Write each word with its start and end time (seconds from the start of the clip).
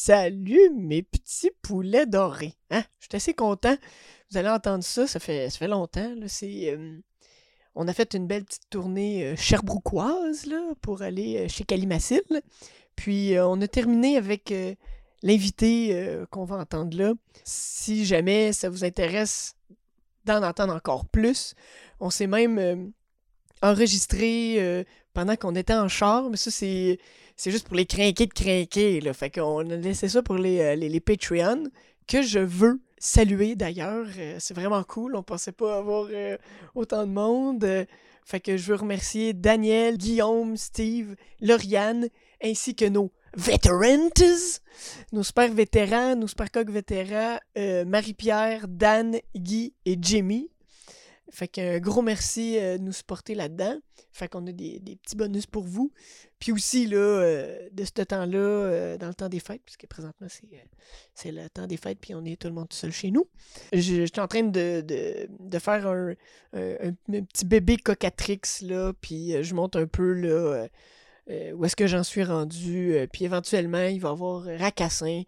Salut 0.00 0.70
mes 0.76 1.02
petits 1.02 1.50
poulets 1.60 2.06
dorés. 2.06 2.54
Hein? 2.70 2.84
Je 3.00 3.06
suis 3.06 3.16
assez 3.16 3.34
content. 3.34 3.76
Vous 4.30 4.36
allez 4.36 4.48
entendre 4.48 4.84
ça, 4.84 5.08
ça 5.08 5.18
fait, 5.18 5.50
ça 5.50 5.58
fait 5.58 5.66
longtemps. 5.66 6.14
Là. 6.14 6.28
C'est, 6.28 6.70
euh, 6.70 7.00
on 7.74 7.88
a 7.88 7.92
fait 7.92 8.14
une 8.14 8.28
belle 8.28 8.44
petite 8.44 8.70
tournée 8.70 9.24
euh, 9.24 9.34
cherbrouquoise 9.34 10.48
pour 10.82 11.02
aller 11.02 11.38
euh, 11.38 11.48
chez 11.48 11.64
Calimacil. 11.64 12.22
Puis 12.94 13.34
euh, 13.34 13.48
on 13.48 13.60
a 13.60 13.66
terminé 13.66 14.16
avec 14.16 14.54
l'invité 15.24 16.16
qu'on 16.30 16.44
va 16.44 16.58
entendre 16.58 16.96
là. 16.96 17.14
Si 17.42 18.06
jamais 18.06 18.52
ça 18.52 18.70
vous 18.70 18.84
intéresse 18.84 19.56
d'en 20.24 20.44
entendre 20.44 20.74
encore 20.76 21.06
plus, 21.06 21.56
on 21.98 22.10
s'est 22.10 22.28
même 22.28 22.92
enregistré 23.62 24.86
pendant 25.12 25.34
qu'on 25.34 25.56
était 25.56 25.74
en 25.74 25.88
char, 25.88 26.30
mais 26.30 26.36
ça 26.36 26.52
c'est 26.52 27.00
c'est 27.38 27.52
juste 27.52 27.68
pour 27.68 27.76
les 27.76 27.86
crinquer 27.86 28.26
de 28.26 28.34
crinquer. 28.34 29.00
Là. 29.00 29.14
Fait 29.14 29.30
qu'on 29.30 29.70
a 29.70 29.76
laissé 29.76 30.08
ça 30.08 30.22
pour 30.22 30.34
les, 30.34 30.60
euh, 30.60 30.74
les, 30.74 31.00
Patreons, 31.00 31.68
que 32.08 32.20
je 32.20 32.40
veux 32.40 32.80
saluer 32.98 33.54
d'ailleurs. 33.54 34.08
Euh, 34.18 34.36
c'est 34.40 34.54
vraiment 34.54 34.82
cool. 34.82 35.14
On 35.14 35.22
pensait 35.22 35.52
pas 35.52 35.78
avoir 35.78 36.08
euh, 36.10 36.36
autant 36.74 37.06
de 37.06 37.12
monde. 37.12 37.86
Fait 38.24 38.40
que 38.40 38.56
je 38.56 38.72
veux 38.72 38.74
remercier 38.74 39.32
Daniel, 39.32 39.96
Guillaume, 39.96 40.56
Steve, 40.56 41.14
Lauriane, 41.40 42.08
ainsi 42.42 42.74
que 42.74 42.84
nos 42.84 43.12
veterans, 43.34 44.10
nos 45.12 45.22
super 45.22 45.50
vétérans, 45.52 46.16
nos 46.16 46.26
super 46.26 46.50
coq 46.50 46.68
vétérans, 46.68 47.38
Marie-Pierre, 47.86 48.66
Dan, 48.68 49.18
Guy 49.34 49.72
et 49.86 49.96
Jimmy. 49.98 50.50
Fait 51.30 51.46
qu'un 51.48 51.78
gros 51.78 52.00
merci 52.02 52.58
euh, 52.58 52.78
de 52.78 52.82
nous 52.82 52.92
supporter 52.92 53.34
là-dedans. 53.34 53.76
Fait 54.12 54.28
qu'on 54.28 54.46
a 54.46 54.52
des, 54.52 54.78
des 54.80 54.96
petits 54.96 55.14
bonus 55.14 55.46
pour 55.46 55.64
vous. 55.64 55.92
Puis 56.38 56.52
aussi, 56.52 56.86
là, 56.86 56.96
euh, 56.96 57.68
de 57.72 57.84
ce 57.84 57.90
temps-là, 58.02 58.38
euh, 58.38 58.96
dans 58.98 59.08
le 59.08 59.14
temps 59.14 59.28
des 59.28 59.40
fêtes, 59.40 59.60
puisque 59.64 59.86
présentement, 59.86 60.26
c'est, 60.30 61.28
euh, 61.28 61.32
le 61.42 61.48
temps 61.50 61.66
des 61.66 61.76
fêtes, 61.76 61.98
puis 62.00 62.14
on 62.14 62.24
est 62.24 62.40
tout 62.40 62.48
le 62.48 62.54
monde 62.54 62.68
tout 62.68 62.76
seul 62.76 62.92
chez 62.92 63.10
nous. 63.10 63.26
Je, 63.72 64.06
suis 64.06 64.20
en 64.20 64.26
train 64.28 64.42
de, 64.44 64.80
de, 64.80 65.28
de 65.38 65.58
faire 65.58 65.86
un, 65.86 66.14
un- 66.54 66.92
petit 67.22 67.44
bébé 67.44 67.76
cocatrix, 67.76 68.40
là, 68.62 68.92
puis 69.00 69.34
euh, 69.34 69.42
je 69.42 69.54
monte 69.54 69.76
un 69.76 69.86
peu, 69.86 70.12
là, 70.12 70.28
euh, 70.30 70.68
euh, 71.30 71.52
où 71.52 71.64
est-ce 71.66 71.76
que 71.76 71.86
j'en 71.86 72.02
suis 72.04 72.24
rendu. 72.24 72.94
euh, 72.94 73.06
puis 73.12 73.24
éventuellement, 73.26 73.82
il 73.84 74.00
va 74.00 74.08
y 74.08 74.12
avoir 74.12 74.44
Racassin, 74.44 75.24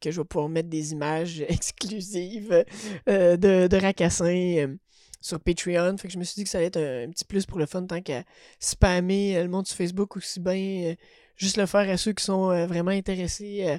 que 0.00 0.10
je 0.12 0.20
vais 0.20 0.24
pouvoir 0.24 0.48
mettre 0.48 0.68
des 0.68 0.92
images 0.92 1.40
exclusives 1.48 2.64
euh, 3.08 3.36
de, 3.36 3.66
de 3.66 3.76
Racassin. 3.76 4.76
Sur 5.22 5.40
Patreon. 5.40 5.96
Fait 5.96 6.08
que 6.08 6.12
je 6.12 6.18
me 6.18 6.24
suis 6.24 6.34
dit 6.34 6.44
que 6.44 6.50
ça 6.50 6.58
allait 6.58 6.66
être 6.66 6.76
un, 6.76 7.10
petit 7.10 7.24
plus 7.24 7.46
pour 7.46 7.58
le 7.58 7.66
fun 7.66 7.84
tant 7.86 8.02
qu'à 8.02 8.24
spammer 8.58 9.36
euh, 9.36 9.44
le 9.44 9.48
monde 9.48 9.66
sur 9.66 9.76
Facebook 9.76 10.16
aussi 10.16 10.40
bien 10.40 10.90
euh, 10.90 10.94
juste 11.36 11.56
le 11.56 11.66
faire 11.66 11.88
à 11.88 11.96
ceux 11.96 12.12
qui 12.12 12.24
sont 12.24 12.50
euh, 12.50 12.66
vraiment 12.66 12.90
intéressés 12.90 13.78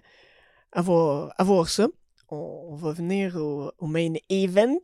à, 0.72 0.82
voir, 0.82 1.34
à 1.38 1.44
voir 1.44 1.70
ça. 1.70 1.88
On, 2.30 2.76
va 2.76 2.94
venir 2.94 3.36
au, 3.36 3.86
main 3.86 4.14
event 4.30 4.80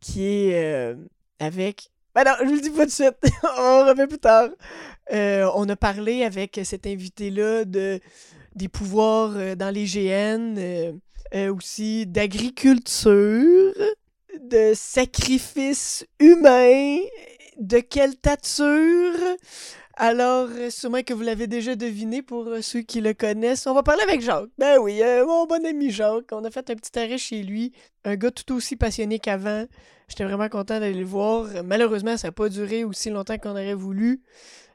qui 0.00 0.24
est 0.24 0.94
avec. 1.38 1.88
Ben 2.14 2.24
non, 2.24 2.32
je 2.40 2.44
vous 2.44 2.54
le 2.56 2.60
dis 2.60 2.70
pas 2.70 2.82
tout 2.82 2.88
de 2.88 2.90
suite. 2.90 3.16
on 3.58 3.86
refait 3.86 4.06
plus 4.06 4.18
tard. 4.18 4.50
On 5.10 5.66
a 5.70 5.76
parlé 5.76 6.22
avec 6.24 6.60
cet 6.64 6.86
invité-là 6.86 7.64
de 7.64 7.98
des 8.54 8.68
pouvoirs 8.68 9.56
dans 9.56 9.74
les 9.74 9.86
GN, 9.86 10.92
aussi 11.48 12.06
d'agriculture 12.06 13.72
de 14.40 14.72
sacrifice 14.74 16.06
humain, 16.18 16.98
de 17.58 17.80
quelle 17.80 18.16
tature? 18.16 19.36
Alors, 19.96 20.48
euh, 20.56 20.70
sûrement 20.70 21.02
que 21.02 21.12
vous 21.12 21.22
l'avez 21.22 21.46
déjà 21.46 21.76
deviné 21.76 22.22
pour 22.22 22.48
euh, 22.48 22.62
ceux 22.62 22.80
qui 22.80 23.00
le 23.00 23.12
connaissent. 23.12 23.66
On 23.66 23.74
va 23.74 23.82
parler 23.82 24.02
avec 24.02 24.22
Jacques. 24.22 24.48
Ben 24.58 24.78
oui, 24.78 25.02
euh, 25.02 25.26
mon 25.26 25.46
bon 25.46 25.64
ami 25.66 25.90
Jacques. 25.90 26.32
On 26.32 26.44
a 26.44 26.50
fait 26.50 26.70
un 26.70 26.74
petit 26.74 26.98
arrêt 26.98 27.18
chez 27.18 27.42
lui. 27.42 27.72
Un 28.04 28.16
gars 28.16 28.30
tout 28.30 28.54
aussi 28.54 28.76
passionné 28.76 29.18
qu'avant. 29.18 29.66
J'étais 30.08 30.24
vraiment 30.24 30.48
content 30.48 30.80
d'aller 30.80 30.98
le 30.98 31.04
voir. 31.04 31.46
Malheureusement, 31.64 32.16
ça 32.16 32.28
n'a 32.28 32.32
pas 32.32 32.48
duré 32.48 32.84
aussi 32.84 33.10
longtemps 33.10 33.38
qu'on 33.38 33.50
aurait 33.50 33.74
voulu. 33.74 34.22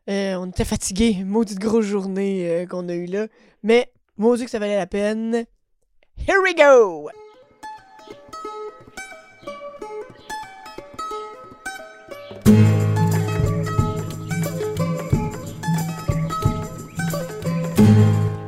On 0.07 0.50
était 0.50 0.66
fatigués. 0.66 1.24
Maudite 1.25 1.59
grosse 1.59 1.85
journée 1.85 2.66
qu'on 2.69 2.88
a 2.88 2.94
eue 2.94 3.07
là. 3.07 3.28
Mais, 3.62 3.91
maudit 4.18 4.45
que 4.45 4.51
ça 4.51 4.59
valait 4.59 4.78
la 4.78 4.88
peine. 4.88 5.45
Here 6.18 6.41
we 6.41 6.56
go! 6.56 7.09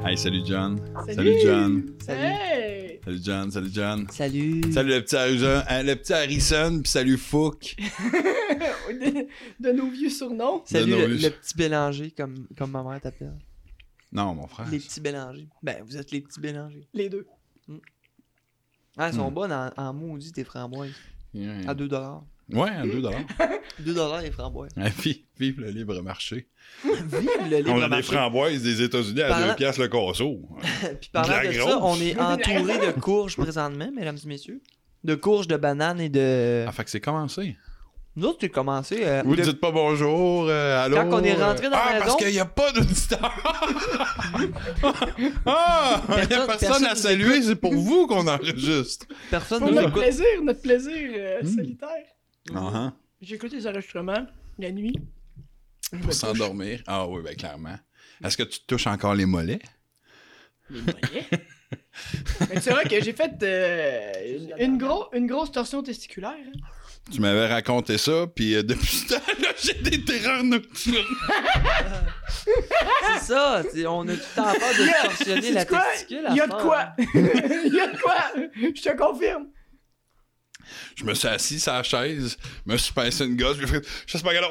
Hey, 0.09 0.17
salut 0.17 0.43
John. 0.43 0.79
Salut. 1.05 1.13
Salut 1.15 1.39
John. 1.43 1.83
Salut. 1.99 2.19
Hey! 2.19 2.99
Salut 3.05 3.19
John, 3.23 3.51
salut 3.51 3.69
John. 3.71 4.07
Salut. 4.09 4.73
Salut 4.73 4.89
le 4.89 5.01
petit 5.03 5.15
Harrison, 5.15 5.61
hein, 5.69 5.83
le 5.83 5.95
petit 5.95 6.13
Harrison, 6.13 6.81
puis 6.81 6.91
salut 6.91 7.17
Fouk. 7.17 7.75
de, 8.89 9.27
de 9.59 9.71
nos 9.71 9.89
vieux 9.89 10.09
surnoms. 10.09 10.63
Salut 10.65 10.91
le, 10.91 11.29
petit 11.29 11.55
Bélanger, 11.55 12.11
comme, 12.11 12.47
comme 12.57 12.71
ma 12.71 12.81
mère 12.83 12.99
t'appelle. 12.99 13.37
Non, 14.11 14.33
mon 14.33 14.47
frère. 14.47 14.67
Les 14.71 14.79
petits 14.79 14.99
Bélangers. 14.99 15.47
Ben, 15.61 15.83
vous 15.85 15.95
êtes 15.95 16.09
les 16.11 16.21
petits 16.21 16.39
Bélangers. 16.39 16.87
Les 16.95 17.09
deux. 17.09 17.27
Ah, 18.97 19.09
ils 19.09 19.15
sont 19.15 19.29
Hmm. 19.29 19.33
bonnes 19.33 19.51
en, 19.53 19.69
en 19.77 19.93
maudit, 19.93 20.31
tes 20.31 20.43
framboises. 20.43 20.91
À 21.67 21.73
2 21.75 21.87
dollars. 21.87 22.23
Ouais, 22.51 22.69
à 22.69 22.83
2 22.83 23.01
dollars. 23.01 23.19
2 23.79 23.93
dollars 23.93 24.21
les 24.21 24.31
framboises. 24.31 24.71
vive, 24.77 25.17
vive 25.39 25.61
le 25.61 25.69
libre 25.69 26.01
marché. 26.01 26.47
Vive 26.83 27.29
le 27.49 27.57
libre 27.57 27.71
On 27.73 27.77
a 27.79 27.83
des 27.85 27.87
marché. 27.89 28.03
framboises 28.15 28.61
des 28.63 28.81
États-Unis 28.83 29.21
à 29.21 29.29
Parlant- 29.29 29.47
2 29.49 29.55
piastres 29.55 29.81
le 29.81 29.87
casseau. 29.87 30.39
Puis 31.01 31.09
parlant 31.11 31.47
De 31.47 31.53
ça, 31.53 31.79
on 31.81 31.95
est 31.99 32.19
entouré 32.19 32.77
de 32.87 32.91
courges 32.99 33.35
présentement, 33.37 33.89
mesdames 33.95 34.17
et 34.23 34.27
messieurs. 34.27 34.61
De 35.03 35.15
courges, 35.15 35.47
de 35.47 35.57
bananes 35.57 35.99
et 36.01 36.09
de... 36.09 36.65
Ah, 36.67 36.71
fait 36.71 36.83
que 36.83 36.89
c'est 36.91 36.99
commencé. 37.01 37.55
Nous 38.15 38.25
autres, 38.27 38.39
tu 38.39 38.49
commencé... 38.49 38.97
euh, 39.03 39.21
Vous 39.23 39.35
de- 39.35 39.41
dites 39.43 39.59
pas 39.61 39.71
bonjour, 39.71 40.47
euh, 40.49 40.83
allô? 40.83 40.97
Quand 40.97 41.21
on 41.21 41.23
est 41.23 41.33
rentré 41.33 41.69
dans 41.69 41.77
ah, 41.77 41.93
la 41.93 41.99
parce 41.99 42.05
maison- 42.05 42.17
qu'il 42.17 42.31
n'y 42.31 42.39
a 42.39 42.45
pas 42.45 42.71
d'auditeur. 42.71 43.33
ah, 45.45 46.01
il 46.21 46.27
n'y 46.27 46.33
a 46.35 46.45
Personne- 46.47 46.85
à 46.85 46.95
saluer, 46.95 47.41
c'est 47.41 47.55
pour 47.55 47.73
vous 47.73 48.07
qu'on 48.07 48.27
enregistre. 48.27 49.05
Personne 49.29 49.59
Pour 49.59 49.69
nous 49.69 49.75
notre 49.75 49.89
écoute. 49.89 50.01
plaisir, 50.01 50.25
notre 50.43 50.61
plaisir 50.61 50.91
euh, 50.95 51.41
Hmm. 51.43 51.55
solitaire. 51.55 51.87
Ah, 52.55 52.93
J'ai 53.21 53.35
écouté 53.35 53.57
les 53.57 53.67
enregistrements 53.67 54.25
la 54.57 54.71
nuit. 54.71 54.93
Pour 56.03 56.13
s'endormir. 56.13 56.81
Ah 56.87 57.07
oui, 57.07 57.21
ben 57.23 57.35
clairement. 57.35 57.77
Est-ce 58.23 58.37
que 58.37 58.43
tu 58.43 58.59
touches 58.67 58.87
encore 58.87 59.15
les 59.15 59.25
mollets? 59.25 59.59
les 60.69 60.81
mollets? 60.81 61.27
Mais 62.49 62.59
c'est 62.61 62.71
vrai 62.71 62.83
que 62.85 63.01
j'ai 63.03 63.13
fait 63.13 63.31
euh, 63.43 64.37
une, 64.57 64.65
une 64.73 64.77
gros- 64.77 65.07
une 65.13 65.27
grosse 65.27 65.51
torsion 65.51 65.83
testiculaire. 65.83 66.31
hein. 66.31 66.59
Tu 67.11 67.21
m'avais 67.21 67.47
raconté 67.47 67.97
ça, 67.97 68.27
puis 68.27 68.55
euh, 68.55 68.61
depuis 68.63 68.97
ce 68.97 69.07
temps-là, 69.15 69.49
j'ai 69.61 69.73
des 69.75 70.03
terreurs 70.03 70.43
nocturnes. 70.43 70.95
C'est 72.45 73.25
ça, 73.25 73.63
on 73.87 74.07
a 74.07 74.13
tout 74.13 74.19
le 74.19 74.35
temps 74.35 74.53
peur 74.53 74.53
de 74.53 75.07
torsionner 75.07 75.51
la 75.51 75.65
testicule. 75.65 76.25
Il 76.29 76.35
y 76.35 76.41
a 76.41 76.47
de 76.47 76.53
quoi? 76.53 76.93
Il 77.15 77.73
y 77.73 77.79
a 77.79 77.87
de 77.87 77.97
quoi? 78.01 78.15
Je 78.55 78.81
te 78.81 78.95
confirme. 78.97 79.47
Je 80.95 81.03
me 81.03 81.13
suis 81.13 81.27
assis 81.27 81.59
sur 81.59 81.73
la 81.73 81.83
chaise, 81.83 82.37
me 82.65 82.77
suis 82.77 82.93
pincé 82.93 83.25
une 83.25 83.35
gosse, 83.35 83.57
j'ai 83.59 83.67
fait 83.67 83.85
«Je 84.07 84.17
sais 84.17 84.23
pas 84.23 84.33
grave. 84.33 84.49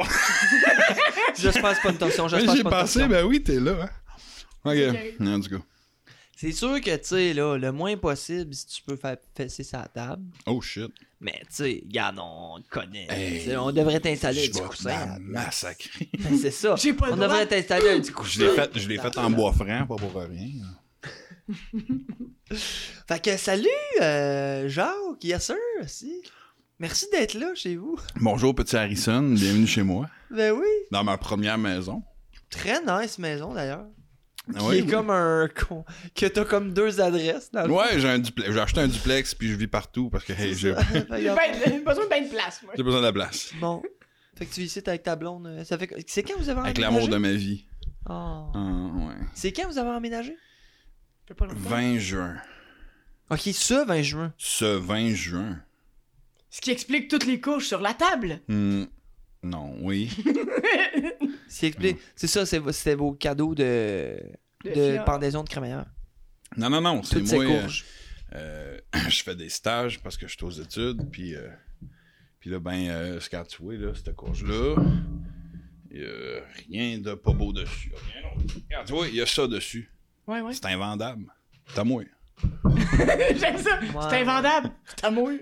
J'espère 1.39 1.71
que 1.71 1.77
c'est 1.77 1.83
pas 1.83 1.91
une 1.91 1.99
Mais 1.99 2.29
j'espère 2.29 2.29
que 2.29 2.51
j'ai 2.51 2.57
c'est 2.57 2.63
pas 2.63 2.71
une 2.71 2.81
pensé, 2.81 2.99
torsion. 3.01 3.09
ben 3.09 3.25
oui, 3.25 3.43
t'es 3.43 3.61
là, 3.61 3.77
hein. 3.83 3.91
C'est 4.65 4.89
Ok, 4.89 4.97
non, 5.21 5.39
du 5.39 5.49
coup. 5.49 5.63
C'est 6.37 6.53
sûr 6.53 6.81
que, 6.81 6.95
tu 6.97 7.05
sais, 7.05 7.33
là, 7.35 7.57
le 7.57 7.73
moins 7.73 7.97
possible, 7.97 8.55
si 8.55 8.65
tu 8.67 8.83
peux 8.83 8.95
faire 8.97 9.17
fesser 9.37 9.65
sa 9.65 9.89
table. 9.93 10.23
Oh 10.47 10.61
shit. 10.61 10.91
Mais, 11.21 11.41
tu 11.41 11.47
sais, 11.51 11.83
regarde, 11.85 12.19
on 12.21 12.61
te 12.61 12.69
connaît. 12.69 13.09
Hey, 13.11 13.57
on 13.57 13.73
devrait 13.73 13.99
t'installer 13.99 14.45
Je 14.45 14.53
du 14.53 14.61
coussin. 14.61 15.17
massacrer. 15.21 16.09
Ben, 16.19 16.39
C'est 16.41 16.53
ça. 16.53 16.77
J'ai 16.77 16.93
pas 16.93 17.09
le 17.09 17.15
On 17.15 17.17
devrait 17.17 17.47
t'installer 17.47 17.91
un 17.91 18.01
petit 18.01 18.13
coussin. 18.13 18.31
Je 18.41 18.45
l'ai 18.45 18.51
fait, 18.55 18.71
je 18.79 18.89
l'ai 18.89 18.99
fait 18.99 19.19
en 19.19 19.31
bois 19.31 19.53
franc, 19.53 19.87
pas 19.87 19.97
pour 19.97 20.15
rien. 20.15 20.49
Fait 22.51 23.23
que, 23.23 23.37
salut, 23.37 23.67
euh, 24.01 24.69
Jacques, 24.69 25.23
yes 25.23 25.47
sir, 25.47 25.57
si. 25.87 26.23
Merci 26.79 27.07
d'être 27.11 27.35
là 27.35 27.55
chez 27.55 27.77
vous. 27.77 27.99
Bonjour, 28.17 28.55
petit 28.55 28.77
Harrison, 28.77 29.23
bienvenue 29.23 29.67
chez 29.67 29.83
moi. 29.83 30.09
Ben 30.31 30.53
oui. 30.53 30.67
Dans 30.93 31.03
ma 31.05 31.19
première 31.19 31.59
maison. 31.59 32.03
Très 32.51 32.81
nice 32.85 33.19
maison, 33.19 33.53
d'ailleurs. 33.53 33.85
Ah 34.55 34.59
Qui 34.61 34.65
ouais? 34.65 34.79
est 34.79 34.87
comme 34.87 35.11
un 35.11 35.49
con. 35.49 35.85
Que 36.15 36.25
t'as 36.27 36.45
comme 36.45 36.73
deux 36.73 37.01
adresses, 37.01 37.51
dans 37.51 37.67
le. 37.67 37.73
Ouais, 37.73 37.99
j'ai 37.99 38.09
un 38.09 38.19
duplex. 38.19 38.51
J'ai 38.53 38.61
acheté 38.61 38.81
un 38.81 38.89
duplex, 38.89 39.35
puis 39.35 39.49
je 39.49 39.57
vis 39.57 39.67
partout, 39.67 40.09
parce 40.09 40.25
que 40.25 40.33
hey, 40.33 40.55
j'ai 40.55 40.73
ben- 40.73 40.83
j'ai 41.67 41.79
besoin 41.81 42.05
de 42.05 42.09
bien 42.09 42.23
de 42.23 42.29
place, 42.31 42.63
moi. 42.63 42.73
j'ai 42.77 42.83
besoin 42.83 43.01
de 43.01 43.07
la 43.07 43.13
place. 43.13 43.51
Bon. 43.61 43.83
Fait 44.37 44.47
que 44.47 44.55
tu 44.55 44.61
es 44.63 44.65
ici 44.65 44.81
avec 44.87 45.03
ta 45.03 45.17
blonde. 45.17 45.63
Ça 45.65 45.77
fait... 45.77 45.91
C'est 46.07 46.23
quand 46.23 46.39
vous 46.39 46.49
avez 46.49 46.61
Avec 46.61 46.79
emménagé? 46.79 46.95
l'amour 46.95 47.09
de 47.09 47.17
ma 47.19 47.33
vie. 47.33 47.67
Oh. 48.09 48.13
Ah, 48.55 48.91
ouais. 48.95 49.15
C'est 49.35 49.53
quand 49.53 49.69
vous 49.69 49.79
avez 49.79 49.91
emménagé? 49.91 50.37
Fait 51.29 51.35
pas 51.35 51.45
longtemps. 51.47 51.59
20 51.61 51.99
juin. 51.99 52.37
Ok, 53.31 53.41
ce 53.53 53.87
20 53.87 54.01
juin. 54.03 54.33
Ce 54.39 54.65
20 54.65 55.11
juin. 55.15 55.63
Ce 56.49 56.61
qui 56.63 56.71
explique 56.71 57.09
toutes 57.09 57.27
les 57.27 57.39
couches 57.41 57.67
sur 57.69 57.81
la 57.83 57.93
table. 57.93 58.41
Hmm, 58.49 58.85
non, 59.43 59.77
oui. 59.83 60.11
C'est 61.49 61.67
explique- 61.69 61.99
c'est 62.15 62.27
ça, 62.27 62.45
c'est- 62.47 62.73
c'était 62.73 62.95
vos 62.95 63.13
cadeaux 63.13 63.55
de, 63.55 64.19
De 64.65 65.05
pendaison 65.05 65.43
de 65.45 65.49
crémaillère. 65.49 65.87
Non, 66.57 66.69
non, 66.71 66.81
non, 66.81 67.03
c'est 67.03 67.21
moi. 67.21 67.45
euh, 67.45 67.69
euh, 68.35 68.79
je 69.09 69.23
fais 69.23 69.35
des 69.35 69.49
stages 69.49 70.01
parce 70.03 70.17
que 70.19 70.27
je 70.29 70.33
suis 70.35 70.45
aux 70.45 70.51
études, 70.51 71.11
puis, 71.11 71.35
euh, 71.35 71.49
puis 72.41 72.51
là, 72.51 72.59
ben, 72.59 72.89
euh, 72.89 73.21
ce 73.21 73.29
quand 73.31 73.45
tu 73.47 73.63
vois, 73.63 73.75
là, 73.75 73.93
cette 73.95 74.15
courge-là, 74.15 74.77
il 75.91 76.01
y 76.01 76.05
a 76.05 76.41
rien 76.69 76.99
de 76.99 77.15
pas 77.15 77.33
beau 77.33 77.53
dessus. 77.53 77.93
Rien 78.13 78.23
d'autre. 78.23 78.55
Regarde, 78.67 78.87
tu 78.87 78.93
vois, 78.93 79.09
il 79.09 79.15
y 79.15 79.21
a 79.23 79.27
ça 79.27 79.47
dessus. 79.47 79.91
Ouais, 80.29 80.41
ouais. 80.43 80.53
C'est 80.53 80.67
invendable. 80.67 81.25
À 81.77 81.83
moi. 81.85 82.03
J'aime 83.37 83.59
ça. 83.59 83.81
Ouais. 83.81 83.89
C'est 84.09 84.21
invendable. 84.21 84.71
C'est 84.87 85.05
à 85.05 85.11
moi. 85.11 85.33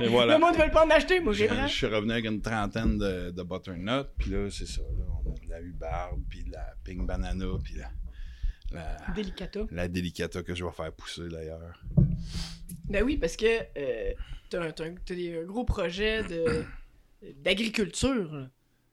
Et 0.00 0.06
voilà. 0.08 0.34
Le 0.34 0.40
monde 0.40 0.54
veut 0.54 0.70
pas 0.70 0.84
en 0.86 0.90
acheter. 0.90 1.18
Moi, 1.18 1.32
j'ai 1.32 1.48
Je, 1.48 1.66
suis 1.66 1.86
revenu 1.86 2.12
avec 2.12 2.26
une 2.26 2.40
trentaine 2.40 2.96
de, 2.98 3.30
de 3.30 3.42
butternut, 3.42 4.06
puis 4.18 4.30
là, 4.30 4.48
c'est 4.50 4.66
ça. 4.68 4.82
Là, 4.82 5.04
on 5.24 5.32
a 5.32 5.34
de 5.44 5.50
la 5.50 5.60
hubarde, 5.60 6.20
puis 6.28 6.44
de 6.44 6.52
la 6.52 6.74
pink 6.84 7.04
banana, 7.06 7.46
puis 7.64 7.74
la, 7.74 7.90
la, 8.72 9.14
Délicata. 9.14 9.60
la 9.72 9.88
delicata 9.88 10.42
que 10.44 10.54
je 10.54 10.64
vais 10.64 10.70
faire 10.70 10.92
pousser 10.92 11.28
d'ailleurs. 11.28 11.82
Ben 12.84 13.02
oui, 13.02 13.16
parce 13.16 13.36
que 13.36 13.46
euh, 13.76 14.12
t'as 14.48 14.62
un, 14.62 14.70
t'as 14.70 14.84
t'as 15.04 15.42
gros 15.44 15.64
projets 15.64 16.22
de 16.22 16.64
d'agriculture. 17.42 18.48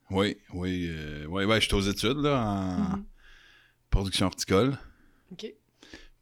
Oui, 0.09 0.37
oui, 0.53 0.87
euh, 0.89 1.25
ouais, 1.27 1.61
je 1.61 1.67
suis 1.67 1.75
aux 1.75 1.81
études 1.81 2.17
là, 2.17 2.41
en 2.43 2.97
Mhm. 2.97 3.05
production 3.91 4.25
horticole. 4.27 4.77
OK. 5.31 5.53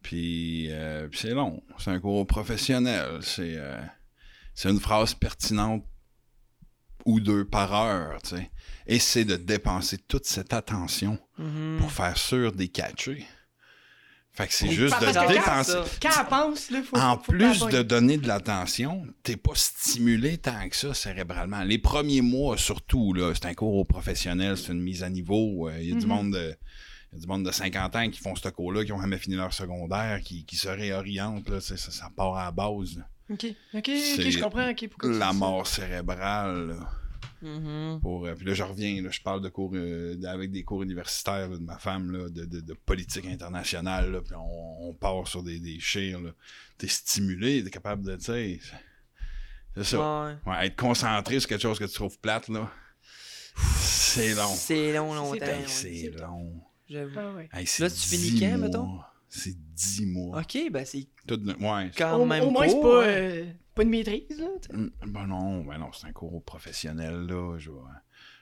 Puis, 0.02 0.68
euh, 0.70 1.08
puis 1.08 1.18
c'est 1.18 1.30
long. 1.34 1.62
C'est 1.78 1.90
un 1.90 2.00
cours 2.00 2.26
professionnel. 2.26 3.18
C'est 3.22 3.54
euh, 3.56 3.80
c'est 4.54 4.70
une 4.70 4.80
phrase 4.80 5.14
pertinente 5.14 5.84
ou 7.04 7.20
deux 7.20 7.44
par 7.44 7.72
heure, 7.74 8.20
tu 8.22 8.36
sais. 8.36 8.50
Et 8.86 8.98
c'est 8.98 9.24
de 9.24 9.36
dépenser 9.36 9.98
toute 9.98 10.26
cette 10.26 10.52
attention 10.52 11.18
Mhm. 11.38 11.78
pour 11.80 11.90
faire 11.92 12.16
sûr 12.18 12.52
des 12.52 12.68
catchés. 12.68 13.26
Fait 14.32 14.46
que 14.46 14.54
c'est 14.54 14.70
juste 14.70 14.94
de 15.00 15.06
que 15.06 15.32
dépenser. 15.32 15.72
Quand 16.00 16.10
elle 16.20 16.26
pense, 16.26 16.70
là, 16.70 16.82
faut. 16.82 16.96
En 16.96 17.18
faut 17.18 17.32
plus 17.32 17.58
de 17.66 17.82
donner 17.82 18.18
de 18.18 18.28
l'attention, 18.28 19.04
t'es 19.24 19.36
pas 19.36 19.54
stimulé 19.54 20.38
tant 20.38 20.68
que 20.68 20.76
ça 20.76 20.94
cérébralement. 20.94 21.64
Les 21.64 21.78
premiers 21.78 22.20
mois, 22.20 22.56
surtout, 22.56 23.12
là, 23.14 23.32
c'est 23.34 23.46
un 23.46 23.54
cours 23.54 23.74
aux 23.74 23.84
professionnels, 23.84 24.56
c'est 24.56 24.72
une 24.72 24.80
mise 24.80 25.02
à 25.02 25.10
niveau. 25.10 25.68
Il 25.80 25.88
y 25.88 25.92
a 25.92 25.94
du 25.96 26.06
Mhm. 26.06 26.12
monde 26.12 26.32
de. 26.34 26.54
Y 27.12 27.16
a 27.16 27.20
du 27.20 27.26
monde 27.26 27.44
de 27.44 27.50
50 27.50 27.96
ans 27.96 28.10
qui 28.10 28.18
font 28.20 28.34
ce 28.36 28.48
cours-là, 28.48 28.84
qui 28.84 28.92
ont 28.92 29.00
jamais 29.00 29.18
fini 29.18 29.36
leur 29.36 29.52
secondaire, 29.52 30.20
qui, 30.22 30.44
qui 30.44 30.56
se 30.56 30.68
réorientent. 30.68 31.48
Là, 31.48 31.60
ça, 31.60 31.76
ça 31.76 32.10
part 32.16 32.36
à 32.36 32.44
la 32.46 32.50
base. 32.52 32.96
là. 32.98 33.08
OK. 33.30 33.46
OK, 33.74 33.86
je 33.86 34.40
comprends. 34.40 34.70
OK, 34.70 34.88
pourquoi 34.88 35.10
tu 35.12 35.18
La 35.18 35.32
mort 35.32 35.66
cérébrale. 35.66 36.68
là, 36.68 36.90
Mhm. 37.40 38.00
pour, 38.00 38.26
euh, 38.26 38.34
puis 38.34 38.46
là, 38.46 38.54
je 38.54 38.64
reviens, 38.64 39.00
là, 39.00 39.10
je 39.12 39.20
parle 39.20 39.40
de 39.40 39.48
cours 39.48 39.70
euh, 39.74 40.16
avec 40.26 40.50
des 40.50 40.64
cours 40.64 40.82
universitaires 40.82 41.48
là, 41.48 41.56
de 41.56 41.62
ma 41.62 41.78
femme, 41.78 42.10
là, 42.10 42.28
de, 42.28 42.44
de- 42.44 42.60
de 42.60 42.74
politique 42.74 43.26
internationale. 43.26 44.10
là, 44.10 44.20
puis 44.22 44.34
on, 44.34 44.88
on 44.88 44.92
part 44.94 45.28
sur 45.28 45.44
des, 45.44 45.60
des 45.60 45.78
chires. 45.78 46.20
là. 46.20 46.30
T'es 46.78 46.88
stimulé, 46.88 47.62
t'es 47.62 47.70
capable 47.70 48.04
de. 48.04 48.16
tu 48.16 48.24
sais, 48.24 48.58
C'est 49.76 49.84
ça. 49.84 50.24
Ouais. 50.24 50.34
Ouais, 50.46 50.66
être 50.66 50.74
concentré 50.76 51.38
sur 51.38 51.48
quelque 51.48 51.62
chose 51.62 51.78
que 51.78 51.84
tu 51.84 51.94
trouves 51.94 52.18
plate, 52.18 52.48
là. 52.48 52.68
C'est 53.76 54.34
long. 54.34 54.54
C'est 54.54 54.92
long, 54.92 55.14
longtemps. 55.14 55.46
C'est 55.66 56.10
long. 56.18 56.60
J'avoue. 56.88 57.14
Ah 57.18 57.32
ouais. 57.34 57.48
Hey, 57.52 57.66
c'est 57.66 57.82
Là, 57.82 57.90
tu 57.90 57.96
finis 58.00 58.30
10 58.32 58.40
quand, 58.40 58.58
mettons? 58.58 58.98
C'est 59.28 59.54
10 59.74 60.06
mois. 60.06 60.40
Ok, 60.40 60.58
ben 60.70 60.84
c'est 60.86 61.06
Tout 61.26 61.36
de- 61.36 61.52
ouais. 61.52 61.90
quand 61.96 62.16
Au, 62.16 62.24
même 62.24 62.44
au 62.44 62.50
moins, 62.50 62.66
c'est 62.68 62.80
pas, 62.80 63.02
hein. 63.04 63.08
euh, 63.08 63.44
pas 63.74 63.82
une 63.82 63.90
maîtrise, 63.90 64.38
là. 64.38 64.46
Mm, 64.72 64.88
Ben 65.06 65.26
non, 65.26 65.64
ben 65.64 65.78
non, 65.78 65.90
c'est 65.92 66.06
un 66.06 66.12
cours 66.12 66.42
professionnel, 66.42 67.26
là. 67.26 67.58
Je 67.58 67.70
vais, 67.70 67.76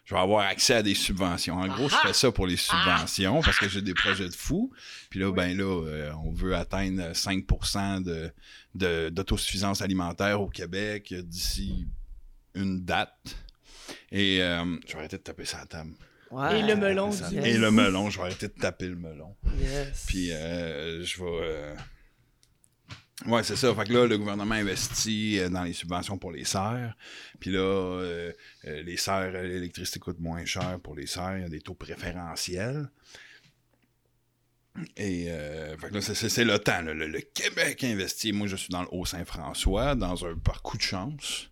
je 0.05 0.15
vais 0.15 0.21
avoir 0.21 0.47
accès 0.47 0.75
à 0.75 0.83
des 0.85 0.95
subventions. 0.95 1.57
En 1.57 1.67
gros, 1.67 1.89
je 1.89 1.97
fais 1.97 2.13
ça 2.13 2.31
pour 2.31 2.47
les 2.47 2.57
subventions 2.57 3.43
parce 3.43 3.59
que 3.59 3.69
j'ai 3.69 3.83
des 3.83 3.95
projets 3.95 4.29
de 4.29 4.35
fou. 4.35 4.73
Puis 5.11 5.19
là, 5.19 5.33
ben 5.33 5.57
là, 5.57 5.65
euh, 5.85 6.13
on 6.25 6.31
veut 6.31 6.55
atteindre 6.55 7.13
5 7.17 7.45
de, 8.05 8.31
de- 8.77 9.09
d'autosuffisance 9.09 9.83
alimentaire 9.83 10.41
au 10.41 10.49
Québec 10.49 11.13
d'ici 11.13 11.89
une 12.55 12.85
date. 12.85 13.37
Et 14.13 14.41
euh, 14.41 14.77
je 14.87 14.93
vais 14.93 14.99
arrêter 15.01 15.19
de 15.19 15.23
taper 15.23 15.45
sur 15.45 15.59
la 15.59 15.67
table. 15.67 15.91
Ouais. 16.31 16.58
Et 16.58 16.62
le 16.62 16.76
melon 16.76 17.12
Ça- 17.12 17.28
du- 17.31 17.38
Et 17.38 17.56
le 17.56 17.70
melon, 17.70 18.11
je 18.11 18.19
vais 18.19 18.25
arrêter 18.25 18.49
de 18.49 18.52
taper 18.55 18.88
le 18.88 18.96
melon. 18.96 19.37
Yes. 19.58 20.05
Puis 20.08 20.32
euh, 20.32 21.05
je 21.05 21.19
vais. 21.23 21.31
euh, 21.31 21.75
Ouais, 23.26 23.43
c'est 23.43 23.56
ça. 23.56 23.75
Fait 23.75 23.84
que 23.84 23.93
là, 23.94 24.06
le 24.06 24.19
gouvernement 24.19 24.55
investit 24.56 25.38
euh, 25.38 25.49
dans 25.49 25.62
les 25.62 25.73
subventions 25.73 26.19
pour 26.19 26.32
les 26.32 26.44
serres. 26.44 26.94
Puis 27.40 27.50
là, 27.50 27.61
euh, 27.61 28.32
les 28.64 28.96
serres, 28.99 29.32
l'électricité 29.32 29.99
coûte 29.99 30.19
moins 30.20 30.44
cher 30.44 30.78
pour 30.82 30.94
les 30.94 31.06
serres. 31.06 31.38
Il 31.38 31.43
y 31.43 31.46
a 31.46 31.49
des 31.49 31.61
taux 31.62 31.75
préférentiels. 31.75 32.90
Et 34.99 35.31
euh, 35.31 35.76
fait 35.78 35.88
que 35.88 35.94
là, 35.94 36.00
c'est- 36.02 36.14
c'est 36.14 36.28
c'est 36.28 36.44
le 36.44 36.58
temps. 36.58 36.82
là. 36.82 36.93
Le, 36.93 37.06
le 37.06 37.20
Québec 37.20 37.82
investit. 37.84 38.32
Moi, 38.32 38.46
je 38.46 38.56
suis 38.56 38.69
dans 38.69 38.82
le 38.82 38.88
Haut-Saint-François, 38.90 39.94
dans 39.94 40.26
un 40.26 40.37
par 40.37 40.61
coup 40.62 40.76
de 40.76 40.82
chance. 40.82 41.49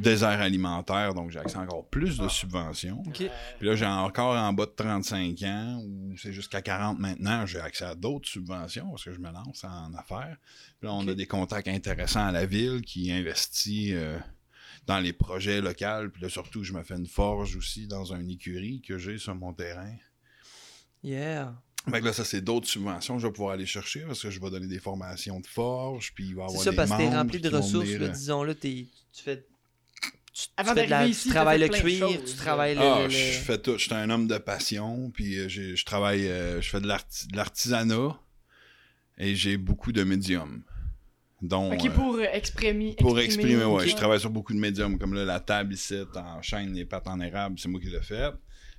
Désert 0.00 0.40
alimentaire, 0.40 1.14
donc 1.14 1.30
j'ai 1.30 1.38
accès 1.38 1.56
à 1.56 1.60
encore 1.60 1.86
plus 1.88 2.18
de 2.18 2.28
subventions. 2.28 3.02
Ok. 3.06 3.24
Puis 3.58 3.66
là, 3.68 3.74
j'ai 3.76 3.86
encore 3.86 4.36
en 4.36 4.52
bas 4.52 4.66
de 4.66 4.72
35 4.74 5.42
ans, 5.42 5.82
ou 5.84 6.16
c'est 6.16 6.32
jusqu'à 6.32 6.62
40 6.62 6.98
maintenant, 6.98 7.44
j'ai 7.46 7.60
accès 7.60 7.84
à 7.84 7.94
d'autres 7.94 8.28
subventions 8.28 8.88
parce 8.90 9.04
que 9.04 9.12
je 9.12 9.18
me 9.18 9.30
lance 9.30 9.64
en 9.64 9.92
affaires. 9.94 10.36
Puis 10.78 10.88
là, 10.88 10.94
on 10.94 11.06
a 11.08 11.14
des 11.14 11.26
contacts 11.26 11.68
intéressants 11.68 12.26
à 12.26 12.32
la 12.32 12.46
ville 12.46 12.80
qui 12.82 13.12
investit 13.12 13.92
euh, 13.94 14.18
dans 14.86 14.98
les 14.98 15.12
projets 15.12 15.60
locaux. 15.60 16.08
Puis 16.12 16.22
là, 16.22 16.28
surtout, 16.28 16.64
je 16.64 16.72
me 16.72 16.82
fais 16.82 16.96
une 16.96 17.06
forge 17.06 17.56
aussi 17.56 17.86
dans 17.86 18.12
une 18.12 18.30
écurie 18.30 18.80
que 18.80 18.98
j'ai 18.98 19.18
sur 19.18 19.34
mon 19.34 19.52
terrain. 19.52 19.94
Yeah. 21.02 21.54
Fait 21.90 21.98
que 22.00 22.04
là, 22.06 22.12
ça, 22.12 22.24
c'est 22.24 22.40
d'autres 22.40 22.68
subventions 22.68 23.16
que 23.16 23.22
je 23.22 23.26
vais 23.26 23.32
pouvoir 23.32 23.54
aller 23.54 23.66
chercher 23.66 24.02
parce 24.02 24.22
que 24.22 24.30
je 24.30 24.40
vais 24.40 24.50
donner 24.50 24.68
des 24.68 24.78
formations 24.78 25.40
de 25.40 25.46
forge, 25.46 26.12
puis 26.14 26.28
il 26.28 26.34
va 26.36 26.44
y 26.44 26.46
C'est 26.46 26.50
avoir 26.52 26.62
ça, 26.64 26.70
des 26.70 26.76
parce 26.76 26.90
que 26.92 26.96
t'es 26.96 27.04
membres 27.06 27.16
rempli 27.16 27.40
de 27.40 27.48
ressources, 27.48 27.88
euh, 27.90 28.08
disons-là, 28.08 28.54
t'es- 28.54 28.86
tu 29.12 29.22
fais. 29.22 29.44
Tu, 30.34 30.46
Avant 30.56 30.72
la- 30.72 31.08
tu 31.10 31.28
travailles 31.28 31.60
le 31.60 31.68
cuir, 31.68 32.08
choses, 32.08 32.24
tu 32.32 32.36
travailles 32.36 32.74
le. 32.74 32.80
Ah, 32.80 33.00
le- 33.04 33.10
je 33.10 33.16
fais 33.16 33.58
tout. 33.58 33.76
Je 33.76 33.84
suis 33.84 33.92
un 33.94 34.08
homme 34.08 34.26
de 34.26 34.38
passion, 34.38 35.10
puis 35.12 35.38
euh, 35.38 35.48
je 35.48 35.84
travaille, 35.84 36.26
euh, 36.26 36.60
je 36.62 36.70
fais 36.70 36.80
de 36.80 36.86
l'arti- 36.86 37.28
de 37.28 37.36
l'artisanat 37.36 38.18
et 39.18 39.34
j'ai 39.36 39.56
beaucoup 39.58 39.92
de 39.92 40.02
médiums. 40.04 40.62
dont, 41.42 41.72
Ok, 41.74 41.84
euh, 41.86 41.90
pour 41.90 42.14
euh, 42.14 42.24
exprimer. 42.32 42.94
pour 43.00 43.18
exprimer, 43.18 43.56
ouais. 43.64 43.82
ok. 43.82 43.88
Je 43.88 43.96
travaille 43.96 44.20
sur 44.20 44.30
beaucoup 44.30 44.54
de 44.54 44.58
médiums, 44.60 44.96
comme 44.96 45.12
là, 45.12 45.24
la 45.24 45.40
table 45.40 45.74
ici, 45.74 45.96
en 46.14 46.40
chaîne, 46.40 46.72
les 46.72 46.84
pattes 46.84 47.08
en 47.08 47.20
érable, 47.20 47.58
c'est 47.58 47.68
moi 47.68 47.80
qui 47.80 47.88
l'ai 47.88 48.00
fait. 48.00 48.30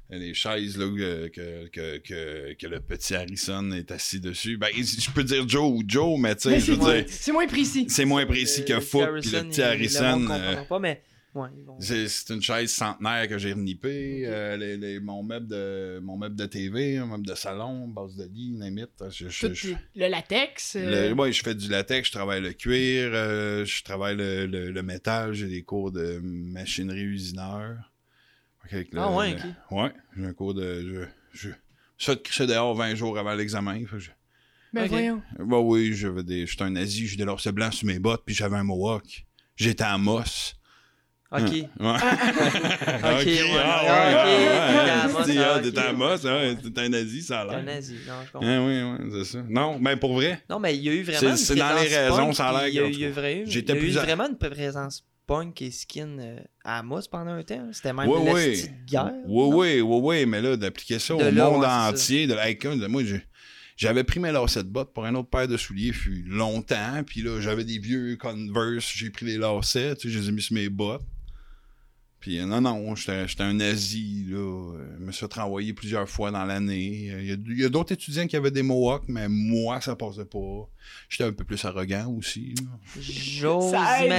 Les 0.10 0.34
chaises 0.34 0.78
là, 0.78 0.86
que, 0.88 1.28
que, 1.28 1.68
que, 1.68 1.98
que, 1.98 2.54
que 2.54 2.68
le 2.68 2.80
petit 2.80 3.16
Harrison 3.16 3.70
est 3.74 3.92
assis 3.92 4.20
dessus. 4.22 4.58
Ben, 4.58 4.70
je 4.76 5.10
peux 5.12 5.24
dire 5.26 5.48
Joe 5.48 5.70
ou 5.72 5.84
Joe, 5.88 6.18
mais 6.20 6.36
tu 6.36 6.44
sais, 6.50 6.60
je 6.60 6.66
c'est 6.66 6.72
veux 6.72 6.78
moins- 6.78 6.94
dire, 7.02 7.06
c'est 7.10 7.32
moins 7.34 7.48
précis. 7.48 7.86
c'est 7.90 8.06
moins 8.06 8.26
précis 8.26 8.64
que 8.66 8.80
Foot, 8.80 9.10
puis 9.22 9.32
le 9.32 9.44
petit 9.44 9.60
il- 9.60 9.64
Harrison. 9.64 10.02
Le 10.04 10.16
monde 10.20 10.32
euh, 10.32 10.36
comprendra 10.38 10.64
pas, 10.66 10.80
mais. 10.80 11.02
Ouais, 11.36 11.50
ils 11.58 11.64
vont- 11.66 11.78
c'est 11.80 12.30
une 12.30 12.42
chaise 12.44 12.72
centenaire 12.72 13.28
que 13.28 13.40
j'ai 13.40 13.54
renippée. 13.54 14.24
euh, 14.28 14.56
les, 14.56 14.78
les- 14.78 15.00
mon, 15.00 15.24
meuble 15.24 15.48
de, 15.48 16.00
mon 16.04 16.16
meuble 16.16 16.36
de 16.36 16.46
TV, 16.46 16.98
un 16.98 17.08
meuble 17.08 17.26
de 17.26 17.34
salon, 17.34 17.88
base 17.88 18.16
de 18.16 18.26
lit, 18.26 18.56
limite. 18.60 19.04
Je, 19.10 19.30
je, 19.30 19.48
Tout 19.48 19.54
je- 19.56 19.74
le- 19.96 20.08
latex. 20.10 20.76
euh, 20.76 21.14
ouais, 21.16 21.32
je 21.32 21.42
fais 21.44 21.56
du 21.56 21.70
latex, 21.70 22.08
je 22.10 22.12
travaille 22.14 22.42
le 22.42 22.54
cuir, 22.54 23.10
euh, 23.14 23.66
je 23.66 23.84
travaille 23.84 24.16
le, 24.16 24.46
le- 24.46 24.70
le 24.72 24.84
métal, 24.84 25.34
j'ai 25.34 25.48
des 25.48 25.64
cours 25.64 25.92
de 25.92 26.20
machinerie 26.22 27.02
usineur. 27.02 27.78
Le- 28.72 28.86
Ah 28.96 29.12
ouais, 29.12 29.32
le- 29.32 29.38
ok. 29.38 29.44
Ouais, 29.72 29.92
j'ai 30.16 30.26
un 30.26 30.34
cours 30.34 30.54
de. 30.54 31.08
Je, 31.34 31.48
je, 31.48 31.50
je 31.98 32.12
de 32.12 32.16
crisser 32.18 32.48
dehors 32.48 32.76
20 32.76 32.96
jours 32.96 33.18
avant 33.18 33.34
l'examen. 33.34 33.82
je- 33.98 34.12
Ben 34.72 34.88
voyons. 34.88 35.22
bah 35.40 35.60
oui, 35.60 35.94
des. 36.24 36.46
J'étais 36.48 36.64
un 36.64 36.70
nazi, 36.72 37.08
j'ai 37.08 37.18
des 37.18 37.26
lacets 37.26 37.52
blancs 37.52 37.74
sur 37.74 37.88
mes 37.88 38.00
bottes, 38.00 38.24
puis 38.26 38.34
j'avais 38.36 38.56
un 38.56 38.64
mohawk. 38.64 39.26
J'étais 39.56 39.84
à 39.84 39.98
Moss. 39.98 40.56
Ok. 41.34 41.52
Ouais. 41.52 41.68
ah, 41.80 43.20
ok, 43.20 43.26
ouais, 43.26 43.42
ouais, 43.42 43.60
à 43.60 45.08
ouais, 45.08 45.14
Moss, 45.14 45.28
ouais, 45.28 45.38
ah, 45.40 45.60
T'étais 45.60 45.80
ok. 45.80 45.86
à 45.86 45.94
Moss, 45.94 46.26
hein, 46.26 46.56
t'étais 46.62 46.82
un 46.82 46.90
nazi, 46.90 47.22
ça 47.22 47.42
a 47.42 47.46
T'es 47.48 47.54
un 47.54 47.56
l'air. 47.64 47.76
nazi. 47.76 47.96
Non, 48.08 48.14
je 48.26 48.32
comprends. 48.32 48.48
Ah 48.50 48.62
oui, 48.66 48.82
oui, 48.82 49.12
c'est 49.26 49.32
ça. 49.38 49.44
Non, 49.50 49.80
mais 49.80 49.96
pour 49.98 50.14
vrai, 50.14 50.42
Non, 50.50 50.60
mais 50.60 50.76
il 50.76 50.84
y 50.84 50.90
a 50.90 50.94
eu 50.94 51.04
vraiment. 51.04 51.36
C'est- 51.36 51.56
dans 51.56 51.76
les 51.82 51.88
raisons, 51.96 52.16
punk, 52.18 52.36
ça 52.36 52.48
a 52.50 52.68
l'air 52.68 52.88
Il 52.92 53.00
y 53.00 53.06
a, 53.06 53.10
vrai- 53.12 53.44
J'étais 53.48 53.74
eu 53.76 53.98
à- 53.98 54.04
vraiment 54.04 54.28
une 54.30 54.38
présence 54.38 55.04
punk 55.26 55.62
et 55.62 55.72
skin 55.72 56.18
euh, 56.20 56.40
à 56.66 56.84
Moss 56.84 57.08
pendant 57.08 57.32
un 57.32 57.44
temps. 57.44 57.68
C'était 57.72 57.94
même 57.94 58.08
une 58.08 58.34
oui. 58.34 58.66
guerre. 58.86 59.12
Oui, 59.26 59.50
oui, 59.54 59.82
oui, 59.82 60.00
oui, 60.02 60.26
mais 60.26 60.42
là, 60.42 60.58
d'appliquer 60.58 61.00
ça 61.00 61.14
De 61.16 61.24
au 61.24 61.32
là, 61.32 61.50
monde 61.50 61.64
entier, 61.66 62.28
de 62.28 62.36
comme, 62.62 62.86
moi, 62.88 63.04
j'ai- 63.06 63.24
j'avais 63.78 64.04
pris 64.04 64.20
mes 64.20 64.32
lacets 64.32 64.64
de 64.64 64.68
bottes 64.70 64.94
pour 64.94 65.06
un 65.06 65.16
autre 65.16 65.30
paire 65.30 65.48
de 65.48 65.58
souliers 65.58 65.94
fut 65.94 66.24
longtemps, 66.28 67.02
puis 67.06 67.22
là, 67.22 67.40
j'avais 67.42 67.64
des 67.64 67.80
vieux 67.80 68.18
Converse, 68.18 68.92
j'ai 68.96 69.10
pris 69.10 69.26
les 69.26 69.38
lacets, 69.38 69.96
tu 69.96 70.10
sais, 70.10 70.14
je 70.14 70.20
les 70.20 70.30
ai 70.30 70.32
mis 70.34 70.42
sur 70.42 70.54
mes 70.56 70.70
bottes. 70.70 71.02
Puis 72.24 72.40
euh, 72.40 72.46
non, 72.46 72.62
non, 72.62 72.96
j'étais 72.96 73.26
un 73.44 73.54
nazi, 73.54 74.28
là. 74.30 74.38
euh, 74.38 74.96
Je 74.98 75.04
me 75.04 75.12
suis 75.12 75.28
fait 75.28 75.34
renvoyer 75.42 75.74
plusieurs 75.74 76.08
fois 76.08 76.32
dans 76.32 76.46
l'année. 76.46 77.10
Euh, 77.12 77.36
Il 77.50 77.60
y 77.60 77.66
a, 77.66 77.70
d'autres 77.70 77.92
étudiants 77.92 78.28
qui 78.28 78.38
avaient 78.38 78.50
des 78.50 78.64
mohawks, 78.64 79.04
mais 79.10 79.28
moi, 79.28 79.82
ça 79.82 79.94
passait 79.98 80.24
pas. 80.24 80.70
J'étais 81.10 81.26
un 81.26 81.34
peu 81.34 81.44
plus 81.44 81.64
arrogant 81.66 82.08
aussi. 82.18 82.56
J'ose 82.98 83.74
imaginer. 83.74 84.16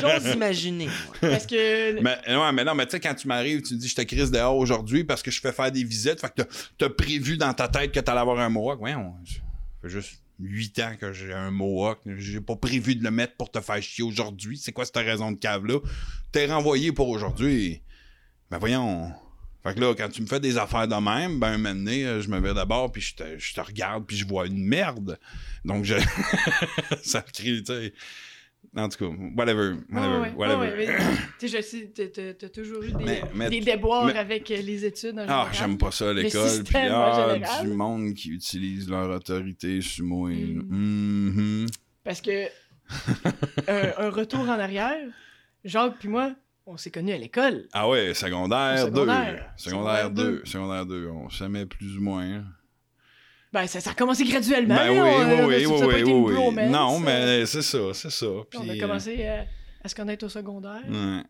J'ose 0.00 0.34
imaginer. 0.34 0.88
Parce 1.20 1.46
que. 1.46 2.00
Mais, 2.00 2.16
ouais, 2.26 2.52
mais 2.52 2.64
non, 2.64 2.74
mais 2.74 2.86
tu 2.86 2.92
sais, 2.92 3.00
quand 3.00 3.14
tu 3.14 3.28
m'arrives, 3.28 3.60
tu 3.60 3.74
me 3.74 3.78
dis, 3.78 3.88
je 3.88 3.94
te 3.94 4.00
crise 4.02 4.30
dehors 4.30 4.56
aujourd'hui 4.56 5.04
parce 5.04 5.22
que 5.22 5.30
je 5.30 5.38
fais 5.40 5.52
faire 5.52 5.70
des 5.70 5.84
visites. 5.84 6.18
Fait 6.20 6.28
que 6.28 6.42
t'as- 6.42 6.48
t'as 6.78 6.88
prévu 6.88 7.36
dans 7.36 7.52
ta 7.52 7.68
tête 7.68 7.92
que 7.92 8.00
t'allais 8.00 8.20
avoir 8.20 8.38
un 8.40 8.48
mohawk. 8.48 8.80
Ouais, 8.80 8.94
on- 8.94 9.14
fait 9.82 9.88
juste 9.90 10.22
8 10.40 10.78
ans 10.80 10.94
que 10.98 11.12
j'ai 11.12 11.32
un 11.32 11.50
mohawk. 11.50 11.98
J'ai 12.16 12.40
pas 12.40 12.56
prévu 12.56 12.94
de 12.96 13.04
le 13.04 13.10
mettre 13.10 13.36
pour 13.36 13.50
te 13.50 13.60
faire 13.60 13.82
chier 13.82 14.02
aujourd'hui. 14.04 14.56
C'est 14.56 14.72
quoi 14.72 14.84
cette 14.86 14.96
raison 14.96 15.30
de 15.32 15.36
cave-là? 15.36 15.78
T'es 16.32 16.46
renvoyé 16.46 16.92
pour 16.92 17.08
aujourd'hui. 17.10 17.82
Ben 18.50 18.58
voyons. 18.58 19.12
Fait 19.62 19.74
que 19.74 19.80
là, 19.80 19.94
quand 19.94 20.08
tu 20.08 20.22
me 20.22 20.26
fais 20.26 20.40
des 20.40 20.58
affaires 20.58 20.88
de 20.88 20.94
même, 20.96 21.38
ben 21.38 21.52
un 21.52 21.58
moment 21.58 21.74
donné, 21.74 22.04
euh, 22.04 22.20
je 22.20 22.28
me 22.28 22.40
mets 22.40 22.52
d'abord, 22.52 22.90
puis 22.90 23.00
je 23.00 23.14
te, 23.14 23.38
je 23.38 23.54
te 23.54 23.60
regarde, 23.60 24.04
puis 24.06 24.16
je 24.16 24.26
vois 24.26 24.46
une 24.46 24.64
merde. 24.64 25.18
Donc, 25.64 25.84
je... 25.84 25.94
ça 27.02 27.22
crie, 27.22 27.62
tu 27.62 27.72
sais... 27.72 27.92
En 28.76 28.88
tout 28.88 28.98
cas, 28.98 29.16
whatever, 29.36 29.74
whatever, 29.90 30.18
Ouais, 30.18 30.20
ouais, 30.20 30.32
whatever. 30.34 30.58
ouais, 30.60 30.74
mais, 30.86 31.16
sais, 31.38 31.48
je 31.48 31.60
sais, 31.62 31.92
t'as- 32.38 32.48
toujours 32.48 32.82
eu 32.82 32.92
des, 32.92 33.04
Mais- 33.04 33.22
mais- 33.34 33.50
des 33.50 33.60
déboires 33.60 34.06
avec 34.16 34.50
euh, 34.50 34.62
les 34.62 34.84
études 34.86 35.18
en 35.18 35.26
Ah, 35.28 35.48
j'aime 35.52 35.76
pas 35.76 35.90
ça 35.90 36.10
l'école. 36.12 36.62
Puis 36.64 36.74
ah, 36.76 37.36
du 37.60 37.68
monde 37.68 38.14
qui 38.14 38.30
utilise 38.30 38.88
leur 38.88 39.10
autorité 39.10 39.80
sur 39.82 40.04
moi. 40.06 40.30
Mm. 40.30 40.62
Mhm. 40.68 41.66
Parce 42.02 42.20
que 42.22 42.46
un, 43.68 43.92
un 44.06 44.10
retour 44.10 44.40
en 44.40 44.58
arrière, 44.58 45.06
Jacques 45.64 45.98
puis 45.98 46.08
moi, 46.08 46.34
on 46.66 46.76
s'est 46.76 46.90
connus 46.90 47.12
à 47.12 47.18
l'école. 47.18 47.66
Ah 47.72 47.88
ouais, 47.88 48.14
secondaire 48.14 48.84
Au 48.86 48.90
2. 48.90 48.94
secondaire. 49.00 49.52
Secondaire 49.56 49.96
Secondaire 50.06 50.10
2. 50.10 50.42
Secondaire 50.44 50.86
2. 50.86 51.08
On 51.08 51.30
s'aimait 51.30 51.66
plus 51.66 51.98
ou 51.98 52.02
moins. 52.02 52.44
Ben, 53.52 53.66
ça, 53.66 53.80
ça 53.80 53.90
a 53.90 53.94
commencé 53.94 54.24
graduellement. 54.24 54.74
Ben 54.76 54.90
oui, 54.90 54.98
on- 54.98 55.46
oui, 55.46 55.66
oui, 55.66 56.34
oui, 56.56 56.68
Non, 56.70 56.96
euh, 56.96 57.00
mais 57.04 57.46
c'est 57.46 57.60
ça, 57.62 57.78
c'est 57.92 58.10
ça. 58.10 58.26
Puis, 58.48 58.58
On 58.62 58.68
a 58.68 58.78
commencé 58.78 59.26
à, 59.26 59.44
à 59.84 59.88
se 59.88 59.94
connaître 59.94 60.24
au 60.24 60.28
secondaire. 60.30 60.80
euh, 60.90 61.18
ouais. 61.18 61.24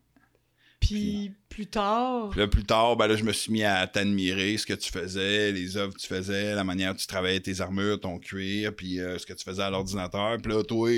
Puis 0.87 1.31
plus 1.49 1.67
tard. 1.67 2.29
Puis 2.31 2.39
là, 2.39 2.47
plus 2.47 2.63
tard, 2.63 2.95
ben 2.97 3.07
là, 3.07 3.15
je 3.15 3.23
me 3.23 3.31
suis 3.31 3.51
mis 3.51 3.63
à 3.63 3.85
t'admirer 3.87 4.57
ce 4.57 4.65
que 4.65 4.73
tu 4.73 4.91
faisais, 4.91 5.51
les 5.51 5.77
œuvres 5.77 5.93
que 5.93 5.99
tu 5.99 6.07
faisais, 6.07 6.55
la 6.55 6.63
manière 6.63 6.91
dont 6.93 6.97
tu 6.97 7.05
travaillais 7.07 7.39
tes 7.39 7.61
armures, 7.61 7.99
ton 7.99 8.17
cuir, 8.19 8.75
puis 8.75 8.99
euh, 8.99 9.17
ce 9.19 9.25
que 9.25 9.33
tu 9.33 9.43
faisais 9.43 9.61
à 9.61 9.69
l'ordinateur. 9.69 10.37
Puis 10.41 10.51
là, 10.51 10.63
toi, 10.63 10.89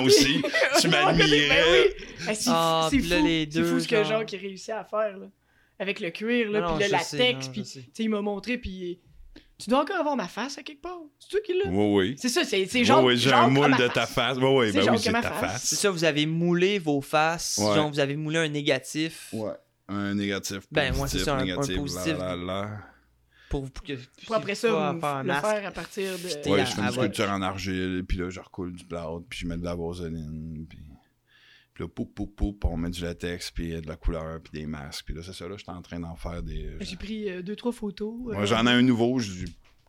côté- 0.00 0.06
aussi, 0.06 0.42
tu 0.80 0.88
m'admirais. 0.88 1.48
ben 1.48 1.64
oui. 1.72 2.04
Ah, 2.26 2.34
c'est 2.34 2.50
Ah, 2.52 2.88
fou, 2.90 2.96
deux, 3.60 3.64
fou 3.64 3.80
ce 3.80 3.88
que 3.88 3.96
genre- 3.96 4.06
Jacques 4.20 4.34
a 4.34 4.38
réussi 4.38 4.72
à 4.72 4.84
faire. 4.84 5.16
Là. 5.18 5.26
Avec 5.78 6.00
le 6.00 6.10
cuir, 6.10 6.50
là, 6.50 6.60
Non, 6.60 6.76
puis 6.76 6.84
le 6.86 6.90
latex, 6.92 7.08
sais, 7.10 7.32
non, 7.32 7.52
puis 7.52 7.82
il 8.04 8.08
m'a 8.10 8.20
montré, 8.20 8.58
puis 8.58 8.98
tu 9.64 9.70
dois 9.70 9.80
encore 9.82 9.96
avoir 9.96 10.16
ma 10.16 10.28
face 10.28 10.58
à 10.58 10.62
quelque 10.62 10.82
part. 10.82 10.98
C'est 11.18 11.28
toi 11.30 11.40
qui 11.44 11.52
l'as. 11.58 11.70
Oui, 11.70 11.94
oui. 11.94 12.14
C'est 12.18 12.28
ça, 12.28 12.44
c'est 12.44 12.66
c'est 12.66 12.90
Oui, 12.92 13.16
j'ai 13.16 13.32
un 13.32 13.48
moule 13.48 13.76
de 13.76 13.88
ta 13.88 14.06
face. 14.06 14.36
Oui, 14.38 14.44
oui, 14.44 14.66
C'est 14.72 14.84
ben 14.84 14.92
oui, 14.92 14.98
c'est 14.98 15.10
ma 15.10 15.22
ta 15.22 15.30
face. 15.30 15.52
face. 15.52 15.62
C'est 15.64 15.76
ça, 15.76 15.90
vous 15.90 16.04
avez 16.04 16.26
moulé 16.26 16.78
vos 16.78 17.00
faces. 17.00 17.58
Ouais. 17.62 17.74
Genre, 17.74 17.90
vous 17.90 18.00
avez 18.00 18.16
moulé 18.16 18.38
un 18.38 18.48
négatif 18.48 19.30
Ouais. 19.32 19.52
Un 19.88 20.14
négatif. 20.14 20.60
Ben, 20.70 20.88
positif, 20.94 21.02
ouais, 21.02 21.08
c'est 21.18 21.24
ça, 21.24 21.34
un- 21.34 21.38
un 21.38 21.44
négatif, 21.44 21.76
positif. 21.76 22.18
là, 22.18 22.36
là, 22.36 22.44
là. 22.44 22.70
pour, 23.50 23.70
pour 23.70 23.84
que 23.84 23.92
Pour 24.26 24.34
après 24.36 24.54
ça, 24.54 24.68
pas 24.68 24.92
vous- 24.92 25.00
faire 25.00 25.08
un 25.10 25.22
le 25.22 25.26
masque. 25.28 25.46
faire 25.46 25.66
à 25.68 25.70
partir 25.70 26.12
de. 26.12 26.42
T'es 26.42 26.50
Ouais, 26.50 26.64
je 26.66 26.72
fais 26.72 26.80
une 26.82 26.90
sculpture 26.90 27.30
en 27.30 27.42
argile, 27.42 28.04
puis 28.08 28.18
là, 28.18 28.30
je 28.30 28.40
recoule 28.40 28.72
du 28.72 28.84
plâtre, 28.84 29.22
puis 29.28 29.40
je 29.40 29.46
mets 29.46 29.56
de 29.56 29.64
la 29.64 29.74
vaseline, 29.74 30.66
puis... 30.68 30.78
Puis 31.74 31.82
là, 31.84 31.88
poup, 31.88 32.06
poup, 32.06 32.26
poup, 32.36 32.58
on 32.64 32.76
met 32.76 32.90
du 32.90 33.02
latex, 33.02 33.50
puis 33.50 33.70
de 33.80 33.86
la 33.88 33.96
couleur, 33.96 34.40
puis 34.40 34.60
des 34.60 34.66
masques. 34.66 35.06
Puis 35.06 35.14
là, 35.14 35.22
c'est 35.24 35.32
ça, 35.32 35.48
là, 35.48 35.56
je 35.56 35.62
suis 35.64 35.72
en 35.72 35.82
train 35.82 35.98
d'en 35.98 36.14
faire 36.14 36.40
des... 36.42 36.70
J'ai 36.80 36.94
pris 36.96 37.28
euh, 37.28 37.42
deux, 37.42 37.56
trois 37.56 37.72
photos. 37.72 38.14
euh, 38.28 38.34
Moi, 38.34 38.44
j'en 38.46 38.64
ai 38.66 38.70
un 38.70 38.82
nouveau, 38.82 39.18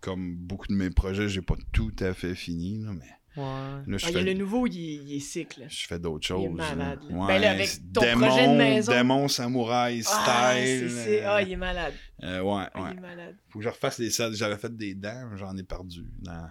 comme 0.01 0.35
beaucoup 0.35 0.67
de 0.67 0.73
mes 0.73 0.89
projets, 0.89 1.29
j'ai 1.29 1.41
pas 1.43 1.55
tout 1.71 1.93
à 1.99 2.13
fait 2.15 2.33
fini, 2.35 2.79
là, 2.83 2.91
mais 2.93 3.05
Ouais. 3.37 3.43
là, 3.43 3.97
je 3.97 4.05
Ah, 4.05 4.09
il 4.11 4.13
y 4.13 4.15
a 4.15 4.19
fais... 4.19 4.23
le 4.23 4.33
nouveau, 4.33 4.65
il 4.65 4.77
est, 4.77 4.93
il 5.03 5.15
est 5.17 5.57
là. 5.59 5.65
Je 5.67 5.85
fais 5.87 5.99
d'autres 5.99 6.25
Il 6.29 6.33
est 6.45 6.47
choses. 6.47 6.55
malade, 6.55 6.99
là. 7.09 7.25
Ben 7.27 7.37
là, 7.37 7.51
avec 7.51 7.69
ton 7.93 7.99
démon, 8.01 8.27
projet 8.29 8.47
de 8.47 8.53
maison. 8.53 8.91
Démon 8.93 9.27
samouraï 9.27 10.03
style. 10.03 10.15
Ah, 10.25 10.53
c'est- 10.55 10.89
c'est- 10.89 11.21
euh, 11.25 11.29
ah, 11.29 11.41
il 11.41 11.51
est 11.51 11.55
malade. 11.57 11.93
euh, 12.23 12.39
ouais, 12.41 12.63
Ah, 12.73 12.81
ouais. 12.81 12.89
Il 12.93 12.97
est 12.97 13.01
malade. 13.01 13.35
Faut 13.49 13.59
que 13.59 13.65
je 13.65 13.69
refasse 13.69 13.99
les 13.99 14.09
selles. 14.09 14.33
J'avais 14.35 14.57
fait 14.57 14.73
des 14.75 14.95
dents, 14.95 15.35
j'en 15.35 15.55
ai 15.57 15.63
perdu. 15.63 16.05
dans- 16.21 16.47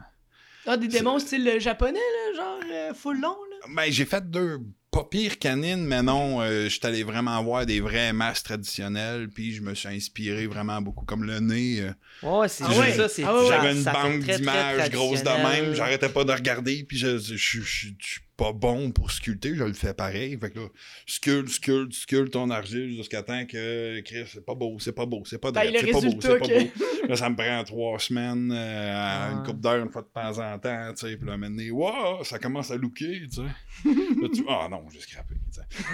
Ah, 0.67 0.77
des 0.77 0.89
démons 0.89 1.19
style 1.19 1.49
euh, 1.49 1.59
japonais, 1.59 1.95
là, 1.99 2.37
genre 2.37 2.61
euh, 2.71 2.93
full 2.95 3.19
long, 3.19 3.29
là? 3.51 3.67
Ben, 3.75 3.91
j'ai 3.91 4.05
fait 4.05 4.31
deux 4.31 4.61
pas 4.95 5.05
pires 5.05 5.39
canines, 5.39 5.85
mais 5.85 6.03
non, 6.03 6.41
euh, 6.41 6.65
je 6.65 6.69
suis 6.69 6.81
allé 6.85 7.03
vraiment 7.03 7.43
voir 7.43 7.67
des 7.67 7.81
vrais 7.81 8.13
masques 8.13 8.45
traditionnels, 8.45 9.29
puis 9.29 9.53
je 9.53 9.61
me 9.63 9.75
suis 9.75 9.89
inspiré 9.89 10.47
vraiment 10.47 10.81
beaucoup, 10.81 11.05
comme 11.05 11.25
le 11.25 11.41
nez. 11.41 11.81
euh, 11.81 11.93
Ouais, 12.23 12.49
c'est 12.49 12.65
Ah 12.65 12.71
ouais? 12.79 12.93
ça, 12.97 13.09
c'est 13.09 13.23
J'avais 13.49 13.73
une 13.73 13.83
ça 13.83 13.93
banque 13.93 14.21
d'images 14.39 14.91
grosses 14.91 15.23
de 15.23 15.29
même, 15.43 15.75
j'arrêtais 15.75 16.09
pas 16.09 16.25
de 16.25 16.33
regarder, 16.33 16.85
puis 16.85 16.97
je, 16.97 17.19
je, 17.19 17.37
je, 17.37 17.61
je- 17.61 17.89
je 17.99 18.07
suis 18.07 18.21
pas 18.37 18.53
bon 18.53 18.91
pour 18.91 19.11
sculpter, 19.11 19.55
je 19.55 19.65
le 19.65 19.73
fais 19.73 19.95
pareil. 19.95 20.37
Fait 20.39 20.51
que 20.51 20.59
là, 20.61 20.67
sculpte, 21.07 21.49
sculpte, 21.51 21.93
sculpte 21.93 22.33
ton 22.33 22.51
argile 22.51 22.95
jusqu'à 22.97 23.23
temps 23.23 23.45
que, 23.47 24.01
Chris, 24.01 24.25
c'est 24.27 24.45
pas 24.45 24.55
beau, 24.55 24.77
c'est 24.81 24.93
pas 24.93 25.07
beau, 25.07 25.23
c'est 25.25 25.39
pas 25.39 25.53
Ben, 25.53 25.63
drôle, 25.63 25.73
le 25.75 25.79
c'est 25.81 25.93
pas 25.93 26.01
beau, 26.01 26.19
c'est 26.21 26.39
pas 26.39 26.47
beau. 26.47 27.09
Là, 27.09 27.17
ça 27.17 27.31
me 27.31 27.37
prend 27.37 27.65
trois 27.65 27.99
semaines, 27.99 28.51
euh, 28.53 28.93
à 28.95 29.31
une 29.33 29.39
Ouais. 29.41 29.47
couple 29.47 29.61
d'heures, 29.61 29.85
une 29.85 29.91
fois 29.91 30.03
de 30.03 30.09
temps 30.09 30.39
en 30.39 30.59
temps, 30.59 30.93
tu 30.95 31.07
sais, 31.07 31.17
puis 31.17 31.27
là, 31.29 31.37
maintenant, 31.37 31.63
wow, 31.73 32.25
ça 32.25 32.39
commence 32.39 32.71
à 32.71 32.77
looker, 32.77 33.23
tu 33.31 33.37
sais. 33.37 33.43
Là, 33.85 34.29
tu 34.33 34.45
ah 34.49 34.69
non, 34.71 34.85
j'ai 34.93 35.01
scrappé, 35.01 35.35
tu 35.53 35.61
sais. 35.61 35.67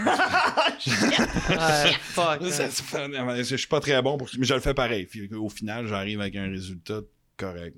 Je 3.51 3.57
suis 3.57 3.67
pas 3.67 3.81
très 3.81 4.01
bon 4.03 4.17
pour 4.19 4.29
mais 4.39 4.47
je 4.47 4.55
le 4.55 4.61
fais 4.61 4.75
pareil. 4.75 5.07
Puis, 5.07 5.29
au 5.35 5.49
final, 5.49 5.87
j'arrive 5.87 6.21
avec 6.21 6.37
un 6.37 6.49
résultat 6.49 7.01
correct. 7.37 7.77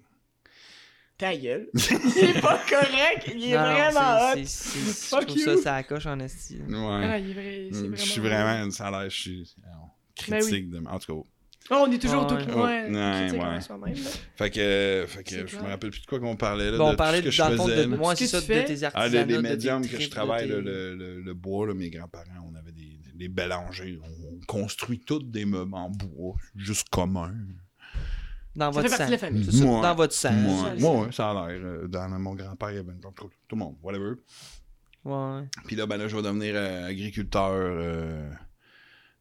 Ta 1.22 1.36
gueule. 1.36 1.68
il 1.74 2.24
est 2.24 2.40
pas 2.40 2.60
correct, 2.68 3.30
il 3.32 3.44
est 3.44 3.54
Non, 3.56 3.62
vraiment 3.62 4.34
c'est- 4.34 4.40
hot. 4.40 4.44
c'est- 4.46 5.16
Je 5.20 5.24
trouve 5.24 5.38
you. 5.38 5.44
ça, 5.44 5.62
ça 5.62 5.82
coche 5.84 6.06
en 6.06 6.18
esti. 6.18 6.58
Ouais. 6.68 6.74
Ah, 6.76 7.18
il 7.18 7.30
est 7.30 7.32
vrai, 7.32 7.68
c'est 7.70 7.78
vraiment... 7.78 7.96
je 7.96 8.02
suis 8.02 8.20
vraiment, 8.20 8.70
ça 8.72 8.86
a 8.88 8.90
l'air, 8.90 9.10
je 9.10 9.20
suis 9.20 9.54
euh, 9.58 9.68
critique 10.16 10.68
de 10.70 10.78
En 10.84 10.98
tout 10.98 11.22
cas. 11.22 11.28
Oh, 11.70 11.84
on 11.86 11.92
est 11.92 11.98
toujours 12.00 12.26
Ouais. 12.26 12.32
auto 12.42 12.44
Oh, 12.56 12.64
ouais, 12.64 12.90
ouais, 12.90 13.30
ouais. 13.38 13.60
soi-même. 13.60 13.94
Fait 14.34 14.50
que, 14.50 15.04
fait 15.06 15.22
que 15.22 15.46
je 15.46 15.56
me 15.58 15.62
rappelle 15.68 15.90
plus 15.92 16.00
de 16.00 16.06
quoi 16.06 16.18
qu'on 16.18 16.34
parlait 16.34 16.72
là. 16.72 16.76
Bon, 16.76 16.86
de 16.86 16.88
on 16.88 16.90
tout 16.90 16.96
parlait 16.96 17.18
ce 17.18 17.22
que 17.26 17.30
je 17.30 17.38
dans 17.40 17.50
de 17.50 17.56
faisais, 17.56 17.76
là. 17.86 17.96
moi, 17.96 18.16
Ce 18.16 18.26
c'est 18.26 18.30
ça, 18.32 18.40
de 18.40 18.46
tes 18.66 18.84
Ah, 18.84 18.86
artisanats. 18.86 19.08
les, 19.08 19.24
les 19.24 19.36
de 19.36 19.40
médiums 19.42 19.86
que 19.86 19.96
je 20.00 20.06
de 20.06 20.10
travaille, 20.10 20.48
tes- 20.48 20.60
le, 20.60 20.96
le, 20.96 21.20
le 21.20 21.34
bois, 21.34 21.68
là, 21.68 21.74
mes 21.74 21.88
grands-parents, 21.88 22.50
on 22.52 22.54
avait 22.56 22.72
des, 22.72 22.98
des 23.14 23.28
bélangers. 23.28 23.96
On 24.02 24.44
construit 24.46 24.98
tous 24.98 25.20
des 25.22 25.44
meubles 25.44 25.72
en 25.74 25.88
bois, 25.88 26.34
juste 26.56 26.88
commun. 26.90 27.32
Dans 28.54 28.72
Ça 28.72 28.80
votre 28.82 28.96
sang. 28.96 29.18
famille. 29.18 29.44
Ça, 29.52 29.64
Ouais. 29.64 29.80
Dans 29.82 29.94
votre 29.94 30.12
sang. 30.14 30.32
Moi, 30.32 30.54
ça, 30.64 30.74
moi, 30.74 30.78
ça. 30.80 31.00
ouais, 31.06 31.12
ça 31.12 31.30
a 31.30 31.48
l'air. 31.48 31.60
euh, 31.64 31.88
Dans 31.88 32.08
mon 32.18 32.34
grand-père, 32.34 32.70
il 32.70 32.76
y 32.76 32.78
avait 32.78 32.92
une 32.92 33.00
tout, 33.00 33.12
tout 33.14 33.30
le 33.52 33.56
monde, 33.56 33.76
whatever. 33.82 34.12
Ouais. 35.04 35.42
Puis 35.66 35.74
là, 35.76 35.86
ben 35.86 35.96
là, 35.96 36.06
je 36.08 36.14
vais 36.16 36.22
devenir 36.22 36.54
euh, 36.56 36.86
agriculteur. 36.88 37.50
euh, 37.52 38.30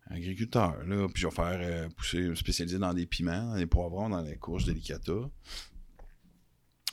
agriculteur, 0.10 0.76
là. 0.86 1.08
Puis 1.14 1.22
je 1.22 1.28
vais 1.28 1.34
faire 1.34 1.60
euh, 1.62 1.90
pousser, 1.96 2.36
spécialisé 2.36 2.78
dans 2.78 2.94
des 2.94 3.06
piments, 3.06 3.52
dans 3.52 3.56
des 3.56 3.66
poivrons, 3.66 4.10
dans 4.10 4.22
les 4.22 4.36
courges 4.36 4.66
delicata. 4.66 5.14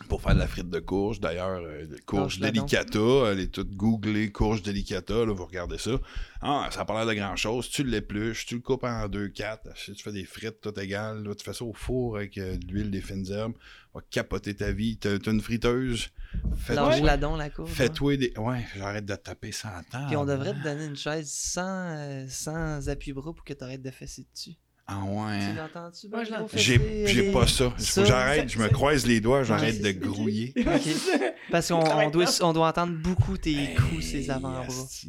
Pour 0.09 0.23
faire 0.23 0.35
de 0.35 0.39
la 0.39 0.47
frite 0.47 0.71
de 0.71 0.79
courge, 0.79 1.19
d'ailleurs, 1.19 1.61
euh, 1.61 1.85
courge 2.07 2.39
delicata, 2.39 3.33
elle 3.33 3.41
est 3.41 3.53
toute 3.53 3.75
googlée, 3.75 4.31
courge 4.31 4.63
delicata, 4.63 5.25
là, 5.25 5.33
vous 5.33 5.45
regardez 5.45 5.77
ça. 5.77 5.99
Ah, 6.41 6.69
ça 6.71 6.83
a 6.83 6.85
pas 6.85 6.95
l'air 6.95 7.07
de 7.07 7.15
grand-chose, 7.15 7.69
tu 7.69 7.83
l'épluches, 7.83 8.47
tu 8.47 8.55
le 8.55 8.61
coupes 8.61 8.85
en 8.85 9.09
deux, 9.09 9.29
quatre, 9.29 9.69
si 9.77 9.93
tu 9.93 10.03
fais 10.03 10.13
des 10.13 10.25
frites 10.25 10.61
tout 10.61 10.79
égales, 10.79 11.25
là, 11.25 11.35
tu 11.35 11.45
fais 11.45 11.53
ça 11.53 11.65
au 11.65 11.73
four 11.75 12.17
avec 12.17 12.39
euh, 12.39 12.57
de 12.57 12.73
l'huile, 12.73 12.91
des 12.93 13.01
fines 13.01 13.27
herbes, 13.31 13.55
va 13.93 14.01
capoter 14.09 14.55
ta 14.55 14.71
vie, 14.71 14.97
t'as 14.99 15.19
t'as 15.19 15.33
une 15.33 15.41
friteuse, 15.41 16.11
fais-toi 16.57 16.91
Lâche-la 16.91 17.17
donc, 17.17 17.37
la 17.37 17.51
courge. 17.51 17.69
ouais. 17.69 17.75
Fais-toi 17.75 18.17
des. 18.17 18.33
Ouais, 18.39 18.65
j'arrête 18.77 19.05
de 19.05 19.17
taper 19.17 19.51
sans 19.51 19.83
temps. 19.91 20.07
Puis 20.07 20.17
on 20.17 20.25
devrait 20.25 20.55
te 20.55 20.63
donner 20.63 20.87
une 20.87 20.97
chaise 20.97 21.29
sans, 21.29 21.97
euh, 21.97 22.25
sans 22.29 22.89
appui-bras 22.89 23.33
pour 23.35 23.45
que 23.45 23.53
t'arrêtes 23.53 23.83
de 23.83 23.91
fesser 23.91 24.27
dessus. 24.33 24.55
Ah 24.91 25.01
ouais. 25.05 25.39
Tu 25.51 25.57
l'entends-tu? 25.57 26.09
Moi, 26.09 26.25
je 26.25 26.31
l'entends. 26.31 26.49
J'ai 26.55 27.31
pas 27.31 27.47
ça. 27.47 27.73
J'arrête, 28.07 28.49
je 28.49 28.59
me 28.59 28.69
croise 28.69 29.07
les 29.07 29.21
doigts, 29.21 29.43
j'arrête 29.43 29.83
de 29.83 29.93
grouiller. 29.93 30.55
Parce 31.51 31.69
qu'on 31.69 31.77
on 31.77 32.09
doit, 32.11 32.25
tough. 32.25 32.43
on 32.43 32.53
doit 32.55 32.69
entendre 32.69 32.95
beaucoup 32.95 33.37
tes 33.37 33.75
coups, 33.75 34.03
ces 34.05 34.31
avant-bras. 34.31 34.67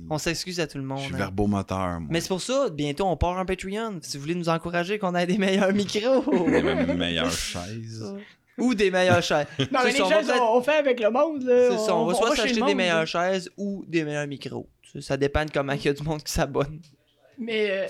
On 0.10 0.18
s'excuse 0.18 0.60
à 0.60 0.68
tout 0.68 0.78
le 0.78 0.84
Je 0.84 0.88
monde. 0.88 1.00
suis 1.00 1.14
hein. 1.14 1.18
verbomoteur, 1.18 2.00
moi. 2.02 2.10
Mais 2.10 2.20
c'est 2.20 2.28
pour 2.28 2.42
ça, 2.42 2.70
bientôt 2.70 3.06
on 3.06 3.16
part 3.16 3.38
un 3.38 3.46
Patreon. 3.46 4.00
Si 4.02 4.18
vous 4.18 4.22
voulez 4.24 4.36
nous 4.36 4.50
encourager 4.50 5.00
qu'on 5.00 5.16
ait 5.16 5.26
des 5.26 5.38
meilleurs 5.38 5.72
micros. 5.74 6.24
C'est 6.50 6.62
ma 6.62 6.94
meilleure 6.94 7.32
chaise. 7.32 8.06
ou 8.58 8.74
des 8.76 8.92
meilleures 8.92 9.24
chaises. 9.24 9.48
Non, 9.72 9.80
mais 9.86 9.92
les 9.92 9.98
ça, 9.98 10.06
on 10.06 10.10
va 10.10 10.22
chaises, 10.22 10.32
on 10.42 10.62
fait 10.62 10.76
avec 10.76 11.00
le 11.00 11.10
monde, 11.10 11.44
là. 11.44 11.72
C'est 11.72 11.86
ça, 11.86 11.96
on 11.96 12.06
va 12.06 12.14
soit 12.14 12.36
s'acheter 12.36 12.62
des 12.62 12.76
meilleures 12.76 13.08
chaises 13.08 13.50
ou 13.58 13.86
des 13.88 14.04
meilleurs 14.04 14.28
micros. 14.28 14.68
Ça, 14.94 15.02
ça 15.02 15.18
dépend 15.18 15.46
de 15.46 15.52
comment 15.52 15.74
il 15.74 15.86
y 15.86 15.88
a 15.88 15.94
du 15.94 16.04
monde 16.04 16.22
qui 16.22 16.34
s'abonne. 16.34 16.82
Mais, 17.38 17.70
euh, 17.72 17.88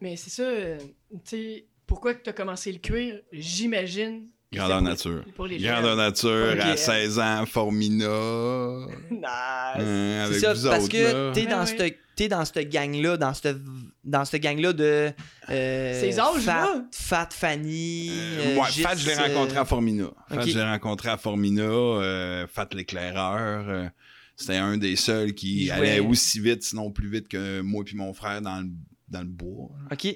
mais 0.00 0.16
c'est 0.16 0.30
ça, 0.30 0.42
euh, 0.42 0.78
tu 0.78 1.18
sais, 1.24 1.64
pourquoi 1.86 2.14
que 2.14 2.22
t'as 2.22 2.32
commencé 2.32 2.72
le 2.72 2.78
cuir, 2.78 3.20
j'imagine. 3.32 4.26
Grandeur 4.52 4.82
nature. 4.82 5.24
Pour 5.36 5.46
les 5.46 5.58
Grandeur 5.58 5.94
nature, 5.96 6.56
à 6.60 6.76
16 6.76 7.18
ans, 7.20 7.44
Formina. 7.46 8.06
Nice. 9.10 9.20
Hein, 9.24 10.24
avec 10.24 10.34
C'est 10.34 10.40
ça, 10.40 10.54
vous 10.54 10.68
parce 10.68 10.84
autres, 10.84 10.92
que 10.92 10.98
là. 11.28 11.32
t'es 11.32 11.40
Ouais, 11.42 11.46
dans 11.46 11.60
ouais. 11.60 11.66
cette 11.66 11.98
t'es 12.16 12.28
dans 12.28 12.44
cette 12.44 12.68
gang-là, 12.68 13.16
dans 13.16 13.32
cette 13.32 13.56
dans 14.04 14.24
cette 14.24 14.42
gang-là 14.42 14.72
de 14.72 15.10
euh, 15.50 16.00
Ces 16.00 16.18
âges-là? 16.18 16.84
Fat, 16.90 17.28
Fat 17.28 17.28
Fanny. 17.32 18.10
Euh, 18.12 18.40
euh, 18.40 18.56
ouais, 18.56 18.82
Fat, 18.82 18.96
je 18.96 19.06
l'ai 19.06 19.14
euh, 19.16 19.22
rencontré 19.28 19.58
à 19.58 19.64
Formina. 19.64 20.06
Fat, 20.28 20.36
ok. 20.42 20.48
je 20.48 20.58
l'ai 20.58 20.64
rencontré 20.64 21.08
à 21.10 21.16
Formina. 21.16 21.62
euh, 21.62 22.46
Fat 22.48 22.68
l'éclaireur. 22.74 23.68
euh, 23.68 23.88
C'était 24.36 24.56
un 24.56 24.76
des 24.78 24.96
seuls 24.96 25.32
qui 25.34 25.70
allait 25.70 26.00
aussi 26.00 26.40
vite, 26.40 26.62
sinon 26.64 26.90
plus 26.90 27.08
vite 27.08 27.28
que 27.28 27.60
moi 27.60 27.84
et 27.90 27.94
mon 27.96 28.12
frère 28.12 28.42
dans 28.42 28.58
le, 28.60 28.68
dans 29.10 29.20
le 29.20 29.26
bois. 29.28 29.70
Ok. 29.90 30.06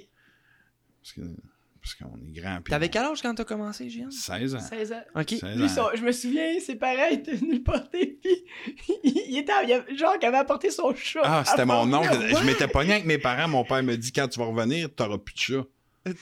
Parce 1.02 1.12
que 1.14 1.20
parce 1.82 1.94
qu'on 1.96 2.16
est 2.26 2.32
grand. 2.32 2.60
T'avais 2.62 2.88
quel 2.88 3.02
âge 3.04 3.20
quand 3.20 3.34
t'as 3.34 3.44
commencé, 3.44 3.90
Gian? 3.90 4.10
16 4.10 4.54
ans. 4.54 4.58
16 4.60 4.92
ans. 4.94 5.02
Ok. 5.14 5.30
16 5.38 5.56
Lui, 5.58 5.64
ans. 5.64 5.68
son- 5.68 5.88
je 5.94 6.02
me 6.02 6.12
souviens, 6.12 6.58
ses 6.60 6.76
parents 6.76 7.08
étaient 7.10 7.34
venus 7.34 7.58
le 7.58 7.62
porter, 7.62 8.18
puis 8.22 8.46
il 9.04 9.36
était, 9.38 9.52
il 9.66 9.72
avait- 9.74 9.94
genre, 9.96 10.14
qu'il 10.18 10.26
avait 10.28 10.38
apporté 10.38 10.70
son 10.70 10.94
chat. 10.94 11.20
Ah, 11.22 11.40
à 11.40 11.44
c'était 11.44 11.66
mon 11.66 11.84
nom. 11.84 12.02
Fort-Boyard. 12.02 12.38
Je 12.40 12.46
m'étais 12.46 12.68
pogné 12.68 12.92
avec 12.94 13.04
mes 13.04 13.18
parents. 13.18 13.48
Mon 13.48 13.64
père 13.64 13.82
me 13.82 13.96
dit 13.96 14.12
quand 14.12 14.28
tu 14.28 14.38
vas 14.38 14.46
revenir, 14.46 14.88
t'auras 14.94 15.18
plus 15.18 15.34
de 15.34 15.38
chat. 15.38 15.64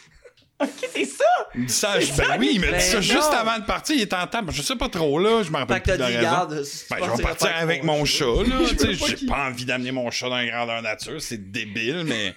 Ok, 0.62 0.88
c'est 0.94 1.04
ça! 1.04 1.24
Il 1.54 1.60
me 1.62 1.66
dit 1.66 1.72
ça, 1.72 1.98
je- 2.00 2.12
ben 2.12 2.36
oui, 2.38 2.50
il 2.54 2.60
me 2.60 2.66
dit 2.66 2.70
Ben 2.72 2.80
ça 2.80 2.96
non. 2.96 3.02
juste 3.02 3.32
avant 3.32 3.58
de 3.58 3.64
partir. 3.64 3.96
Il 3.96 4.02
était 4.02 4.16
en 4.16 4.26
table. 4.26 4.52
Je 4.52 4.62
sais 4.62 4.76
pas 4.76 4.88
trop 4.88 5.18
là, 5.18 5.42
je 5.42 5.48
me 5.48 5.52
Fait 5.54 5.58
rappelle 5.58 5.82
que 5.82 5.90
plus 5.90 5.90
t'as 5.92 5.96
de 5.96 6.02
la 6.02 6.08
dit, 6.10 6.16
raison. 6.16 6.30
garde. 6.30 6.64
si 6.64 6.86
tu 6.86 6.94
Ben, 6.94 6.96
je 7.04 7.16
vais 7.16 7.22
partir 7.22 7.50
avec 7.56 7.82
mon 7.84 8.04
chat, 8.04 8.24
là. 8.26 8.44
Je 8.68 8.74
Tu 8.74 8.78
sais, 8.78 8.86
veux 8.92 8.96
pas 8.98 9.06
J'ai 9.06 9.14
qu'il- 9.14 9.28
pas 9.28 9.46
envie 9.48 9.64
d'amener 9.64 9.92
mon 9.92 10.10
chat 10.10 10.28
dans 10.28 10.36
la 10.36 10.46
grandeur 10.46 10.80
nature. 10.82 11.20
C'est 11.20 11.50
débile, 11.50 12.04
mais 12.06 12.34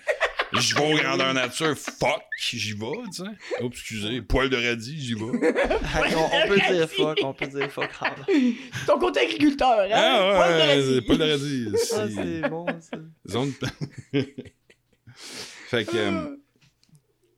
je 0.54 0.76
vais 0.76 0.94
au 0.94 0.98
grandeur 0.98 1.34
nature. 1.34 1.76
Fuck, 1.78 2.22
j'y 2.40 2.74
vais, 2.74 2.86
tu 3.16 3.24
sais. 3.24 3.30
Oh, 3.62 3.68
excusez. 3.72 4.22
Poil 4.22 4.50
de 4.50 4.58
radis, 4.58 5.00
j'y 5.00 5.14
vais. 5.14 5.22
on, 5.22 6.30
on 6.34 6.48
peut 6.48 6.60
dire 6.74 6.90
fuck, 6.90 7.20
on 7.24 7.34
peut 7.34 7.48
dire 7.48 7.72
fuck. 7.72 7.90
Ton 8.88 9.00
côté 9.00 9.22
agriculteur, 9.22 9.80
hein? 9.82 9.90
Ah, 9.94 10.34
Poil 10.36 10.54
de 10.54 10.60
ouais, 10.60 10.96
c'est 10.96 11.02
poil 11.06 11.18
de 11.18 11.32
radis. 11.32 11.68
Ah, 11.74 11.78
c'est- 11.78 12.16
c'est 12.42 12.50
bon, 12.50 12.66
ça. 12.68 12.98
Zone. 13.30 13.54
fait 15.70 15.86
que. 15.86 15.96
euh, 15.98 16.35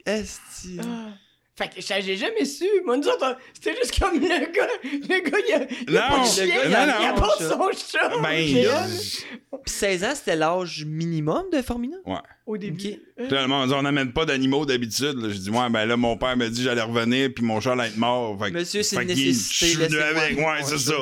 Esti. 0.08 0.80
Ah. 0.82 1.10
Fait 1.58 1.74
que 1.74 1.82
ça, 1.82 2.00
j'ai 2.00 2.16
jamais 2.18 2.46
su. 2.46 2.66
Moi, 2.86 2.98
nous 2.98 3.08
autres, 3.08 3.36
c'était 3.54 3.76
juste 3.76 4.00
comme 4.00 4.14
le 4.20 4.28
gars. 4.28 4.68
Le 4.84 5.30
gars, 5.30 5.38
il 5.48 5.54
a, 5.54 5.68
il 5.88 5.98
a 5.98 6.10
Non, 6.10 6.16
pas 6.18 6.24
de 6.24 6.30
chien, 6.30 6.46
gars, 6.48 6.66
il, 6.68 6.76
a, 6.76 6.82
a- 6.82 7.02
il 7.02 7.08
non, 7.08 7.16
apporte 7.16 7.40
chat. 7.40 7.50
son 7.50 7.72
chat. 8.00 8.10
Ben, 8.22 8.56
euh, 8.58 9.58
Puis 9.66 9.74
16 9.74 10.04
ans, 10.04 10.14
c'était 10.14 10.36
l'âge 10.36 10.86
minimum 10.86 11.46
de 11.52 11.62
Formina? 11.64 11.98
ouais. 12.06 12.16
Au 12.46 12.58
début. 12.58 13.00
Ok. 13.20 13.28
Tout 13.28 13.36
le 13.36 13.48
monde 13.48 13.68
dit, 13.70 13.74
on 13.74 13.82
n'amène 13.82 14.14
pas 14.14 14.26
d'animaux 14.26 14.66
d'habitude. 14.68 15.18
J'ai 15.32 15.40
dit, 15.40 15.50
ouais, 15.50 15.70
ben 15.72 15.86
là, 15.86 15.98
mon 15.98 16.16
père 16.16 16.38
m'a 16.38 16.48
dit 16.48 16.62
j'allais 16.64 16.82
revenir, 16.84 17.32
puis 17.36 17.44
mon 17.44 17.60
chat 17.60 17.72
allait 17.74 17.88
être 17.88 17.98
mort. 17.98 18.38
Fait 18.40 18.52
que- 18.52 18.58
Monsieur, 18.60 18.84
c'est 18.84 19.02
une 19.02 19.08
nécessité, 19.08 19.66
Je 19.66 19.72
suis 19.72 19.84
venu 19.84 20.00
avec, 20.00 20.38
ouais, 20.38 20.64
c'est 20.64 20.78
ça. 20.78 20.94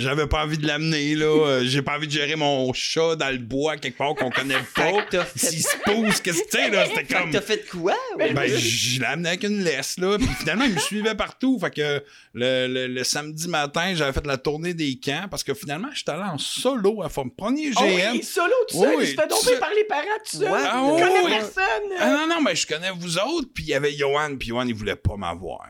J'avais 0.00 0.26
pas 0.28 0.44
envie 0.44 0.58
de 0.58 0.66
l'amener, 0.66 1.14
là. 1.16 1.26
Euh, 1.26 1.62
J'ai 1.64 1.82
pas 1.82 1.96
envie 1.96 2.06
de 2.06 2.12
gérer 2.12 2.36
mon 2.36 2.72
chat 2.72 3.16
dans 3.16 3.30
le 3.30 3.38
bois 3.38 3.76
quelque 3.76 3.98
part 3.98 4.14
qu'on 4.14 4.30
connaît 4.30 4.54
pas. 4.74 4.92
S'il 5.34 5.60
se 5.62 5.76
pousse, 5.84 6.20
qu'est-ce 6.20 6.42
que 6.44 6.50
tu 6.50 6.56
sais, 6.56 6.70
là? 6.70 6.86
C'était 6.86 7.04
comme. 7.14 7.30
t'as 7.32 7.40
fait 7.40 7.68
quoi? 7.68 7.94
ouais? 8.16 8.32
Ben, 8.32 8.46
je 8.48 9.00
l'ai 9.00 9.06
amené 9.06 9.30
avec 9.30 9.42
une 9.42 9.62
laisse, 9.64 9.98
là. 9.98 10.16
Puis 10.16 10.28
finalement, 10.38 10.64
il 10.64 10.74
me 10.74 10.78
suivait 10.80 11.14
partout. 11.16 11.58
Fait 11.60 11.70
que 11.74 12.02
le, 12.34 12.66
le- 12.68 12.86
le 12.86 13.04
samedi 13.04 13.48
matin, 13.48 13.92
j'avais 13.96 14.12
fait 14.12 14.24
la 14.26 14.36
tournée 14.36 14.72
des 14.74 15.00
camps 15.02 15.26
parce 15.30 15.42
que 15.42 15.52
finalement, 15.52 15.88
j'étais 15.92 16.12
allé 16.12 16.22
en 16.22 16.38
solo 16.38 17.02
à 17.02 17.08
forme. 17.08 17.30
Premier 17.32 17.70
Oh 17.76 17.80
GM. 17.80 18.12
oui, 18.12 18.22
solo 18.22 18.52
tout 18.68 18.78
seul. 18.80 18.94
Oui, 18.96 19.04
il 19.04 19.06
se 19.08 19.14
fait 19.14 19.32
seul. 19.32 19.58
par 19.58 19.70
les 19.76 19.84
parents 19.84 20.02
tout 20.30 20.36
seul. 20.38 20.50
Ouais. 20.52 20.58
Ah, 20.62 20.80
il 20.84 20.92
oui, 20.92 21.00
connaît 21.02 21.24
oui. 21.24 21.30
personne. 21.32 21.92
Ah 21.98 22.10
non, 22.10 22.26
non, 22.36 22.40
mais 22.40 22.54
je 22.54 22.66
connais 22.68 22.90
vous 22.96 23.18
autres. 23.18 23.48
Puis 23.52 23.64
il 23.64 23.70
y 23.70 23.74
avait 23.74 23.92
Johan, 23.92 24.36
puis 24.38 24.48
Johan, 24.48 24.64
il 24.66 24.74
voulait 24.74 24.94
pas 24.96 25.16
m'avoir. 25.16 25.66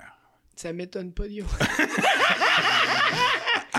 Ça 0.55 0.73
m'étonne 0.73 1.13
pas, 1.15 1.27
Dio. 1.29 1.45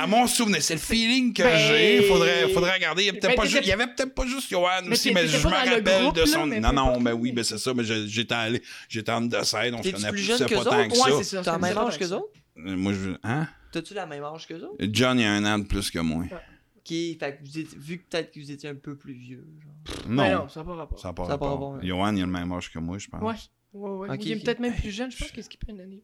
À 0.02 0.08
mon 0.08 0.28
souvenir, 0.28 0.62
c'est 0.64 0.76
le 0.76 0.80
feeling 0.80 1.34
que 1.34 1.44
Ben, 1.44 1.58
j'ai. 1.58 2.04
Faudrait, 2.04 2.50
faudrait 2.50 2.74
regarder. 2.74 3.04
Il 3.04 3.06
y, 3.08 3.10
avait 3.10 3.20
peut-être 3.20 3.32
ben, 3.36 3.42
pas 3.44 3.46
juste- 3.48 3.64
il 3.64 3.68
y 3.70 3.72
avait 3.72 3.88
peut-être 3.88 4.16
pas 4.16 4.26
juste 4.26 4.50
Johan 4.50 4.68
Mais 4.86 4.92
aussi, 4.94 5.12
mais 5.14 5.28
je 5.28 5.38
me 5.46 5.52
rappelle 5.52 5.84
groupe, 6.04 6.16
de 6.16 6.26
son. 6.26 6.46
mais 6.46 6.60
non, 6.60 6.72
non, 6.74 6.88
importe. 6.90 7.04
ben 7.04 7.14
oui, 7.14 7.32
ben 7.32 7.44
c'est 7.44 7.58
ça, 7.58 7.74
mais 7.74 7.84
j'étais 7.84 8.34
allé. 8.34 8.62
J'étais 8.88 9.12
en 9.12 9.22
Decide, 9.22 9.74
on 9.74 9.84
se 9.84 10.16
jeune 10.16 10.40
pas 10.40 10.64
tant 10.64 10.88
que 10.88 10.92
Ouais, 10.94 11.24
ça. 11.24 11.24
c'est. 11.24 11.36
T'as 11.38 11.44
ça 11.44 11.54
le 11.56 11.60
même 11.60 11.76
me 11.76 11.80
âge 11.82 11.98
que 12.00 12.06
ça. 12.08 12.18
autres? 12.18 12.34
Euh, 12.58 12.76
Moi, 12.78 12.94
je. 12.94 13.12
Hein? 13.24 13.48
T'as-tu 13.72 13.94
la 13.94 14.06
même 14.06 14.24
âge 14.24 14.48
que 14.48 14.54
autres? 14.56 14.76
John, 14.92 15.20
il 15.20 15.26
a 15.26 15.32
un 15.34 15.46
an 15.46 15.60
de 15.60 15.66
plus 15.66 15.92
que 15.92 16.00
moi. 16.00 16.24
Ok, 16.24 16.88
fait 16.88 17.18
que 17.20 17.44
vous 17.44 17.58
étiez, 17.60 17.78
vu 17.78 17.98
que 18.00 18.04
peut-être 18.10 18.32
que 18.32 18.40
vous 18.40 18.52
étiez 18.52 18.70
un 18.70 18.76
peu 18.76 18.96
plus 18.98 19.14
vieux. 19.14 19.46
Genre. 19.62 19.96
Non. 20.08 20.24
Ben 20.24 20.36
non, 20.40 20.50
ça 20.50 20.62
n'a 20.62 20.66
pas 20.66 20.76
rapport. 20.76 21.00
Ça 21.00 21.10
n'a 21.10 21.14
pas 21.14 21.26
Ça 21.28 21.34
a 21.34 21.38
pas 21.38 21.46
rapport. 21.46 21.70
rapport, 21.72 21.82
ouais. 21.82 21.88
Johan, 21.88 22.16
il 22.16 22.24
a 22.24 22.26
le 22.26 22.32
même 22.32 22.52
âge 22.52 22.72
que 22.72 22.80
moi, 22.80 22.98
je 22.98 23.08
pense. 23.08 23.22
Ouais. 23.22 23.36
Ouais, 23.74 23.90
ouais. 24.08 24.10
Ok, 24.16 24.26
il 24.26 24.32
est 24.32 24.44
peut-être 24.44 24.60
même 24.60 24.74
plus 24.76 24.90
jeune. 24.92 25.12
Je 25.12 25.18
pense 25.18 25.32
qu'il 25.32 25.44
skipper 25.44 25.72
une 25.72 25.82
année. 25.82 26.02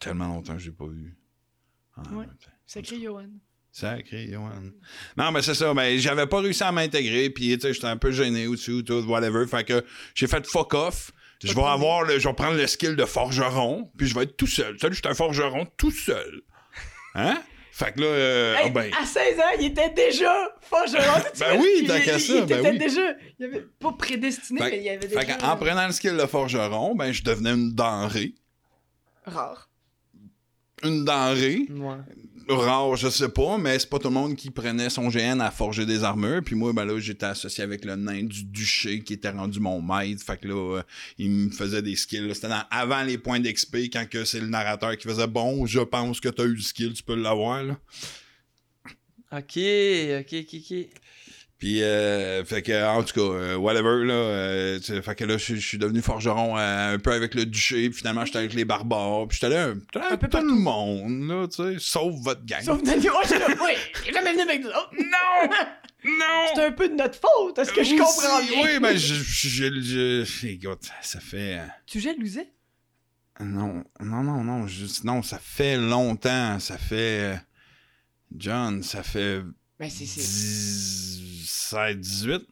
Tellement 0.00 0.26
longtemps 0.26 0.54
que 0.54 0.58
je 0.58 0.70
l'ai 0.70 0.76
pas 0.76 0.86
vu. 0.86 1.14
Ouais. 2.12 2.26
Sacré 2.66 3.00
Johan. 3.00 3.28
Sacré, 3.70 4.28
Johan. 4.30 4.70
Non, 5.16 5.32
mais 5.32 5.42
c'est 5.42 5.54
ça. 5.54 5.74
Ben, 5.74 5.98
j'avais 5.98 6.26
pas 6.26 6.40
réussi 6.40 6.62
à 6.62 6.70
m'intégrer, 6.72 7.28
puis, 7.30 7.54
tu 7.56 7.60
sais, 7.60 7.74
j'étais 7.74 7.86
un 7.88 7.96
peu 7.96 8.10
gêné 8.12 8.46
au-dessus, 8.46 8.84
tout, 8.84 9.02
whatever. 9.08 9.46
Fait 9.48 9.64
que 9.64 9.84
j'ai 10.14 10.26
fait 10.28 10.46
fuck 10.46 10.74
off. 10.74 11.10
Je 11.42 11.52
vais 11.52 11.62
avoir 11.62 12.04
le, 12.04 12.18
je 12.18 12.26
vais 12.28 12.34
prendre 12.34 12.56
le 12.56 12.66
skill 12.66 12.96
de 12.96 13.04
forgeron, 13.04 13.90
puis 13.98 14.06
je 14.06 14.14
vais 14.14 14.22
être 14.22 14.36
tout 14.36 14.46
seul. 14.46 14.78
Salut, 14.80 14.94
je 14.94 15.00
suis 15.00 15.08
un 15.10 15.14
forgeron 15.14 15.66
tout 15.76 15.90
seul. 15.90 16.42
Hein? 17.14 17.42
Fait 17.72 17.92
que 17.92 18.00
là, 18.00 18.06
euh, 18.06 18.54
Hey, 18.56 18.66
ah 18.66 18.70
ben, 18.70 18.90
À 18.98 19.04
16 19.04 19.38
ans, 19.40 19.42
il 19.58 19.66
était 19.66 19.90
déjà 19.90 20.32
forgeron. 20.60 21.22
Ben 21.40 21.60
oui, 21.60 21.84
tant 21.86 22.00
qu'à 22.00 22.18
ça, 22.20 22.32
Il 22.36 22.46
ben 22.46 22.60
était 22.60 22.70
oui. 22.70 22.78
déjà. 22.78 23.14
Il 23.40 23.44
avait 23.46 23.66
pas 23.80 23.92
prédestiné, 23.92 24.60
Fait- 24.60 24.70
mais 24.70 24.76
il 24.78 24.84
y 24.84 24.88
avait 24.90 25.08
fait 25.08 25.20
déjà. 25.26 25.34
qu'en 25.34 25.56
prenant 25.56 25.86
le 25.86 25.92
skill 25.92 26.16
de 26.16 26.26
forgeron, 26.26 26.94
ben, 26.94 27.10
je 27.12 27.22
devenais 27.24 27.50
une 27.50 27.74
denrée. 27.74 28.34
Rare. 29.26 29.68
Une 30.84 31.04
denrée. 31.04 31.66
Ouais. 31.70 32.54
rare, 32.54 32.96
je 32.96 33.08
sais 33.08 33.28
pas, 33.28 33.56
mais 33.58 33.78
c'est 33.78 33.88
pas 33.88 33.98
tout 33.98 34.08
le 34.08 34.14
monde 34.14 34.36
qui 34.36 34.50
prenait 34.50 34.90
son 34.90 35.08
GN 35.08 35.40
à 35.40 35.50
forger 35.50 35.86
des 35.86 36.04
armures. 36.04 36.42
Puis 36.44 36.54
moi, 36.54 36.72
ben 36.72 36.84
là, 36.84 36.98
j'étais 36.98 37.26
associé 37.26 37.64
avec 37.64 37.84
le 37.84 37.96
nain 37.96 38.22
du 38.24 38.44
duché 38.44 39.00
qui 39.00 39.14
était 39.14 39.30
rendu 39.30 39.60
mon 39.60 39.80
maître. 39.80 40.22
Fait 40.22 40.36
que 40.36 40.48
là, 40.48 40.76
euh, 40.78 40.82
il 41.18 41.30
me 41.30 41.50
faisait 41.50 41.82
des 41.82 41.96
skills. 41.96 42.34
C'était 42.34 42.48
avant 42.70 43.02
les 43.02 43.18
points 43.18 43.40
d'XP, 43.40 43.76
quand 43.92 44.08
que 44.08 44.24
c'est 44.24 44.40
le 44.40 44.48
narrateur 44.48 44.96
qui 44.96 45.08
faisait 45.08 45.26
Bon, 45.26 45.64
je 45.66 45.80
pense 45.80 46.20
que 46.20 46.28
t'as 46.28 46.44
eu 46.44 46.54
le 46.54 46.60
skill, 46.60 46.92
tu 46.92 47.02
peux 47.02 47.14
l'avoir. 47.14 47.64
Là. 47.64 47.78
Ok, 49.32 49.58
ok, 50.20 50.32
ok, 50.32 50.54
ok. 50.54 51.03
Puis, 51.58 51.82
euh, 51.82 52.44
fait 52.44 52.62
que, 52.62 52.84
en 52.84 53.02
tout 53.04 53.14
cas, 53.14 53.20
euh, 53.36 53.56
whatever, 53.56 54.04
là. 54.04 54.12
euh, 54.12 54.80
fait 54.80 55.14
que 55.14 55.24
là, 55.24 55.38
je 55.38 55.54
suis 55.54 55.78
devenu 55.78 56.02
forgeron 56.02 56.58
euh, 56.58 56.94
un 56.94 56.98
peu 56.98 57.12
avec 57.12 57.34
le 57.34 57.46
duché. 57.46 57.88
Puis 57.88 57.98
finalement, 58.00 58.24
j'étais 58.24 58.38
avec 58.38 58.52
les 58.54 58.64
barbares. 58.64 59.28
Puis 59.28 59.38
j'étais 59.40 59.54
là 59.54 59.68
un, 59.68 59.74
j'étais 59.94 60.16
peu 60.18 60.28
tout 60.28 60.44
le 60.44 60.52
monde, 60.54 61.28
là, 61.28 61.46
tu 61.48 61.62
sais, 61.62 61.76
sauf 61.78 62.12
votre 62.22 62.44
gang. 62.44 62.62
Sauf 62.62 62.82
Daniel. 62.82 63.12
Oh, 63.14 63.20
je 63.26 63.34
là. 63.34 63.46
Oui, 63.62 63.72
jamais 64.12 64.32
venu 64.32 64.42
avec 64.42 64.60
nous 64.62 64.68
autres. 64.68 64.90
Non! 64.94 65.48
Non! 66.06 66.44
C'est 66.54 66.64
un 66.66 66.72
peu 66.72 66.88
de 66.88 66.94
notre 66.96 67.18
faute, 67.18 67.58
est-ce 67.58 67.72
que 67.72 67.82
je 67.82 67.96
comprends 67.96 68.42
bien? 68.42 68.62
Oui, 68.62 68.70
mais 68.82 68.98
je, 68.98 69.14
je, 69.14 69.48
je, 69.48 70.24
je- 70.24 70.46
écoute, 70.48 70.82
ça 71.00 71.18
fait. 71.20 71.58
euh, 71.60 71.66
Tu 71.86 71.98
jalousais? 72.00 72.48
Non, 73.40 73.82
non, 74.00 74.22
non, 74.22 74.44
non, 74.44 74.66
juste, 74.66 75.04
non, 75.04 75.22
ça 75.22 75.38
fait 75.38 75.76
longtemps, 75.78 76.58
ça 76.60 76.76
fait. 76.76 77.20
euh, 77.20 77.36
John, 78.36 78.82
ça 78.82 79.02
fait 79.02 79.40
Ben, 79.78 79.90
c'est. 79.90 80.06
c'est- 80.06 81.20
17, 81.20 82.00
18. 82.00 82.42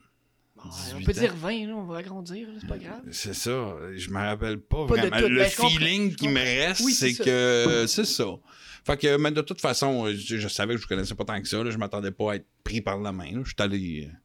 Bon, 0.56 0.62
on 0.64 0.98
18 0.98 1.04
peut 1.04 1.12
ans. 1.12 1.20
dire 1.20 1.35
20, 1.37 1.66
là, 1.66 1.74
on 1.76 1.85
va 1.85 1.98
agrandir, 1.98 2.46
c'est 2.61 2.66
pas 2.68 2.78
grave. 2.78 3.00
C'est 3.11 3.35
ça, 3.35 3.74
je 3.96 4.11
me 4.11 4.18
rappelle 4.18 4.58
pas, 4.61 4.85
vraiment. 4.85 5.16
Le 5.18 5.38
ben, 5.38 5.48
feeling 5.48 6.14
qui 6.14 6.28
me 6.28 6.38
reste, 6.40 6.80
Oui, 6.85 6.92
c'est 6.92 7.14
que. 7.14 7.85
C'est 7.88 8.04
ça. 8.04 8.24
Fait 8.85 8.96
que, 8.96 9.16
mais 9.16 9.30
de 9.30 9.40
toute 9.42 9.61
façon, 9.61 10.06
euh, 10.06 10.12
je, 10.14 10.38
je 10.38 10.48
savais 10.48 10.74
que 10.74 10.80
je 10.80 10.87
connaissais 10.88 11.14
pas 11.14 11.24
tant 11.24 11.40
que 11.40 11.46
ça, 11.46 11.62
là, 11.62 11.70
je 11.70 11.78
m'attendais 11.78 12.11
pas 12.11 12.32
à 12.32 12.37
être 12.37 12.46
pris 12.64 12.80
par 12.80 12.98
la 12.98 13.12
main, 13.12 13.30
là, 13.30 13.40
je 13.44 13.50
suis 13.50 13.54
allé. 13.58 14.08
euh, 14.11 14.16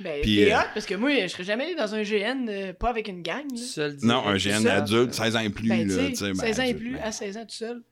Ben, 0.00 0.22
Puis, 0.22 0.50
euh, 0.50 0.56
hot, 0.58 0.64
parce 0.72 0.86
que 0.86 0.94
moi, 0.94 1.10
je 1.22 1.26
serais 1.28 1.44
jamais 1.44 1.64
allé 1.64 1.74
dans 1.74 1.94
un 1.94 2.02
GN, 2.02 2.46
euh, 2.48 2.72
pas 2.72 2.88
avec 2.90 3.08
une 3.08 3.20
gang, 3.22 3.44
là. 3.50 3.56
Seul 3.58 3.96
Non, 4.02 4.26
un. 4.26 4.36
GN 4.38 4.66
adulte, 4.66 5.12
16 5.14 5.36
ans 5.36 5.40
et 5.40 5.50
plus, 5.50 5.68
Ben, 5.68 5.86
là, 5.86 5.94
tu 6.06 6.10
tu 6.12 6.16
sais, 6.16 6.24
sais. 6.26 6.32
ben, 6.32 6.40
16 6.40 6.60
ans 6.60 6.62
et 6.64 6.74
plus, 6.74 6.92
ben, 6.94 7.02
à 7.02 7.12
16 7.12 7.36
ans 7.36 7.42
tout 7.46 7.54
seul. 7.54 7.82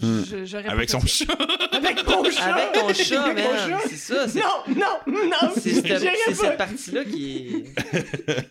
Hmm. 0.00 0.22
Je- 0.44 0.56
Avec 0.68 0.90
son 0.90 1.00
chat. 1.06 1.24
Avec 1.72 2.06
mon 2.06 2.22
chat! 2.30 2.44
Avec 2.54 2.72
ton 2.72 2.92
chat, 2.92 3.22
Avec 3.24 3.44
mon 3.44 3.52
man. 3.52 3.70
chat. 3.70 3.88
C'est 3.88 3.96
ça, 3.96 4.28
c'est 4.28 4.40
Non, 4.40 4.74
non, 5.06 5.24
non! 5.24 5.52
c'est 5.56 6.34
cette, 6.34 6.56
partie-là 6.58 7.04
qui 7.04 7.36
est. 7.36 7.64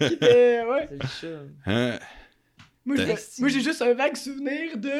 Euh, 0.23 0.65
ouais. 0.65 0.89
C'est 0.89 1.27
le 1.27 1.38
chat. 1.65 1.71
Hein? 1.71 1.99
Moi, 2.86 3.49
j'ai 3.49 3.62
juste 3.62 3.81
un 3.81 3.93
vague 3.93 4.15
souvenir 4.15 4.77
de 4.77 4.91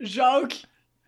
Jacques. 0.00 0.62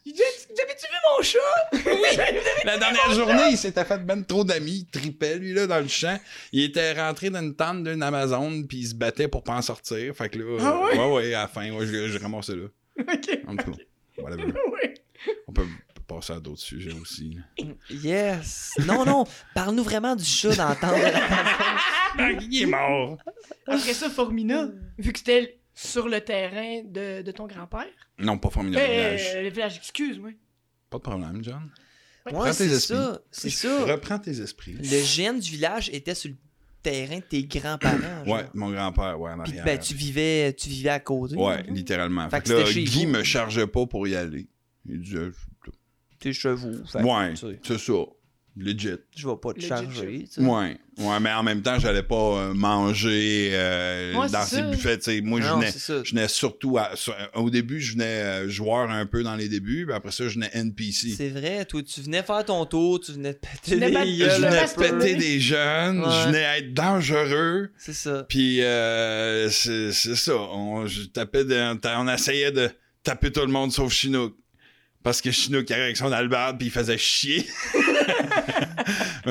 T'avais-tu 0.04 0.86
vu 0.86 0.98
mon 1.16 1.22
chat? 1.22 1.38
Oui! 1.74 2.16
La 2.64 2.78
dernière 2.78 3.10
journée, 3.12 3.50
il 3.50 3.58
s'était 3.58 3.84
fait 3.84 3.98
ben 3.98 4.22
trop 4.24 4.44
d'amis. 4.44 4.86
Il 4.86 5.00
tripait, 5.00 5.36
lui, 5.36 5.52
là, 5.52 5.66
dans 5.66 5.80
le 5.80 5.88
champ. 5.88 6.18
Il 6.52 6.62
était 6.62 6.94
rentré 6.94 7.28
dans 7.28 7.40
une 7.42 7.54
tente 7.54 7.84
d'une 7.84 8.02
Amazon, 8.02 8.62
puis 8.66 8.78
il 8.78 8.86
se 8.88 8.94
battait 8.94 9.28
pour 9.28 9.42
pas 9.42 9.52
en 9.56 9.62
sortir. 9.62 10.14
Fait 10.16 10.30
que 10.30 10.38
là, 10.38 10.44
Ah 10.60 10.64
euh, 10.64 10.86
ouais? 10.86 10.98
ouais, 10.98 11.12
ouais, 11.12 11.34
à 11.34 11.42
la 11.42 11.48
fin, 11.48 11.70
ouais, 11.70 11.86
je, 11.86 12.08
je 12.08 12.18
ramassais 12.18 12.56
là. 12.56 12.68
ok. 12.98 13.38
En 13.46 13.56
tout 13.56 13.72
cas, 13.72 13.78
whatever. 14.22 14.52
Ouais. 14.72 14.94
On 15.48 15.52
peut 15.52 15.66
passer 16.06 16.32
à 16.32 16.40
d'autres 16.40 16.60
sujets 16.60 16.92
aussi. 16.92 17.38
Yes. 17.90 18.72
Non, 18.86 19.04
non. 19.04 19.24
Parle-nous 19.54 19.82
vraiment 19.82 20.14
du 20.14 20.24
chat 20.24 20.54
d'entendre 20.54 20.96
la 22.16 22.30
il 22.40 22.62
est 22.62 22.66
mort. 22.66 23.18
Après 23.66 23.94
ça, 23.94 24.08
Formina, 24.08 24.68
vu 24.96 25.12
que 25.12 25.18
c'était 25.18 25.58
sur 25.74 26.08
le 26.08 26.20
terrain 26.20 26.82
de, 26.84 27.22
de 27.22 27.30
ton 27.32 27.46
grand-père? 27.46 27.86
Non, 28.18 28.38
pas. 28.38 28.48
Euh, 28.56 28.62
village. 28.62 29.36
le 29.36 29.48
village, 29.50 29.76
excuse-moi. 29.76 30.30
Pas 30.90 30.98
de 30.98 31.02
problème, 31.02 31.42
John. 31.42 31.70
Ouais, 32.32 32.52
c'est 32.52 32.78
ça. 32.78 33.20
C'est 33.30 33.50
ça. 33.50 33.84
Reprends 33.84 34.18
tes 34.18 34.40
esprits. 34.40 34.74
Le 34.74 34.82
GN 35.32 35.38
du 35.38 35.50
village 35.50 35.90
était 35.92 36.14
sur 36.14 36.30
le 36.30 36.36
terrain 36.82 37.16
de 37.16 37.22
tes 37.22 37.42
grands-parents. 37.44 38.24
Ouais, 38.26 38.44
mon 38.54 38.70
grand-père, 38.70 39.20
ouais, 39.20 39.32
en 39.32 39.42
Puis 39.42 39.52
arrière. 39.58 39.64
ben, 39.64 39.78
tu 39.78 39.94
vivais, 39.94 40.52
tu 40.54 40.68
vivais 40.68 40.90
à 40.90 41.00
côté. 41.00 41.36
Ouais, 41.36 41.62
littéralement. 41.68 42.28
Fait 42.30 42.36
Fait, 42.46 42.54
que 42.54 42.60
là, 42.60 42.72
Guy 42.72 43.04
vous. 43.06 43.10
me 43.12 43.22
chargeait 43.22 43.66
pas 43.66 43.86
pour 43.86 44.06
y 44.06 44.14
aller. 44.16 44.48
Il 44.86 45.00
disait, 45.00 45.28
T'es 46.18 46.32
chez 46.32 46.52
vous. 46.52 46.84
fait- 46.86 47.02
ouais, 47.02 47.34
c'est 47.62 47.78
ça. 47.78 47.92
Legit. 48.56 48.96
Je 49.16 49.28
vais 49.28 49.36
pas 49.40 49.52
te 49.52 49.58
Legit 49.58 49.68
charger. 49.68 50.24
Ouais. 50.38 50.76
Ouais, 50.98 51.20
mais 51.20 51.30
en 51.32 51.44
même 51.44 51.62
temps, 51.62 51.78
j'allais 51.78 52.02
pas 52.02 52.16
euh, 52.16 52.54
manger 52.54 53.50
euh, 53.52 54.14
Ouais, 54.16 54.28
dans 54.28 54.42
ces 54.42 54.56
ça. 54.56 54.62
buffets. 54.62 54.98
tu 54.98 55.04
sais. 55.04 55.20
Moi, 55.20 55.40
je 55.40 55.46
Non, 55.46 55.60
je 56.02 56.10
venais 56.10 56.26
surtout 56.26 56.76
à. 56.76 56.90
sur- 56.96 57.14
au 57.34 57.50
début, 57.50 57.80
je 57.80 57.92
venais 57.92 58.04
euh, 58.04 58.48
joueur 58.48 58.90
un 58.90 59.06
peu 59.06 59.22
dans 59.22 59.36
les 59.36 59.48
débuts, 59.48 59.84
puis 59.86 59.94
après 59.94 60.10
ça, 60.10 60.26
je 60.26 60.34
venais 60.34 60.50
NPC. 60.54 61.10
C'est 61.16 61.28
vrai, 61.28 61.64
toi, 61.66 61.82
tu 61.84 62.00
venais 62.00 62.24
faire 62.24 62.44
ton 62.44 62.64
tour, 62.66 62.98
tu 62.98 63.12
venais 63.12 63.34
te 63.34 63.46
péter 63.46 63.74
venais 63.76 63.88
les 63.88 63.92
battre- 64.24 64.34
Je 64.36 64.40
venais 64.42 64.98
péter 64.98 65.14
des 65.14 65.38
jeunes, 65.40 66.00
Ouais. 66.00 66.10
je 66.10 66.26
venais 66.26 66.58
être 66.58 66.74
dangereux. 66.74 67.70
C'est 67.78 67.92
ça. 67.94 68.24
Puis 68.28 68.62
euh, 68.62 69.48
c'est 69.50 69.92
c'est 69.92 70.16
ça. 70.16 70.34
On, 70.36 70.84
je 70.86 71.02
tapais 71.04 71.44
de- 71.44 71.78
on 71.96 72.08
essayait 72.12 72.50
de 72.50 72.68
taper 73.04 73.30
tout 73.30 73.40
le 73.42 73.46
monde 73.52 73.72
sauf 73.72 73.92
Chinook. 73.92 74.34
Parce 75.04 75.22
que 75.22 75.30
Chinook 75.30 75.70
arrivait 75.70 75.84
avec 75.84 75.96
son 75.96 76.10
albarde 76.10 76.58
puis 76.58 76.66
il 76.66 76.70
faisait 76.72 76.98
chier. 76.98 77.46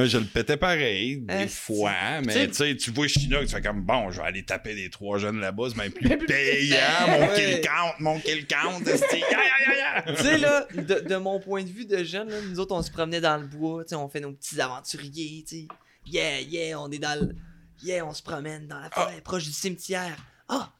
Je 0.05 0.17
le 0.17 0.25
pétais 0.25 0.57
pareil, 0.57 1.17
des 1.17 1.47
fois. 1.47 2.21
Mais 2.25 2.47
tu 2.47 2.53
sais, 2.53 2.75
tu 2.75 2.91
vois 2.91 3.07
Chinook, 3.07 3.45
tu 3.45 3.55
fais 3.55 3.61
comme 3.61 3.81
bon, 3.81 4.11
je 4.11 4.21
vais 4.21 4.27
aller 4.27 4.43
taper 4.43 4.73
les 4.73 4.89
trois 4.89 5.17
jeunes 5.17 5.39
là-bas, 5.39 5.69
c'est 5.69 5.77
même 5.77 5.91
plus 5.91 6.07
Mais 6.09 6.17
plus 6.17 6.27
payant. 6.27 6.77
Mon 7.07 7.27
kill 7.33 7.61
count, 7.61 7.93
mon 7.99 8.19
kill 8.19 8.45
count. 8.47 8.81
tu 8.83 10.23
sais, 10.23 10.37
là, 10.37 10.67
de, 10.73 11.07
de 11.07 11.15
mon 11.17 11.39
point 11.39 11.63
de 11.63 11.69
vue 11.69 11.85
de 11.85 12.03
jeune, 12.03 12.29
là, 12.29 12.37
nous 12.41 12.59
autres, 12.59 12.75
on 12.75 12.81
se 12.81 12.91
promenait 12.91 13.21
dans 13.21 13.37
le 13.37 13.47
bois, 13.47 13.83
tu 13.83 13.89
sais, 13.89 13.95
on 13.95 14.07
fait 14.09 14.19
nos 14.19 14.31
petits 14.31 14.59
aventuriers, 14.61 15.43
tu 15.47 15.55
sais. 15.55 15.67
Yeah, 16.05 16.41
yeah, 16.41 16.79
on 16.79 16.89
est 16.91 16.99
dans 16.99 17.19
le. 17.19 17.35
Yeah, 17.83 18.05
on 18.05 18.13
se 18.13 18.23
promène 18.23 18.67
dans 18.67 18.79
la 18.79 18.89
forêt, 18.89 19.21
proche 19.21 19.43
du 19.43 19.51
cimetière. 19.51 20.15
Ah! 20.47 20.71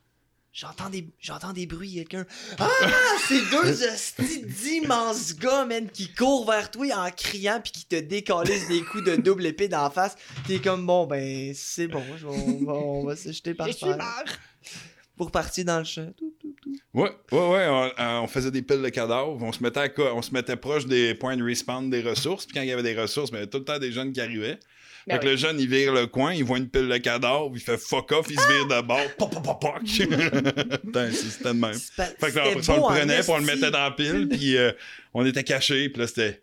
J'entends 0.59 0.89
des, 0.89 1.07
j'entends 1.19 1.53
des 1.53 1.67
bruits, 1.67 1.93
quelqu'un. 1.93 2.25
Ah! 2.57 2.67
C'est 3.27 3.43
deux 3.51 4.43
d'immenses 4.63 5.35
gars, 5.35 5.65
man, 5.65 5.87
qui 5.87 6.11
courent 6.11 6.49
vers 6.49 6.71
toi 6.71 6.87
en 6.97 7.11
criant 7.11 7.61
puis 7.61 7.71
qui 7.71 7.85
te 7.85 7.95
décalissent 7.99 8.67
des 8.67 8.81
coups 8.81 9.03
de 9.03 9.17
double 9.17 9.45
épée 9.45 9.67
d'en 9.67 9.91
face. 9.91 10.15
T'es 10.47 10.57
comme, 10.57 10.83
bon, 10.87 11.05
ben, 11.05 11.53
c'est 11.53 11.87
bon, 11.87 12.01
je 12.17 12.25
vais- 12.25 12.33
on 12.33 12.65
va, 12.65 12.73
on 12.73 13.05
va 13.05 13.15
se 13.15 13.31
jeter 13.31 13.53
par 13.53 13.67
terre. 13.67 13.97
Pour 15.15 15.29
partir 15.29 15.63
dans 15.63 15.77
le 15.77 15.85
champ. 15.85 16.11
Ouais, 16.91 17.11
ouais, 17.31 17.37
ouais. 17.49 17.67
On, 17.67 17.83
euh, 17.99 18.19
on 18.21 18.27
faisait 18.27 18.49
des 18.49 18.63
piles 18.63 18.81
de 18.81 18.89
cadavres. 18.89 19.37
On 19.39 19.51
se 19.51 19.61
mettait, 19.61 19.79
à 19.81 20.13
on 20.15 20.23
se 20.23 20.31
mettait 20.31 20.55
proche 20.55 20.87
des 20.87 21.13
points 21.13 21.37
de 21.37 21.43
respawn 21.43 21.87
des 21.87 22.01
ressources. 22.01 22.47
Puis 22.47 22.55
quand 22.55 22.61
il 22.63 22.67
y 22.69 22.71
avait 22.71 22.81
des 22.83 22.99
ressources, 22.99 23.29
il 23.29 23.35
y 23.35 23.37
avait 23.37 23.47
tout 23.47 23.59
le 23.59 23.63
temps 23.63 23.77
des 23.77 23.91
jeunes 23.91 24.11
qui 24.11 24.21
arrivaient. 24.21 24.59
Ben 25.07 25.13
fait 25.15 25.19
que 25.19 25.25
oui. 25.25 25.31
le 25.31 25.37
jeune, 25.37 25.59
il 25.59 25.69
vire 25.69 25.93
le 25.93 26.05
coin, 26.07 26.33
il 26.33 26.43
voit 26.43 26.57
une 26.57 26.69
pile 26.69 26.87
de 26.89 26.97
cadavres, 26.97 27.51
il 27.53 27.61
fait 27.61 27.77
fuck 27.77 28.11
off, 28.11 28.27
il 28.29 28.39
se 28.39 28.47
vire 28.51 28.65
de 28.67 28.81
bord. 28.85 28.99
Pop, 29.17 29.31
pop, 29.33 29.43
pop, 29.43 29.61
pop. 29.61 29.73
C'était 29.85 30.07
de 31.49 31.51
même. 31.53 31.73
Fait 31.73 32.15
que 32.31 32.35
là, 32.35 32.43
après 32.43 32.69
on 32.69 32.75
le 32.75 32.81
en 32.81 32.87
prenait, 32.89 33.19
puis 33.21 33.29
on 33.29 33.37
le 33.37 33.45
mettait 33.45 33.71
dans 33.71 33.83
la 33.83 33.91
pile, 33.91 34.27
puis 34.29 34.57
euh, 34.57 34.71
on 35.13 35.25
était 35.25 35.43
cachés, 35.43 35.89
puis 35.89 36.01
là, 36.01 36.07
c'était. 36.07 36.41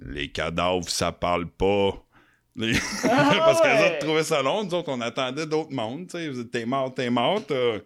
Les 0.00 0.28
cadavres, 0.30 0.88
ça 0.88 1.10
parle 1.12 1.46
pas. 1.48 2.04
Les- 2.56 2.74
Ah, 3.04 3.34
Parce 3.44 3.60
que 3.60 3.66
les 3.66 3.74
ouais. 3.74 3.86
autres 3.88 3.98
trouvaient 3.98 4.22
ça 4.24 4.42
long, 4.42 4.62
nous 4.64 4.74
autres, 4.74 4.90
on 4.90 5.00
attendait 5.00 5.46
d'autres 5.46 5.72
mondes, 5.72 6.06
tu 6.08 6.18
sais. 6.18 6.44
T'es 6.52 6.64
mort, 6.66 6.94
t'es 6.94 7.10
mort, 7.10 7.44
t'as- 7.46 7.78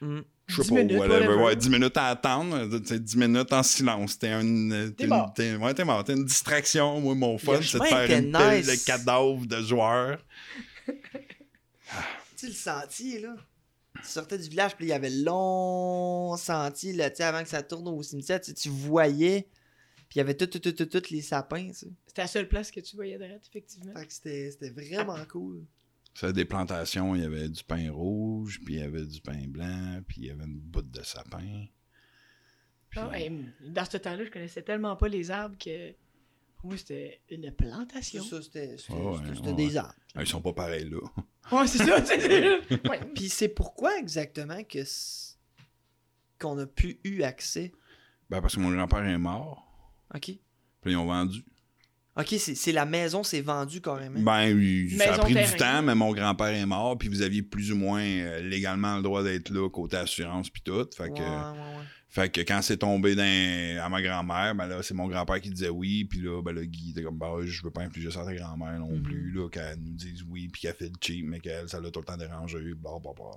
Mm. 0.00 0.20
Je 0.46 0.56
sais 0.56 0.62
10 0.62 0.68
pas, 0.68 0.74
minutes, 0.76 0.98
whatever, 0.98 1.26
whatever. 1.26 1.42
ouais, 1.44 1.56
10 1.56 1.70
minutes 1.70 1.96
à 1.96 2.06
attendre, 2.08 2.78
tu 2.78 2.86
sais, 2.86 2.98
10 3.00 3.16
minutes 3.16 3.52
en 3.52 3.62
silence. 3.62 4.18
T'es 4.18 4.28
un. 4.28 4.90
T'es 4.90 5.06
mort. 5.06 5.32
t'es- 5.34 5.56
ouais, 5.56 5.72
t'es 5.74 5.84
mort. 5.84 6.04
T'es 6.04 6.12
une 6.12 6.24
distraction. 6.26 7.00
Moi, 7.00 7.14
mon 7.14 7.38
fun, 7.38 7.60
c'est 7.62 7.78
de 7.78 7.84
faire 7.84 8.10
une 8.18 8.30
pile 8.32 8.56
nice. 8.58 8.66
de 8.66 8.84
cadavres 8.84 9.46
de 9.46 9.62
joueurs. 9.62 10.18
Tu 12.36 12.36
sais, 12.36 12.46
le 12.48 12.52
sentier, 12.52 13.20
là? 13.20 13.36
Tu 14.02 14.08
sortais 14.08 14.36
du 14.38 14.48
village, 14.48 14.74
puis 14.76 14.86
il 14.86 14.88
y 14.88 14.92
avait 14.92 15.08
le 15.10 15.24
long 15.24 16.36
sentier, 16.36 16.92
là, 16.92 17.08
tu 17.10 17.16
sais, 17.16 17.22
avant 17.22 17.42
que 17.42 17.48
ça 17.48 17.62
tourne 17.62 17.86
au 17.88 18.02
cimetière, 18.02 18.40
tu 18.40 18.68
voyais. 18.68 19.46
Puis 20.08 20.16
il 20.16 20.18
y 20.18 20.20
avait 20.20 20.34
tout, 20.34 20.46
tout, 20.46 20.58
tout, 20.58 20.72
tout, 20.72 20.84
tout 20.86 21.02
les 21.10 21.22
sapins, 21.22 21.68
tu 21.68 21.74
sais. 21.74 21.86
C'était 22.06 22.22
la 22.22 22.26
seule 22.28 22.48
place 22.48 22.70
que 22.70 22.80
tu 22.80 22.96
voyais 22.96 23.16
direct, 23.16 23.46
effectivement. 23.48 23.92
Fait 23.96 24.06
que 24.06 24.12
c'était 24.12 24.50
c'était 24.50 24.70
vraiment 24.70 25.16
cool. 25.30 25.62
C'était 26.14 26.32
des 26.32 26.44
plantations, 26.44 27.14
il 27.16 27.22
y 27.22 27.24
avait 27.24 27.48
du 27.48 27.64
pain 27.64 27.90
rouge, 27.90 28.60
puis 28.64 28.74
il 28.74 28.80
y 28.80 28.82
avait 28.84 29.04
du 29.04 29.20
pain 29.20 29.46
blanc, 29.48 30.00
puis 30.06 30.22
il 30.22 30.26
y 30.26 30.30
avait 30.30 30.44
une 30.44 30.60
boute 30.60 30.90
de 30.90 31.02
sapin. 31.02 31.66
Puis- 32.90 33.00
ouais, 33.00 33.32
dans 33.60 33.84
ce 33.84 33.96
temps-là, 33.96 34.24
je 34.24 34.30
connaissais 34.30 34.62
tellement 34.62 34.94
pas 34.94 35.08
les 35.08 35.30
arbres 35.32 35.56
que 35.58 35.92
pour 36.56 36.66
moi, 36.68 36.76
c'était 36.78 37.20
une 37.30 37.50
plantation. 37.50 38.22
ça, 38.22 38.40
c'était 38.40 38.76
Ouais, 38.90 38.96
ouais, 38.96 39.40
ouais. 39.40 39.52
des 39.54 39.76
arbres. 39.76 39.94
Ah, 40.14 40.22
ils 40.22 40.26
sont 40.28 40.40
pas 40.40 40.52
pareils 40.52 40.88
là. 40.88 40.98
Ouais, 41.52 41.66
c'est 41.66 41.78
ça. 41.78 42.04
c'est- 42.04 42.70
ouais. 42.88 43.00
Puis 43.14 43.28
c'est 43.28 43.48
pourquoi 43.48 43.98
exactement 43.98 44.62
que 44.64 44.78
qu'on 46.38 46.58
a 46.58 46.66
pu 46.66 47.00
eu 47.04 47.22
accès? 47.22 47.72
Ben, 48.30 48.40
parce 48.40 48.54
que 48.54 48.60
mon 48.60 48.70
grand-père 48.70 49.04
est 49.04 49.18
mort, 49.18 49.66
Ok. 50.14 50.22
puis 50.80 50.92
ils 50.92 50.96
ont 50.96 51.06
vendu. 51.06 51.44
Ok, 52.16 52.34
c'est 52.38 52.72
la 52.72 52.86
maison, 52.86 53.22
c'est 53.24 53.40
vendu 53.40 53.80
carrément. 53.80 54.20
Ben, 54.20 54.54
oui, 54.56 54.88
ça 54.98 55.14
a 55.14 55.18
pris 55.18 55.34
du 55.34 55.56
temps, 55.56 55.82
mais 55.82 55.94
mon 55.96 56.12
grand-père 56.12 56.48
est 56.48 56.66
mort, 56.66 56.96
puis 56.96 57.08
vous 57.08 57.22
aviez 57.22 57.42
plus 57.42 57.72
ou 57.72 57.76
moins 57.76 58.02
euh, 58.04 58.40
légalement 58.40 58.96
le 58.96 59.02
droit 59.02 59.24
d'être 59.24 59.50
là, 59.50 59.68
côté 59.68 59.96
assurance, 59.96 60.48
puis 60.48 60.62
tout. 60.62 60.86
Fait 60.96 61.08
que. 61.08 61.14
Ouais, 61.14 61.26
ouais, 61.28 61.58
ouais. 61.78 61.84
Fait 62.08 62.30
que 62.30 62.42
quand 62.42 62.62
c'est 62.62 62.76
tombé 62.76 63.16
dans, 63.16 63.82
à 63.84 63.88
ma 63.88 64.00
grand-mère, 64.00 64.54
ben 64.54 64.68
là, 64.68 64.84
c'est 64.84 64.94
mon 64.94 65.08
grand-père 65.08 65.40
qui 65.40 65.50
disait 65.50 65.68
oui, 65.68 66.04
puis 66.04 66.20
là, 66.20 66.40
ben 66.40 66.52
là, 66.54 66.64
Guy 66.64 66.90
était 66.90 67.02
comme, 67.02 67.18
bah, 67.18 67.32
je 67.42 67.60
veux 67.64 67.72
pas 67.72 67.80
infliger 67.82 68.12
ça 68.12 68.20
à 68.20 68.24
ta 68.26 68.34
grand-mère 68.36 68.78
non 68.78 68.92
Mhm. 68.92 69.02
plus, 69.02 69.32
là, 69.32 69.48
qu'elle 69.48 69.80
nous 69.80 69.94
dise 69.94 70.22
oui, 70.28 70.46
puis 70.46 70.62
qu'elle 70.62 70.74
fait 70.76 70.84
le 70.86 70.92
cheap, 71.00 71.26
mais 71.26 71.40
qu'elle, 71.40 71.68
ça 71.68 71.80
l'a 71.80 71.90
tout 71.90 71.98
le 71.98 72.04
temps 72.06 72.16
dérangé, 72.16 72.58
blah, 72.76 72.92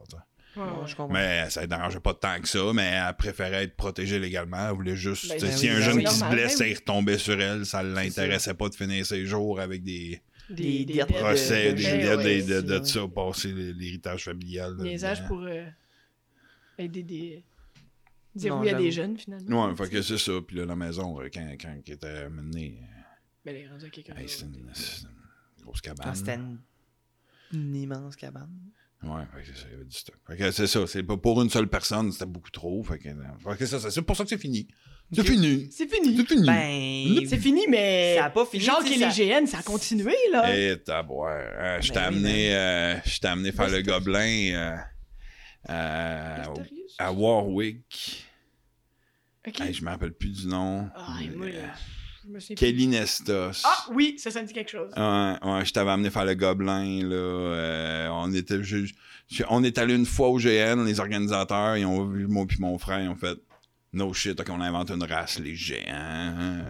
tu 0.07 0.15
sais. 0.15 0.21
Ouais, 0.57 0.63
Ouais, 0.63 0.69
ouais. 0.81 0.87
je 0.87 0.95
comprends. 0.95 1.13
Mais 1.13 1.49
ça 1.49 1.61
ne 1.61 1.65
dérangeait 1.67 1.99
pas 1.99 2.13
tant 2.13 2.39
que 2.41 2.47
ça, 2.47 2.59
mais 2.73 2.83
elle 3.07 3.15
préférait 3.15 3.63
être 3.65 3.75
protégée 3.75 4.19
légalement, 4.19 4.69
elle 4.69 4.75
voulait 4.75 4.95
juste, 4.95 5.29
Ben, 5.29 5.39
ben 5.41 5.51
si 5.51 5.65
oui, 5.67 5.71
un 5.71 5.75
ben 5.75 5.81
jeune 5.83 5.97
oui. 5.97 6.03
qui 6.05 6.13
se 6.13 6.19
ben 6.21 6.37
et 6.37 6.63
oui. 6.63 6.73
retombait 6.75 7.17
sur 7.17 7.39
elle, 7.41 7.65
ça 7.65 7.83
l'intéressait 7.83 8.53
pas 8.53 8.69
de 8.69 8.75
finir 8.75 9.05
ses 9.05 9.25
jours 9.25 9.59
avec 9.59 9.83
des 9.83 10.21
Des 10.49 10.85
dettes 10.85 10.97
dettes 10.97 11.09
de- 11.09 11.13
procès, 11.13 11.73
de- 11.73 11.77
des 11.77 11.83
ben 11.83 12.23
des- 12.23 12.43
de, 12.43 12.61
de 12.79 12.83
ça, 12.83 13.07
passer 13.07 13.51
l'héritage 13.53 14.23
familial. 14.25 14.75
Niaisage 14.77 15.19
dedans. 15.19 15.27
pour 15.27 15.41
euh, 15.43 15.65
aider 16.77 17.03
des. 17.03 17.43
dire 18.35 18.55
Non, 18.55 18.61
oui 18.61 18.69
à 18.69 18.73
des 18.75 18.91
jeunes, 18.91 19.17
finalement. 19.17 19.67
Ouais, 19.69 19.75
fait 19.75 19.89
que 19.89 20.01
c'est 20.01 20.17
ça. 20.17 20.31
Puis 20.45 20.55
là, 20.57 20.65
la 20.65 20.75
maison, 20.75 21.19
euh, 21.21 21.27
quand, 21.33 21.47
quand 21.59 21.73
elle 21.85 21.93
était 21.93 22.07
amenée, 22.07 22.79
Ben, 23.45 23.55
elle 23.55 23.61
est 23.63 23.67
rendue 23.67 23.85
à 23.85 23.89
quelqu'un 23.89 24.15
hey, 24.15 24.27
c'était 24.29 24.45
une, 24.45 24.71
grosse 25.63 25.81
cabane. 25.81 26.07
Ah, 26.09 26.15
C'était 26.15 26.35
une... 26.35 26.59
une 27.53 27.75
immense 27.75 28.15
cabane. 28.15 28.49
Ouais, 29.03 29.21
c'est 29.45 29.55
ça, 29.55 29.65
il 29.67 29.71
y 29.73 29.75
avait 29.75 29.85
du 29.85 29.95
stock. 29.95 30.15
C'est 30.51 30.67
ça, 30.67 30.87
c'est 30.87 31.03
pas 31.03 31.17
pour 31.17 31.41
une 31.41 31.49
seule 31.49 31.67
personne, 31.69 32.11
c'était 32.11 32.25
beaucoup 32.25 32.49
trop. 32.49 32.83
Fait 32.83 32.97
que, 32.97 33.09
fait 33.09 33.57
que 33.57 33.65
c'est 33.65 33.79
ça, 33.79 33.91
c'est 33.91 34.01
pour 34.01 34.15
ça 34.15 34.23
que 34.23 34.29
c'est 34.29 34.37
fini. 34.39 34.67
C'est 35.13 35.23
fini. 35.25 35.69
C'est 35.71 35.87
fini. 35.87 36.17
C'est 36.17 36.25
fini. 36.27 36.45
Ben. 36.47 37.27
C'est 37.29 37.37
fini, 37.37 37.61
mais. 37.69 38.15
Ça 38.17 38.25
a 38.25 38.29
pas 38.29 38.45
fini, 38.45 38.63
sais, 38.65 38.71
et 38.93 38.97
les 38.97 39.09
ça- 39.09 39.39
GN, 39.41 39.45
ça 39.45 39.59
a 39.59 39.63
continué, 39.63 40.13
là. 40.31 40.53
Et. 40.57 40.71
Euh, 40.71 41.81
je 41.81 41.87
t'ai 41.89 41.93
Ben 41.93 42.03
amené, 42.05 42.55
euh, 42.55 42.95
je 43.05 43.19
t'ai 43.19 43.27
amené 43.27 43.51
faire 43.53 43.69
le 43.69 43.77
Mysterious. 43.77 43.99
gobelin 43.99 44.53
euh, 44.55 44.77
euh, 45.69 46.43
à 46.97 47.11
Warwick. 47.13 48.25
Hey, 49.45 49.73
je 49.73 49.81
me 49.85 49.89
rappelle 49.89 50.11
plus 50.11 50.29
du 50.41 50.47
nom. 50.47 50.89
Ah, 50.93 51.19
moi, 51.35 51.45
Euh, 51.47 51.67
je 52.27 52.31
me. 52.53 52.55
Kelly 52.55 52.87
Nestos. 52.87 53.61
Ah, 53.63 53.85
oui, 53.93 54.15
ça, 54.17 54.31
ça 54.31 54.41
me 54.41 54.47
dit 54.47 54.53
quelque 54.53 54.71
chose. 54.71 54.91
Ouais, 54.95 55.33
ouais, 55.51 55.65
je 55.65 55.73
t'avais 55.73 55.91
amené 55.91 56.09
faire 56.09 56.25
le 56.25 56.35
gobelin, 56.35 57.01
là. 57.03 57.15
euh, 57.15 58.07
on 58.11 58.33
était, 58.33 58.63
je- 58.63 58.85
je- 59.29 59.43
on 59.49 59.63
est 59.63 59.77
allé 59.77 59.95
une 59.95 60.05
fois 60.05 60.29
au 60.29 60.37
GN, 60.37 60.83
les 60.85 60.99
organisateurs, 60.99 61.77
ils 61.77 61.85
ont 61.85 62.05
vu 62.05 62.27
moi 62.27 62.45
puis 62.47 62.57
mon 62.59 62.77
frère, 62.77 62.99
ils 63.01 63.09
ont 63.09 63.15
fait 63.15 63.37
no 63.93 64.13
shit, 64.13 64.39
ok, 64.39 64.47
on 64.51 64.61
a 64.61 64.65
inventé 64.65 64.93
une 64.93 65.03
race, 65.03 65.39
les 65.39 65.55
géants. 65.55 66.63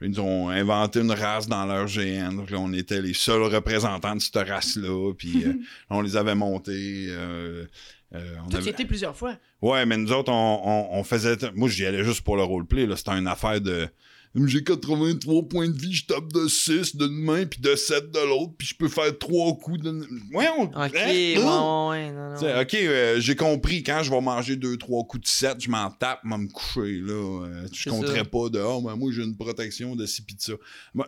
Ils 0.00 0.20
ont 0.20 0.48
inventé 0.48 1.00
une 1.00 1.10
race 1.12 1.46
dans 1.46 1.66
leur 1.66 1.86
GN. 1.86 2.36
Donc 2.36 2.50
là, 2.50 2.58
on 2.58 2.72
était 2.72 3.02
les 3.02 3.12
seuls 3.12 3.42
représentants 3.42 4.14
de 4.16 4.20
cette 4.20 4.36
race-là. 4.48 5.12
Puis 5.14 5.44
euh, 5.44 5.52
on 5.90 6.00
les 6.00 6.16
avait 6.16 6.34
montés. 6.36 7.06
euh, 7.10 7.66
euh, 8.14 8.34
on 8.46 8.54
avait- 8.54 8.72
plusieurs 8.86 9.16
fois. 9.16 9.36
Ouais, 9.60 9.84
mais 9.84 9.96
nous 9.96 10.10
autres, 10.12 10.32
on, 10.32 10.60
on, 10.64 10.98
on 10.98 11.04
faisait. 11.04 11.36
Moi, 11.54 11.68
j'y 11.68 11.84
allais 11.86 12.04
juste 12.04 12.22
pour 12.22 12.36
le 12.36 12.42
roleplay. 12.44 12.88
C'était 12.96 13.10
une 13.12 13.26
affaire 13.26 13.60
de. 13.60 13.88
J'ai 14.32 14.62
83 14.62 15.48
points 15.48 15.66
de 15.68 15.76
vie, 15.76 15.92
je 15.92 16.06
tape 16.06 16.32
de 16.32 16.46
6 16.46 16.94
d'une 16.94 17.08
main, 17.24 17.44
puis 17.46 17.60
de 17.60 17.74
7 17.74 18.12
de 18.12 18.20
l'autre, 18.20 18.52
puis 18.56 18.68
je 18.68 18.74
peux 18.76 18.88
faire 18.88 19.18
3 19.18 19.58
coups 19.58 19.80
de. 19.80 19.90
Ouais, 20.32 20.46
on. 20.56 20.62
Ok, 20.66 20.72
Hein? 20.76 20.90
ouais, 20.94 21.34
ouais, 21.36 22.12
non, 22.12 22.30
non. 22.40 22.60
Ok, 22.60 22.74
euh, 22.74 23.20
j'ai 23.20 23.34
compris. 23.34 23.82
Quand 23.82 24.04
je 24.04 24.10
vais 24.10 24.20
manger 24.20 24.54
2-3 24.54 25.04
coups 25.08 25.24
de 25.24 25.28
7, 25.28 25.56
je 25.60 25.68
m'en 25.68 25.90
tape, 25.90 26.20
je 26.24 26.30
vais 26.30 26.38
me 26.38 26.48
coucher. 26.48 27.00
là. 27.00 27.12
Euh, 27.46 27.66
je 27.72 27.90
ça. 27.90 28.24
pas 28.24 28.48
de 28.50 28.60
oh, 28.60 28.80
ben, 28.82 28.94
moi 28.94 29.10
j'ai 29.12 29.24
une 29.24 29.36
protection 29.36 29.96
de 29.96 30.06
ci 30.06 30.22
pis 30.22 30.36
de 30.36 30.40
ça. 30.42 30.52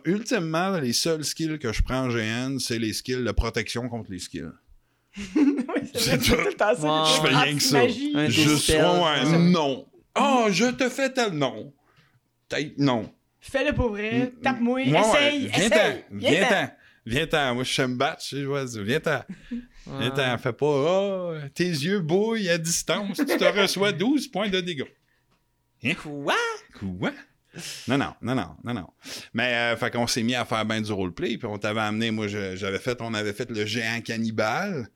Ultimement, 0.03 0.77
les 0.79 0.91
seuls 0.91 1.23
skills 1.23 1.59
que 1.59 1.71
je 1.71 1.81
prends 1.81 2.05
en 2.05 2.09
GN, 2.09 2.59
c'est 2.59 2.77
les 2.77 2.91
skills 2.91 3.23
de 3.23 3.31
protection 3.31 3.87
contre 3.87 4.11
les 4.11 4.19
skills. 4.19 4.51
oui, 5.35 5.53
C'est 5.95 6.17
tout. 6.17 6.35
ça. 6.57 6.75
Je 6.75 7.21
fais 7.21 7.35
rien 7.35 7.55
que 7.55 7.63
ça. 7.63 7.87
Je 7.87 7.93
dispel, 7.93 8.57
suis. 8.57 8.73
Ouais, 8.73 9.25
ça. 9.25 9.37
non. 9.39 9.85
Oh, 10.19 10.47
je 10.51 10.65
te 10.71 10.89
fais 10.89 11.09
tel. 11.13 11.31
Non. 11.33 11.71
Peut-être 12.53 12.77
non. 12.77 13.11
Fais-le 13.41 13.73
pour 13.73 13.89
vrai, 13.89 14.31
tape-moi, 14.41 14.79
Ouais, 14.81 14.91
ouais, 14.91 14.99
essaye, 15.01 15.47
Viens-t'en. 15.47 15.75
essaye. 15.75 16.03
Viens-t'en. 16.11 16.69
Viens-t'en. 17.05 17.55
Moi, 17.55 17.63
je 17.65 17.73
sais 17.73 17.87
me 17.87 17.95
battre. 17.95 18.23
Je 18.23 18.35
sais 18.37 18.41
jouer. 18.43 18.63
Viens-t'en. 18.83 19.23
Viens-t'en. 19.99 20.37
Fais 20.37 20.53
pas. 20.53 20.65
Oh, 20.65 21.33
tes 21.53 21.67
yeux 21.67 21.99
bouillent 21.99 22.49
à 22.49 22.57
distance. 22.57 23.17
tu 23.17 23.25
te 23.25 23.59
reçois 23.59 23.91
12 23.91 24.27
points 24.29 24.47
de 24.49 24.61
dégâts. 24.61 24.85
Quoi? 26.01 26.35
Quoi? 26.79 27.11
Non, 27.87 27.97
non, 27.97 28.13
non, 28.21 28.33
non, 28.35 28.55
non, 28.63 28.73
non. 28.73 28.87
Mais, 29.33 29.53
euh, 29.53 29.75
fait 29.77 29.91
qu'on 29.91 30.07
s'est 30.07 30.23
mis 30.23 30.33
à 30.33 30.45
faire 30.45 30.65
ben 30.65 30.81
du 30.81 30.91
roleplay, 30.91 31.37
puis 31.37 31.45
on 31.47 31.57
t'avait 31.57 31.81
amené, 31.81 32.09
moi, 32.09 32.27
je- 32.27 32.55
j'avais 32.55 32.79
fait, 32.79 32.99
on 33.01 33.13
avait 33.13 33.33
fait 33.33 33.49
le 33.51 33.65
géant 33.65 33.99
cannibale. 34.01 34.87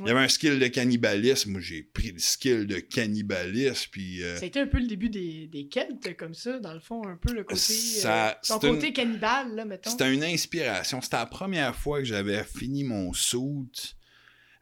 Il 0.00 0.08
y 0.08 0.10
avait 0.10 0.20
un 0.20 0.28
skill 0.28 0.58
de 0.58 0.66
cannibalisme. 0.66 1.52
Moi, 1.52 1.60
j'ai 1.62 1.82
pris 1.82 2.12
le 2.12 2.18
skill 2.18 2.66
de 2.66 2.78
cannibalisme, 2.80 3.88
puis... 3.90 4.22
euh, 4.22 4.36
Ça 4.36 4.42
a 4.44 4.46
été 4.46 4.60
un 4.60 4.66
peu 4.66 4.78
le 4.78 4.86
début 4.86 5.08
des, 5.08 5.46
des 5.46 5.68
Celtes, 5.72 6.16
comme 6.18 6.34
ça, 6.34 6.58
dans 6.58 6.74
le 6.74 6.80
fond, 6.80 7.06
un 7.06 7.16
peu 7.16 7.32
le 7.32 7.44
côté. 7.44 7.58
Ça- 7.58 8.30
euh, 8.30 8.58
ton 8.58 8.60
une- 8.68 8.74
côté 8.74 8.92
cannibale, 8.92 9.54
là, 9.54 9.64
mettons. 9.64 9.90
C'était 9.90 10.12
une 10.12 10.22
inspiration. 10.24 11.00
C'était 11.00 11.16
la 11.16 11.26
première 11.26 11.74
fois 11.74 12.00
que 12.00 12.04
j'avais 12.04 12.44
fini 12.44 12.84
mon 12.84 13.12
suit 13.14 13.96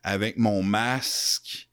avec 0.05 0.37
mon 0.38 0.62
masque 0.62 1.68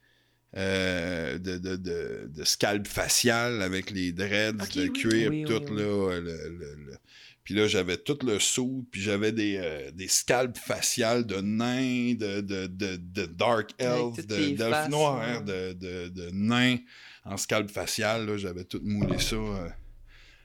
euh, 0.58 1.38
de, 1.38 1.58
de, 1.58 1.76
de, 1.76 2.30
de 2.34 2.44
scalp 2.44 2.86
facial 2.88 3.62
avec 3.62 3.90
les 3.92 4.12
dreads 4.12 4.62
Ok, 4.62 4.74
de 4.76 4.82
oui. 4.82 4.92
cuir 4.92 5.30
Oui, 5.30 5.44
tout 5.46 5.54
oui, 5.54 5.66
oui. 5.70 5.76
là. 5.78 6.20
le- 6.20 6.22
le- 6.50 6.76
le- 6.88 6.98
Puis 7.52 7.60
là, 7.60 7.68
j'avais 7.68 7.98
tout 7.98 8.18
le 8.26 8.40
suit, 8.40 8.86
puis 8.90 9.02
j'avais 9.02 9.34
des, 9.34 9.58
euh, 9.58 9.92
des 9.92 10.08
scalps 10.08 10.58
faciales 10.58 11.26
de 11.26 11.42
nains, 11.42 12.14
de, 12.14 12.40
de, 12.40 12.66
de, 12.68 12.96
de 12.96 13.26
dark 13.26 13.72
les 14.38 14.54
d'elfes 14.54 14.88
noirs, 14.90 15.44
de, 15.44 15.74
de, 15.74 16.08
de 16.08 16.30
nains 16.32 16.78
en 17.26 17.36
scalp 17.36 17.70
facial. 17.70 18.26
là. 18.26 18.38
J'avais 18.38 18.64
tout 18.64 18.80
moulé 18.82 19.20
ça 19.20 19.36
euh, 19.36 19.68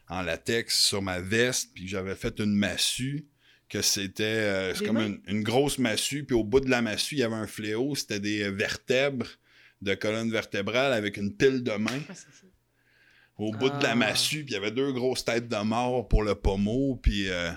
en 0.08 0.22
latex 0.22 0.84
sur 0.84 1.00
ma 1.00 1.20
veste, 1.20 1.70
puis 1.74 1.86
j'avais 1.86 2.16
fait 2.16 2.40
une 2.40 2.56
massue 2.56 3.28
que 3.68 3.82
c'était 3.82 4.24
euh, 4.24 4.74
comme 4.84 4.96
une, 4.98 5.20
une 5.28 5.44
grosse 5.44 5.78
massue, 5.78 6.24
puis 6.24 6.34
au 6.34 6.42
bout 6.42 6.58
de 6.58 6.70
la 6.70 6.82
massue, 6.82 7.14
il 7.14 7.18
y 7.18 7.22
avait 7.22 7.34
un 7.36 7.46
fléau, 7.46 7.94
c'était 7.94 8.18
des 8.18 8.50
vertèbres 8.50 9.28
de 9.80 9.94
colonne 9.94 10.32
vertébrale 10.32 10.92
avec 10.92 11.18
une 11.18 11.32
pile 11.36 11.62
de 11.62 11.70
mains 11.70 12.02
Ah. 12.10 12.14
Au 13.38 13.52
bout 13.52 13.68
de 13.70 13.82
la 13.82 13.90
Ah. 13.92 13.94
massue, 13.94 14.44
puis 14.44 14.52
il 14.52 14.54
y 14.54 14.56
avait 14.56 14.70
deux 14.70 14.92
grosses 14.92 15.24
têtes 15.24 15.48
de 15.48 15.56
mort 15.62 16.08
pour 16.08 16.22
le 16.22 16.34
pommeau, 16.34 16.98
puis 17.02 17.28
euh, 17.28 17.50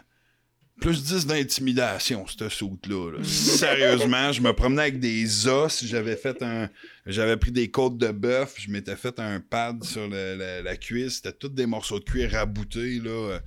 plus 0.81 1.03
10 1.03 1.25
d'intimidation, 1.27 2.25
cette 2.27 2.49
soute-là. 2.49 3.11
là. 3.17 3.19
Sérieusement, 3.23 4.31
je 4.31 4.41
me 4.41 4.53
promenais 4.53 4.83
avec 4.83 4.99
des 4.99 5.47
os, 5.47 5.83
j'avais 5.85 6.15
fait 6.15 6.41
un... 6.41 6.69
J'avais 7.05 7.37
pris 7.37 7.51
des 7.51 7.69
côtes 7.71 7.97
de 7.97 8.11
bœuf, 8.11 8.55
je 8.57 8.69
m'étais 8.69 8.95
fait 8.95 9.19
un 9.19 9.39
pad 9.39 9.83
sur 9.83 10.07
le- 10.07 10.35
la, 10.35 10.61
la 10.61 10.77
cuisse, 10.77 11.15
c'était 11.15 11.33
tous 11.33 11.49
des 11.49 11.65
morceaux 11.65 11.99
de 11.99 12.05
cuir 12.05 12.31
raboutés, 12.31 12.99
là. 12.99 13.09
euh, 13.09 13.39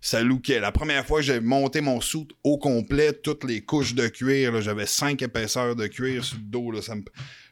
Ça 0.00 0.22
lookait. 0.22 0.60
La 0.60 0.70
première 0.70 1.04
fois 1.04 1.20
j'ai 1.22 1.40
monté 1.40 1.80
mon 1.80 2.00
soute 2.00 2.30
au 2.44 2.56
complet, 2.56 3.12
toutes 3.12 3.42
les 3.44 3.62
couches 3.62 3.94
de 3.94 4.06
cuir, 4.08 4.52
là, 4.52 4.60
j'avais 4.60 4.86
cinq 4.86 5.22
épaisseurs 5.22 5.74
de 5.74 5.88
cuir 5.88 6.24
sur 6.24 6.36
le 6.38 6.44
dos, 6.44 6.70
là, 6.70 6.80
ça 6.82 6.94
me- 6.94 7.02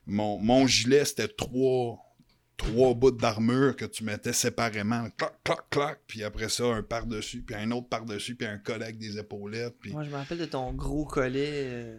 mon, 0.06 0.38
mon 0.38 0.66
gilet, 0.68 1.04
c'était 1.04 1.26
trois 1.28 1.98
trois 2.56 2.94
bouts 2.94 3.10
d'armure 3.10 3.76
que 3.76 3.84
tu 3.84 4.04
mettais 4.04 4.32
séparément. 4.32 5.08
Clac, 5.16 5.34
clac, 5.44 5.70
clac. 5.70 6.00
Puis 6.06 6.24
après 6.24 6.48
ça, 6.48 6.64
un 6.64 6.82
par-dessus, 6.82 7.42
puis 7.42 7.54
un 7.54 7.70
autre 7.70 7.88
par-dessus, 7.88 8.34
puis 8.34 8.46
un 8.46 8.58
collet 8.58 8.84
avec 8.84 8.98
des 8.98 9.18
épaulettes. 9.18 9.76
Puis... 9.80 9.92
Moi, 9.92 10.04
je 10.04 10.10
me 10.10 10.16
rappelle 10.16 10.38
de 10.38 10.46
ton 10.46 10.72
gros 10.72 11.04
collet. 11.04 11.50
euh, 11.66 11.98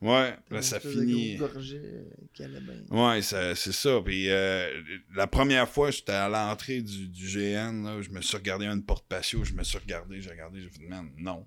Ouais, 0.00 0.36
là, 0.50 0.62
ça 0.62 0.78
finit. 0.78 1.34
gros 1.36 1.48
euh. 1.48 3.14
Ouais, 3.16 3.20
c'est 3.22 3.72
ça. 3.72 4.00
Puis 4.04 4.30
euh, 4.30 4.80
la 5.16 5.26
première 5.26 5.68
fois, 5.68 5.90
j'étais 5.90 6.12
à 6.12 6.28
l'entrée 6.28 6.82
du, 6.82 7.08
du 7.08 7.26
GN, 7.26 7.82
là, 7.84 8.00
je 8.00 8.10
me 8.10 8.20
suis 8.20 8.36
regardé 8.36 8.66
à 8.66 8.72
une 8.72 8.84
porte 8.84 9.06
patio, 9.08 9.42
je 9.42 9.54
me 9.54 9.64
suis 9.64 9.78
regardé, 9.78 10.20
j'ai 10.20 10.30
regardé, 10.30 10.60
j'ai 10.60 10.68
fait, 10.68 10.86
man, 10.86 11.10
non. 11.18 11.44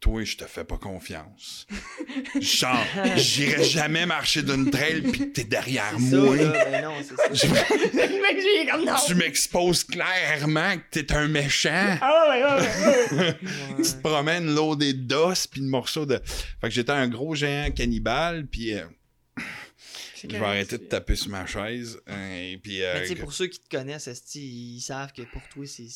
Toi, 0.00 0.22
je 0.22 0.36
te 0.36 0.44
fais 0.44 0.62
pas 0.62 0.78
confiance. 0.78 1.66
Genre, 2.40 2.84
j'irai 3.16 3.64
jamais 3.64 4.06
marcher 4.06 4.42
d'une 4.42 4.70
trail 4.70 5.02
pis 5.02 5.18
que 5.18 5.24
t'es 5.24 5.42
derrière 5.44 5.90
ça, 5.92 5.98
moi. 6.16 6.36
là. 6.36 6.64
Ben 6.70 6.84
non, 6.84 6.94
c'est 7.02 7.16
ça. 7.16 7.32
Je- 7.32 7.46
Le 7.52 9.06
tu 9.08 9.14
m'exposes 9.16 9.82
clairement 9.82 10.76
que 10.76 11.00
t'es 11.00 11.12
un 11.12 11.26
méchant. 11.26 11.98
Ah 12.00 12.26
ouais, 12.30 12.44
ouais, 12.44 13.18
ouais, 13.18 13.36
tu 13.76 13.82
te 13.82 14.00
promènes 14.00 14.54
loadé 14.54 14.92
d'os 14.92 15.46
puis 15.48 15.60
de 15.62 15.66
morceaux 15.66 16.06
de. 16.06 16.20
Fait 16.60 16.68
que 16.68 16.70
j'étais 16.70 16.92
un 16.92 17.08
gros 17.08 17.34
géant 17.34 17.70
cannibale 17.72 18.46
puis 18.46 18.74
euh, 18.74 18.84
je 20.22 20.28
vais 20.28 20.38
arrêter 20.44 20.78
de 20.78 20.84
taper 20.84 21.16
sur 21.16 21.30
ma 21.30 21.44
chaise 21.46 21.98
euh, 22.08 22.52
et 22.52 22.58
puis. 22.58 22.82
euh, 22.82 22.94
Mais 22.94 23.02
tu 23.02 23.08
sais, 23.08 23.14
pour 23.16 23.32
ceux 23.32 23.46
qui 23.48 23.58
te 23.60 23.68
connaissent, 23.76 24.06
Esti, 24.06 24.76
ils 24.76 24.80
savent 24.80 25.12
que 25.12 25.22
pour 25.22 25.42
toi, 25.52 25.64
c'est, 25.66 25.86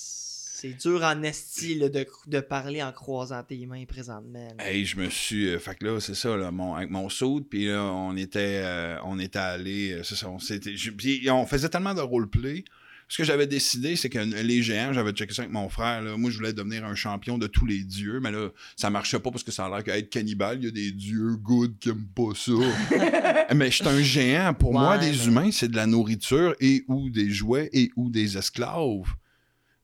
c'est 0.63 0.75
dur 0.81 1.03
en 1.03 1.23
Esti 1.23 1.75
là, 1.75 1.89
de, 1.89 2.07
de 2.29 2.41
parler 2.41 2.83
en 2.83 2.93
croisant 2.93 3.43
tes 3.43 3.67
mains 3.67 3.85
présentement. 3.85 4.49
là. 4.59 4.71
Hey, 4.71 4.85
je 4.85 4.97
me 4.97 5.11
suis. 5.11 5.49
euh, 5.49 5.59
fait 5.59 5.75
que 5.75 5.85
là, 5.85 5.99
c'est 6.01 6.15
ça, 6.15 6.37
là, 6.37 6.51
mon, 6.51 6.75
avec 6.75 6.89
mon 6.91 7.09
saut, 7.09 7.41
puis 7.41 7.67
là, 7.67 7.83
on 7.83 8.17
était, 8.17 8.61
euh, 8.65 8.97
on 9.05 9.19
était 9.19 9.39
allé. 9.41 10.01
c'est 10.05 10.15
ça, 10.15 10.29
on 10.31 10.39
je- 10.39 11.47
faisait 11.49 11.69
tellement 11.69 11.95
de 11.95 12.01
roleplay. 12.01 12.65
Ce 13.09 13.19
que 13.19 13.25
j'avais 13.25 13.47
décidé, 13.47 13.95
c'est 13.97 14.09
que 14.09 14.19
les 14.21 14.63
géants, 14.63 14.93
j'avais 14.95 15.11
checké 15.13 15.35
ça 15.35 15.43
avec 15.43 15.53
mon 15.53 15.69
frère. 15.69 16.01
Là, 16.01 16.17
moi, 16.17 16.31
je 16.31 16.39
voulais 16.39 16.55
devenir 16.55 16.85
un 16.87 16.95
champion 16.95 17.37
de 17.37 17.47
tous 17.47 17.67
les 17.67 17.85
dieux, 17.85 18.21
mais 18.21 18.31
là, 18.31 18.49
ça 18.75 18.89
marchait 18.89 19.19
pas 19.19 19.31
parce 19.31 19.43
que 19.43 19.51
ça 19.53 19.67
a 19.67 19.69
l'air 19.69 19.85
qu'être 19.85 20.09
cannibale, 20.09 20.59
il 20.61 20.65
y 20.65 20.69
a 20.69 20.71
des 20.71 20.93
dieux 20.93 21.35
good 21.37 21.75
qui 21.79 21.91
aiment 21.91 22.07
pas 22.15 22.33
ça. 22.35 22.53
mais 23.55 23.71
je 23.71 23.77
suis 23.77 23.89
un 23.89 24.01
géant. 24.01 24.55
Pour 24.55 24.73
moi, 24.73 24.97
des 24.97 25.11
mais- 25.11 25.25
humains, 25.27 25.51
c'est 25.51 25.69
de 25.69 25.77
la 25.77 25.87
nourriture 25.87 26.55
et 26.61 26.85
ou 26.89 27.11
des 27.11 27.29
jouets 27.31 27.69
et 27.75 27.91
ou 27.97 28.09
des 28.09 28.39
esclaves. 28.39 29.03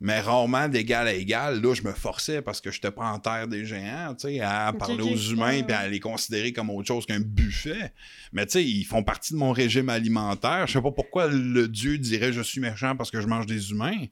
Mais 0.01 0.21
rarement 0.21 0.69
d'égal 0.69 1.09
à 1.09 1.13
égal, 1.13 1.61
là, 1.61 1.75
je 1.75 1.83
me 1.83 1.93
forçais 1.93 2.41
parce 2.41 2.61
que 2.61 2.71
j'étais 2.71 2.93
pas 2.93 3.11
en 3.11 3.19
terre 3.19 3.49
des 3.49 3.65
géants, 3.65 4.15
tu 4.15 4.29
sais, 4.29 4.41
à 4.41 4.73
parler 4.73 5.03
aux 5.03 5.17
humains 5.17 5.63
puis 5.65 5.75
à 5.75 5.89
les 5.89 5.99
considérer 5.99 6.53
comme 6.53 6.71
autre 6.71 6.87
chose 6.87 7.05
qu'un 7.05 7.19
buffet. 7.19 7.93
Mais 8.33 8.47
tu 8.47 8.53
sais, 8.53 8.65
ils 8.65 8.85
font 8.85 9.03
partie 9.03 9.33
de 9.33 9.39
mon 9.39 9.51
régime 9.51 9.89
alimentaire. 9.89 10.69
Je 10.69 10.75
sais 10.75 10.83
pas 10.83 10.93
pourquoi 10.93 11.27
le 11.27 11.67
dieu 11.67 11.99
dirait 11.99 12.33
je 12.33 12.43
suis 12.43 12.61
méchant 12.61 12.95
parce 12.95 13.11
que 13.11 13.21
je 13.21 13.27
mange 13.27 13.47
des 13.47 13.73
humains. 13.73 14.07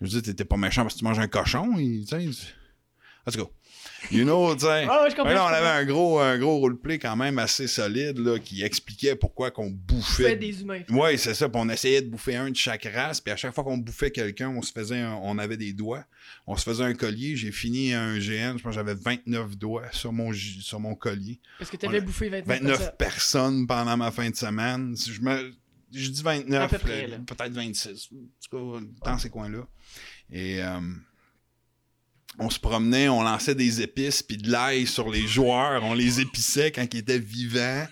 Je 0.00 0.06
dire, 0.06 0.22
t'étais 0.22 0.46
pas 0.46 0.56
méchant 0.56 0.82
parce 0.82 0.94
que 0.94 1.00
tu 1.00 1.04
manges 1.04 1.18
un 1.18 1.28
cochon, 1.28 1.76
sais. 2.06 2.26
En 3.26 3.30
tout 3.30 3.44
cas, 3.44 3.50
you 4.10 4.24
know, 4.24 4.54
tu 4.54 4.60
sais. 4.62 4.86
Ah 4.88 5.02
ouais, 5.02 5.10
je 5.10 5.14
comprends. 5.16 5.24
Mais 5.28 5.34
là, 5.34 5.44
on 5.44 5.48
avait 5.48 5.66
un 5.66 5.84
gros, 5.84 6.18
un 6.18 6.38
gros 6.38 6.58
roleplay 6.58 6.98
quand 6.98 7.16
même 7.16 7.38
assez 7.38 7.66
solide 7.66 8.18
là, 8.18 8.38
qui 8.38 8.62
expliquait 8.62 9.14
pourquoi 9.16 9.50
qu'on 9.50 9.68
Fait 9.70 9.74
bouffait 9.94 10.36
des 10.36 10.60
humains. 10.62 10.80
oui, 10.90 11.18
c'est 11.18 11.34
ça. 11.34 11.48
Puis 11.48 11.60
on 11.62 11.68
essayait 11.68 12.02
de 12.02 12.08
bouffer 12.08 12.36
un 12.36 12.50
de 12.50 12.56
chaque 12.56 12.84
race. 12.92 13.20
Puis 13.20 13.32
à 13.32 13.36
chaque 13.36 13.54
fois 13.54 13.64
qu'on 13.64 13.78
bouffait 13.78 14.10
quelqu'un, 14.10 14.48
on 14.50 14.62
se 14.62 14.72
faisait 14.72 15.00
un- 15.00 15.18
on 15.22 15.38
avait 15.38 15.56
des 15.56 15.72
doigts. 15.72 16.04
On 16.46 16.56
se 16.56 16.64
faisait 16.64 16.84
un 16.84 16.94
collier. 16.94 17.36
J'ai 17.36 17.52
fini 17.52 17.92
un 17.92 18.18
GN. 18.18 18.56
Je 18.58 18.62
pense 18.62 18.70
que 18.70 18.72
j'avais 18.72 18.94
29 18.94 19.56
doigts 19.56 19.84
sur 19.92 20.12
mon, 20.12 20.32
sur 20.32 20.80
mon 20.80 20.94
collier. 20.94 21.38
Parce 21.58 21.70
que 21.70 21.76
t'avais 21.76 21.98
On 21.98 22.02
a- 22.02 22.04
bouffé 22.04 22.28
29, 22.28 22.58
29 22.60 22.96
personnes 22.96 23.66
pendant 23.66 23.96
ma 23.96 24.10
fin 24.10 24.28
de 24.30 24.36
semaine. 24.36 24.96
Si 24.96 25.12
je 25.12 25.20
me. 25.20 25.52
Je 25.92 26.08
dis 26.08 26.22
29, 26.22 26.72
À 26.72 26.78
peu 26.78 26.88
euh, 26.88 27.18
peut-être 27.26 27.52
26. 27.52 28.10
En 28.12 28.16
tout 28.48 28.80
cas, 29.02 29.10
dans 29.10 29.18
ces 29.18 29.28
coins-là. 29.28 29.66
Et 30.30 30.62
euh, 30.62 30.78
on 32.38 32.48
se 32.50 32.58
promenait, 32.58 33.08
on 33.08 33.22
lançait 33.22 33.54
des 33.54 33.82
épices 33.82 34.22
puis 34.22 34.36
de 34.36 34.50
l'ail 34.50 34.86
sur 34.86 35.10
les 35.10 35.26
joueurs. 35.26 35.84
On 35.84 35.94
les 35.94 36.20
épissait 36.20 36.70
quand 36.70 36.86
ils 36.94 36.98
étaient 37.00 37.18
vivants. 37.18 37.86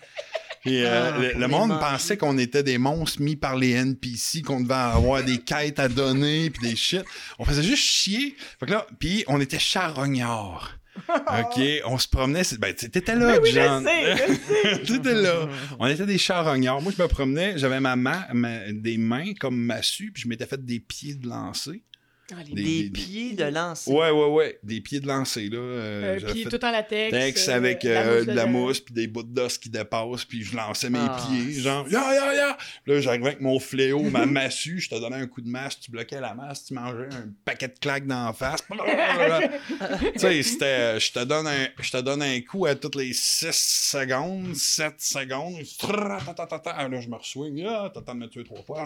Et 0.64 0.82
euh, 0.84 1.12
Ah, 1.14 1.38
le, 1.38 1.48
monde 1.48 1.78
pensait 1.78 2.16
qu'on 2.16 2.36
était 2.36 2.62
des 2.62 2.78
monstres 2.78 3.22
mis 3.22 3.36
par 3.36 3.56
les 3.56 3.70
NPC, 3.72 4.42
qu'on 4.42 4.60
devait 4.60 4.74
avoir 4.74 5.22
des 5.22 5.38
quêtes 5.38 5.78
à 5.78 5.88
donner 5.88 6.50
puis 6.50 6.68
des 6.70 6.76
shit. 6.76 7.04
On 7.38 7.44
faisait 7.44 7.62
juste 7.62 7.82
chier. 7.82 8.36
Fait 8.58 8.66
que 8.66 8.72
là, 8.72 8.86
puis 8.98 9.24
on 9.28 9.40
était 9.40 9.58
charognards. 9.58 10.78
OK, 11.08 11.60
on 11.84 11.96
se 11.96 12.08
promenait, 12.08 12.42
ben 12.58 12.74
t'étais 12.74 13.14
là, 13.14 13.38
oui, 13.40 13.52
John. 13.52 13.88
T'étais 14.84 15.14
là. 15.14 15.48
On 15.78 15.86
était 15.86 16.06
des 16.06 16.18
charognards. 16.18 16.82
Moi, 16.82 16.92
je 16.96 17.00
me 17.00 17.06
promenais, 17.06 17.56
j'avais 17.56 17.78
ma 17.78 17.94
main, 17.94 18.24
ma- 18.32 18.72
des 18.72 18.98
mains 18.98 19.32
comme 19.38 19.56
massue, 19.56 20.10
puis 20.12 20.24
je 20.24 20.28
m'étais 20.28 20.46
fait 20.46 20.62
des 20.64 20.80
pieds 20.80 21.14
de 21.14 21.28
lancer. 21.28 21.82
Ah, 22.30 22.42
les 22.46 22.54
Des- 22.54 22.62
Des 22.62 22.82
des- 22.84 22.90
pieds 22.90 23.32
de 23.34 23.44
lancer. 23.44 23.90
Ouais, 23.90 24.10
ouais, 24.10 24.26
ouais. 24.26 24.58
Des 24.62 24.82
pieds 24.82 25.00
de 25.00 25.06
lancer, 25.06 25.48
là. 25.48 25.56
Euh, 25.58 26.14
Un 26.14 26.18
j'avais 26.18 26.32
pied 26.34 26.44
fait 26.44 26.58
tout 26.58 26.64
en 26.64 26.70
latex. 26.70 27.10
texte 27.10 27.48
euh, 27.48 27.54
avec 27.54 27.82
la 27.84 27.90
euh, 28.02 28.16
mousse 28.18 28.26
de 28.26 28.32
la 28.32 28.46
mousse, 28.46 28.80
puis 28.80 28.94
des 28.94 29.06
bouts 29.06 29.22
d'os 29.22 29.56
qui 29.56 29.70
dépassent, 29.70 30.26
puis 30.26 30.42
je 30.44 30.54
lançais 30.54 30.90
mes 30.90 30.98
Ah, 31.00 31.26
pieds, 31.26 31.52
genre, 31.54 31.88
ya, 31.88 32.12
ya, 32.14 32.34
ya. 32.34 32.58
Là, 32.86 33.00
j'arrivais 33.00 33.28
avec 33.28 33.40
mon 33.40 33.58
fléau, 33.58 34.02
ma 34.02 34.26
massue, 34.26 34.78
je 34.78 34.90
te 34.90 34.94
donnais 35.00 35.16
un 35.16 35.26
coup 35.26 35.40
de 35.40 35.48
masse, 35.48 35.80
tu 35.80 35.90
bloquais 35.90 36.20
la 36.20 36.34
masse, 36.34 36.66
tu 36.66 36.74
mangeais 36.74 37.08
un 37.14 37.28
paquet 37.46 37.68
de 37.68 37.78
claques 37.80 38.06
d'en 38.06 38.30
face. 38.34 38.60
tu 40.12 40.18
sais, 40.18 40.42
c'était, 40.42 41.00
je 41.00 41.12
te 41.12 41.24
donne 41.24 41.46
un, 41.46 41.68
je 41.80 41.90
te 41.90 41.96
donne 42.02 42.20
un 42.22 42.40
coup 42.42 42.66
à 42.66 42.74
toutes 42.74 42.96
les 42.96 43.14
6 43.14 43.48
secondes, 43.52 44.54
7 44.54 44.94
secondes, 45.00 45.54
là, 45.58 47.00
je 47.00 47.08
me 47.08 47.16
reswing, 47.16 47.64
ah, 47.66 47.90
t'attends 47.92 48.14
de 48.14 48.20
me 48.20 48.26
tuer 48.28 48.44
trois 48.44 48.62
fois, 48.62 48.84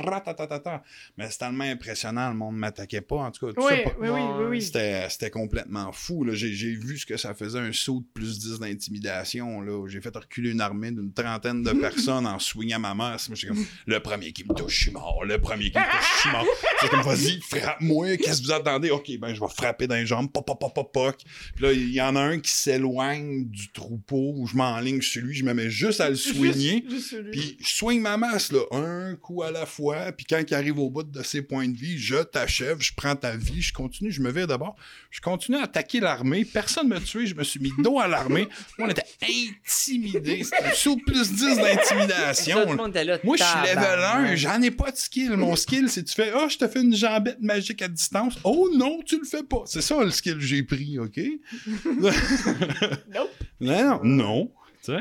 mais 1.16 1.28
c'est 1.31 1.38
tellement 1.38 1.64
impressionnant, 1.64 2.28
le 2.28 2.37
monde 2.37 2.57
m'attaquait 2.57 3.00
pas, 3.00 3.16
en 3.16 3.32
tout 3.33 3.47
cas, 3.47 3.53
tout 3.53 3.66
Oui, 3.66 3.83
ça, 3.85 3.90
oui, 4.01 4.09
oui, 4.09 4.21
oui, 4.38 4.45
oui. 4.51 4.62
c'était, 4.62 5.09
c'était 5.11 5.31
complètement 5.31 5.90
fou. 5.92 6.25
Là. 6.25 6.35
J'ai, 6.35 6.53
j'ai 6.53 6.75
vu 6.75 6.99
ce 6.99 7.07
que 7.07 7.16
ça 7.16 7.35
faisait 7.35 7.59
un 7.59 7.73
saut 7.73 8.01
de 8.01 8.07
plus 8.14 8.38
10 8.38 8.61
d'intimidation. 8.61 9.61
Là. 9.61 9.87
J'ai 9.88 10.01
fait 10.01 10.14
reculer 10.16 10.51
une 10.51 10.61
armée 10.61 10.90
d'une 10.90 11.12
trentaine 11.12 11.62
de 11.62 11.73
personnes 11.73 12.27
en 12.27 12.38
swingant 12.38 12.79
ma 12.79 12.95
masse. 12.95 13.29
Moi, 13.29 13.37
j'étais 13.37 13.55
comme, 13.55 13.64
le 13.87 14.01
premier 14.01 14.33
qui 14.33 14.45
me 14.45 14.55
touche, 14.55 14.75
je 14.75 14.81
suis 14.85 14.90
mort. 14.92 15.25
Le 15.25 15.38
premier 15.40 15.71
qui 15.71 15.79
me 15.79 15.85
touche, 15.85 16.12
je 16.16 16.21
suis 16.21 16.31
mort. 16.31 16.47
C'est 16.81 16.88
comme, 16.88 17.03
vas-y, 17.03 17.40
frappe-moi. 17.40 18.16
Qu'est-ce 18.16 18.40
que 18.42 18.47
vous 18.47 18.53
attendez? 18.53 18.90
OK, 18.90 19.11
ben, 19.18 19.35
je 19.35 19.40
vais 19.40 19.49
frapper 19.49 19.87
dans 19.87 19.95
les 19.97 20.07
jambes. 20.07 20.31
Pop, 20.31 20.47
pop, 20.47 20.61
pop, 20.61 20.75
pop, 20.75 20.92
pop. 20.92 21.16
Puis 21.55 21.64
là, 21.64 21.73
il 21.73 21.92
y 21.92 22.01
en 22.01 22.16
a 22.16 22.21
un 22.21 22.38
qui 22.38 22.51
s'éloigne 22.51 23.49
du 23.49 23.71
troupeau 23.73 24.35
où 24.37 24.47
je 24.47 24.57
m'enligne 24.57 25.01
sur 25.01 25.23
lui. 25.23 25.35
Je 25.35 25.45
me 25.45 25.55
mets 25.55 25.71
juste 25.71 26.01
à 26.01 26.11
le 26.11 26.16
soigner. 26.16 26.85
Puis 27.33 27.57
je 27.61 27.75
soigne 27.75 28.01
ma 28.01 28.16
masse, 28.16 28.53
là, 28.53 28.61
un 28.73 29.14
coup 29.16 29.42
à 29.42 29.51
la 29.51 29.66
fois. 29.66 30.12
Puis 30.12 30.27
quand 30.29 30.42
il 30.47 30.55
arrive 30.55 30.79
au 30.79 30.90
bout 30.90 31.03
de 31.03 31.23
ses 31.23 31.42
points 31.42 31.68
de 31.68 31.77
vie, 31.77 31.99
je 31.99 32.16
t'achève, 32.23 32.81
je 32.81 32.92
prends 32.95 33.16
ta 33.22 33.37
vie. 33.37 33.62
Je 33.62 33.72
continue, 33.72 34.11
je 34.11 34.20
me 34.20 34.30
vais 34.30 34.46
d'abord. 34.46 34.76
Je 35.11 35.20
continue 35.20 35.56
à 35.56 35.62
attaquer 35.62 36.00
l'armée. 36.00 36.44
Personne 36.44 36.88
ne 36.88 36.94
m'a 36.94 37.00
tué. 37.00 37.26
Je 37.26 37.35
me 37.35 37.44
suis 37.44 37.61
mis 37.61 37.72
dos 37.78 37.98
à 37.98 38.08
l'armée. 38.08 38.48
Moi, 38.78 38.88
on 38.88 38.90
était 38.90 39.04
intimidés. 39.22 40.44
C'était 40.44 40.74
sous 40.74 40.96
plus 40.96 41.32
10 41.32 41.56
d'intimidation. 41.56 42.74
Moi, 42.74 43.37
je 43.37 43.44
suis 43.44 43.61
level 43.61 43.78
1, 43.78 43.80
tabarnak. 43.80 44.37
j'en 44.37 44.61
ai 44.62 44.70
pas 44.70 44.90
de 44.90 44.96
skill. 44.96 45.32
Mon 45.37 45.56
skill, 45.56 45.88
c'est 45.88 46.04
tu 46.04 46.14
fais, 46.14 46.32
ah, 46.35 46.48
je 46.48 46.58
te 46.58 46.66
fais 46.68 46.82
une 46.82 46.94
jambette 46.94 47.40
magique 47.40 47.80
à 47.82 47.88
distance. 47.88 48.35
Oh 48.44 48.68
non, 48.74 49.00
tu 49.06 49.18
le 49.18 49.24
fais 49.24 49.42
pas. 49.44 49.62
C'est 49.66 49.82
ça 49.82 50.02
le 50.02 50.11
skill 50.11 50.35
que 50.35 50.40
j'ai 50.40 50.62
pris, 50.62 50.98
OK? 50.98 51.18
Nope. 53.14 53.30
Non, 53.61 53.85
non, 53.85 54.00
non. 54.04 54.52
Tu 54.85 54.92
sais? 54.92 54.98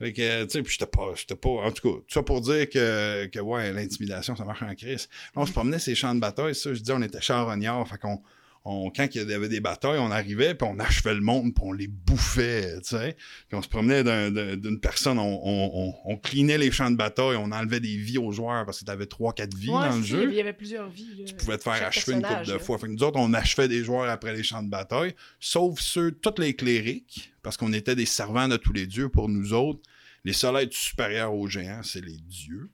Fait 0.00 0.14
que, 0.14 0.44
tu 0.44 0.50
sais, 0.50 0.62
puis 0.62 0.72
j'étais 0.72 0.90
pas, 0.90 1.12
j'étais 1.14 1.36
pas, 1.36 1.50
en 1.50 1.70
tout 1.70 1.92
cas, 1.92 1.98
ça 2.08 2.22
pour 2.22 2.40
dire 2.40 2.70
que, 2.70 3.26
que 3.26 3.38
ouais, 3.38 3.70
l'intimidation, 3.70 4.34
ça 4.34 4.46
marche 4.46 4.62
en 4.62 4.74
crise. 4.74 5.10
On 5.36 5.44
se 5.44 5.52
promenait 5.52 5.78
ces 5.78 5.94
champs 5.94 6.14
de 6.14 6.20
bataille, 6.20 6.54
ça, 6.54 6.72
je 6.72 6.80
dis, 6.80 6.90
on 6.90 7.02
était 7.02 7.20
charognards, 7.20 7.86
fait 7.86 7.98
qu'on, 7.98 8.18
on, 8.64 8.90
quand 8.90 9.06
il 9.14 9.28
y 9.28 9.32
avait 9.32 9.48
des 9.48 9.60
batailles, 9.60 9.98
on 9.98 10.10
arrivait, 10.10 10.54
puis 10.54 10.68
on 10.70 10.78
achevait 10.78 11.14
le 11.14 11.22
monde, 11.22 11.54
puis 11.54 11.64
on 11.66 11.72
les 11.72 11.86
bouffait, 11.88 12.78
tu 12.82 12.90
sais. 12.90 13.16
Puis 13.48 13.56
on 13.56 13.62
se 13.62 13.68
promenait 13.68 14.04
d'un- 14.04 14.30
d'un- 14.30 14.56
d'une 14.56 14.78
personne, 14.78 15.18
on, 15.18 15.40
on, 15.42 15.94
on, 16.04 16.16
cleanait 16.18 16.58
les 16.58 16.70
champs 16.70 16.90
de 16.90 16.96
bataille, 16.96 17.36
on 17.36 17.50
enlevait 17.52 17.80
des 17.80 17.96
vies 17.96 18.18
aux 18.18 18.32
joueurs, 18.32 18.66
parce 18.66 18.80
que 18.80 18.84
t'avais 18.84 19.06
3-4 19.06 19.56
vies 19.56 19.70
Ouais, 19.70 19.88
dans 19.88 19.96
le 19.96 20.02
jeu 20.02 20.28
Il 20.30 20.34
y 20.36 20.40
avait 20.40 20.52
plusieurs 20.52 20.90
vies. 20.90 21.14
là. 21.18 21.24
tu 21.24 21.34
pouvais 21.34 21.56
te 21.56 21.62
faire 21.62 21.86
achever 21.86 22.12
une 22.14 22.22
couple 22.22 22.46
de 22.46 22.58
fois. 22.58 22.78
Fait 22.78 22.86
que 22.86 22.92
nous 22.92 23.02
autres, 23.02 23.18
on 23.18 23.32
achevait 23.32 23.68
des 23.68 23.82
joueurs 23.82 24.08
après 24.10 24.34
les 24.34 24.42
champs 24.42 24.62
de 24.62 24.68
bataille, 24.68 25.14
sauf 25.40 25.80
ceux, 25.80 26.12
tous 26.12 26.40
les 26.40 26.54
clérics, 26.54 27.32
parce 27.42 27.56
qu'on 27.56 27.72
était 27.72 27.96
des 27.96 28.04
servants 28.06 28.48
de 28.48 28.56
tous 28.58 28.72
les 28.74 28.86
dieux. 28.86 29.08
Pour 29.08 29.28
nous 29.30 29.54
autres, 29.54 29.80
les 30.24 30.34
seuls 30.34 30.56
êtres 30.56 30.76
supérieurs 30.76 31.34
aux 31.34 31.46
géants, 31.48 31.82
c'est 31.82 32.04
les 32.04 32.18
dieux. 32.18 32.68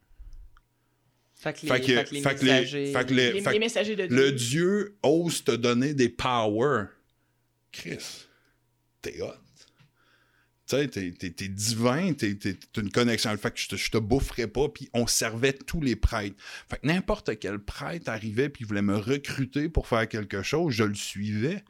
Fait 1.39 1.53
que 1.53 1.67
les, 1.67 1.69
Fait 1.69 1.81
que- 1.81 1.87
fait 1.87 2.05
que 2.05 2.15
les 2.15 2.21
fait 2.23 2.35
que 2.35 2.45
les- 2.45 2.51
messagers- 2.53 2.93
fait 2.93 3.07
que 3.07 3.15
les- 3.15 3.33
Les, 3.35 3.41
fait 3.43 3.51
les 3.51 3.57
que 3.57 3.61
messagers 3.61 3.97
de 3.97 4.07
Dieu. 4.07 4.17
Le 4.17 4.33
dieu 4.33 4.97
ose 5.03 5.45
te 5.45 5.51
donner 5.53 5.93
des 5.95 6.09
powers. 6.09 6.87
Chris, 7.73 7.99
t'es 9.03 9.21
hot. 9.21 9.33
Tu 10.69 10.75
sais, 10.77 10.89
t'es, 10.89 11.13
t'es- 11.13 11.31
t'es 11.31 11.47
divin, 11.49 12.13
t'es, 12.15 12.37
une 12.79 12.91
connexion. 12.91 13.37
Fait 13.37 13.53
que 13.53 13.61
je 13.61 13.69
te, 13.69 13.77
je 13.77 13.89
te 13.91 13.99
boufferais 13.99 14.49
pas, 14.49 14.69
puis 14.69 14.89
on 14.95 15.07
servait 15.07 15.53
tous 15.53 15.81
les 15.81 15.95
prêtres. 15.95 16.35
Fait 16.69 16.79
que 16.79 16.87
n'importe 16.89 17.39
quel 17.39 17.61
prêtre 17.61 18.09
arrivait, 18.09 18.49
puis 18.49 18.65
voulait 18.65 18.83
me 18.83 18.97
recruter 18.97 19.69
pour 19.69 19.87
faire 19.87 20.09
quelque 20.09 20.43
chose, 20.43 20.75
je 20.75 20.83
le 20.85 20.95
suivais. 20.97 21.63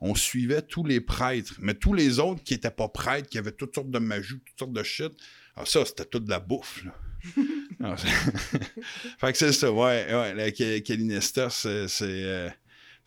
On 0.00 0.16
suivait 0.16 0.62
tous 0.62 0.84
les 0.84 1.00
prêtres. 1.00 1.54
Mais 1.60 1.74
tous 1.74 1.94
les 1.94 2.18
autres 2.18 2.42
qui 2.42 2.54
étaient 2.54 2.70
pas 2.72 2.88
prêtres, 2.88 3.28
qui 3.28 3.38
avaient 3.38 3.52
toutes 3.52 3.74
sortes 3.76 3.90
de 3.92 3.98
magie, 4.00 4.40
toutes 4.44 4.58
sortes 4.58 4.72
de 4.72 4.82
shit, 4.82 5.12
ah, 5.54 5.64
ça, 5.64 5.84
c'était 5.84 6.06
toute 6.06 6.24
de 6.24 6.30
la 6.30 6.40
bouffe, 6.40 6.82
là. 6.84 6.94
Ah, 7.82 7.96
fait 9.18 9.32
que 9.32 9.38
c'est 9.38 9.52
ça, 9.52 9.72
ouais, 9.72 10.06
ouais, 10.12 10.34
la 10.34 10.50
Kelinester, 10.52 11.48
c'est... 11.50 11.88
c'est, 11.88 12.04
euh, 12.06 12.48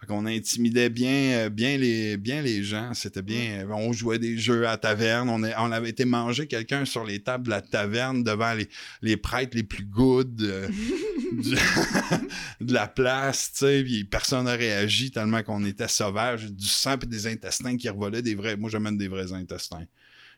Fait 0.01 0.07
qu'on 0.07 0.25
intimidait 0.25 0.89
bien, 0.89 1.45
euh, 1.45 1.49
bien, 1.49 1.77
les, 1.77 2.17
bien 2.17 2.41
les 2.41 2.61
gens. 2.61 2.93
C'était 2.93 3.21
bien. 3.21 3.61
euh, 3.61 3.67
On 3.71 3.93
jouait 3.93 4.19
des 4.19 4.37
jeux 4.37 4.67
à 4.67 4.75
taverne. 4.77 5.29
On, 5.29 5.71
avait 5.71 5.89
été 5.89 6.03
manger 6.03 6.47
quelqu'un 6.47 6.83
sur 6.83 7.05
les 7.05 7.19
tables 7.23 7.45
de 7.45 7.51
la 7.51 7.61
taverne 7.61 8.21
devant 8.23 8.53
les, 8.53 8.67
les 9.01 9.15
prêtres 9.15 9.55
les 9.55 9.63
plus 9.63 9.85
good 9.85 10.41
euh, 10.41 10.67
du- 11.31 11.55
de 12.65 12.73
la 12.73 12.87
place, 12.87 13.51
tu 13.53 13.59
sais. 13.59 13.83
Puis 13.83 14.03
personne 14.03 14.43
n'a 14.45 14.55
réagi 14.55 15.11
tellement 15.11 15.41
qu'on 15.43 15.63
était 15.65 15.87
sauvage. 15.87 16.51
Du 16.51 16.67
sang 16.67 16.97
et 17.01 17.05
des 17.05 17.27
intestins 17.27 17.77
qui 17.77 17.87
revolaient 17.87 18.21
des 18.21 18.35
vrais. 18.35 18.57
Moi, 18.57 18.69
j'amène 18.69 18.97
des 18.97 19.07
vrais 19.07 19.31
intestins. 19.31 19.85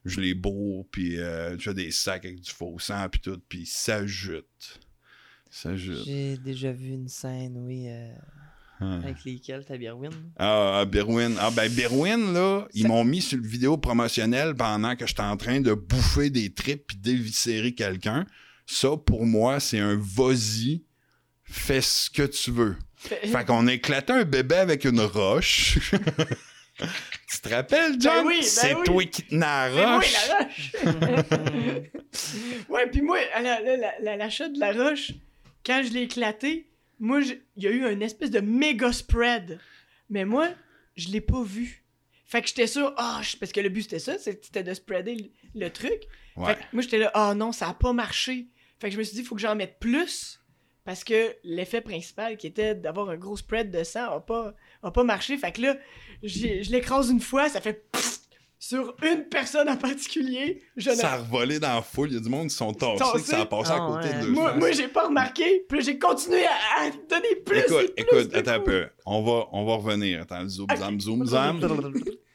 Je 0.06 0.22
les 0.22 0.34
bourre, 0.34 0.86
puis 0.92 1.20
euh, 1.20 1.58
je 1.58 1.64
fais 1.64 1.74
des 1.74 1.92
sacs 1.92 2.26
avec 2.26 2.40
du 2.42 2.52
faux 2.52 2.80
sang, 2.80 3.08
puis 3.10 3.20
tout. 3.20 3.42
Puis 3.50 3.66
ça 3.66 4.06
jute. 4.06 4.80
Ça 5.50 5.76
jute. 5.76 6.06
J'ai 6.06 6.38
déjà 6.38 6.72
vu 6.72 6.90
une 6.90 7.08
scène, 7.08 7.58
oui, 7.58 7.88
euh, 7.90 8.14
Hein. 8.80 9.02
avec 9.04 9.24
lesquels 9.26 9.66
t'as 9.66 9.78
Berwin? 9.78 10.12
Ah, 10.38 10.80
ah, 10.82 10.86
Berwin. 10.86 11.36
Ah, 11.40 11.50
ben, 11.50 11.72
Berwin, 11.72 12.34
là, 12.34 12.68
ils 12.74 12.88
m'ont 12.88 13.04
mis 13.04 13.22
sur 13.22 13.40
le 13.40 13.48
vidéo 13.48 13.78
promotionnel 13.78 14.54
pendant 14.54 14.96
que 14.96 15.08
j'étais 15.08 15.22
en 15.22 15.36
train 15.36 15.62
de 15.62 15.74
bouffer 15.74 16.30
des 16.30 16.54
tripes 16.54 16.86
puis 16.88 16.98
d'éviscérer 16.98 17.74
quelqu'un. 17.74 18.26
Ça, 18.68 18.96
pour 18.98 19.26
moi, 19.26 19.60
c'est 19.60 19.80
un 19.80 19.98
vas-y, 20.00 20.84
fais 21.44 21.82
ce 21.82 22.10
que 22.10 22.24
tu 22.24 22.52
veux. 22.52 22.76
Fait 22.98 23.46
qu'on 23.46 23.68
éclatait 23.68 24.14
un 24.14 24.26
bébé 24.26 24.56
avec 24.56 24.86
une 24.86 25.02
roche. 25.02 25.80
tu 27.30 27.40
te 27.42 27.50
rappelles, 27.50 27.96
John? 28.00 28.24
Ben 28.24 28.26
oui, 28.28 28.38
ben 28.40 28.44
c'est 28.44 28.74
oui. 28.74 28.84
toi 28.86 29.04
qui 29.06 29.24
tenais 29.24 29.40
la 29.46 29.70
roche. 29.98 30.16
la 30.84 30.92
roche! 30.92 32.68
ouais, 32.70 32.88
puis 32.90 33.02
moi, 33.02 33.18
à 33.34 33.42
la- 33.42 33.60
la- 33.62 33.78
la- 33.78 34.00
la- 34.00 34.18
l'achat 34.18 34.50
de 34.50 34.60
la 34.60 34.72
roche, 34.72 35.12
quand 35.66 35.84
je 35.86 35.92
l'ai 35.94 36.04
éclaté, 36.04 36.70
moi, 37.00 37.20
il 37.22 37.64
y 37.64 37.68
a 37.68 37.72
eu 37.72 37.86
un 37.86 38.00
espèce 38.00 38.32
de 38.32 38.40
méga 38.40 38.92
spread. 38.94 39.60
Mais 40.10 40.26
moi, 40.26 40.50
je 40.96 41.10
l'ai 41.10 41.22
pas 41.22 41.44
vu. 41.44 41.84
Fait 42.26 42.42
que 42.42 42.48
j'étais 42.48 42.68
sûr, 42.68 42.94
ah, 42.98 43.22
parce 43.40 43.52
que 43.52 43.60
le 43.60 43.70
but 43.70 43.84
c'était 43.84 44.00
ça, 44.00 44.18
c'était 44.18 44.64
de 44.64 44.74
spreader 44.74 45.16
le, 45.16 45.30
le 45.56 45.70
truc. 45.70 46.02
Ouais. 46.36 46.48
Fait 46.48 46.56
que 46.56 46.64
moi, 46.74 46.82
j'étais 46.82 46.98
là, 46.98 47.12
ah 47.14 47.34
non, 47.36 47.52
ça 47.52 47.70
a 47.70 47.74
pas 47.74 47.94
marché. 47.94 48.48
Fait 48.80 48.88
que 48.90 48.94
je 48.94 49.00
me 49.00 49.04
suis 49.04 49.16
dit, 49.16 49.22
il 49.22 49.26
faut 49.26 49.36
que 49.36 49.42
j'en 49.42 49.56
mette 49.56 49.80
plus. 49.80 50.37
Parce 50.88 51.04
que 51.04 51.36
l'effet 51.44 51.82
principal 51.82 52.38
qui 52.38 52.48
était 52.48 52.74
d'avoir 52.74 53.10
un 53.10 53.18
gros 53.18 53.36
spread 53.36 53.70
de 53.72 53.84
sang 53.84 54.06
a 54.10 54.22
pas, 54.22 54.54
a 54.82 54.90
pas 54.90 55.04
marché. 55.04 55.36
Fait 55.38 55.52
que 55.52 55.62
là, 55.62 55.76
je 56.24 56.72
l'écrase 56.72 57.10
une 57.10 57.20
fois, 57.20 57.50
ça 57.50 57.60
fait 57.60 57.92
pfff 57.92 58.20
sur 58.58 58.96
une 59.04 59.26
personne 59.26 59.68
en 59.68 59.76
particulier. 59.76 60.64
Je 60.78 60.90
ne- 60.92 60.96
Ça 60.96 61.12
a 61.12 61.18
revolé 61.18 61.60
dans 61.60 61.76
la 61.76 61.82
foule. 61.82 62.08
Il 62.12 62.14
y 62.14 62.18
a 62.18 62.22
du 62.22 62.30
monde 62.30 62.48
qui 62.48 62.56
sont 62.56 62.72
tassés, 62.74 63.04
que 63.16 63.20
ça 63.20 63.42
a 63.42 63.46
passé 63.46 63.72
à 63.72 63.76
Ah, 63.82 63.88
côté 64.02 64.08
ouais. 64.16 64.22
de 64.22 64.26
deux 64.28 64.32
Moi, 64.32 64.54
moi 64.54 64.72
j'ai 64.72 64.88
pas 64.88 65.08
remarqué. 65.08 65.66
Puis 65.68 65.80
là, 65.80 65.84
j'ai 65.86 66.00
continué 66.00 66.46
à, 66.46 66.84
à 66.86 66.90
donner 67.10 67.36
plus. 67.46 67.60
Écoute, 67.60 67.94
et 67.98 68.04
plus 68.06 68.20
écoute, 68.22 68.34
attends 68.36 68.52
un 68.54 68.60
peu. 68.62 68.88
On 69.06 69.22
va, 69.24 69.48
on 69.52 69.66
va 69.66 69.76
revenir. 69.76 70.22
Attends, 70.22 70.48
zoom, 70.48 70.68
zam, 70.74 71.00
zoom, 71.02 71.26
zam. 71.26 71.60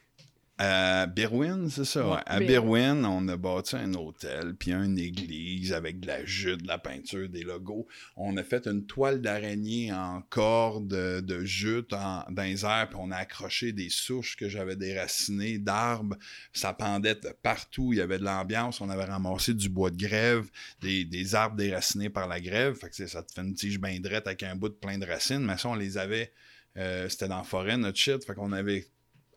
À 0.59 1.07
Berwyn, 1.07 1.67
c'est 1.67 1.83
ça? 1.83 2.07
Ouais. 2.07 2.21
À 2.27 2.39
Berwyn. 2.39 3.03
On 3.05 3.27
a 3.27 3.37
bâti 3.37 3.75
un 3.75 3.91
hôtel, 3.95 4.53
puis 4.53 4.71
une 4.71 4.99
église 4.99 5.73
avec 5.73 5.99
de 5.99 6.05
la 6.05 6.23
jute, 6.25 6.61
de 6.61 6.67
la 6.67 6.77
peinture, 6.77 7.27
des 7.27 7.41
logos. 7.41 7.87
On 8.15 8.37
a 8.37 8.43
fait 8.43 8.67
une 8.67 8.85
toile 8.85 9.19
d'araignée 9.19 9.91
en 9.91 10.21
corde 10.29 10.87
de, 10.87 11.43
jute 11.43 11.91
en, 11.93 12.23
dans 12.29 12.43
les 12.43 12.63
airs, 12.65 12.87
puis 12.89 12.99
on 13.01 13.09
a 13.09 13.17
accroché 13.17 13.73
des 13.73 13.89
souches 13.89 14.35
que 14.35 14.47
j'avais 14.47 14.75
déracinées 14.75 15.57
d'arbres. 15.57 16.15
Ça 16.53 16.71
pendait 16.71 17.15
de 17.15 17.35
partout. 17.41 17.91
Il 17.91 17.97
y 17.97 18.01
avait 18.01 18.19
de 18.19 18.23
l'ambiance. 18.23 18.79
On 18.79 18.91
avait 18.91 19.05
ramassé 19.05 19.55
du 19.55 19.69
bois 19.69 19.89
de 19.89 19.97
grève, 19.97 20.47
des, 20.81 21.03
des 21.03 21.33
arbres 21.33 21.55
déracinés 21.55 22.11
par 22.11 22.27
la 22.27 22.39
grève. 22.39 22.75
Fait 22.75 22.89
que 22.89 23.07
ça 23.07 23.23
te 23.23 23.33
fait 23.33 23.41
une 23.41 23.55
tige 23.55 23.79
bien 23.79 23.99
drette 23.99 24.27
avec 24.27 24.43
un 24.43 24.55
bout 24.55 24.69
de 24.69 24.75
plein 24.75 24.99
de 24.99 25.05
racines. 25.05 25.43
Mais 25.43 25.57
ça, 25.57 25.69
on 25.69 25.75
les 25.75 25.97
avait... 25.97 26.31
euh, 26.77 27.09
C'était 27.09 27.27
dans 27.27 27.37
la 27.37 27.43
forêt, 27.43 27.75
notre 27.75 27.97
shit. 27.97 28.23
Fait 28.23 28.35
qu'on 28.35 28.51
avait 28.51 28.85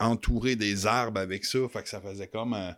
entouré 0.01 0.57
des 0.57 0.87
arbres 0.87 1.21
avec 1.21 1.45
ça. 1.45 1.59
Fait 1.73 1.83
que 1.83 1.89
ça 1.89 2.01
faisait 2.01 2.29
comme. 2.29 2.55
euh, 2.55 2.73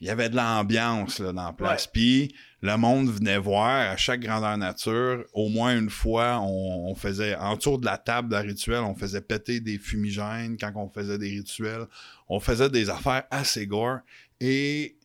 il 0.00 0.06
y 0.08 0.10
avait 0.10 0.28
de 0.28 0.34
l'ambiance 0.34 1.20
là, 1.20 1.32
dans 1.32 1.44
la 1.46 1.52
place. 1.52 1.86
Puis 1.86 2.34
le 2.60 2.76
monde 2.76 3.08
venait 3.08 3.38
voir 3.38 3.92
à 3.92 3.96
chaque 3.96 4.18
grandeur 4.20 4.58
nature. 4.58 5.24
Au 5.32 5.48
moins 5.48 5.78
une 5.78 5.90
fois, 5.90 6.40
on, 6.40 6.90
on 6.90 6.94
faisait, 6.96 7.36
autour 7.38 7.78
de 7.78 7.84
la 7.84 7.98
table 7.98 8.28
de 8.28 8.34
rituel, 8.34 8.80
on 8.80 8.96
faisait 8.96 9.20
péter 9.20 9.60
des 9.60 9.78
fumigènes 9.78 10.56
quand 10.58 10.72
on 10.74 10.88
faisait 10.88 11.18
des 11.18 11.28
rituels. 11.28 11.86
On 12.28 12.40
faisait 12.40 12.68
des 12.68 12.90
affaires 12.90 13.22
assez 13.30 13.68
gore. 13.68 13.98
Et 14.40 14.96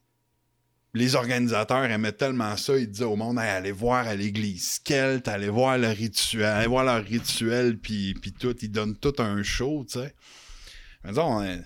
les 0.95 1.13
organisateurs 1.13 1.83
aimaient 1.83 2.11
tellement 2.11 2.57
ça, 2.57 2.75
ils 2.75 2.89
disaient 2.89 3.05
au 3.05 3.15
monde 3.15 3.37
Hey, 3.37 3.49
allez 3.49 3.71
voir 3.71 4.07
à 4.07 4.15
l'église 4.15 4.79
Kelt, 4.79 5.27
allez 5.27 5.49
voir 5.49 5.77
le 5.77 5.89
rituel, 5.89 6.45
allez 6.45 6.67
voir 6.67 6.85
leur 6.85 7.03
rituel, 7.03 7.77
puis, 7.77 8.15
puis 8.15 8.31
tout, 8.33 8.55
ils 8.63 8.71
donnent 8.71 8.97
tout 8.97 9.13
un 9.19 9.43
show, 9.43 9.85
tu 9.87 9.99
sais. 9.99 10.15
Mais 11.07 11.13
disons, 11.13 11.37
on 11.37 11.43
est 11.43 11.63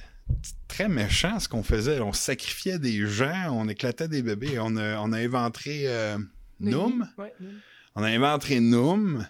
très 0.67 0.87
méchant 0.87 1.39
ce 1.39 1.49
qu'on 1.49 1.63
faisait. 1.63 1.99
On 1.99 2.13
sacrifiait 2.13 2.77
des 2.77 3.07
gens, 3.07 3.49
on 3.49 3.67
éclatait 3.67 4.07
des 4.07 4.21
bébés. 4.21 4.59
On 4.59 4.77
a, 4.77 4.99
on 4.99 5.11
a 5.13 5.17
inventé 5.17 5.87
euh, 5.87 6.19
Noom. 6.59 7.09
On 7.95 8.03
a 8.03 8.07
inventé 8.07 8.59
Noom. 8.59 9.27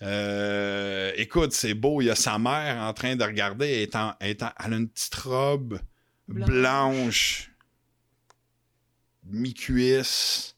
Euh, 0.00 1.12
écoute, 1.16 1.52
c'est 1.52 1.74
beau. 1.74 2.00
Il 2.00 2.06
y 2.06 2.10
a 2.10 2.14
sa 2.14 2.38
mère 2.38 2.80
en 2.82 2.94
train 2.94 3.16
de 3.16 3.22
regarder. 3.22 3.86
Elle, 3.92 4.36
a 4.40 4.68
une 4.68 4.88
petite 4.88 5.14
robe 5.16 5.78
Blanche. 6.26 6.48
blanche, 6.48 7.50
mi-cuisse, 9.24 10.56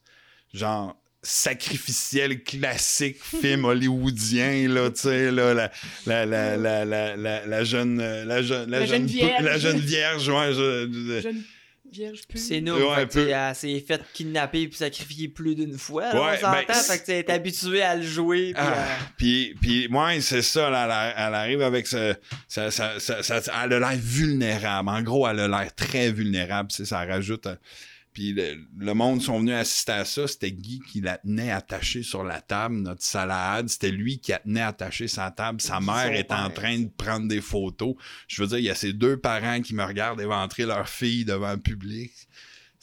genre 0.53 0.95
sacrificiel 1.23 2.43
classique 2.43 3.17
film 3.23 3.65
hollywoodien 3.65 4.67
là 4.69 4.89
tu 4.91 5.01
sais 5.01 5.31
là 5.31 5.53
la 5.53 5.71
la 6.05 6.25
la 6.25 6.57
la 6.57 6.85
la 6.85 7.15
la, 7.15 7.45
la 7.45 7.63
jeune 7.63 7.99
euh, 8.01 8.25
la 8.25 8.41
jeune 8.41 8.69
la, 8.69 8.79
La 8.81 8.85
jeune 8.85 8.97
jeune 8.99 9.05
vierge. 9.07 9.43
la 9.43 9.57
jeune 9.57 9.79
vierge 9.79 10.29
ouais, 10.29 10.53
je- 10.53 10.89
je- 10.91 11.21
Jeune 11.21 11.43
vierge 11.91 12.21
pure. 12.27 12.39
C'est 12.41 12.59
nous, 12.59 12.73
Ouais, 12.73 13.05
peu. 13.05 13.29
elle 13.29 13.53
s'est 13.55 13.79
fait 13.87 14.01
kidnapper 14.15 14.67
puis 14.67 14.77
sacrifier 14.77 15.27
plus 15.27 15.53
d'une 15.53 15.77
fois. 15.77 16.11
là, 16.11 16.21
Ouais, 16.23 16.37
on 16.37 16.41
s'entend, 16.41 16.63
ben, 16.67 16.73
fait 16.73 16.99
que 16.99 17.05
tu 17.05 17.11
es 17.11 17.31
habitué 17.31 17.83
à 17.83 17.95
le 17.95 18.01
jouer. 18.01 18.45
Puis 18.45 18.53
Ah, 18.57 18.71
à- 18.71 18.97
puis, 19.15 19.55
puis, 19.61 19.87
ouais, 19.87 20.19
c'est 20.21 20.41
ça, 20.41 20.71
là, 20.71 20.85
elle, 20.85 21.23
elle 21.27 21.35
arrive 21.35 21.61
avec 21.61 21.85
ce, 21.85 22.15
ça, 22.47 22.71
ça, 22.71 22.99
ça, 22.99 23.21
ça- 23.21 23.41
elle 23.63 23.73
a 23.73 23.79
l'air 23.79 23.99
vulnérable. 24.01 24.89
En 24.89 25.03
gros, 25.03 25.27
elle 25.27 25.39
a 25.41 25.47
l'air 25.47 25.75
très 25.75 26.11
vulnérable, 26.11 26.69
tu 26.71 26.77
sais, 26.77 26.85
ça 26.85 27.05
rajoute. 27.05 27.45
euh, 27.45 27.55
Puis 28.13 28.33
le, 28.33 28.57
le 28.77 28.93
monde 28.93 29.21
sont 29.21 29.39
venus 29.39 29.55
assister 29.55 29.91
à 29.93 30.05
ça. 30.05 30.27
C'était 30.27 30.51
Guy 30.51 30.81
qui 30.91 31.01
la 31.01 31.17
tenait 31.17 31.51
attachée 31.51 32.03
sur 32.03 32.23
la 32.23 32.41
table, 32.41 32.75
notre 32.75 33.01
salade. 33.03 33.69
C'était 33.69 33.89
lui 33.91 34.19
qui 34.19 34.31
la 34.31 34.39
tenait 34.39 34.61
attachée 34.61 35.07
sur 35.07 35.23
la 35.23 35.31
table. 35.31 35.59
Sa 35.61 35.79
mère 35.79 36.13
est 36.13 36.31
en 36.31 36.49
train 36.51 36.77
de 36.79 36.89
prendre 36.95 37.27
des 37.27 37.41
photos. 37.41 37.95
Je 38.27 38.41
veux 38.43 38.47
dire, 38.47 38.59
il 38.59 38.65
y 38.65 38.69
a 38.69 38.75
ces 38.75 38.93
deux 38.93 39.17
parents 39.17 39.61
qui 39.61 39.73
me 39.73 39.83
regardent 39.83 40.21
éventrer 40.21 40.65
leur 40.65 40.87
fille 40.87 41.25
devant 41.25 41.51
le 41.53 41.57
public. 41.59 42.11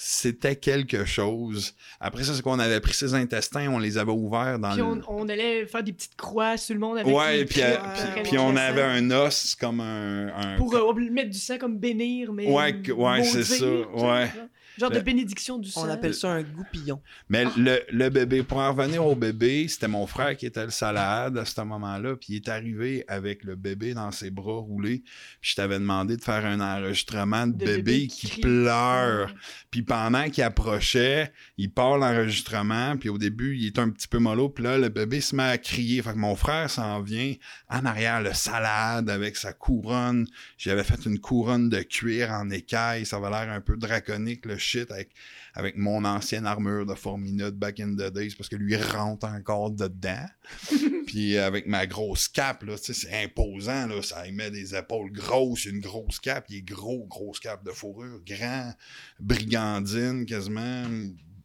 C'était 0.02 0.56
quelque 0.56 1.04
chose. 1.04 1.74
Après 2.00 2.24
ça, 2.24 2.34
c'est 2.34 2.40
qu'on 2.40 2.58
avait 2.58 2.80
pris 2.80 2.94
ses 2.94 3.12
intestins, 3.12 3.68
on 3.70 3.78
les 3.78 3.98
avait 3.98 4.10
ouverts 4.10 4.58
dans 4.58 4.70
Puis 4.70 4.78
le... 4.78 4.84
on, 4.84 5.02
on 5.08 5.28
allait 5.28 5.66
faire 5.66 5.82
des 5.84 5.92
petites 5.92 6.16
croix 6.16 6.56
sur 6.56 6.72
le 6.74 6.80
monde 6.80 6.96
avec 6.98 7.14
Ouais, 7.14 7.36
les 7.36 7.44
puis, 7.44 7.60
croix, 7.60 7.86
euh, 7.86 8.12
puis 8.14 8.22
puis- 8.30 8.38
on 8.38 8.56
avait 8.56 8.80
un 8.82 9.10
os 9.10 9.54
comme 9.60 9.80
un... 9.80 10.28
un- 10.28 10.56
Pour 10.56 10.74
euh, 10.74 10.94
mettre 10.94 11.28
du 11.28 11.38
sang 11.38 11.58
comme 11.58 11.76
bénir, 11.76 12.32
mais. 12.32 12.46
Ouais, 12.50 12.80
ouais, 12.90 13.24
c'est 13.24 13.44
ça, 13.44 13.66
ouais. 13.66 13.84
genre. 13.94 14.48
Genre 14.78 14.90
de 14.90 15.00
bénédiction 15.00 15.58
du 15.58 15.70
sang. 15.70 15.86
On 15.86 15.90
appelle 15.90 16.14
ça 16.14 16.30
un 16.30 16.42
goupillon. 16.42 17.00
Mais 17.28 17.44
le, 17.56 17.80
le 17.90 18.08
bébé, 18.08 18.42
pour 18.42 18.58
en 18.58 18.72
revenir 18.72 19.04
au 19.04 19.14
bébé, 19.14 19.68
c'était 19.68 19.88
mon 19.88 20.06
frère 20.06 20.36
qui 20.36 20.46
était 20.46 20.64
le 20.64 20.70
salade 20.70 21.38
à 21.38 21.44
ce 21.44 21.60
moment-là, 21.60 22.16
puis 22.16 22.28
il 22.30 22.36
est 22.36 22.48
arrivé 22.48 23.04
avec 23.08 23.44
le 23.44 23.56
bébé 23.56 23.94
dans 23.94 24.10
ses 24.10 24.30
bras 24.30 24.58
roulés, 24.58 25.02
puis 25.40 25.50
je 25.50 25.54
t'avais 25.56 25.78
demandé 25.78 26.16
de 26.16 26.22
faire 26.22 26.44
un 26.44 26.60
enregistrement 26.60 27.46
de, 27.46 27.52
De 27.52 27.64
bébé, 27.64 27.82
bébé 27.82 28.06
qui, 28.06 28.40
pleure. 28.40 29.34
Puis 29.70 29.82
pendant 29.82 30.28
qu'il 30.30 30.42
approchait, 30.42 31.32
il 31.56 31.72
part 31.72 31.98
l'enregistrement, 31.98 32.96
puis 32.96 33.08
au 33.08 33.18
début, 33.18 33.56
il 33.56 33.66
est 33.66 33.78
un 33.78 33.90
petit 33.90 34.08
peu 34.08 34.18
mollo, 34.18 34.48
puis 34.48 34.64
là, 34.64 34.78
le 34.78 34.88
bébé 34.88 35.20
se 35.20 35.34
met 35.34 35.42
à 35.42 35.58
crier. 35.58 36.02
Fait 36.02 36.12
que 36.12 36.18
mon 36.18 36.36
frère 36.36 36.70
s'en 36.70 37.00
vient 37.00 37.34
en 37.68 37.84
arrière, 37.84 38.20
le 38.22 38.32
salade 38.32 39.10
avec 39.10 39.36
sa 39.36 39.52
couronne. 39.52 40.26
J'avais 40.58 40.84
fait 40.84 41.04
une 41.06 41.18
couronne 41.18 41.68
de 41.68 41.80
cuir 41.82 42.30
en 42.30 42.50
écaille, 42.50 43.06
ça 43.06 43.16
avait 43.16 43.30
l'air 43.30 43.50
un 43.50 43.60
peu 43.60 43.76
draconique, 43.76 44.46
le 44.46 44.58
shit, 44.70 44.90
avec, 44.90 45.10
avec 45.54 45.76
mon 45.76 46.04
ancienne 46.04 46.46
armure 46.46 46.86
de 46.86 46.94
Formina 46.94 47.50
de 47.50 47.56
back 47.56 47.80
in 47.80 47.94
the 47.94 48.12
days, 48.12 48.34
parce 48.36 48.48
que 48.48 48.56
lui 48.56 48.74
il 48.74 48.82
rentre 48.82 49.26
encore 49.26 49.70
dedans. 49.70 50.26
puis 51.06 51.36
avec 51.38 51.66
ma 51.66 51.86
grosse 51.86 52.28
cape, 52.28 52.62
là, 52.62 52.76
c'est 52.76 53.24
imposant, 53.24 53.86
là, 53.86 54.02
ça 54.02 54.26
y 54.26 54.32
met 54.32 54.50
des 54.50 54.74
épaules 54.74 55.12
grosses, 55.12 55.64
une 55.64 55.80
grosse 55.80 56.20
cape, 56.20 56.46
il 56.48 56.58
est 56.58 56.62
gros, 56.62 57.06
grosse 57.06 57.40
cape 57.40 57.64
de 57.64 57.72
fourrure, 57.72 58.20
grand, 58.26 58.72
brigandine 59.18 60.24
quasiment, 60.26 60.84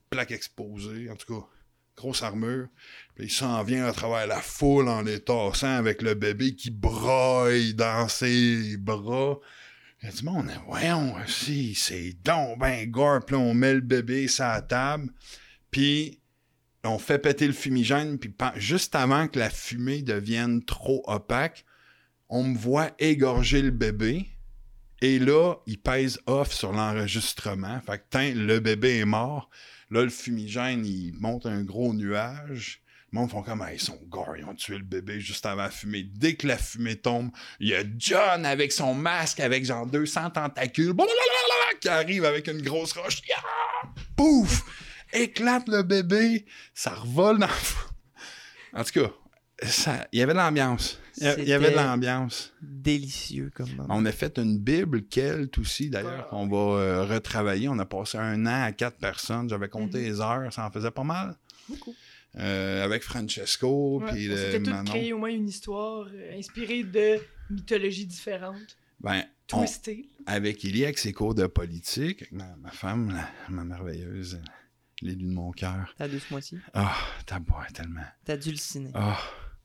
plaque 0.10 0.32
exposée, 0.32 1.10
en 1.10 1.16
tout 1.16 1.34
cas, 1.34 1.48
grosse 1.96 2.24
armure. 2.24 2.68
Puis 3.16 3.26
il 3.26 3.32
s'en 3.32 3.64
vient 3.64 3.86
à 3.86 3.94
travers 3.94 4.28
la 4.28 4.42
foule 4.42 4.90
en 4.90 5.02
les 5.02 5.20
tassant 5.20 5.76
avec 5.78 6.02
le 6.02 6.14
bébé 6.14 6.56
qui 6.56 6.70
broille 6.70 7.74
dans 7.74 8.08
ses 8.08 8.78
bras. 8.78 9.40
Il 10.08 10.12
du 10.14 10.24
monde, 10.24 10.52
voyons, 10.68 11.16
si, 11.26 11.74
c'est 11.74 12.16
donc 12.24 12.60
ben 12.60 12.90
gore. 12.92 13.26
Puis 13.26 13.36
on 13.36 13.56
met 13.56 13.74
le 13.74 13.82
bébé 13.82 14.28
sur 14.28 14.44
la 14.44 14.62
table, 14.62 15.10
puis 15.72 16.20
on 16.84 17.00
fait 17.00 17.18
péter 17.18 17.48
le 17.48 17.54
fumigène, 17.54 18.20
puis 18.20 18.32
juste 18.56 18.94
avant 18.94 19.28
que 19.28 19.40
la 19.40 19.50
fumée 19.50 20.04
devienne 20.04 20.64
trop 20.64 21.02
opaque, 21.08 21.66
on 22.30 22.44
me 22.44 22.56
voit 22.56 22.92
égorger 23.00 23.64
le 23.64 23.72
bébé. 23.72 24.28
Et 25.02 25.18
là, 25.18 25.56
il 25.66 25.80
pèse 25.80 26.20
off 26.28 26.54
sur 26.54 26.72
l'enregistrement. 26.72 27.82
Fait 27.82 27.98
que, 27.98 28.34
le 28.34 28.60
bébé 28.60 29.00
est 29.00 29.06
mort. 29.06 29.50
Là, 29.90 30.04
le 30.04 30.10
fumigène, 30.10 30.86
il 30.86 31.14
monte 31.16 31.48
un 31.48 31.64
gros 31.64 31.94
nuage. 31.94 32.84
Le 33.16 33.22
monde 33.22 33.32
font 33.32 33.44
comme, 33.44 33.62
Ah, 33.62 33.74
ils 33.74 33.80
sont 33.80 33.98
gore, 34.10 34.36
ils 34.38 34.44
ont 34.44 34.54
tué 34.54 34.78
le 34.78 34.84
bébé 34.84 35.22
juste 35.22 35.46
avant 35.46 35.62
la 35.62 35.70
fumée. 35.70 36.04
Dès 36.04 36.36
que 36.36 36.48
la 36.48 36.58
fumée 36.58 36.98
tombe, 36.98 37.32
il 37.62 37.70
y 37.70 37.74
a 37.74 37.82
John 37.98 38.46
avec 38.46 38.74
son 38.74 38.94
masque, 38.94 39.40
avec 39.40 39.64
genre 39.64 39.86
200 39.86 40.32
tentacules, 40.32 40.92
blablabla, 40.92 41.80
qui 41.80 41.88
arrive 41.88 42.26
avec 42.26 42.48
une 42.48 42.62
grosse 42.62 42.92
roche. 42.92 43.22
Pouf! 44.18 44.64
Éclate 45.14 45.70
le 45.70 45.84
bébé, 45.84 46.46
ça 46.74 46.90
revole 46.94 47.40
dans 47.40 47.48
le... 47.48 48.80
En 48.80 48.84
tout 48.84 49.00
cas, 49.00 49.12
ça- 49.66 50.06
il 50.12 50.20
y 50.20 50.22
avait 50.22 50.34
de 50.34 50.38
l'ambiance. 50.40 51.00
Il 51.22 51.46
y 51.48 51.54
avait 51.54 51.72
de 51.72 51.76
l'ambiance. 51.78 52.52
Délicieux 52.62 53.50
comme 53.56 53.70
moment. 53.76 53.88
On 53.96 54.06
a 54.06 54.12
fait 54.12 54.38
une 54.38 54.60
Bible 54.60 55.04
Kelt 55.08 55.58
aussi, 55.58 55.90
d'ailleurs, 55.90 56.28
qu'on 56.28 56.50
va 56.50 56.58
euh, 56.82 57.06
retravailler. 57.06 57.70
On 57.70 57.80
a 57.80 57.86
passé 57.86 58.18
un 58.18 58.46
an 58.46 58.64
à 58.64 58.74
quatre 58.74 58.98
personnes. 58.98 59.48
J'avais 59.48 59.70
compté 59.70 60.00
Mhm. 60.00 60.04
les 60.04 60.20
heures, 60.20 60.52
ça 60.52 60.66
en 60.68 60.72
faisait 60.72 60.92
pas 60.92 61.06
mal. 61.06 61.38
Beaucoup. 61.70 61.96
Euh, 62.38 62.84
avec 62.84 63.02
Francesco, 63.04 64.02
Ouais, 64.02 64.12
puis 64.12 64.28
le 64.28 64.60
tous 64.64 64.70
Manon. 64.70 64.84
créé 64.92 65.14
au 65.14 65.18
moins 65.20 65.30
une 65.30 65.48
histoire 65.48 66.08
euh, 66.14 66.38
inspirée 66.38 66.84
de 66.84 67.18
mythologies 67.50 68.06
différentes, 68.06 68.78
Ben, 69.00 69.24
twistées. 69.48 70.10
avec 70.26 70.66
Élie, 70.66 70.84
avec 70.84 70.98
ses 70.98 71.14
cours 71.14 71.34
de 71.34 71.48
politique, 71.48 72.24
avec 72.24 72.32
ma, 72.34 72.56
ma 72.58 72.72
femme, 72.72 73.12
la- 73.12 73.30
ma 73.50 73.64
merveilleuse, 73.64 74.42
l'élu 75.02 75.24
de 75.28 75.32
mon 75.34 75.52
cœur. 75.52 75.94
Ta 75.98 76.08
douce 76.10 76.30
moitié. 76.30 76.58
Ah, 76.74 76.94
t'as 77.26 77.40
boire 77.40 77.68
tellement. 77.72 78.02
Ta 78.26 78.36
dulciné. 78.36 78.92
Ah, 78.94 79.18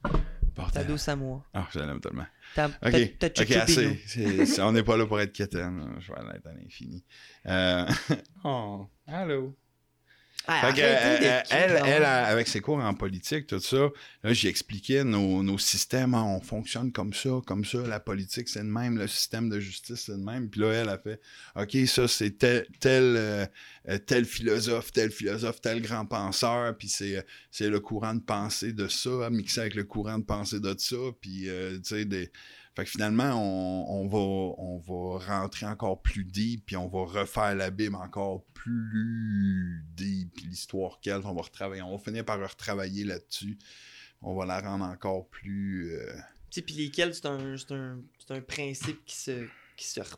Ta 0.04 0.10
bordel. 0.54 0.86
douce 0.86 1.08
à 1.08 1.16
moi. 1.16 1.44
Ah, 1.54 1.66
je 1.72 1.78
l'aime 1.80 2.00
tellement. 2.00 2.26
Ta, 2.54 2.66
OK, 2.66 3.18
ta, 3.18 3.30
ta 3.30 3.42
OK, 3.42 3.48
chuchupino. 3.48 3.62
assez. 3.62 4.00
C'est- 4.06 4.46
c'est- 4.46 4.62
on 4.62 4.70
n'est 4.72 4.82
pas 4.84 4.96
là 4.96 5.06
pour 5.06 5.20
être 5.20 5.32
quétaine. 5.32 5.96
Je 5.98 6.12
vais 6.12 6.18
l'être 6.32 6.46
à 6.46 6.52
l'infini. 6.52 7.04
Euh... 7.46 7.86
oh, 8.44 8.86
allô? 9.06 9.56
Ah, 10.52 10.72
que, 10.72 10.80
euh, 10.80 11.40
elle, 11.50 11.80
elle, 11.86 12.04
avec 12.04 12.48
ses 12.48 12.60
cours 12.60 12.78
en 12.78 12.92
politique, 12.94 13.46
tout 13.46 13.60
ça, 13.60 13.88
là, 14.24 14.32
j'y 14.32 14.48
expliquais 14.48 15.04
nos, 15.04 15.42
nos 15.42 15.58
systèmes, 15.58 16.14
ah, 16.14 16.24
on 16.24 16.40
fonctionne 16.40 16.90
comme 16.90 17.12
ça, 17.12 17.30
comme 17.46 17.64
ça, 17.64 17.78
la 17.86 18.00
politique, 18.00 18.48
c'est 18.48 18.62
le 18.62 18.68
même, 18.68 18.98
le 18.98 19.06
système 19.06 19.48
de 19.48 19.60
justice, 19.60 20.04
c'est 20.06 20.12
le 20.12 20.18
même. 20.18 20.50
Puis 20.50 20.60
là, 20.60 20.72
elle 20.72 20.88
a 20.88 20.98
fait, 20.98 21.20
OK, 21.54 21.76
ça, 21.86 22.08
c'est 22.08 22.32
tel, 22.38 22.66
tel, 22.80 23.14
euh, 23.16 23.46
euh, 23.88 23.98
tel 23.98 24.24
philosophe, 24.24 24.92
tel 24.92 25.10
philosophe, 25.10 25.60
tel 25.60 25.80
grand 25.80 26.04
penseur, 26.04 26.76
puis 26.76 26.88
c'est, 26.88 27.24
c'est 27.50 27.68
le 27.68 27.78
courant 27.80 28.14
de 28.14 28.20
pensée 28.20 28.72
de 28.72 28.88
ça, 28.88 29.30
mixé 29.30 29.60
avec 29.60 29.74
le 29.74 29.84
courant 29.84 30.18
de 30.18 30.24
pensée 30.24 30.58
de 30.58 30.74
ça, 30.76 30.96
puis, 31.20 31.48
euh, 31.48 31.76
tu 31.76 31.94
sais, 31.96 32.04
des... 32.04 32.30
Fait 32.80 32.86
que 32.86 32.90
finalement, 32.92 33.34
on, 33.34 34.04
on 34.04 34.06
va, 34.08 34.54
on 34.56 34.78
va 34.78 35.18
rentrer 35.38 35.66
encore 35.66 36.00
plus 36.00 36.24
deep, 36.24 36.64
puis 36.64 36.76
on 36.78 36.88
va 36.88 37.00
refaire 37.20 37.54
la 37.54 37.70
Bible 37.70 37.94
encore 37.94 38.42
plus 38.54 39.84
deep, 39.94 40.32
puis 40.34 40.46
l'histoire 40.46 40.98
qu'elle, 41.02 41.20
on 41.26 41.34
va 41.34 41.42
retravailler, 41.42 41.82
on 41.82 41.94
va 41.94 42.02
finir 42.02 42.24
par 42.24 42.40
retravailler 42.40 43.04
là-dessus. 43.04 43.58
On 44.22 44.34
va 44.34 44.46
la 44.46 44.60
rendre 44.60 44.86
encore 44.86 45.28
plus... 45.28 45.92
euh, 45.92 46.10
Tu 46.50 46.60
sais, 46.60 46.62
puis 46.62 46.74
lesquels, 46.74 47.14
c'est 47.14 47.26
un, 47.26 47.54
c'est 47.58 47.72
un, 47.72 48.00
c'est 48.18 48.34
un 48.34 48.40
principe 48.40 49.04
qui 49.04 49.14
se, 49.16 49.46
qui 49.76 49.86
se, 49.86 50.00
re- 50.00 50.16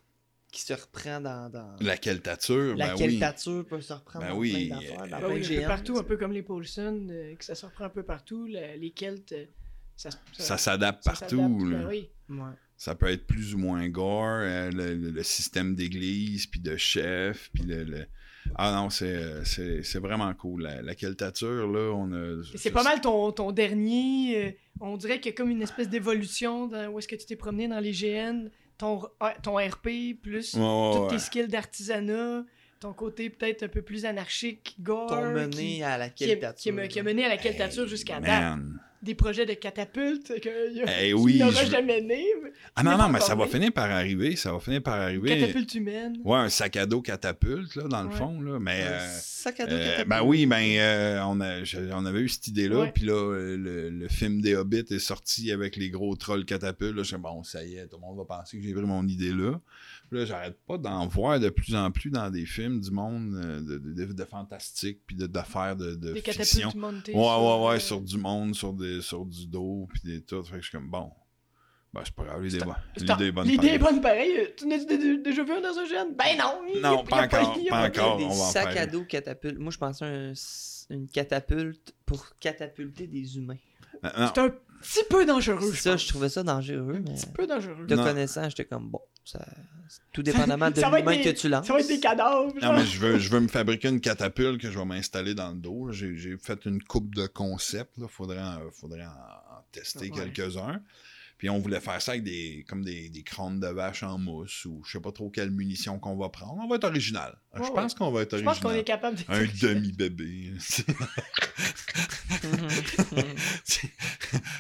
qui 0.52 0.62
se 0.62 0.72
reprend 0.72 1.20
dans, 1.20 1.50
dans... 1.50 1.74
la 1.80 1.96
queltature, 1.96 2.76
La 2.76 2.94
ben 2.94 2.94
oui. 2.94 3.18
queltature 3.18 3.66
peut 3.66 3.80
se 3.80 3.92
reprendre 3.92 4.24
Ben 4.26 4.32
dans 4.34 4.38
oui, 4.38 4.66
plein 4.68 4.76
d'affaires, 4.76 5.08
dans 5.08 5.16
Ah 5.16 5.18
plein 5.18 5.28
oui, 5.30 5.40
de 5.40 5.44
un 5.44 5.48
peu 5.48 5.54
géants, 5.54 5.66
partout, 5.68 5.98
un 5.98 6.04
peu 6.04 6.16
comme 6.16 6.32
les 6.32 6.42
Paulson, 6.44 7.08
euh, 7.10 7.34
que 7.34 7.44
ça 7.44 7.56
se 7.56 7.66
reprend 7.66 7.86
un 7.86 7.90
peu 7.90 8.04
partout. 8.04 8.46
le- 8.46 8.78
les 8.78 8.94
Celtes, 8.96 9.32
euh, 9.32 9.46
ça, 9.97 10.11
ça- 10.11 10.18
Ça 10.43 10.59
s'adapte 10.59 11.05
partout. 11.05 11.64
là. 11.70 11.78
ben 11.78 11.86
oui. 11.88 12.09
Ouais. 12.28 12.53
Ça 12.76 12.95
peut 12.95 13.07
être 13.11 13.26
plus 13.26 13.55
ou 13.55 13.59
moins 13.59 13.88
gore, 13.88 14.26
euh, 14.43 14.70
le, 14.70 14.95
le- 14.95 15.11
le 15.11 15.22
système 15.22 15.74
d'église, 15.74 16.47
puis 16.47 16.61
de 16.61 16.76
chef, 16.76 17.51
puis 17.55 17.62
le... 17.64 17.84
le- 17.84 18.07
Ah 18.57 18.72
non, 18.72 18.90
c'est, 18.90 19.14
euh, 19.14 19.45
c'est, 19.45 19.84
c'est 19.84 20.01
vraiment 20.01 20.32
cool. 20.34 20.62
La, 20.62 20.82
la 20.82 20.95
queltature, 20.97 21.68
là, 21.70 21.93
on 21.95 22.12
a... 22.12 22.43
C'est 22.57 22.72
pas 22.72 22.82
mal 22.82 23.01
ton, 23.01 23.30
ton 23.30 23.53
dernier. 23.53 24.47
euh, 24.47 24.51
on 24.80 24.97
dirait 24.97 25.20
qu'il 25.20 25.30
y 25.30 25.34
a 25.34 25.36
comme 25.36 25.51
une 25.51 25.62
espèce 25.62 25.88
d'évolution 25.88 26.68
où 26.90 26.99
est-ce 26.99 27.07
que 27.07 27.14
tu 27.14 27.24
t'es 27.26 27.36
promené 27.36 27.68
dans 27.68 27.78
les 27.78 27.93
GN. 27.93 28.49
Ton, 28.78 29.03
ah, 29.20 29.34
ton 29.43 29.57
RP, 29.59 30.14
plus 30.20 30.53
tous 30.53 30.59
ouais. 30.59 31.09
tes 31.11 31.18
skills 31.20 31.47
d'artisanat. 31.49 32.45
Ton 32.80 32.93
côté 32.95 33.30
peut-être 33.30 33.62
un 33.62 33.68
peu 33.68 33.82
plus 33.82 34.05
anarchique, 34.05 34.74
gore. 34.80 35.07
T'ont 35.07 35.30
mené 35.30 35.51
qui, 35.76 35.82
à 35.84 35.99
la 35.99 36.09
qui, 36.09 36.24
a- 36.24 36.26
queltature. 36.28 36.74
qui 36.74 36.80
a, 36.80 36.88
qui 36.88 36.99
a 36.99 37.03
mené 37.05 37.24
à 37.24 37.28
la 37.28 37.36
queltature 37.36 37.84
Hey, 37.84 37.88
jusqu'à 37.88 38.18
date. 38.18 38.59
Des 39.03 39.16
projets 39.16 39.44
de 39.46 39.55
catapultes 39.55 40.40
qu'il 40.40 40.84
Eh 41.03 41.12
oui, 41.12 41.38
n'aura 41.40 41.64
je- 41.64 41.70
jamais 41.72 42.00
né. 42.00 42.24
Ah 42.76 42.84
non, 42.84 42.96
non, 42.96 43.09
mais 43.09 43.18
ça 43.20 43.34
va 43.34 43.46
finir 43.48 43.72
par 43.72 43.90
arriver, 43.90 44.36
ça 44.36 44.53
va 44.53 44.61
finir 44.61 44.80
par 44.80 44.94
arriver. 44.94 45.40
Catapulte 45.40 45.74
humaine. 45.74 46.18
Ouais, 46.24 46.38
un 46.38 46.48
sac 46.48 46.76
à 46.76 46.86
dos 46.86 47.03
catapulte, 47.03 47.74
là, 47.74 47.84
dans 47.88 48.05
le 48.05 48.11
fond, 48.11 48.40
là, 48.40 48.59
mais... 48.61 48.82
Un 48.82 48.92
euh, 48.92 49.09
sac 49.20 49.59
à 49.59 49.66
dos 49.66 49.74
Euh, 49.74 49.84
catapulte. 49.84 50.09
ben 50.09 50.22
oui, 50.22 50.46
ben 50.46 50.62
euh, 50.78 51.20
on, 51.26 51.40
a, 51.40 51.64
je- 51.64 51.90
on 51.92 52.07
avait 52.07 52.20
eu 52.20 52.28
cette 52.28 52.46
idée-là, 52.46 52.86
puis 52.94 53.05
là, 53.07 53.12
euh, 53.14 53.57
le, 53.57 53.90
le 53.90 54.09
film 54.09 54.40
des 54.40 54.55
Hobbits 54.55 54.84
est 54.90 54.98
sorti 55.00 55.50
avec 55.50 55.74
les 55.76 55.90
gros 55.90 56.14
trolls 56.14 56.44
catapultes. 56.44 56.94
Là, 56.94 57.03
je 57.03 57.16
bon, 57.16 57.42
ça 57.42 57.64
y 57.64 57.74
est, 57.76 57.86
tout 57.88 57.96
le 57.96 58.03
monde 58.03 58.16
va 58.18 58.24
penser 58.24 58.57
que 58.59 58.62
j'ai 58.62 58.72
pris 58.72 58.82
mon 58.82 59.07
idée 59.09 59.32
là. 59.32 59.61
Puis 60.12 60.20
là, 60.20 60.26
j'arrête 60.26 60.58
pas 60.66 60.76
d'en 60.76 61.06
voir 61.06 61.40
de 61.40 61.48
plus 61.48 61.74
en 61.74 61.90
plus 61.90 62.10
dans 62.10 62.28
des 62.28 62.44
films 62.44 62.82
du 62.82 62.90
monde 62.90 63.34
euh, 63.34 63.60
de, 63.62 63.78
de, 63.78 64.04
de- 64.04 64.12
de 64.12 64.24
fantastique, 64.26 65.00
puis 65.06 65.16
de- 65.16 65.26
d'affaires 65.26 65.74
de, 65.74 65.94
de 65.94 66.12
Des 66.12 66.20
fiction. 66.20 66.68
catapultes 66.68 66.74
montées. 66.76 67.12
Ouais, 67.14 67.18
ouais, 67.18 67.66
ouais, 67.68 67.76
euh, 67.76 67.78
sur 67.78 68.02
du 68.02 68.18
monde, 68.18 68.54
sur, 68.54 68.74
des, 68.74 69.00
sur 69.00 69.24
du 69.24 69.46
dos, 69.46 69.88
puis 69.88 70.02
des 70.04 70.20
tout. 70.22 70.42
Fait 70.44 70.56
que 70.56 70.60
je 70.60 70.68
suis 70.68 70.76
comme, 70.76 70.90
bon, 70.90 71.10
ben 71.94 72.02
c'est 72.04 72.14
pas 72.14 72.24
grave, 72.24 72.42
l'idée 72.42 72.58
est 72.58 72.64
bonne. 72.64 72.74
L'idée 72.98 73.24
est 73.24 73.32
bonne. 73.32 73.48
L'idée 73.48 73.66
est 73.68 73.78
pareil. 73.78 73.94
bonne 73.94 74.00
pareil. 74.02 74.30
Euh, 74.38 74.46
Tu 74.54 74.66
n'as 74.66 74.84
dé- 74.84 75.16
déjà 75.18 75.44
vu 75.44 75.52
un 75.52 75.60
dans 75.62 75.78
un 75.78 75.86
jeune? 75.86 76.14
Ben 76.14 76.36
non! 76.38 76.80
Non, 76.82 77.04
pas 77.04 77.24
encore, 77.24 77.58
pas 77.70 77.86
encore. 77.88 78.18
des 78.18 78.24
on 78.24 78.28
va 78.28 78.34
sacs 78.34 78.76
à 78.76 78.86
dos 78.86 79.04
catapultes. 79.04 79.58
Moi, 79.58 79.72
je 79.72 79.78
pensais 79.78 80.04
à 80.04 80.08
un- 80.08 80.32
une 80.90 81.08
catapulte 81.08 81.94
pour 82.04 82.36
catapulter 82.38 83.06
des 83.06 83.38
humains. 83.38 83.56
C'est 84.02 84.38
un 84.38 84.50
petit 84.82 85.04
peu 85.08 85.24
dangereux, 85.24 85.72
je 85.72 85.80
ça, 85.80 85.96
je 85.96 86.06
trouvais 86.08 86.28
ça 86.28 86.42
dangereux, 86.42 86.96
Un 86.96 87.00
mais 87.00 87.14
petit 87.14 87.26
peu 87.34 87.46
dangereux. 87.46 87.86
te 87.86 87.94
Non. 87.94 88.04
connaissant, 88.04 88.48
j'étais 88.48 88.64
comme 88.66 88.88
bon. 88.90 89.00
Ça- 89.24 89.44
Tout 90.12 90.22
dépendamment 90.22 90.70
de 90.70 90.80
l'humain 90.80 91.22
que 91.22 91.30
tu 91.30 91.48
lances. 91.48 91.66
Ça 91.66 91.72
va 91.74 91.80
être 91.80 91.86
des 91.88 92.00
cadavres. 92.00 92.52
Non, 92.60 92.72
mais 92.72 92.84
je 92.84 92.98
veux, 92.98 93.18
je 93.18 93.28
veux 93.30 93.40
me 93.40 93.48
fabriquer 93.48 93.88
une 93.88 94.00
catapulte 94.00 94.60
que 94.60 94.70
je 94.70 94.78
vais 94.78 94.84
m'installer 94.84 95.34
dans 95.34 95.50
le 95.50 95.56
dos. 95.58 95.90
J'ai 95.92 96.36
fait 96.38 96.64
une 96.66 96.82
coupe 96.82 97.14
de 97.14 97.26
concepts. 97.26 97.92
Il 97.98 98.06
faudrait, 98.08 98.40
en, 98.42 98.58
faudrait 98.72 99.04
en, 99.04 99.10
en 99.10 99.62
tester 99.70 100.10
Ouais. 100.10 100.30
quelques-uns. 100.32 100.80
Puis 101.43 101.51
on 101.51 101.59
voulait 101.59 101.80
faire 101.80 102.01
ça 102.01 102.12
avec 102.12 102.22
des, 102.22 102.64
comme 102.68 102.84
des, 102.84 103.09
des 103.09 103.24
crânes 103.24 103.59
de 103.59 103.66
vache 103.66 104.05
en 104.05 104.16
mousse 104.16 104.64
ou 104.64 104.80
je 104.86 104.93
sais 104.93 105.01
pas 105.01 105.11
trop 105.11 105.28
quelle 105.28 105.51
munition 105.51 105.99
qu'on 105.99 106.16
va 106.16 106.28
prendre. 106.28 106.61
On 106.62 106.68
va 106.68 106.76
être 106.76 106.84
original. 106.84 107.36
Ouais, 107.53 107.66
je 107.66 107.72
pense 107.72 107.95
qu'on 107.95 108.12
va 108.12 108.22
être 108.22 108.38
Je 108.38 108.45
original. 108.45 108.55
pense 108.55 108.62
qu'on 108.62 108.78
est 108.78 108.84
capable 108.84 109.16
de. 109.16 109.22
Un 109.26 109.45
demi-bébé. 109.61 110.53
C'est 110.61 110.86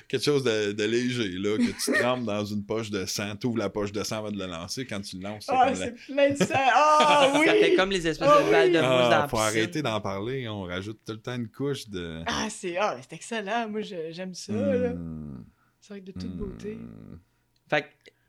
quelque 0.08 0.24
chose 0.24 0.42
de, 0.44 0.72
de 0.72 0.84
léger, 0.84 1.28
là, 1.38 1.56
que 1.56 1.84
tu 1.84 1.92
trempes 2.00 2.24
dans 2.24 2.44
une 2.44 2.64
poche 2.64 2.90
de 2.90 3.06
sang. 3.06 3.36
Tu 3.36 3.46
ouvres 3.46 3.58
la 3.58 3.70
poche 3.70 3.92
de 3.92 4.02
sang 4.02 4.18
avant 4.18 4.32
de 4.32 4.38
le 4.38 4.46
lancer. 4.46 4.84
Quand 4.84 5.00
tu 5.00 5.16
le 5.18 5.22
lances, 5.22 5.44
c'est 5.46 5.52
Ah, 5.54 5.70
la- 5.70 5.76
c'est 5.76 5.94
plein 5.94 6.30
de 6.30 6.36
sang. 6.36 6.46
Ah 6.74 7.32
oui! 7.38 7.46
Ça 7.46 7.52
fait 7.54 7.74
comme 7.76 7.90
les 7.90 8.06
espèces 8.08 8.28
Ah 8.28 8.42
de 8.42 8.50
balles 8.50 8.72
de 8.72 8.78
mousse 8.78 8.88
dans 8.88 9.10
Ah, 9.12 9.18
la 9.22 9.28
faut 9.28 9.38
arrêter 9.38 9.82
d'en 9.82 10.00
parler. 10.00 10.48
On 10.48 10.62
rajoute 10.62 10.98
tout 11.06 11.12
le 11.12 11.20
temps 11.20 11.36
une 11.36 11.48
couche 11.48 11.88
de. 11.88 12.22
Ah, 12.26 12.48
c'est 12.50 12.76
ah, 12.76 12.96
c'est 13.00 13.12
excellent. 13.14 13.68
Moi, 13.68 13.82
je- 13.82 14.10
j'aime 14.10 14.34
ça. 14.34 14.52
là. 14.52 14.92
C'est 15.82 15.94
vrai 15.94 16.00
que 16.00 16.06
de 16.06 16.12
toute 16.12 16.36
beauté. 16.36 16.76
hmm. 16.76 17.18
Fait 17.68 17.82
que, 17.82 17.88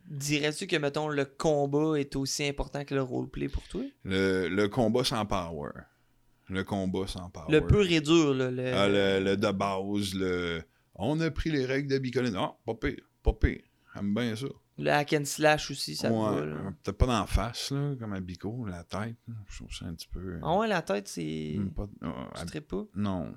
dirais-tu 0.10 0.66
que, 0.68 0.76
mettons, 0.76 1.08
le 1.08 1.24
combat 1.26 1.99
est 1.99 2.16
aussi 2.16 2.45
important 2.45 2.84
que 2.84 2.95
le 2.95 3.01
roleplay 3.04 3.47
pour 3.47 3.64
toi? 3.68 3.84
Le, 4.04 4.47
le 4.49 4.68
combat 4.70 5.04
sans 5.04 5.26
power. 5.26 5.70
Le 6.49 6.64
combat 6.64 7.06
sans 7.08 7.30
power. 7.30 7.45
Le 7.51 7.66
pur 7.66 7.89
et 7.89 8.01
dur, 8.01 8.34
là. 8.34 8.49
Le... 8.51 8.74
Ah, 8.74 8.88
le, 8.89 9.24
le 9.24 9.38
de 9.38 9.51
base, 9.51 10.14
le. 10.16 10.64
On 10.95 11.20
a 11.22 11.30
pris 11.32 11.51
les 11.51 11.66
règles 11.66 11.89
de 11.91 11.97
Bicoline. 11.99 12.36
Ah, 12.36 12.56
pas 12.66 12.74
pire, 12.76 13.01
pas 13.22 13.34
pire. 13.34 13.62
J'aime 13.95 14.14
bien 14.16 14.36
ça. 14.36 14.47
le 14.80 14.89
hack 14.91 15.14
and 15.14 15.26
slash 15.26 15.70
aussi, 15.70 15.95
ça 15.95 16.10
me 16.10 16.16
Ouais. 16.16 16.72
Peut-être 16.84 16.97
pas 16.97 17.06
dans 17.06 17.20
la 17.20 17.28
face, 17.28 17.70
là, 17.72 17.93
comme 17.99 18.14
à 18.14 18.20
Bico, 18.20 18.66
la 18.66 18.84
tête. 18.84 19.16
là. 19.28 19.36
Je 19.47 19.58
trouve 19.58 19.72
ça 19.72 19.86
un 19.86 19.93
petit 19.93 20.08
peu. 20.08 20.39
Ah 20.41 20.58
ouais, 20.58 20.68
la 20.68 20.82
tête, 20.82 21.08
c'est... 21.08 21.56
Pas- 21.76 21.88
à- 22.34 22.45
tripes 22.45 22.68
pas? 22.68 22.86
Non. 22.95 23.36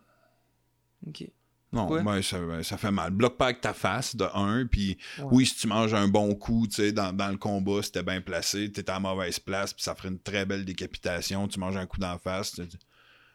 Ok. 1.06 1.30
Non, 1.72 2.02
ben, 2.02 2.22
ça, 2.22 2.38
ben, 2.38 2.62
ça 2.62 2.76
fait 2.78 2.90
mal. 2.90 3.10
Bloque 3.10 3.36
pas 3.36 3.46
avec 3.46 3.60
ta 3.60 3.74
face, 3.74 4.14
de 4.16 4.24
un, 4.34 4.66
puis 4.66 4.96
Ouais. 5.18 5.24
oui, 5.32 5.46
si 5.46 5.56
tu 5.56 5.66
manges 5.66 5.92
un 5.94 6.08
bon 6.08 6.34
coup, 6.34 6.66
tu 6.68 6.76
sais, 6.76 6.92
dans, 6.92 7.12
dans 7.12 7.28
le 7.28 7.36
combat, 7.36 7.82
si 7.82 7.92
t'es 7.92 8.02
bien 8.02 8.20
placé, 8.20 8.70
t'es 8.72 8.88
à 8.88 8.98
mauvaise 9.00 9.38
place, 9.40 9.74
puis 9.74 9.82
ça 9.82 9.94
ferait 9.94 10.08
une 10.08 10.18
très 10.20 10.46
belle 10.46 10.64
décapitation, 10.64 11.46
tu 11.48 11.58
manges 11.60 11.76
un 11.76 11.86
coup 11.86 11.98
d'en 11.98 12.16
face, 12.18 12.52
tu 12.52 12.64
dis, 12.66 12.78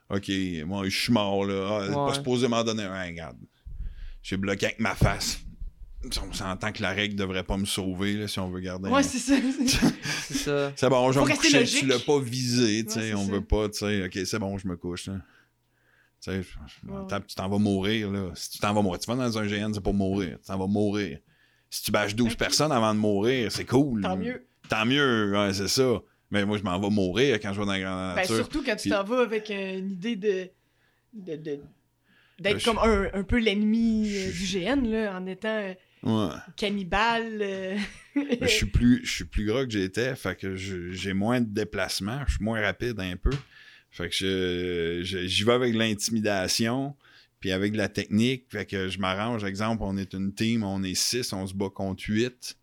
OK, 0.09 0.31
moi, 0.67 0.85
je 0.89 0.97
suis 0.97 1.13
mort, 1.13 1.45
là, 1.45 1.81
ah, 1.91 2.05
pas 2.07 2.13
supposé 2.15 2.47
m'en 2.47 2.63
donner 2.63 2.83
un, 2.83 3.03
regarde. 3.05 3.37
J'ai 4.23 4.37
bloqué 4.37 4.67
avec 4.67 4.79
ma 4.79 4.95
face. 4.95 5.39
On 6.23 6.33
s'entend 6.33 6.71
que 6.71 6.81
la 6.81 6.91
règle 6.93 7.15
devrait 7.15 7.43
pas 7.43 7.57
me 7.57 7.65
sauver, 7.65 8.13
là, 8.15 8.27
si 8.27 8.39
on 8.39 8.49
veut 8.49 8.59
garder... 8.61 8.89
Ouais, 8.89 9.01
un- 9.01 9.03
c'est 9.03 9.19
ça. 9.19 9.35
C'est 10.27 10.33
ça. 10.37 10.71
C'est 10.75 10.89
bon, 10.89 11.11
je 11.11 11.19
me 11.19 11.25
coucher, 11.35 11.63
tu 11.65 11.85
l'as 11.85 11.99
pas 11.99 12.19
visé, 12.19 12.83
tu 12.85 12.93
sais, 12.93 12.99
Ouais, 12.99 13.13
on 13.13 13.25
ça. 13.25 13.31
veut 13.33 13.41
pas, 13.43 13.69
tu 13.69 13.79
sais, 13.79 14.05
ok, 14.05 14.25
c'est 14.25 14.39
bon, 14.39 14.57
je 14.57 14.67
me 14.67 14.77
couche, 14.77 15.07
là. 15.07 15.17
Tu 16.23 16.31
sais, 16.31 16.37
Ouais, 16.87 17.19
tu 17.27 17.35
t'en 17.35 17.49
vas 17.49 17.57
mourir, 17.57 18.11
là. 18.11 18.29
Si 18.35 18.51
tu 18.51 18.59
t'en 18.59 18.73
vas 18.73 18.81
mourir, 18.81 18.99
tu 18.99 19.07
vas 19.09 19.15
dans 19.15 19.37
un 19.39 19.45
GN, 19.47 19.73
c'est 19.73 19.81
pour 19.81 19.93
mourir, 19.93 20.37
tu 20.39 20.47
t'en 20.47 20.57
vas 20.57 20.67
mourir. 20.67 21.17
Si 21.69 21.83
tu 21.83 21.91
bâches 21.91 22.15
12 22.15 22.33
Ok. 22.33 22.37
personnes 22.37 22.71
avant 22.71 22.93
de 22.93 22.99
mourir, 22.99 23.51
c'est 23.51 23.65
cool. 23.65 24.01
Tant 24.01 24.17
mieux. 24.17 24.45
Tant 24.69 24.85
mieux, 24.85 25.31
ouais, 25.35 25.53
c'est 25.53 25.67
ça. 25.67 25.99
Mais 26.29 26.45
moi, 26.45 26.57
je 26.57 26.63
m'en 26.63 26.79
vais 26.79 26.89
mourir 26.89 27.39
quand 27.41 27.53
je 27.53 27.59
vais 27.59 27.65
dans 27.65 27.71
la 27.73 27.79
grande 27.79 28.15
Ben, 28.15 28.21
nature. 28.21 28.35
surtout 28.35 28.63
quand 28.63 28.75
tu 28.75 28.83
Puis- 28.83 28.91
t'en 28.91 29.03
vas 29.03 29.21
avec 29.21 29.49
euh, 29.51 29.79
une 29.79 29.91
idée 29.91 30.15
de. 30.15 30.49
de, 31.13 31.35
de- 31.37 31.59
d'être 32.39 32.59
Je- 32.59 32.65
comme 32.65 32.77
un, 32.79 33.07
un 33.13 33.23
peu 33.23 33.37
l'ennemi 33.39 34.11
euh, 34.15 34.31
du 34.31 34.45
GN, 34.45 34.81
là, 34.89 35.17
en 35.17 35.25
étant 35.25 35.49
euh, 35.49 35.73
Ouais. 36.03 36.33
cannibale. 36.57 37.39
euh. 37.41 37.77
Je 38.41 38.47
suis 38.47 38.65
plus 38.65 39.05
je 39.05 39.11
suis 39.11 39.25
plus 39.25 39.45
gras 39.45 39.63
que 39.65 39.71
j'étais 39.71 40.15
fait 40.15 40.35
que 40.35 40.55
j'ai 40.55 41.13
moins 41.13 41.39
de 41.39 41.45
déplacements 41.45 42.21
je 42.27 42.35
suis 42.35 42.43
moins 42.43 42.59
rapide 42.59 42.99
un 42.99 43.15
peu 43.15 43.29
fait 43.91 44.09
que 44.09 45.01
je- 45.03 45.25
j'y 45.27 45.43
vais 45.43 45.53
avec 45.53 45.73
l'intimidation 45.75 46.95
puis 47.39 47.51
avec 47.51 47.75
la 47.75 47.89
technique. 47.89 48.45
Fait 48.49 48.65
que 48.65 48.87
je 48.87 48.99
m'arrange. 48.99 49.43
Exemple 49.43 49.83
on 49.85 49.97
est 49.97 50.13
une 50.13 50.33
team 50.33 50.63
on 50.63 50.83
est 50.83 50.95
6 50.95 51.33
on 51.33 51.45
se 51.47 51.53
bat 51.53 51.69
contre 51.69 52.03
8 52.07 52.57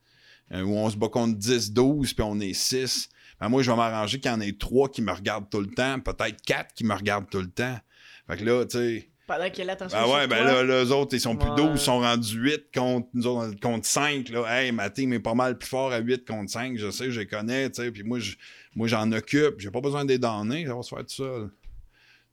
euh, 0.52 0.62
ou 0.62 0.76
on 0.76 0.88
se 0.90 0.96
bat 0.96 1.08
contre 1.08 1.36
10 1.36 1.72
12 1.72 2.14
puis 2.14 2.24
on 2.26 2.38
est 2.40 2.54
6 2.54 3.08
ben 3.40 3.48
moi 3.48 3.62
je 3.62 3.70
vais 3.70 3.76
m'arranger 3.76 4.18
qu'il 4.20 4.30
y 4.30 4.34
en 4.34 4.40
ait 4.40 4.52
3 4.52 4.88
qui 4.90 5.02
me 5.02 5.12
regardent 5.12 5.50
tout 5.50 5.60
le 5.60 5.68
temps 5.68 6.00
peut-être 6.00 6.40
4 6.46 6.74
qui 6.74 6.84
me 6.84 6.94
regardent 6.94 7.28
tout 7.30 7.40
le 7.42 7.50
temps. 7.50 7.78
Fait 8.26 8.36
que 8.36 8.44
là 8.44 8.64
tu 8.64 8.76
sais 8.78 9.08
Pendant 9.28 9.48
qu'il 9.50 9.58
y 9.58 9.62
a 9.62 9.66
l'attention. 9.66 9.96
ah 10.00 10.04
sur 10.06 10.14
ouais, 10.14 10.26
ben 10.26 10.42
là, 10.44 10.64
les 10.64 10.90
autres, 10.90 11.14
ils 11.14 11.20
sont 11.20 11.36
plus 11.36 11.50
Ouais. 11.50 11.56
12, 11.56 11.70
ils 11.74 11.78
sont 11.84 12.00
rendus 12.00 12.36
8 12.36 12.64
contre 12.74 13.08
nous 13.14 13.26
autres, 13.26 13.60
contre 13.60 13.86
5. 13.86 14.30
Là. 14.30 14.44
Hey, 14.48 14.72
ma 14.72 14.90
team 14.90 15.12
est 15.12 15.20
pas 15.20 15.34
mal 15.34 15.56
plus 15.58 15.68
fort 15.68 15.92
à 15.92 15.98
8 15.98 16.26
contre 16.26 16.50
5, 16.50 16.76
je 16.78 16.90
sais, 16.90 17.10
je 17.12 17.20
les 17.20 17.26
connais, 17.26 17.68
tu 17.70 17.82
sais. 17.82 17.90
Puis 17.92 18.02
moi, 18.02 18.18
je- 18.18 18.34
moi, 18.74 18.88
j'en 18.88 19.12
occupe, 19.12 19.56
j'ai 19.60 19.70
pas 19.70 19.80
besoin 19.82 20.04
des 20.04 20.18
donner, 20.18 20.66
ça 20.66 20.74
va 20.74 20.82
se 20.82 20.88
faire 20.88 20.98
tout 21.04 21.14
seul. 21.14 21.50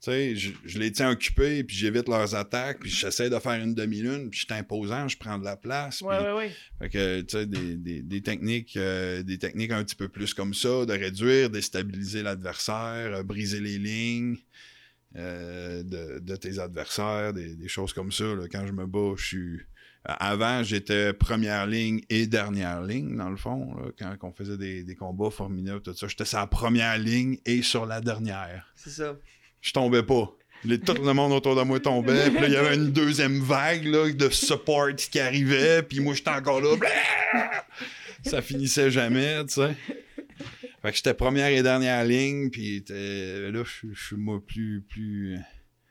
Tu 0.02 0.12
sais, 0.12 0.36
je, 0.36 0.52
je 0.66 0.78
les 0.80 0.92
tiens 0.92 1.10
occupés, 1.12 1.64
puis 1.64 1.76
j'évite 1.76 2.08
leurs 2.08 2.36
attaques, 2.36 2.80
puis 2.82 2.90
j'essaie 2.90 3.30
de 3.30 3.40
faire 3.40 3.54
une 3.62 3.74
demi-lune, 3.74 4.30
puis 4.30 4.40
je 4.42 4.46
suis 4.46 4.54
imposant, 4.54 5.08
je 5.08 5.18
prends 5.18 5.38
de 5.40 5.46
la 5.46 5.56
place. 5.58 6.02
Ouais, 6.02 6.16
puis- 6.18 6.26
ouais, 6.28 6.34
ouais. 6.34 6.52
fait 6.80 6.90
que, 6.90 7.22
tu 7.22 7.38
sais, 7.38 7.46
des, 7.46 7.76
des, 7.76 8.02
des 8.04 8.22
techniques, 8.22 8.78
euh, 8.78 9.24
des 9.24 9.38
techniques 9.38 9.72
un 9.72 9.84
petit 9.84 9.96
peu 9.96 10.08
plus 10.08 10.34
comme 10.34 10.54
ça, 10.54 10.86
de 10.86 10.94
réduire, 10.94 11.50
déstabiliser 11.50 12.24
l'adversaire, 12.24 13.16
euh, 13.16 13.24
briser 13.24 13.60
les 13.60 13.78
lignes 13.80 14.38
euh, 15.16 15.84
de, 15.84 16.20
de 16.20 16.36
tes 16.36 16.60
adversaires, 16.60 17.34
des, 17.34 17.56
des 17.56 17.68
choses 17.68 17.94
comme 17.94 18.12
ça. 18.12 18.24
là. 18.26 18.44
Quand 18.52 18.66
je 18.68 18.72
me 18.74 18.86
bats, 18.86 19.14
je 19.18 19.26
suis. 19.26 19.60
Avant, 20.08 20.62
j'étais 20.62 21.14
première 21.14 21.66
ligne 21.66 22.02
et 22.12 22.28
dernière 22.28 22.84
ligne, 22.84 23.18
dans 23.18 23.30
le 23.32 23.38
fond, 23.38 23.76
là, 23.76 23.86
quand 23.98 24.28
on 24.30 24.32
faisait 24.32 24.56
des, 24.58 24.84
des 24.84 24.96
combats 24.96 25.32
formidables, 25.32 25.82
tout 25.82 25.96
ça. 25.96 26.08
J'étais 26.08 26.26
sur 26.26 26.38
la 26.38 26.46
première 26.46 26.98
ligne 27.00 27.40
et 27.46 27.64
sur 27.64 27.88
la 27.88 28.02
dernière. 28.02 28.68
C'est 28.76 28.92
ça. 28.92 29.16
Je 29.62 29.72
tombais 29.74 30.04
pas. 30.04 30.32
Les- 30.64 30.80
tout 30.80 30.94
le 30.94 31.14
monde 31.14 31.32
autour 31.32 31.56
de 31.56 31.62
moi 31.64 31.80
tombait. 31.80 32.30
Puis 32.30 32.40
là, 32.42 32.48
il 32.48 32.54
y 32.54 32.56
avait 32.56 32.76
une 32.76 32.92
deuxième 32.92 33.40
vague 33.40 33.86
là, 33.86 34.12
de 34.12 34.30
support 34.30 34.94
qui 34.96 35.20
arrivait. 35.20 35.82
Puis 35.82 36.00
moi, 36.02 36.14
j'étais 36.14 36.30
encore 36.30 36.62
là. 36.62 36.76
Blah! 36.78 37.52
Ça 38.24 38.42
finissait 38.44 38.92
jamais, 38.92 39.44
tu 39.46 39.56
sais. 39.56 39.76
Fait 40.86 40.92
que 40.92 40.98
j'étais 40.98 41.14
première 41.16 41.48
et 41.48 41.64
dernière 41.64 42.04
ligne. 42.04 42.50
Puis 42.52 42.84
là, 42.90 43.64
je 43.64 43.94
suis 43.94 44.16
moi 44.16 44.40
plus. 44.46 44.84
plus 44.88 45.40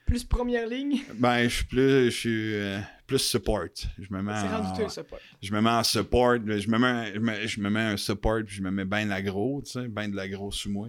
Plus 0.06 0.22
première 0.24 0.68
ligne? 0.68 1.02
ben, 1.18 1.44
je 1.48 1.54
suis 1.56 1.64
plus. 1.64 2.04
Je 2.04 2.10
suis 2.10 2.54
euh, 2.54 2.78
plus 3.06 3.18
support. 3.18 3.66
Je 3.98 4.06
me 4.12 4.22
mets 4.22 4.32
C'est 4.40 4.46
en, 4.48 4.62
rendu 4.62 4.82
tout 4.84 4.88
ça, 4.88 5.02
pas. 5.02 5.18
je 5.42 5.52
me 5.52 5.60
mets 5.60 5.70
en 5.70 5.82
support. 5.82 6.36
Je 6.36 6.68
me 6.68 6.78
mets, 6.78 6.86
un- 6.86 7.12
je 7.12 7.18
me, 7.18 7.46
je 7.46 7.60
me 7.60 7.70
mets 7.70 7.80
un 7.80 7.96
support. 7.96 8.42
Puis 8.46 8.54
je 8.56 8.62
me 8.62 8.70
mets 8.70 8.84
bien 8.84 9.04
de 9.04 9.10
l'aggro, 9.10 9.62
tu 9.62 9.72
sais. 9.72 9.88
bien 9.88 10.08
de 10.08 10.14
l'aggro 10.14 10.52
sous 10.52 10.70
moi. 10.70 10.88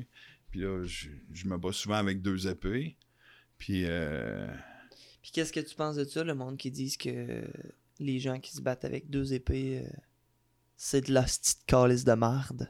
Puis 0.51 0.59
là, 0.59 0.83
je, 0.85 1.09
je 1.33 1.47
me 1.47 1.57
bats 1.57 1.71
souvent 1.73 1.95
avec 1.95 2.21
deux 2.21 2.47
épées. 2.47 2.97
Puis. 3.57 3.85
Euh, 3.85 4.47
Puis 5.23 5.31
qu'est-ce 5.31 5.51
que 5.51 5.61
tu 5.61 5.73
penses 5.75 5.95
de 5.95 6.03
ça, 6.03 6.23
le 6.23 6.35
monde 6.35 6.57
qui 6.57 6.69
disent 6.69 6.97
que 6.97 7.43
les 7.99 8.19
gens 8.19 8.39
qui 8.39 8.51
se 8.53 8.61
battent 8.61 8.85
avec 8.85 9.09
deux 9.09 9.33
épées, 9.33 9.81
euh, 9.83 9.89
c'est 10.77 11.07
de 11.07 11.13
la 11.13 11.23
petite 11.23 11.65
calice 11.65 12.03
de 12.03 12.13
marde? 12.13 12.69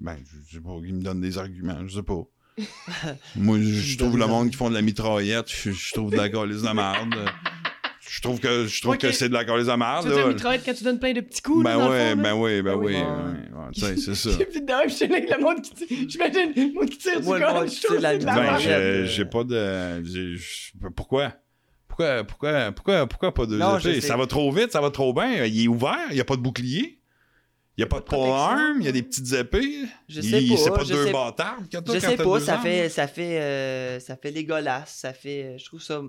Ben, 0.00 0.16
je 0.48 0.54
sais 0.56 0.60
pas, 0.62 0.76
il 0.84 0.94
me 0.94 1.02
donne 1.02 1.20
des 1.20 1.38
arguments, 1.38 1.78
je 1.86 1.96
sais 1.96 2.02
pas. 2.02 2.22
Moi, 3.36 3.58
je, 3.60 3.64
je 3.64 3.98
trouve 3.98 4.16
le 4.18 4.26
monde 4.26 4.50
qui 4.50 4.56
font 4.56 4.68
de 4.70 4.74
la 4.74 4.82
mitraillette, 4.82 5.50
je, 5.50 5.70
je 5.72 5.92
trouve 5.92 6.10
de 6.10 6.16
la 6.16 6.28
calice 6.28 6.62
de 6.62 6.68
merde. 6.70 7.14
Je 8.08 8.20
trouve 8.22 8.38
que 8.38 8.66
je 8.66 8.80
trouve 8.80 8.94
Ok. 8.94 9.00
que 9.00 9.12
c'est 9.12 9.28
de 9.28 9.34
la 9.34 9.44
calice 9.44 9.66
de 9.66 9.72
merde. 9.72 10.04
Tu 10.04 10.10
veux 10.10 10.20
là. 10.20 10.28
mitraillette 10.28 10.62
quand 10.64 10.74
tu 10.74 10.84
donnes 10.84 10.98
plein 11.00 11.12
de 11.12 11.20
petits 11.20 11.42
coups, 11.42 11.64
Ben 11.64 11.76
ouais, 11.76 11.82
fond, 11.82 11.88
là? 11.90 12.14
ben 12.14 12.34
oui, 12.34 12.62
ben 12.62 12.70
Ah 12.72 12.76
oui. 12.76 12.86
oui, 12.86 12.94
Ouais. 12.94 13.02
ouais, 13.02 13.64
ouais, 13.64 13.70
tu 13.74 13.80
sais, 13.80 13.96
c'est 13.96 14.14
ça. 14.30 14.30
De 14.30 15.34
le 15.36 15.42
monde 15.42 15.60
qui 15.62 15.70
tire. 15.74 16.08
J'imagine 16.08 16.52
le 16.56 16.72
monde 16.72 16.88
qui 16.88 16.98
tire 16.98 17.20
du 17.20 17.26
Ouais, 17.26 17.40
monde 17.40 17.68
je 17.68 17.82
trouve 17.82 17.96
de 17.96 18.02
la 18.02 18.14
que 18.14 18.20
c'est 18.20 18.20
de 18.20 18.26
la 18.26 18.34
Ben, 18.36 18.42
merde. 18.42 18.60
j'ai 18.60 19.06
j'ai 19.06 19.24
pas 19.24 19.44
de. 19.44 20.88
Pourquoi? 20.94 21.32
Pourquoi, 21.88 22.24
pourquoi, 22.24 22.72
pourquoi, 22.72 23.06
pourquoi 23.06 23.34
pas 23.34 23.46
deux 23.46 23.58
Non. 23.58 23.78
Ça 24.00 24.16
va 24.16 24.26
trop 24.26 24.52
vite, 24.52 24.70
ça 24.70 24.80
va 24.80 24.90
trop 24.90 25.12
bien. 25.12 25.44
Il 25.44 25.64
est 25.64 25.68
ouvert, 25.68 25.96
il 26.10 26.14
n'y 26.14 26.20
a 26.20 26.24
pas 26.24 26.36
de 26.36 26.42
bouclier. 26.42 26.95
Il 27.76 27.82
n'y 27.82 27.84
a 27.84 27.88
pas 27.88 28.00
de 28.00 28.04
polearm, 28.04 28.78
il 28.80 28.86
y 28.86 28.88
a 28.88 28.92
des 28.92 29.02
petites 29.02 29.30
épées. 29.34 29.84
Je 30.08 30.20
Il- 30.20 30.30
sais 30.30 30.48
pas, 30.48 30.56
C'est 30.56 30.70
pas 30.70 30.84
je 30.84 30.92
deux 30.94 31.04
sais- 31.06 31.12
bâtards 31.12 31.58
t'as 31.70 31.80
Je 31.94 32.00
quand 32.00 32.00
sais 32.00 32.16
pas, 32.16 32.40
ça 32.40 32.58
fait, 32.58 32.88
ça 32.88 33.06
fait, 33.06 33.38
euh, 33.40 34.00
ça 34.00 34.16
fait 34.16 34.32
dégueulasse, 34.32 34.94
ça 34.94 35.12
fait, 35.12 35.42
euh, 35.44 35.58
je 35.58 35.64
trouve 35.66 35.82
ça, 35.82 36.00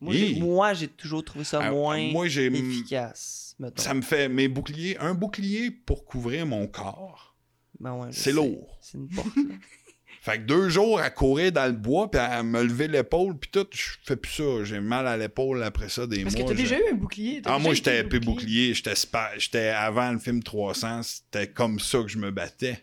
moi, 0.00 0.74
j'ai, 0.74 0.88
toujours 0.88 1.24
trouvé 1.24 1.44
ça 1.44 1.60
Ah, 1.62 1.70
moins 1.70 2.10
Moi, 2.12 2.26
efficace, 2.26 3.54
mettons. 3.58 3.82
Ça 3.82 3.94
me 3.94 4.02
fait 4.02 4.28
mes 4.28 4.48
boucliers. 4.48 4.98
Un 4.98 5.14
bouclier 5.14 5.70
pour 5.70 6.04
couvrir 6.04 6.44
mon 6.44 6.66
corps. 6.66 7.34
Ben 7.80 7.94
ouais, 7.94 8.08
C'est 8.10 8.32
lourd. 8.32 8.78
C'est 8.82 8.98
une 8.98 9.08
porte. 9.08 9.28
Fait 10.24 10.38
que 10.38 10.44
deux 10.44 10.70
jours 10.70 10.98
à 11.00 11.10
courir 11.10 11.52
dans 11.52 11.66
le 11.66 11.72
bois 11.76 12.10
puis 12.10 12.18
à 12.18 12.42
me 12.42 12.62
lever 12.62 12.88
l'épaule 12.88 13.36
puis 13.38 13.50
tout, 13.52 13.66
je 13.72 13.90
fais 14.06 14.16
plus 14.16 14.32
ça. 14.32 14.64
J'ai 14.64 14.80
mal 14.80 15.06
à 15.06 15.18
l'épaule 15.18 15.62
après 15.62 15.90
ça 15.90 16.06
des 16.06 16.22
Parce 16.22 16.34
que 16.34 16.40
mois. 16.40 16.48
t'as 16.48 16.56
je- 16.56 16.62
déjà 16.62 16.78
eu 16.78 16.92
un 16.92 16.94
bouclier? 16.94 17.42
t'as 17.42 17.54
Ah, 17.54 17.58
moi, 17.58 17.74
j'étais 17.74 18.00
épée 18.00 18.20
bouclier. 18.20 18.72
J'étais 18.72 18.94
spa- 18.94 19.32
avant 19.76 20.10
le 20.12 20.18
film 20.18 20.42
300, 20.42 21.02
c'était 21.02 21.48
comme 21.48 21.78
ça 21.78 21.98
que 22.00 22.08
je 22.08 22.16
me 22.16 22.30
battais. 22.30 22.78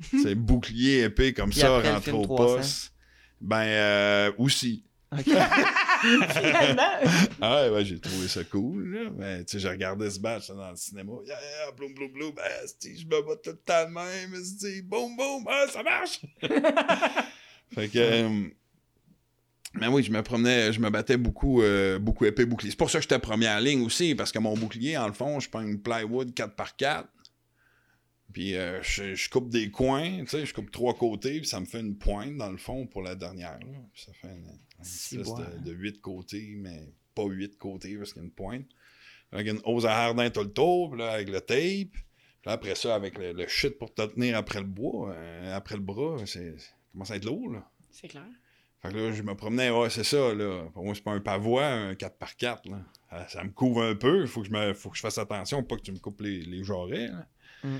C'est 0.22 0.34
bouclier 0.34 1.04
épée 1.04 1.32
comme 1.32 1.48
Puis 1.48 1.60
ça, 1.60 1.80
film 2.02 2.16
au 2.16 2.24
300? 2.24 2.56
poste. 2.56 2.92
Ben, 3.40 3.62
euh, 3.64 4.32
aussi. 4.36 4.84
Finalement. 5.20 6.82
Ah 7.40 7.62
ouais, 7.62 7.70
ouais, 7.70 7.84
j'ai 7.84 7.98
trouvé 7.98 8.28
ça 8.28 8.44
cool, 8.44 8.94
là. 8.94 9.10
Mais, 9.16 9.44
tu 9.44 9.52
sais, 9.52 9.58
j'ai 9.58 9.68
regardé 9.68 10.08
ce 10.08 10.20
match 10.20 10.48
là, 10.50 10.54
dans 10.54 10.70
le 10.70 10.76
cinéma. 10.76 11.12
Yeah, 11.26 11.36
yeah, 11.40 11.72
bloum, 11.72 11.94
bloum, 11.94 12.12
bloum. 12.12 12.32
Ben, 12.32 12.44
esti, 12.64 12.96
je 12.96 13.04
me 13.06 13.20
bats 13.22 13.36
tout 13.42 13.50
le 13.50 13.56
temps 13.56 13.88
de 13.88 13.92
même. 13.92 14.34
esti, 14.34 14.82
boum, 14.82 15.16
boum. 15.16 15.44
Ah, 15.48 15.66
ça 15.68 15.82
marche! 15.82 16.20
fait 17.74 17.88
que. 17.88 17.98
euh, 17.98 18.48
mais 19.74 19.86
oui, 19.86 20.02
je 20.02 20.10
me 20.10 20.22
promenais, 20.22 20.72
je 20.72 20.80
me 20.80 20.90
battais 20.90 21.16
beaucoup, 21.16 21.62
euh, 21.62 21.98
beaucoup 21.98 22.24
épée 22.24 22.44
bouclier. 22.44 22.70
C'est 22.70 22.76
pour 22.76 22.90
ça 22.90 22.98
que 22.98 23.02
j'étais 23.02 23.18
première 23.18 23.60
ligne 23.60 23.84
aussi, 23.84 24.14
parce 24.14 24.32
que 24.32 24.38
mon 24.38 24.54
bouclier, 24.54 24.96
en 24.96 25.06
le 25.06 25.12
fond, 25.12 25.38
je 25.40 25.48
prends 25.48 25.60
une 25.60 25.80
plywood 25.80 26.30
4x4. 26.30 27.04
Puis 28.32 28.54
euh, 28.56 28.82
je, 28.82 29.14
je 29.14 29.30
coupe 29.30 29.48
des 29.48 29.70
coins, 29.70 30.20
tu 30.20 30.28
sais, 30.28 30.46
je 30.46 30.54
coupe 30.54 30.70
trois 30.70 30.94
côtés, 30.94 31.38
puis 31.40 31.48
ça 31.48 31.60
me 31.60 31.66
fait 31.66 31.80
une 31.80 31.96
pointe, 31.96 32.36
dans 32.36 32.50
le 32.50 32.58
fond, 32.58 32.86
pour 32.86 33.02
la 33.02 33.14
dernière. 33.14 33.58
Là. 33.58 33.78
Puis 33.92 34.04
ça 34.04 34.12
fait 34.12 34.28
une, 34.28 34.46
une 34.78 34.82
espèce 34.82 35.26
bois. 35.26 35.44
de, 35.44 35.64
de 35.64 35.72
huit 35.72 36.00
côtés, 36.00 36.54
mais 36.56 36.92
pas 37.14 37.24
huit 37.24 37.56
côtés, 37.58 37.96
parce 37.96 38.12
qu'il 38.12 38.22
y 38.22 38.24
a 38.24 38.28
une 38.28 38.34
pointe. 38.34 38.66
Avec 39.32 39.48
une 39.48 39.60
hose 39.64 39.86
à 39.86 39.96
hardin 39.96 40.30
tout 40.30 40.42
le 40.42 40.52
tour, 40.52 40.90
puis 40.90 41.00
là, 41.00 41.12
avec 41.12 41.28
le 41.28 41.40
tape. 41.40 41.92
Puis 41.92 42.46
là, 42.46 42.52
après 42.52 42.74
ça, 42.74 42.94
avec 42.94 43.18
le, 43.18 43.32
le 43.32 43.46
shit 43.48 43.78
pour 43.78 43.92
te 43.92 44.02
tenir 44.02 44.36
après 44.36 44.60
le 44.60 44.66
bois, 44.66 45.12
euh, 45.12 45.56
après 45.56 45.76
le 45.76 45.82
bras, 45.82 46.16
c'est 46.26 46.58
ça 46.58 46.72
commence 46.92 47.10
à 47.10 47.16
être 47.16 47.24
lourd, 47.24 47.52
là. 47.52 47.68
C'est 47.90 48.08
clair. 48.08 48.26
Fait 48.82 48.88
que 48.88 48.96
là, 48.96 49.12
je 49.12 49.22
me 49.22 49.34
promenais, 49.34 49.70
ouais, 49.70 49.90
c'est 49.90 50.04
ça, 50.04 50.34
là. 50.34 50.64
Pour 50.72 50.84
moi, 50.84 50.94
c'est 50.94 51.04
pas 51.04 51.12
un 51.12 51.20
pavois, 51.20 51.66
un 51.66 51.92
4x4, 51.92 52.70
là. 52.70 52.78
Ça, 53.10 53.28
ça 53.28 53.44
me 53.44 53.50
couvre 53.50 53.82
un 53.82 53.94
peu. 53.94 54.26
Faut 54.26 54.40
que 54.40 54.48
je, 54.48 54.52
me, 54.52 54.72
faut 54.72 54.90
que 54.90 54.96
je 54.96 55.02
fasse 55.02 55.18
attention, 55.18 55.62
pas 55.62 55.76
que 55.76 55.82
tu 55.82 55.92
me 55.92 55.98
coupes 55.98 56.20
les, 56.22 56.40
les 56.40 56.64
jarrets, 56.64 57.08
là. 57.08 57.26
Mm. 57.62 57.78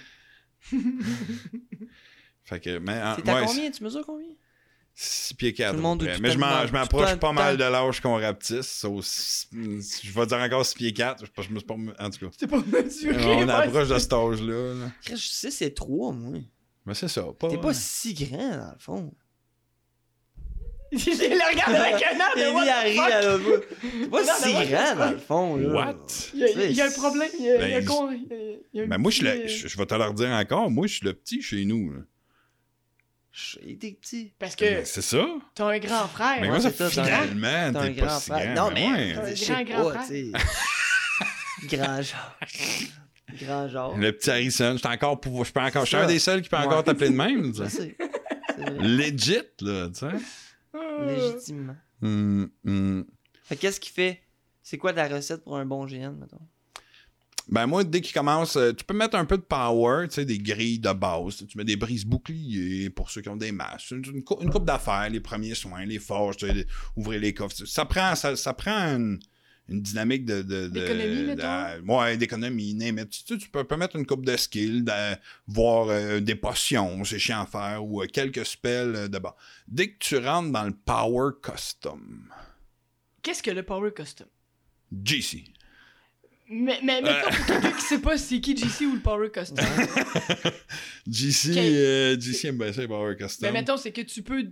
fait 2.44 2.60
que, 2.60 2.78
mais. 2.78 3.00
en- 3.02 3.16
T'es 3.16 3.30
à 3.30 3.34
ouais, 3.40 3.46
combien? 3.46 3.70
Tu 3.70 3.82
mesures 3.84 4.04
combien? 4.04 4.26
6 4.94 5.34
pieds 5.34 5.52
4. 5.54 5.70
Tout 5.70 5.76
le 5.76 5.82
monde- 5.82 6.02
à 6.02 6.04
peu 6.04 6.10
près. 6.10 6.16
tout 6.16 6.22
Mais 6.22 6.66
je 6.66 6.72
m'approche 6.72 7.14
pas 7.16 7.32
mal 7.32 7.56
de 7.56 7.64
l'âge 7.64 8.00
qu'on 8.00 8.20
rapetisse. 8.20 8.66
so, 8.80 9.00
si- 9.02 9.46
je 9.52 10.10
vais 10.12 10.26
dire 10.26 10.38
encore 10.38 10.66
6 10.66 10.74
pieds 10.74 10.92
4. 10.92 11.24
Je, 11.24 11.42
je 11.42 11.48
me 11.50 11.58
suis 11.58 11.66
pas. 11.66 11.74
En 11.74 12.10
tout 12.10 12.18
cas. 12.28 12.32
C'est 12.38 12.46
pas 12.48 12.60
mesuré. 12.60 13.24
On 13.44 13.48
approche 13.48 13.88
de 13.88 13.98
cet 13.98 14.12
âge-là. 14.12 14.74
là. 14.74 14.90
Je 15.08 15.14
sais, 15.16 15.50
c'est 15.50 15.70
3, 15.72 16.12
moi. 16.12 16.38
Mais 16.86 16.94
c'est 16.94 17.08
ça. 17.08 17.24
Pas, 17.38 17.48
T'es 17.48 17.58
pas 17.58 17.72
si 17.74 18.14
grand, 18.14 18.50
dans 18.56 18.72
le 18.72 18.78
fond. 18.78 19.14
Je 20.98 21.10
le 21.10 21.50
regarde 21.50 21.74
avec 21.76 22.02
un 22.04 22.18
air 22.18 22.34
de 22.36 22.52
what 22.52 22.64
the 22.64 22.94
fuck? 22.96 23.12
à 23.12 23.22
l'autre 23.22 23.60
pas 24.10 24.22
Non, 24.24 24.32
si 24.42 24.52
grand, 24.68 24.96
dans 24.96 25.10
le 25.12 25.18
fond, 25.18 25.56
là. 25.56 25.68
What? 25.72 25.96
Il 26.34 26.40
y, 26.40 26.44
a, 26.44 26.64
il 26.66 26.72
y 26.72 26.80
a 26.80 26.86
un 26.86 26.90
problème. 26.90 27.28
Il 27.38 27.44
y 27.44 27.50
a, 27.50 27.54
il 27.66 27.70
y 27.70 27.74
a 27.74 27.78
Ben, 27.80 27.84
con- 27.84 28.10
il 28.10 28.22
y 28.22 28.34
a- 28.34 28.36
il 28.72 28.78
y 28.78 28.80
a 28.80 28.84
un 28.84 28.86
Mais 28.88 28.98
moi, 28.98 29.10
je, 29.12 29.22
le- 29.22 29.30
euh, 29.30 29.46
je, 29.48 29.68
je 29.68 29.76
vais 29.78 29.86
te 29.86 29.94
le 29.94 30.04
redire 30.04 30.30
encore. 30.30 30.68
Moi, 30.70 30.86
je 30.88 30.94
suis 30.94 31.06
le 31.06 31.12
petit 31.14 31.42
chez 31.42 31.64
nous. 31.64 31.92
là. 31.92 32.00
Il 33.62 33.70
était 33.74 33.92
petit. 33.92 34.32
Parce 34.40 34.56
que 34.56 34.64
Mais 34.64 34.84
C'est 34.84 35.02
ça. 35.02 35.24
t'as 35.54 35.66
un 35.66 35.78
grand 35.78 36.08
frère. 36.08 36.38
Mais 36.40 36.42
ouais, 36.42 36.48
moi, 36.48 36.60
ça 36.60 36.70
c'est 36.70 36.78
t'as 36.78 36.90
finalement, 36.90 37.72
T'as 37.72 37.80
un 37.80 37.86
t'es 37.92 38.00
pas 38.00 38.06
grand 38.06 38.18
si 38.18 38.30
frère. 38.30 38.54
grand. 38.54 38.64
Non, 38.68 38.74
mais 38.74 38.90
mais. 38.90 39.16
ouais. 39.16 39.30
un 39.30 39.34
Je 39.34 39.44
grand, 39.44 39.62
grand 39.62 39.90
pas, 39.92 40.00
frère. 40.02 40.24
Grand 41.68 42.02
genre. 42.02 42.36
Grand 43.40 43.68
genre. 43.68 43.96
Le 43.96 44.12
petit 44.12 44.30
Harrison, 44.30 44.72
j'étais 44.76 44.88
encore 44.88 45.20
pour, 45.20 45.44
je 45.44 45.52
peux 45.52 45.60
encore, 45.60 45.82
je 45.84 45.88
suis 45.88 45.96
un 45.96 46.06
des 46.06 46.18
seuls 46.18 46.42
qui 46.42 46.48
peut 46.48 46.56
encore 46.56 46.82
t'appeler 46.82 47.10
de 47.10 47.14
même. 47.14 47.52
Je. 47.54 47.64
C'est. 47.68 47.96
Legit, 48.80 49.42
là, 49.60 49.88
tu 49.88 50.00
sais. 50.00 50.06
Euh, 50.74 51.06
Légitimement. 51.06 51.76
Fait 53.44 53.56
que 53.56 53.60
qu'est-ce 53.60 53.80
qui 53.80 53.90
fait 53.90 54.20
C'est 54.62 54.78
quoi 54.78 54.92
ta 54.92 55.08
recette 55.08 55.42
pour 55.44 55.56
un 55.56 55.64
bon 55.66 55.86
GN, 55.86 56.12
mettons? 56.18 56.40
Ben 57.48 57.66
moi, 57.66 57.82
dès 57.82 58.00
qu'il 58.00 58.12
commence, 58.14 58.54
euh, 58.56 58.72
tu 58.72 58.84
peux 58.84 58.94
mettre 58.94 59.16
un 59.16 59.24
peu 59.24 59.36
de 59.36 59.42
power, 59.42 60.06
tu 60.08 60.14
sais, 60.16 60.24
des 60.24 60.38
grilles 60.38 60.78
de 60.78 60.92
base. 60.92 61.44
Tu 61.48 61.58
mets 61.58 61.64
des 61.64 61.74
brises 61.74 62.04
boucliers 62.04 62.90
pour 62.90 63.10
ceux 63.10 63.22
qui 63.22 63.28
ont 63.28 63.36
des 63.36 63.50
masses. 63.50 63.90
Une, 63.90 64.04
une, 64.06 64.22
cou- 64.22 64.38
une 64.40 64.50
coupe 64.50 64.64
d'affaires, 64.66 65.08
les 65.10 65.18
premiers 65.20 65.54
soins, 65.56 65.84
les 65.84 65.98
forges, 65.98 66.36
tu 66.36 66.46
sais, 66.46 66.52
les- 66.52 66.66
ouvrir 66.94 67.20
les 67.20 67.34
coffres. 67.34 67.56
Ça 67.66 67.84
prend, 67.86 68.14
ça, 68.14 68.36
ça 68.36 68.52
prend 68.54 68.94
une, 68.94 69.18
une 69.70 69.80
dynamique 69.82 70.24
de... 70.24 70.42
D'économie, 70.42 71.36
de- 71.36 71.90
ouais, 71.92 72.16
d'économie. 72.16 72.70
it. 72.72 73.10
Tu, 73.10 73.20
sais, 73.26 73.38
tu 73.38 73.48
peux, 73.48 73.64
peux 73.64 73.76
mettre 73.76 73.96
une 73.96 74.04
coupe 74.04 74.26
de 74.26 74.36
skill, 74.36 74.84
de, 74.84 75.16
voir 75.46 75.88
euh, 75.88 76.20
des 76.20 76.34
potions, 76.34 77.02
c'est 77.04 77.18
chiant 77.18 77.42
à 77.42 77.46
faire, 77.46 77.84
ou 77.84 78.02
euh, 78.02 78.06
quelques 78.06 78.44
spells 78.44 78.94
euh, 78.96 79.08
de 79.08 79.18
bas. 79.18 79.36
Dès 79.68 79.92
que 79.92 79.98
tu 79.98 80.16
rentres 80.18 80.50
dans 80.50 80.64
le 80.64 80.72
power 80.74 81.30
custom, 81.42 82.28
Qu'est-ce 83.22 83.42
que 83.42 83.50
le 83.50 83.62
Power 83.62 83.92
Custom? 83.94 84.26
GC. 85.04 85.44
Mais, 86.48 86.80
mais 86.82 87.00
mettons, 87.02 87.30
pour 87.36 87.46
quelqu'un 87.46 87.72
qui 87.72 87.82
sait 87.82 88.00
pas 88.00 88.16
c'est 88.18 88.40
qui 88.40 88.56
GC 88.56 88.86
ou 88.86 88.94
le 88.94 89.00
Power 89.00 89.30
Custom. 89.30 89.58
GC, 91.06 91.50
Ok. 91.52 91.56
euh, 91.58 92.18
GC 92.20 92.48
aime 92.48 92.58
bien 92.58 92.72
ça, 92.72 92.86
power 92.88 93.14
custom. 93.16 93.48
mais 93.48 93.60
mettons, 93.60 93.76
c'est 93.76 93.92
que 93.92 94.00
tu 94.00 94.22
peux. 94.22 94.50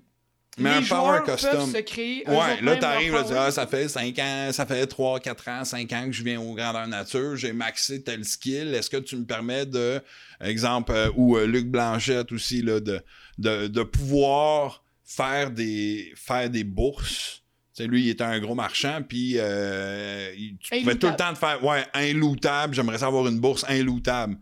Mais 0.59 0.71
les 0.71 0.77
un 0.77 0.81
joueurs 0.83 1.23
Power 1.25 1.37
Custom. 1.37 1.73
se 1.73 1.79
créer. 1.79 2.25
Ouais, 2.29 2.61
là, 2.63 2.77
t'arrives, 2.77 3.13
là, 3.13 3.25
ah, 3.47 3.51
ça 3.51 3.67
fait 3.67 3.89
5 3.89 4.19
ans, 4.19 4.49
ça 4.53 4.67
fait 4.67 4.87
3, 4.87 5.21
4 5.21 5.49
ans, 5.49 5.65
5 5.65 5.93
ans 5.93 6.07
que 6.07 6.13
je 6.13 6.23
viens 6.23 6.41
au 6.41 6.55
grandeur 6.55 6.87
nature, 6.87 7.37
j'ai 7.37 7.53
maxé 7.53 8.03
tel 8.03 8.25
skill. 8.25 8.75
Est-ce 8.75 8.91
que 8.91 8.97
tu 8.99 9.17
me 9.17 9.25
permets 9.25 9.67
de, 9.67 10.01
exemple, 10.41 10.93
euh, 10.93 11.11
ou 11.17 11.37
euh, 11.37 11.47
Luc 11.47 11.67
Blanchette 11.69 12.33
aussi, 12.33 12.63
là, 12.63 12.81
de, 12.81 13.01
de, 13.39 13.67
de 13.69 13.83
pouvoir 13.83 14.83
faire 15.05 15.51
des, 15.51 16.13
faire 16.17 16.51
des 16.51 16.65
bourses? 16.65 17.43
Lui, 17.81 18.03
il 18.07 18.09
était 18.09 18.25
un 18.25 18.41
gros 18.41 18.57
marchand, 18.57 19.03
puis 19.09 19.35
euh, 19.37 20.33
il- 20.37 20.57
tu 20.59 20.81
pouvais 20.81 20.97
tout 20.97 21.07
le 21.07 21.15
temps 21.15 21.33
te 21.33 21.39
faire, 21.39 21.65
ouais, 21.65 21.85
inlootable, 21.95 22.75
j'aimerais 22.75 22.99
ça 22.99 23.07
avoir 23.07 23.29
une 23.29 23.39
bourse 23.39 23.65
inlootable. 23.69 24.37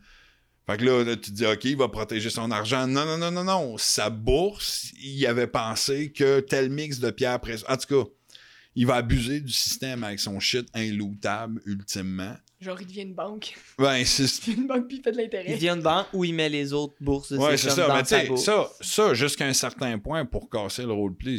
Fait 0.68 0.76
que 0.78 0.84
là, 0.84 1.04
là, 1.04 1.14
tu 1.16 1.30
te 1.30 1.36
dis, 1.36 1.46
OK, 1.46 1.64
il 1.64 1.76
va 1.76 1.88
protéger 1.88 2.28
son 2.28 2.50
argent. 2.50 2.86
Non, 2.88 3.04
non, 3.06 3.16
non, 3.18 3.30
non, 3.30 3.44
non. 3.44 3.76
Sa 3.78 4.10
bourse, 4.10 4.90
il 5.00 5.24
avait 5.26 5.46
pensé 5.46 6.10
que 6.10 6.40
tel 6.40 6.70
mix 6.70 6.98
de 6.98 7.10
pierres 7.10 7.38
précieuses. 7.40 7.64
En 7.68 7.76
tout 7.76 8.04
cas, 8.04 8.10
il 8.74 8.84
va 8.86 8.96
abuser 8.96 9.40
du 9.40 9.52
système 9.52 10.02
avec 10.02 10.18
son 10.18 10.40
shit 10.40 10.66
inlootable, 10.74 11.62
ultimement. 11.66 12.34
Genre, 12.60 12.80
il 12.80 12.86
devient 12.86 13.02
une 13.02 13.14
banque. 13.14 13.54
Ben, 13.78 14.02
c'est. 14.06 14.24
Il 14.24 14.40
devient 14.56 14.60
une 14.62 14.66
banque 14.66 14.88
puis 14.88 14.96
il 14.98 15.02
fait 15.02 15.12
de 15.12 15.16
Il 15.18 15.22
l'intérêt. 15.22 15.54
vient 15.54 15.76
une 15.76 15.82
banque 15.82 16.06
où 16.12 16.24
il 16.24 16.34
met 16.34 16.48
les 16.48 16.72
autres 16.72 16.94
bourses 17.00 17.32
de 17.32 17.38
Ouais, 17.38 17.56
c'est 17.56 17.70
ça. 17.70 17.86
dans 17.86 17.94
Mais 17.94 18.02
tu 18.02 18.08
sa 18.08 18.20
sais, 18.22 18.26
bourse. 18.26 18.44
ça, 18.44 18.68
ça 18.80 19.14
jusqu'à 19.14 19.46
un 19.46 19.52
certain 19.52 19.98
point 19.98 20.24
pour 20.24 20.50
casser 20.50 20.82
le 20.82 20.92
roleplay, 20.92 21.38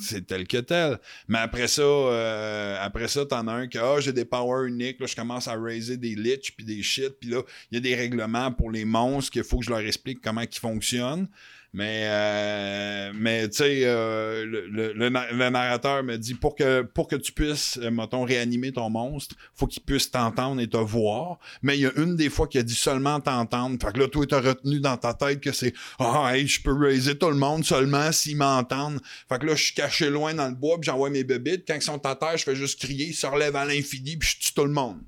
c'est- 0.00 0.26
tel 0.26 0.46
que 0.46 0.58
tel. 0.58 0.98
Mais 1.28 1.38
après 1.38 1.68
ça, 1.68 1.82
euh, 1.82 2.76
après 2.80 3.08
ça, 3.08 3.24
t'en 3.26 3.46
as 3.48 3.52
un 3.52 3.66
que 3.68 3.78
ah, 3.78 4.00
j'ai 4.00 4.12
des 4.12 4.24
powers 4.24 4.66
uniques, 4.68 5.04
je 5.04 5.14
commence 5.14 5.48
à 5.48 5.54
raiser 5.54 5.96
des 5.96 6.14
liches 6.14 6.52
puis 6.56 6.64
des 6.64 6.82
shit, 6.82 7.10
puis 7.20 7.30
là, 7.30 7.42
il 7.70 7.76
y 7.76 7.78
a 7.78 7.80
des 7.80 7.94
règlements 7.94 8.52
pour 8.52 8.70
les 8.70 8.84
monstres 8.84 9.30
qu'il 9.32 9.44
faut 9.44 9.58
que 9.58 9.64
je 9.64 9.70
leur 9.70 9.80
explique 9.80 10.20
comment 10.22 10.40
ils 10.42 10.58
fonctionnent. 10.58 11.28
Mais, 11.72 12.02
euh, 12.08 13.12
mais 13.14 13.48
tu 13.48 13.58
sais, 13.58 13.82
euh, 13.84 14.44
le, 14.44 14.66
le- 14.66 14.92
le 14.92 15.08
na- 15.08 15.30
le 15.30 15.50
narrateur 15.50 16.02
me 16.02 16.16
dit 16.16 16.34
pour 16.34 16.56
que, 16.56 16.82
pour 16.82 17.06
que 17.06 17.14
tu 17.14 17.30
puisses, 17.30 17.78
euh, 17.80 17.92
mettons, 17.92 18.24
réanimer 18.24 18.72
ton 18.72 18.90
monstre, 18.90 19.36
faut 19.54 19.68
qu'il 19.68 19.84
puisse 19.84 20.10
t'entendre 20.10 20.60
et 20.60 20.66
te 20.68 20.76
voir. 20.76 21.38
Mais 21.62 21.78
il 21.78 21.82
y 21.82 21.86
a 21.86 21.92
une 21.96 22.16
des 22.16 22.28
fois 22.28 22.48
qu'il 22.48 22.58
a 22.58 22.64
dit 22.64 22.74
seulement 22.74 23.20
t'entendre. 23.20 23.78
Fait 23.80 23.92
que 23.92 24.00
là, 24.00 24.08
toi, 24.08 24.26
t'as 24.26 24.40
retenu 24.40 24.80
dans 24.80 24.96
ta 24.96 25.14
tête 25.14 25.40
que 25.40 25.52
c'est 25.52 25.72
Ah, 26.00 26.32
hey, 26.34 26.44
je 26.48 26.60
peux 26.60 26.72
raiser 26.76 27.16
tout 27.16 27.30
le 27.30 27.36
monde 27.36 27.64
seulement 27.64 28.10
s'ils 28.10 28.36
m'entendent. 28.36 29.00
Fait 29.28 29.38
que 29.38 29.46
là, 29.46 29.54
je 29.54 29.62
suis 29.62 29.74
caché 29.74 30.10
loin 30.10 30.34
dans 30.34 30.48
le 30.48 30.56
bois, 30.56 30.76
puis 30.80 30.86
j'envoie 30.86 31.10
mes 31.10 31.22
bébites. 31.22 31.62
Quand 31.68 31.76
ils 31.76 31.82
sont 31.82 32.04
à 32.04 32.16
terre, 32.16 32.36
je 32.36 32.42
fais 32.42 32.56
juste 32.56 32.80
crier, 32.80 33.06
ils 33.10 33.14
se 33.14 33.28
relèvent 33.28 33.54
à 33.54 33.64
l'infini, 33.64 34.16
puis 34.16 34.28
je 34.28 34.44
tue 34.44 34.54
tout 34.54 34.64
le 34.64 34.72
monde. 34.72 34.98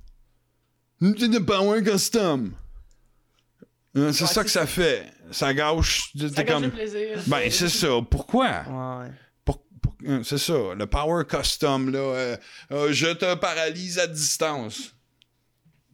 C'est 1.00 1.28
de 1.28 1.38
power 1.40 1.82
custom. 1.82 2.52
Hein, 3.94 4.10
C'est 4.12 4.24
Ouais, 4.24 4.30
ça 4.30 4.42
que 4.44 4.50
ça 4.50 4.66
fait. 4.66 5.04
Ça 5.30 5.52
gâche. 5.52 6.12
Ça 6.16 6.28
gâche 6.44 6.46
comme. 6.54 6.62
le 6.64 6.70
plaisir. 6.70 7.18
Ben, 7.26 7.50
c'est 7.50 7.68
ça. 7.68 7.88
Pourquoi? 8.10 8.48
Ouais, 8.66 9.04
ouais. 9.06 9.10
Pour- 9.44 9.62
pour- 9.82 9.96
euh, 10.06 10.22
c'est 10.24 10.38
ça. 10.38 10.54
Le 10.76 10.86
power 10.86 11.24
custom, 11.28 11.90
là. 11.90 11.98
euh, 11.98 12.36
euh, 12.70 12.92
je 12.92 13.08
te 13.08 13.34
paralyse 13.34 13.98
à 13.98 14.06
distance. 14.06 14.94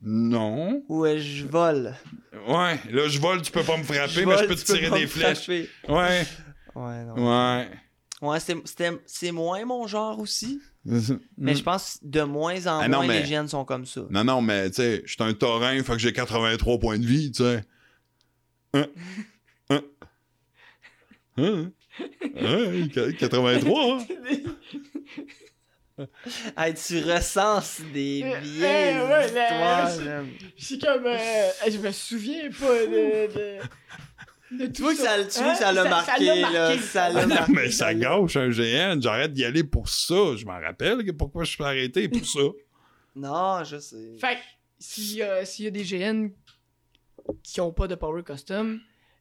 Non. 0.00 0.82
Ou 0.88 1.04
euh, 1.06 1.18
je 1.18 1.44
vole? 1.46 1.94
Ouais, 2.46 2.78
là, 2.90 3.08
je 3.08 3.18
vole, 3.18 3.42
tu 3.42 3.50
peux 3.50 3.64
pas 3.64 3.76
me 3.76 3.82
frapper, 3.82 4.08
Je 4.08 4.20
mais 4.20 4.26
vole, 4.26 4.38
je 4.42 4.44
peux 4.44 4.54
te 4.54 4.64
tirer 4.64 4.90
des 5.00 5.06
flèches. 5.08 5.38
frapper. 5.38 5.68
Ouais, 5.88 6.26
Ouais, 6.76 7.04
non. 7.04 7.56
ouais. 7.58 7.68
Ouais, 8.22 8.38
c'est- 8.40 8.56
c'était- 8.64 8.92
c'est 9.06 9.32
moins 9.32 9.64
mon 9.64 9.86
genre 9.88 10.20
aussi. 10.20 10.60
Mais 11.36 11.54
je 11.56 11.62
pense 11.64 11.98
que 12.00 12.06
de 12.06 12.22
moins 12.22 12.64
en 12.68 12.78
Ah 12.80 12.88
non, 12.88 12.98
moins 12.98 13.06
mais- 13.08 13.20
les 13.20 13.26
gènes 13.26 13.48
sont 13.48 13.64
comme 13.64 13.86
ça. 13.86 14.02
Non, 14.10 14.22
non, 14.24 14.40
mais 14.40 14.70
tu 14.70 14.76
sais, 14.76 15.02
je 15.04 15.12
suis 15.12 15.22
un 15.22 15.34
taurin, 15.34 15.82
fait 15.82 15.92
que 15.92 15.98
j'ai 15.98 16.12
83 16.12 16.78
points 16.78 16.98
de 16.98 17.06
vie, 17.06 17.32
tu 17.32 17.42
sais. 17.42 17.56
Hein? 17.56 17.60
Hein? 17.60 17.62
Hein? 17.62 17.62
Hein? 17.62 18.57
83, 23.18 23.98
hein? 23.98 24.06
Hey, 26.56 26.74
tu 26.74 27.00
recenses 27.02 27.80
des 27.92 28.22
Euh, 28.24 28.38
vieilles 28.40 28.96
euh, 28.98 29.26
comme. 30.80 31.06
euh, 31.06 31.50
je 31.68 31.78
me 31.78 31.90
souviens 31.90 32.48
pas 32.50 32.86
de. 32.86 33.58
de... 34.60 34.66
Tu 34.68 34.80
vois 34.82 34.92
que 34.94 35.00
ça, 35.00 35.16
tu 35.24 35.42
vois 35.42 35.52
que 35.54 35.58
ça 35.58 35.68
Hein? 35.70 35.72
l'a 35.72 35.84
marqué, 35.88 36.40
là. 36.40 36.72
Ah 37.40 37.46
mais 37.48 37.70
ça 37.72 37.92
gâche 37.94 38.36
un 38.36 38.48
GN, 38.48 39.00
j'arrête 39.02 39.32
d'y 39.32 39.44
aller 39.44 39.64
pour 39.64 39.88
ça. 39.88 40.36
Je 40.36 40.44
m'en 40.46 40.60
rappelle 40.60 41.04
que 41.04 41.10
pourquoi 41.10 41.42
je 41.44 41.50
suis 41.50 41.64
arrêté 41.64 42.08
pour 42.08 42.24
ça. 42.24 42.40
Non, 43.16 43.64
je 43.64 43.78
sais. 43.78 44.16
Fait 44.20 44.38
s'il 44.78 45.16
y 45.16 45.22
a 45.66 45.70
des 45.70 45.82
GN 45.82 46.28
qui 47.42 47.60
ont 47.60 47.72
pas 47.72 47.86
de 47.88 47.94
Power 47.94 48.22
Custom, 48.22 48.80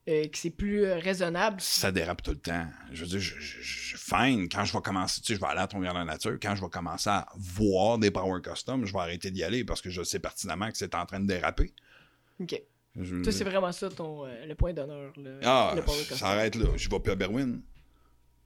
euh, 0.09 0.27
que 0.27 0.37
c'est 0.37 0.49
plus 0.51 0.85
euh, 0.85 0.95
raisonnable. 0.97 1.59
ça 1.59 1.91
dérape 1.91 2.21
tout 2.23 2.31
le 2.31 2.37
temps. 2.39 2.65
Je 2.91 3.01
veux 3.03 3.09
dire, 3.09 3.19
je, 3.19 3.39
je, 3.39 3.61
je- 3.61 3.97
fine, 3.97 4.47
quand 4.49 4.63
je 4.63 4.71
vais 4.73 4.81
commencer, 4.81 5.19
tu 5.21 5.27
sais, 5.27 5.35
je 5.35 5.39
vais 5.41 5.47
aller 5.47 5.59
à 5.59 5.67
ton 5.67 5.79
de 5.79 5.85
la 5.85 6.05
nature, 6.05 6.37
quand 6.41 6.55
je 6.55 6.61
vais 6.61 6.69
commencer 6.69 7.09
à 7.09 7.27
voir 7.35 7.97
des 7.97 8.09
Power 8.11 8.41
Custom, 8.41 8.85
je 8.85 8.93
vais 8.93 8.99
arrêter 8.99 9.31
d'y 9.31 9.43
aller 9.43 9.65
parce 9.65 9.81
que 9.81 9.89
je 9.89 10.01
sais 10.03 10.19
pertinemment 10.19 10.71
que 10.71 10.77
c'est 10.77 10.95
en 10.95 11.05
train 11.05 11.19
de 11.19 11.27
déraper. 11.27 11.73
Ok. 12.39 12.61
Je- 12.99 13.21
Toi, 13.21 13.31
c'est 13.31 13.43
vraiment 13.43 13.71
ça 13.71 13.89
ton, 13.89 14.25
euh, 14.25 14.45
le 14.45 14.55
point 14.55 14.73
d'honneur. 14.73 15.11
Le, 15.17 15.39
Ah, 15.43 15.73
le 15.75 15.81
power 15.83 15.97
custom. 15.99 16.17
ça 16.17 16.29
arrête 16.29 16.55
là. 16.55 16.67
Je 16.75 16.89
vais 16.89 16.99
plus 16.99 17.11
à 17.11 17.15
Berwyn. 17.15 17.59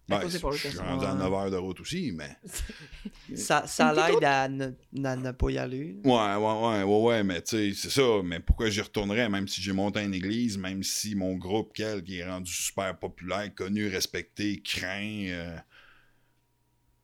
Power 0.08 0.30
je 0.30 0.68
suis 0.70 0.78
rendu 0.78 1.06
à 1.06 1.14
Ouais. 1.14 1.20
9 1.20 1.34
heures 1.34 1.52
de 1.52 1.56
route 1.58 1.80
aussi, 1.80 2.12
mais. 2.14 2.36
Ça, 3.36 3.66
ça 3.66 3.94
l'aide 3.94 4.24
à 4.26 4.50
ne, 4.50 4.72
à 5.06 5.16
ne 5.16 5.32
pas 5.32 5.50
y 5.52 5.58
aller. 5.58 5.96
Ouais, 6.04 6.12
ouais, 6.12 6.36
ouais, 6.38 6.84
ouais, 6.84 7.02
ouais, 7.04 7.24
mais 7.24 7.42
tu 7.42 7.72
sais, 7.72 7.74
c'est 7.74 7.90
ça. 7.90 8.22
Mais 8.24 8.40
pourquoi 8.42 8.70
j'y 8.70 8.82
retournerais, 8.82 9.30
même 9.30 9.48
si 9.48 9.62
j'ai 9.62 9.72
monté 9.72 10.02
une 10.04 10.14
église, 10.14 10.58
même 10.58 10.84
si 10.84 11.16
mon 11.16 11.36
groupe, 11.38 11.72
quel, 11.74 12.04
qui 12.04 12.18
est 12.20 12.26
rendu 12.30 12.52
super 12.52 12.98
populaire, 13.00 13.54
connu, 13.56 13.88
respecté, 13.88 14.62
craint. 14.62 15.28
euh, 15.30 15.58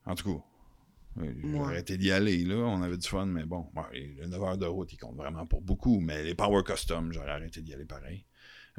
En 0.05 0.15
tout 0.15 0.33
cas, 0.39 1.21
ouais, 1.21 1.35
j'ai 1.41 1.47
Ouais. 1.53 1.59
arrêté 1.65 1.97
d'y 1.97 2.11
aller, 2.11 2.43
là. 2.43 2.55
On 2.55 2.81
avait 2.81 2.97
du 2.97 3.07
fun, 3.07 3.25
mais 3.25 3.43
bon, 3.45 3.69
ouais, 3.75 4.15
le 4.19 4.27
9 4.27 4.41
heures 4.43 4.57
de 4.57 4.65
route, 4.65 4.91
il 4.91 4.97
compte 4.97 5.15
vraiment 5.15 5.45
pour 5.45 5.61
beaucoup. 5.61 5.99
Mais 6.01 6.23
les 6.23 6.35
Power 6.35 6.63
Custom, 6.65 7.13
j'aurais 7.13 7.31
arrêté 7.31 7.61
d'y 7.61 7.73
aller 7.73 7.85
pareil. 7.85 8.25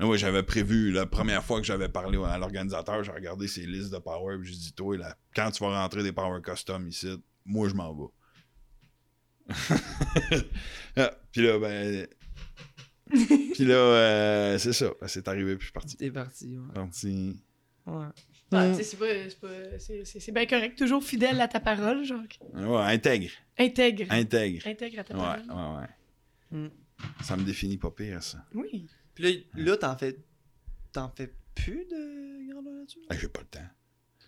Ah 0.00 0.06
ouais, 0.06 0.16
j'avais 0.16 0.42
prévu, 0.44 0.92
la 0.92 1.06
première 1.06 1.42
fois 1.44 1.60
que 1.60 1.66
j'avais 1.66 1.88
parlé 1.88 2.18
à 2.24 2.38
l'organisateur, 2.38 3.02
j'ai 3.02 3.10
regardé 3.12 3.48
ses 3.48 3.66
listes 3.66 3.92
de 3.92 3.98
Power, 3.98 4.38
puis 4.40 4.52
j'ai 4.52 4.58
dit, 4.58 4.72
toi, 4.72 4.96
là, 4.96 5.16
quand 5.34 5.50
tu 5.50 5.62
vas 5.64 5.70
rentrer 5.82 6.02
des 6.04 6.12
Power 6.12 6.40
Custom 6.42 6.86
ici, 6.88 7.20
moi, 7.44 7.68
je 7.68 7.74
m'en 7.74 7.92
vais. 7.94 8.08
Ah, 10.96 11.12
puis 11.32 11.42
là, 11.42 11.58
ben. 11.58 12.06
puis 13.54 13.64
là, 13.64 13.74
euh, 13.74 14.58
c'est 14.58 14.72
ça. 14.72 14.90
Ben, 15.00 15.06
c'est 15.08 15.28
arrivé, 15.28 15.52
puis 15.56 15.60
je 15.62 15.66
suis 15.66 15.72
parti. 15.72 15.96
T'es 15.96 16.10
parti, 16.10 16.58
ouais. 16.58 16.72
Parti. 16.74 17.36
ouais. 17.86 18.06
Ah, 18.50 18.74
sais, 18.74 18.82
c'est 18.82 18.96
pas- 18.96 19.06
c'est 19.28 19.40
pas- 19.40 19.78
c'est- 19.78 20.04
c'est- 20.04 20.20
c'est 20.20 20.32
bien 20.32 20.46
correct. 20.46 20.76
Toujours 20.78 21.02
fidèle 21.02 21.40
à 21.40 21.48
ta 21.48 21.60
parole, 21.60 22.04
genre. 22.04 22.22
Ouais, 22.54 22.92
intègre. 22.94 23.30
Intègre. 23.58 24.06
Intègre. 24.10 24.66
Intègre 24.66 25.00
à 25.00 25.04
ta 25.04 25.14
Ouais, 25.14 25.20
parole. 25.46 25.76
ouais, 25.80 25.80
ouais. 26.58 26.58
Mm. 26.66 26.70
Ça 27.22 27.36
me 27.36 27.44
définit 27.44 27.76
pas 27.78 27.90
pire, 27.90 28.22
ça. 28.22 28.44
Oui. 28.54 28.86
Puis 29.18 29.46
là, 29.56 29.64
là 29.64 29.76
t'en 29.76 29.96
fais. 29.96 30.16
T'en 30.92 31.10
fais 31.14 31.32
plus 31.54 31.84
de 31.90 32.52
grandeur 32.52 32.72
nature? 32.74 33.02
Ah, 33.10 33.16
j'ai 33.20 33.28
pas 33.28 33.40
le 33.40 33.46
temps. 33.46 33.66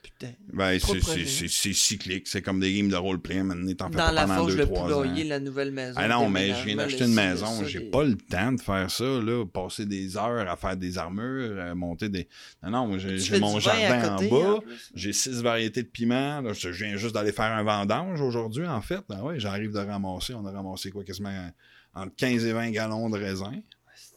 Putain. 0.03 0.33
Ben, 0.53 0.79
c'est- 0.79 0.95
de 0.95 1.01
projets. 1.01 1.25
c'est 1.27 1.27
c'est- 1.27 1.49
c'est 1.49 1.73
cyclique. 1.75 2.27
C'est 2.27 2.41
comme 2.43 2.59
des 2.59 2.75
games 2.75 2.89
de 2.89 2.97
roleplay. 2.97 3.43
Maintenant, 3.43 3.73
t'en 3.75 3.91
fais 3.91 3.97
Dans 3.99 4.05
pas 4.07 4.13
la 4.13 4.23
pendant 4.23 4.35
forge, 4.37 4.53
2 4.53 4.59
le 4.59 4.65
3 4.67 5.05
ans. 5.07 5.15
la 5.27 5.41
nouvelle 5.41 5.71
maison. 5.73 5.95
Ah 5.97 6.09
non, 6.09 6.29
mais 6.31 6.55
je 6.55 6.65
viens 6.65 6.77
d'acheter 6.77 7.05
une 7.05 7.15
maison. 7.15 7.65
J'ai 7.65 7.81
pas 7.81 8.05
le 8.05 8.17
temps 8.17 8.53
de 8.53 8.61
faire 8.61 8.91
ça, 8.91 9.05
là. 9.05 9.45
Passer 9.47 9.87
des 9.87 10.17
heures 10.17 10.49
à 10.51 10.57
faire 10.57 10.77
des 10.77 10.99
armures, 10.99 11.55
euh, 11.57 11.75
monter 11.75 12.09
des. 12.09 12.29
Non, 12.63 12.71
non, 12.71 12.99
j'ai 12.99 13.41
mon 13.41 13.61
jardin 13.61 14.17
côté, 14.17 14.31
en 14.33 14.55
bas. 14.59 14.59
J'ai 14.95 15.13
six 15.13 15.41
variétés 15.43 15.83
de 15.83 15.89
piments. 15.89 16.41
Là, 16.41 16.53
je 16.55 16.73
je 16.73 16.85
viens 16.85 16.97
juste 16.97 17.15
d'aller 17.15 17.33
faire 17.33 17.53
un 17.53 17.63
vendange 17.63 18.21
aujourd'hui, 18.21 18.67
en 18.67 18.81
fait. 18.81 19.05
Ah 19.11 19.23
ouais, 19.25 19.39
j'arrive 19.39 19.73
de 19.73 19.79
ramasser. 19.79 20.35
On 20.35 20.45
a 20.47 20.51
ramassé 20.51 20.91
quoi, 20.91 21.05
quasiment 21.05 21.51
entre 21.95 22.15
15 22.17 22.45
et 22.47 22.53
20 22.53 22.71
gallons 22.71 23.09
de 23.11 23.19
raisin. 23.19 23.53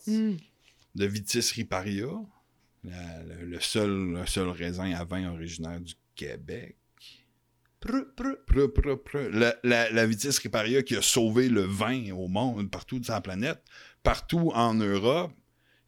Hmm. 0.08 0.34
De 0.96 1.06
Vitis 1.06 1.52
riparia. 1.54 2.08
La- 2.84 3.24
le, 3.24 3.46
le 3.46 3.60
seul, 3.60 4.14
le 4.14 4.26
seul 4.26 4.50
raisin 4.50 4.92
à 4.94 5.04
vin 5.06 5.32
originaire 5.32 5.80
du 5.80 5.94
Québec. 6.16 6.76
La, 9.32 9.56
la, 9.64 9.90
la 9.92 10.06
Vitis 10.06 10.38
riparia 10.42 10.84
qui 10.84 10.96
a 10.96 11.02
sauvé 11.02 11.50
le 11.50 11.64
vin 11.64 12.12
au 12.12 12.28
monde, 12.28 12.70
partout 12.70 13.02
sur 13.04 13.14
la 13.14 13.22
planète. 13.22 13.62
Partout 14.04 14.52
en 14.54 14.74
Europe, 14.74 15.34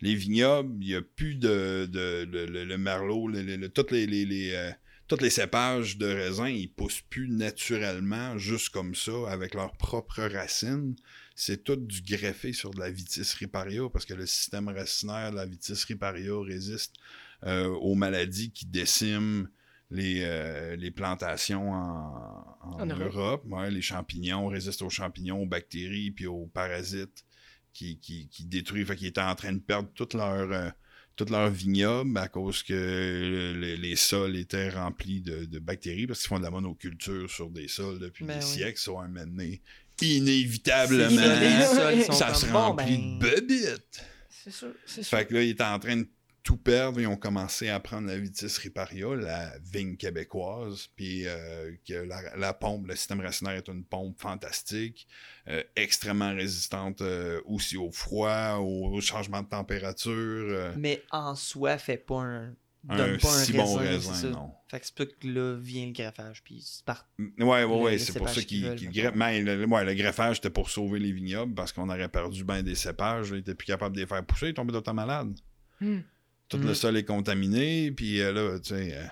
les 0.02 0.16
vignobles, 0.16 0.74
il 0.82 0.88
n'y 0.88 0.96
a 0.96 1.02
plus 1.02 1.36
de, 1.36 1.88
de, 1.90 2.28
le- 2.30 2.46
le, 2.46 2.66
le 2.66 2.78
merlot, 2.78 3.32
toutes 3.74 3.92
les, 3.92 4.06
les, 4.08 4.26
les, 4.26 4.52
euh, 4.54 4.72
tous 5.08 5.22
les 5.22 5.30
cépages 5.30 5.98
de 5.98 6.08
raisin, 6.08 6.50
ils 6.50 6.72
poussent 6.72 7.02
plus 7.10 7.30
naturellement, 7.30 8.38
juste 8.38 8.70
comme 8.70 8.96
ça, 8.96 9.14
avec 9.30 9.54
leurs 9.54 9.78
propres 9.78 10.24
racines. 10.24 10.96
C'est 11.36 11.64
tout 11.64 11.76
du 11.76 12.02
greffé 12.02 12.54
sur 12.54 12.72
de 12.72 12.80
la 12.80 12.90
vitis 12.90 13.34
riparia, 13.34 13.90
parce 13.92 14.06
que 14.06 14.14
le 14.14 14.26
système 14.26 14.70
racinaire 14.70 15.32
de 15.32 15.36
la 15.36 15.46
vitis 15.46 15.84
riparia 15.84 16.34
résiste 16.42 16.96
euh, 17.44 17.68
aux 17.68 17.96
maladies 17.96 18.52
qui 18.52 18.66
déciment 18.66 19.50
les, 19.92 20.22
euh, 20.24 20.76
les 20.78 20.92
plantations 20.92 21.72
en, 21.74 22.58
en 22.64 22.80
En 22.80 22.86
Europe. 22.86 23.14
Europe. 23.16 23.44
Ouais, 23.50 23.70
les 23.70 23.82
champignons 23.82 24.48
résistent 24.48 24.82
aux 24.82 24.90
champignons, 24.90 25.42
aux 25.42 25.46
bactéries, 25.46 26.12
puis 26.12 26.26
aux 26.28 26.48
parasites 26.48 27.26
qui, 27.74 28.00
qui, 28.00 28.28
qui 28.30 28.46
détruisent. 28.46 28.88
Fait 28.88 28.96
qu'ils 28.96 29.08
étaient 29.08 29.22
en 29.22 29.36
train 29.36 29.54
de 29.54 29.60
perdre 29.60 29.90
toute 29.94 30.14
leur, 30.14 30.52
euh, 30.52 30.70
toute 31.16 31.30
leur 31.30 31.50
vignoble 31.50 32.18
à 32.18 32.28
cause 32.28 32.64
que 32.64 32.74
le- 32.74 33.54
le- 33.60 33.76
les 33.76 33.96
sols 33.96 34.36
étaient 34.38 34.70
remplis 34.70 35.22
de, 35.22 35.46
de 35.46 35.60
bactéries 35.60 36.08
parce 36.08 36.20
qu'ils 36.22 36.30
font 36.30 36.40
de 36.40 36.44
la 36.44 36.52
monoculture 36.52 37.30
sur 37.30 37.50
des 37.50 37.68
sols 37.68 38.00
depuis 38.00 38.26
Ben 38.26 38.40
des 38.40 38.42
oui. 38.42 38.42
siècles. 38.42 38.80
Ça 38.80 38.92
va 38.94 39.04
amener 39.04 39.62
C'est 39.85 39.85
inévitablement. 40.02 41.10
ça, 41.22 41.40
les 41.40 41.50
man. 41.50 41.66
sols 41.76 42.04
sont 42.06 42.14
Ça 42.14 42.26
comme, 42.28 42.36
se 42.36 42.46
bon, 42.48 42.54
remplit 42.60 42.98
ben, 42.98 43.20
de 43.20 43.36
bébites. 43.42 44.02
C'est 44.30 44.52
sûr. 44.52 44.74
C'est 44.86 45.04
sûr. 45.04 45.18
Fait 45.18 45.26
que 45.26 45.34
là, 45.34 45.42
ils 45.42 45.50
étaient 45.52 45.64
en 45.64 45.80
train 45.80 45.98
de 45.98 46.08
tout 46.44 46.58
perdre. 46.58 47.00
Ils 47.02 47.08
ont 47.08 47.16
commencé 47.16 47.70
à 47.70 47.80
prendre 47.80 48.08
la 48.08 48.20
Vitis 48.20 48.56
riparia, 48.60 49.16
la 49.16 49.52
vigne 49.74 49.98
québécoise, 49.98 50.88
puis 50.96 51.24
euh, 51.26 51.72
que 51.88 51.94
la, 51.96 52.36
la 52.38 52.54
pompe, 52.54 52.86
le 52.88 52.96
système 52.96 53.20
racinaire 53.22 53.54
est 53.54 53.68
une 53.68 53.84
pompe 53.84 54.20
fantastique, 54.22 55.08
euh, 55.48 55.64
extrêmement 55.76 56.36
résistante 56.36 57.02
euh, 57.02 57.42
aussi 57.46 57.78
au 57.78 57.90
froid, 57.90 58.58
au, 58.60 58.94
au 58.94 59.02
changement 59.02 59.42
de 59.42 59.48
température. 59.50 60.12
euh, 60.14 60.72
Mais 60.78 61.02
en 61.10 61.34
soi, 61.34 61.80
fait 61.80 61.98
pas 61.98 62.20
un. 62.22 62.54
Un 62.90 63.18
pas 63.18 63.28
un 63.36 63.44
si 63.44 63.52
raisin, 63.52 63.64
bon 63.64 63.76
raisin, 63.76 64.14
ça. 64.14 64.28
non. 64.30 64.52
Fait 64.68 64.80
que 64.80 64.86
c'est 64.86 64.96
pas 64.96 65.06
que 65.06 65.28
là 65.28 65.56
vient 65.60 65.86
le 65.86 65.92
greffage, 65.92 66.44
puis 66.44 66.62
c'est 66.64 66.84
part. 66.86 67.08
Ouais, 67.20 67.26
ouais, 67.40 67.64
ouais, 67.66 67.98
c'est 67.98 68.18
pour 68.18 68.30
ça 68.30 68.42
qu'ils 68.42 68.70
mettons. 68.70 68.86
greffent. 68.92 69.16
Mais 69.16 69.42
le, 69.42 69.66
ouais, 69.66 69.86
le 69.86 69.94
greffage, 69.94 70.38
c'était 70.38 70.50
pour 70.50 70.70
sauver 70.70 71.00
les 71.00 71.12
vignobles 71.12 71.54
parce 71.56 71.72
qu'on 71.72 71.90
aurait 71.90 72.10
perdu 72.10 72.44
bien 72.44 72.62
des 72.64 72.76
cépages. 72.76 73.30
Ils 73.32 73.38
étaient 73.40 73.56
plus 73.56 73.66
capables 73.66 73.96
de 73.96 74.02
les 74.02 74.08
faire 74.08 74.24
pousser, 74.26 74.50
ils 74.50 74.54
tombaient 74.54 74.74
d'autant 74.74 74.94
malades. 74.94 75.34
Hmm. 75.82 76.00
Tout 76.48 76.58
Mm. 76.58 76.68
le 76.68 76.74
sol 76.76 76.98
est 76.98 77.06
contaminé, 77.06 77.92
puis 77.92 78.22
euh, 78.22 78.32
là, 78.32 78.60
tu 78.60 78.70
sais, 78.76 78.94
euh, 78.96 79.04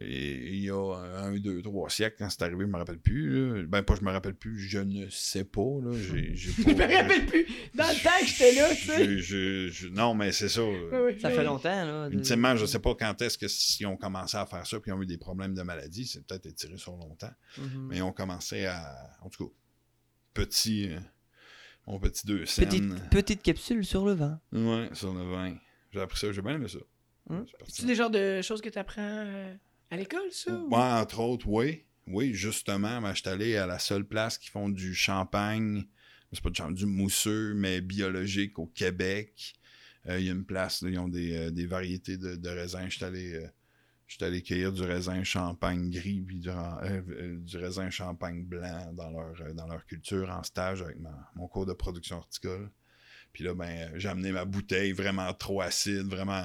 et- 0.00 0.54
il 0.54 0.64
y 0.64 0.70
a 0.70 0.94
un, 1.24 1.36
deux, 1.38 1.60
trois 1.62 1.88
siècles, 1.90 2.16
quand 2.18 2.30
c'est 2.30 2.42
arrivé, 2.42 2.60
je 2.64 2.70
me 2.70 2.76
rappelle 2.78 2.98
plus. 2.98 3.56
là. 3.60 3.62
Ben, 3.68 3.82
pas 3.82 3.94
je 3.94 4.02
me 4.02 4.10
rappelle 4.10 4.34
plus, 4.34 4.58
je 4.58 4.78
ne 4.78 5.08
sais 5.10 5.44
pas. 5.44 5.60
Là. 5.82 5.90
J'ai 5.92 6.34
Je 6.36 6.62
me 6.62 6.72
rappelle 6.74 7.26
plus. 7.26 7.46
Dans 7.74 7.84
le 7.88 8.02
temps 8.02 8.10
que 8.20 8.26
j'étais 8.26 8.54
là, 8.54 8.74
tu 8.74 9.22
sais. 9.22 9.90
non, 9.90 10.14
mais 10.14 10.32
c'est 10.32 10.48
ça. 10.48 10.62
Ça 11.20 11.30
fait 11.30 11.44
longtemps, 11.44 11.84
là. 11.84 12.08
de- 12.08 12.14
Ultimement, 12.14 12.56
je 12.56 12.66
sais 12.66 12.78
pas 12.80 12.94
quand 12.94 13.20
est-ce 13.22 13.36
que 13.38 13.48
s'ils 13.48 13.86
ont 13.86 13.96
commencé 13.96 14.36
à 14.36 14.46
faire 14.46 14.66
ça, 14.66 14.80
puis 14.80 14.90
ils 14.90 14.94
ont 14.94 15.02
eu 15.02 15.06
des 15.06 15.18
problèmes 15.18 15.54
de 15.54 15.62
maladie, 15.62 16.06
c'est 16.06 16.26
peut-être 16.26 16.46
étiré 16.46 16.76
sur 16.78 16.92
longtemps. 16.96 17.32
Mhm. 17.58 17.86
Mais 17.88 17.96
ils 17.98 18.02
ont 18.02 18.12
commencé 18.12 18.66
à. 18.66 18.94
En 19.22 19.28
tout 19.28 19.46
cas, 19.48 19.52
petit. 20.34 20.88
euh, 20.90 20.98
mon 21.86 21.98
petit 21.98 22.26
deux 22.26 22.46
scènes. 22.46 22.66
Petite, 22.68 23.10
petite 23.10 23.42
capsule 23.42 23.84
sur 23.84 24.04
le 24.06 24.12
vent. 24.12 24.38
Ouais, 24.52 24.88
sur 24.92 25.12
le 25.12 25.22
vin. 25.30 25.56
J'ai 25.90 26.00
appris 26.00 26.18
ça, 26.18 26.30
j'ai 26.32 26.40
bien 26.40 26.54
aimé 26.54 26.68
ça. 26.68 26.78
Hum. 27.28 27.44
C'est 27.68 27.86
des 27.86 27.94
genres 27.94 28.10
de 28.10 28.40
choses 28.40 28.60
que 28.62 28.68
tu 28.68 28.78
apprends 28.78 29.26
à 29.92 29.96
l'école, 29.96 30.30
ça? 30.32 30.52
ou- 30.52 30.68
Ouais, 30.70 30.78
entre 30.80 31.20
autres, 31.20 31.46
oui. 31.48 31.84
Oui, 32.06 32.34
justement, 32.34 33.00
ben, 33.00 33.14
je 33.14 33.20
suis 33.20 33.28
allé 33.28 33.56
à 33.56 33.66
la 33.66 33.78
seule 33.78 34.04
place 34.04 34.38
qui 34.38 34.48
font 34.50 34.68
du 34.68 34.94
champagne, 34.94 35.84
c'est 36.32 36.42
pas 36.42 36.50
du 36.50 36.56
champagne, 36.56 36.74
du 36.74 36.86
mousseux, 36.86 37.54
mais 37.54 37.80
biologique 37.80 38.58
au 38.58 38.66
Québec. 38.66 39.54
Euh, 40.08 40.18
Il 40.18 40.26
y 40.26 40.28
a 40.28 40.32
une 40.32 40.44
place, 40.44 40.82
là, 40.82 40.88
ils 40.90 40.98
ont 40.98 41.08
des, 41.08 41.36
euh, 41.36 41.50
des 41.50 41.66
variétés 41.66 42.16
de, 42.16 42.34
de 42.34 42.48
raisins. 42.48 42.86
Je 42.88 42.96
suis 42.96 43.04
allé, 43.04 43.34
euh, 43.34 43.46
allé 44.26 44.42
cueillir 44.42 44.72
du 44.72 44.82
raisin 44.82 45.22
champagne 45.24 45.90
gris 45.90 46.22
puis 46.26 46.38
du, 46.40 46.50
ra- 46.50 46.82
du 47.38 47.56
raisin 47.56 47.88
champagne 47.90 48.44
blanc 48.44 48.92
dans 48.94 49.10
leur, 49.10 49.54
dans 49.54 49.66
leur 49.68 49.86
culture 49.86 50.28
en 50.30 50.42
stage 50.42 50.82
avec 50.82 50.98
ma- 50.98 51.30
mon 51.36 51.46
cours 51.48 51.66
de 51.66 51.72
production 51.72 52.16
horticole. 52.16 52.70
Puis 53.32 53.44
là, 53.44 53.54
ben, 53.54 53.92
j'ai 53.96 54.08
amené 54.08 54.32
ma 54.32 54.44
bouteille 54.44 54.92
vraiment 54.92 55.32
trop 55.34 55.60
acide, 55.60 56.08
vraiment 56.08 56.44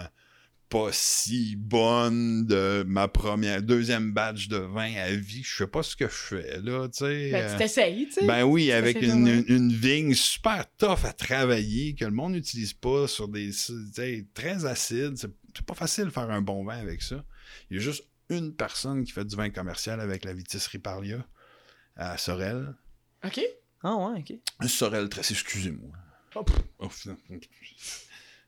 pas 0.69 0.89
si 0.91 1.55
bonne 1.55 2.45
de 2.45 2.83
ma 2.87 3.07
première, 3.07 3.61
deuxième 3.61 4.11
batch 4.11 4.47
de 4.47 4.57
vin 4.57 4.93
à 4.95 5.11
vie. 5.11 5.43
Je 5.43 5.57
sais 5.57 5.67
pas 5.67 5.83
ce 5.83 5.95
que 5.95 6.05
je 6.07 6.13
fais, 6.13 6.59
là, 6.61 6.87
tu 6.89 6.99
sais. 6.99 7.31
Ben, 7.31 7.43
euh, 7.45 7.51
tu 7.53 7.57
t'essayes, 7.57 8.07
tu 8.07 8.13
sais. 8.13 8.25
ben 8.27 8.43
oui, 8.43 8.71
avec 8.71 9.01
une, 9.01 9.27
une, 9.27 9.45
une 9.47 9.71
vigne 9.71 10.13
super 10.13 10.65
tough 10.77 11.05
à 11.05 11.13
travailler, 11.13 11.95
que 11.95 12.05
le 12.05 12.11
monde 12.11 12.33
n'utilise 12.33 12.73
pas 12.73 13.07
sur 13.07 13.27
des. 13.27 13.49
tu 13.51 13.73
sais, 13.93 14.25
très 14.33 14.65
acide. 14.65 15.15
C'est 15.17 15.65
pas 15.65 15.73
facile 15.75 16.05
de 16.05 16.09
faire 16.09 16.29
un 16.29 16.41
bon 16.41 16.63
vin 16.63 16.77
avec 16.77 17.01
ça. 17.01 17.23
Il 17.69 17.77
y 17.77 17.79
a 17.79 17.83
juste 17.83 18.03
une 18.29 18.53
personne 18.53 19.03
qui 19.05 19.11
fait 19.11 19.25
du 19.25 19.35
vin 19.35 19.49
commercial 19.49 20.01
avec 20.01 20.25
la 20.25 20.33
Vitis 20.33 20.67
Riparia 20.71 21.25
à 21.95 22.17
Sorel. 22.17 22.75
OK. 23.23 23.39
Ah 23.83 23.95
ouais, 23.95 24.19
ok. 24.19 24.33
Un 24.59 24.67
Sorel 24.67 25.07
excusez-moi. 25.17 25.91
Oh. 26.35 26.45
Oh, 26.79 26.87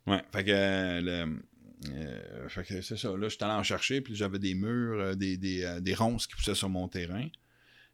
ouais, 0.07 0.21
fait 0.31 0.43
que, 0.43 0.51
euh, 0.51 1.01
le- 1.01 1.41
euh, 1.87 2.49
fait 2.49 2.63
que 2.63 2.81
c'est 2.81 2.97
ça. 2.97 3.15
Là, 3.15 3.29
j'étais 3.29 3.43
allé 3.45 3.53
en 3.53 3.63
chercher, 3.63 4.01
puis 4.01 4.15
j'avais 4.15 4.39
des 4.39 4.53
murs, 4.55 4.99
euh, 4.99 5.15
des, 5.15 5.37
des, 5.37 5.63
euh, 5.63 5.79
des 5.79 5.93
ronces 5.93 6.27
qui 6.27 6.35
poussaient 6.35 6.55
sur 6.55 6.69
mon 6.69 6.87
terrain. 6.87 7.27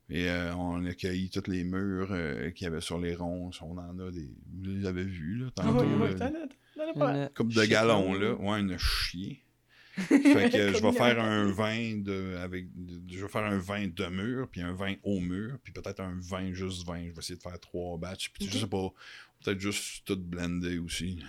Et 0.09 0.29
euh, 0.29 0.53
on 0.55 0.85
a 0.85 0.93
cueilli 0.93 1.29
tous 1.31 1.49
les 1.49 1.63
murs 1.63 2.09
euh, 2.11 2.51
qu'il 2.51 2.65
y 2.65 2.67
avait 2.67 2.81
sur 2.81 2.99
les 2.99 3.15
ronces. 3.15 3.61
On 3.61 3.77
en 3.77 3.99
a 3.99 4.11
des. 4.11 4.29
Vous 4.53 4.63
les 4.69 4.85
avez 4.85 5.03
vus, 5.03 5.37
là, 5.37 5.47
Ah 5.57 5.63
tantôt. 5.63 5.83
là. 5.83 7.23
Une 7.23 7.29
coupe 7.35 7.53
de 7.53 7.65
gallons, 7.65 8.13
là. 8.13 8.33
Ouais, 8.35 8.59
une 8.59 8.77
chier. 8.77 9.41
fait 9.97 10.49
que 10.51 10.73
je 10.73 10.81
vais 10.81 10.91
faire 10.91 11.21
un 11.23 11.49
vin 11.53 11.95
de 12.01 12.35
avec 12.43 12.67
je 13.09 13.21
vais 13.21 13.29
faire 13.29 13.45
un 13.45 13.57
vin 13.59 13.87
de 13.87 14.07
mur 14.07 14.49
puis 14.51 14.59
un 14.59 14.73
vin 14.73 14.95
au 15.03 15.21
mur 15.21 15.57
puis 15.63 15.71
peut-être 15.71 16.01
un 16.01 16.19
vin 16.19 16.51
juste 16.51 16.85
vin 16.85 16.99
je 17.07 17.11
vais 17.13 17.19
essayer 17.19 17.37
de 17.37 17.41
faire 17.41 17.57
trois 17.61 17.97
batchs 17.97 18.29
puis 18.33 18.45
je 18.45 18.55
Ok. 18.55 18.61
sais 18.63 18.67
pas 18.67 18.89
peut-être 19.45 19.59
juste 19.59 20.03
tout 20.05 20.17
blender 20.17 20.77
aussi 20.79 21.19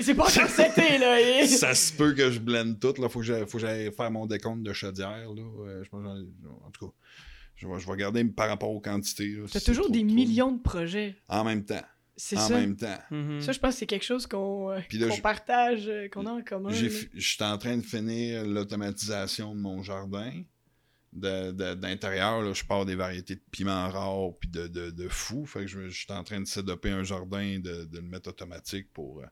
C'est 0.00 0.14
pas 0.14 0.24
encore 0.24 0.48
seté, 0.48 0.98
là. 0.98 1.20
et- 1.42 1.46
ça 1.64 1.74
se 1.74 1.92
peut 1.92 2.12
que 2.12 2.30
je 2.30 2.38
blende 2.38 2.78
tout 2.78 2.94
là 3.00 3.08
faut 3.08 3.20
que 3.20 3.24
j'aille 3.26 3.46
faut 3.46 3.58
que 3.58 3.66
j'aille 3.66 3.90
faire 3.92 4.10
mon 4.10 4.26
décompte 4.26 4.62
de 4.62 4.72
chaudière 4.72 5.28
là 5.34 5.42
Euh, 5.66 5.82
je 5.84 5.88
pense 5.88 6.06
en 6.06 6.70
tout 6.70 6.86
cas 6.88 6.92
je 7.56 7.66
vais, 7.68 7.78
je 7.80 7.86
vais 7.86 7.92
regarder 7.92 8.24
par 8.24 8.48
rapport 8.48 8.70
aux 8.70 8.80
quantités 8.80 9.36
T'as 9.52 9.58
si 9.60 9.64
toujours 9.66 9.88
des 9.90 10.00
trop, 10.00 10.08
trop. 10.08 10.14
millions 10.16 10.52
de 10.52 10.60
projets. 10.62 11.16
en 11.28 11.44
même 11.44 11.64
temps 11.64 11.82
C'est 12.16 12.36
en 12.36 12.48
ça. 12.48 12.58
même 12.60 12.76
temps 12.76 12.98
Mhm. 13.10 13.40
Ça, 13.40 13.52
je 13.52 13.58
pense 13.60 13.74
que 13.74 13.78
c'est 13.80 13.86
quelque 13.86 14.04
chose 14.04 14.26
qu'on 14.26 14.70
euh, 14.70 14.80
je- 14.90 15.20
partage, 15.20 15.88
euh, 15.88 16.08
qu'on 16.08 16.26
a 16.26 16.30
en 16.32 16.42
commun. 16.42 16.70
Je 16.70 16.88
suis 17.18 17.42
en 17.44 17.58
train 17.58 17.76
de 17.76 17.82
finir 17.82 18.44
l'automatisation 18.44 19.54
de 19.54 19.60
mon 19.60 19.82
jardin. 19.82 20.30
D'intérieur, 21.14 22.52
je 22.54 22.64
pars 22.64 22.84
des 22.84 22.96
variétés 22.96 23.36
de 23.36 23.42
piments 23.50 23.88
rares 23.88 24.36
puis 24.40 24.48
de, 24.48 24.66
de, 24.66 24.90
de 24.90 25.08
fou. 25.08 25.46
Fait 25.46 25.60
que 25.60 25.66
je, 25.68 25.88
je 25.88 25.96
suis 26.04 26.12
en 26.12 26.24
train 26.24 26.40
de 26.40 26.46
setuper 26.46 26.90
un 26.90 27.04
jardin, 27.04 27.58
de, 27.60 27.84
de 27.84 27.98
le 27.98 28.02
mettre 28.02 28.30
automatique 28.30 28.92
pour, 28.92 29.20
euh, 29.20 29.26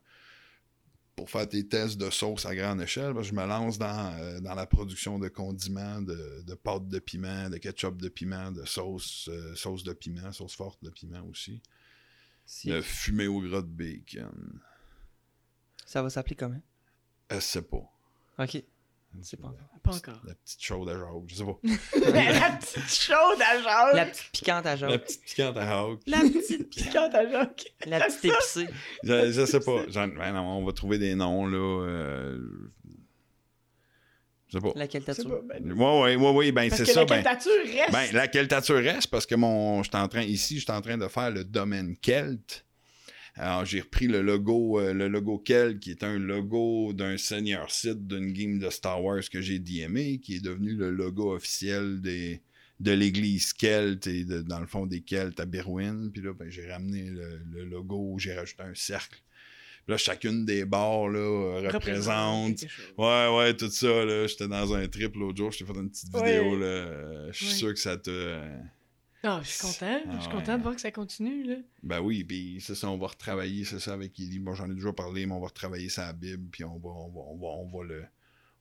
pour 1.16 1.28
faire 1.28 1.46
des 1.46 1.66
tests 1.66 1.98
de 1.98 2.08
sauce 2.10 2.46
à 2.46 2.54
grande 2.54 2.80
échelle. 2.80 3.14
Je 3.22 3.32
me 3.34 3.44
lance 3.46 3.78
dans, 3.78 4.14
euh, 4.20 4.40
dans 4.40 4.54
la 4.54 4.66
production 4.66 5.18
de 5.18 5.28
condiments, 5.28 6.00
de, 6.00 6.42
de 6.46 6.54
pâtes 6.54 6.88
de 6.88 6.98
piment, 7.00 7.50
de 7.50 7.58
ketchup 7.58 8.00
de 8.00 8.08
piment, 8.08 8.52
de 8.52 8.64
sauce, 8.64 9.28
euh, 9.32 9.54
sauce 9.56 9.82
de 9.82 9.92
piment, 9.92 10.30
sauce 10.32 10.54
forte 10.54 10.82
de 10.84 10.90
piment 10.90 11.26
aussi. 11.28 11.60
Si- 12.46 12.68
De 12.70 12.80
fumée 12.80 13.26
au 13.26 13.40
gras 13.40 13.62
de 13.62 13.66
bacon. 13.66 14.60
Ça 15.84 16.02
va 16.02 16.10
s'appeler 16.10 16.36
comment? 16.36 16.60
Je 17.30 17.40
sais 17.40 17.62
pas. 17.62 17.90
Ok. 18.38 18.62
C'est 19.20 19.38
pas 19.40 19.48
encore. 19.48 19.68
Pas 19.82 19.94
encore. 19.96 20.22
La 20.26 20.34
petite 20.34 20.62
chaude 20.62 20.88
à 20.88 20.92
Jacques, 20.98 21.26
je 21.26 21.34
sais 21.34 21.44
pas. 21.44 21.58
la 22.42 22.50
petite 22.56 22.88
chaude 22.88 23.40
à 23.40 23.62
Jacques. 23.62 23.94
La 23.94 24.06
petite 24.06 24.30
piquante 24.32 24.66
à 24.66 24.70
La 24.70 24.76
Jacques. 24.76 25.04
petite 25.04 25.22
piquante 25.24 25.56
à 25.56 25.66
Jacques. 25.66 26.00
La 26.06 26.18
petite 26.20 26.70
piquante 26.70 27.14
à 27.14 27.30
Jacques. 27.30 27.64
La 27.86 28.00
petite 28.00 28.24
épicée. 28.24 28.68
Je, 29.04 29.32
je 29.32 29.46
sais 29.46 29.60
pas. 29.60 29.84
Ben 29.86 30.32
non, 30.32 30.58
on 30.58 30.64
va 30.64 30.72
trouver 30.72 30.98
des 30.98 31.14
noms, 31.14 31.46
là. 31.46 31.58
euh, 31.86 32.38
Je 34.48 34.58
sais 34.58 34.60
pas. 34.62 34.72
La 34.76 34.86
pas- 35.24 35.40
ben, 35.60 35.72
Ouais, 35.72 36.00
ouais, 36.02 36.16
ouais, 36.16 36.30
ouais, 36.32 36.52
ben 36.52 36.70
c'est 36.70 36.84
ça. 36.84 37.00
la 37.00 37.06
Ben, 37.06 37.22
reste? 37.24 37.92
ben, 37.92 38.12
la 38.12 38.28
qualitature 38.28 38.76
reste? 38.76 39.08
Parce 39.08 39.26
que 39.26 39.34
mon. 39.34 39.82
j'étais 39.82 39.96
en 39.98 40.08
train, 40.08 40.22
ici, 40.22 40.56
je 40.58 40.62
suis 40.62 40.72
en 40.72 40.80
train 40.80 40.98
de 40.98 41.08
faire 41.08 41.30
le 41.30 41.44
domaine 41.44 41.96
Kelt. 41.96 42.64
Alors, 43.34 43.64
j'ai 43.64 43.80
repris 43.80 44.08
le 44.08 44.20
logo, 44.20 44.78
euh, 44.78 44.92
le 44.92 45.08
logo 45.08 45.38
Kelt, 45.38 45.80
qui 45.80 45.90
est 45.90 46.02
un 46.04 46.18
logo 46.18 46.92
d'un 46.92 47.16
senior 47.16 47.70
site 47.70 48.06
d'une 48.06 48.32
game 48.32 48.58
de 48.58 48.68
Star 48.68 49.02
Wars 49.02 49.22
que 49.30 49.40
j'ai 49.40 49.58
DMé, 49.58 50.18
qui 50.18 50.36
est 50.36 50.44
devenu 50.44 50.74
le 50.74 50.90
logo 50.90 51.34
officiel 51.34 52.02
des, 52.02 52.42
de 52.80 52.92
l'église 52.92 53.54
Kelt 53.54 54.06
et 54.06 54.24
de- 54.24 54.42
dans 54.42 54.60
le 54.60 54.66
fond 54.66 54.84
des 54.86 55.00
Kelts 55.00 55.40
à 55.40 55.46
Berwyn. 55.46 56.10
Puis 56.12 56.22
là, 56.22 56.34
ben, 56.34 56.50
j'ai 56.50 56.70
ramené 56.70 57.04
le, 57.04 57.40
le 57.50 57.64
logo, 57.64 58.16
j'ai 58.18 58.34
rajouté 58.34 58.64
un 58.64 58.74
cercle. 58.74 59.22
Puis 59.86 59.92
là, 59.92 59.96
chacune 59.96 60.44
des 60.44 60.64
barres 60.66 61.08
là, 61.08 61.70
représente. 61.72 62.64
Ouais, 62.98 63.28
ouais, 63.36 63.56
tout 63.56 63.70
ça, 63.70 64.04
là. 64.04 64.26
J'étais 64.26 64.46
dans 64.46 64.74
un 64.74 64.86
trip 64.88 65.16
l'autre 65.16 65.38
jour, 65.38 65.50
je 65.50 65.58
t'ai 65.58 65.64
fait 65.64 65.72
une 65.78 65.90
petite 65.90 66.14
Ouais. 66.14 66.38
vidéo, 66.38 66.56
là. 66.58 67.30
Je 67.32 67.36
suis 67.36 67.46
Ouais. 67.46 67.52
sûr 67.54 67.72
que 67.74 67.80
ça 67.80 67.96
te. 67.96 68.38
Euh, 69.24 69.28
Ah, 69.28 69.40
je 69.42 69.48
suis 69.50 69.60
content. 69.60 70.00
Ah 70.06 70.10
je 70.16 70.18
suis 70.20 70.28
ouais. 70.28 70.34
content 70.34 70.58
de 70.58 70.62
voir 70.62 70.74
que 70.74 70.80
ça 70.80 70.90
continue, 70.90 71.44
là. 71.44 71.56
Ben 71.82 72.00
oui, 72.00 72.24
puis 72.24 72.58
c'est 72.60 72.74
ça, 72.74 72.88
on 72.90 72.98
va 72.98 73.06
retravailler, 73.08 73.64
c'est 73.64 73.78
ça, 73.80 73.92
avec 73.94 74.18
Ellie. 74.18 74.38
Bon, 74.38 74.54
j'en 74.54 74.70
ai 74.70 74.74
déjà 74.74 74.92
parlé, 74.92 75.26
mais 75.26 75.32
on 75.32 75.40
va 75.40 75.46
retravailler 75.48 75.88
sa 75.88 76.12
Bible, 76.12 76.48
puis 76.50 76.64
on 76.64 76.78
va, 76.78 76.90
on 76.90 77.08
va, 77.10 77.20
on 77.20 77.36
va, 77.36 77.46
on 77.46 77.66
va 77.78 77.84
le. 77.84 78.04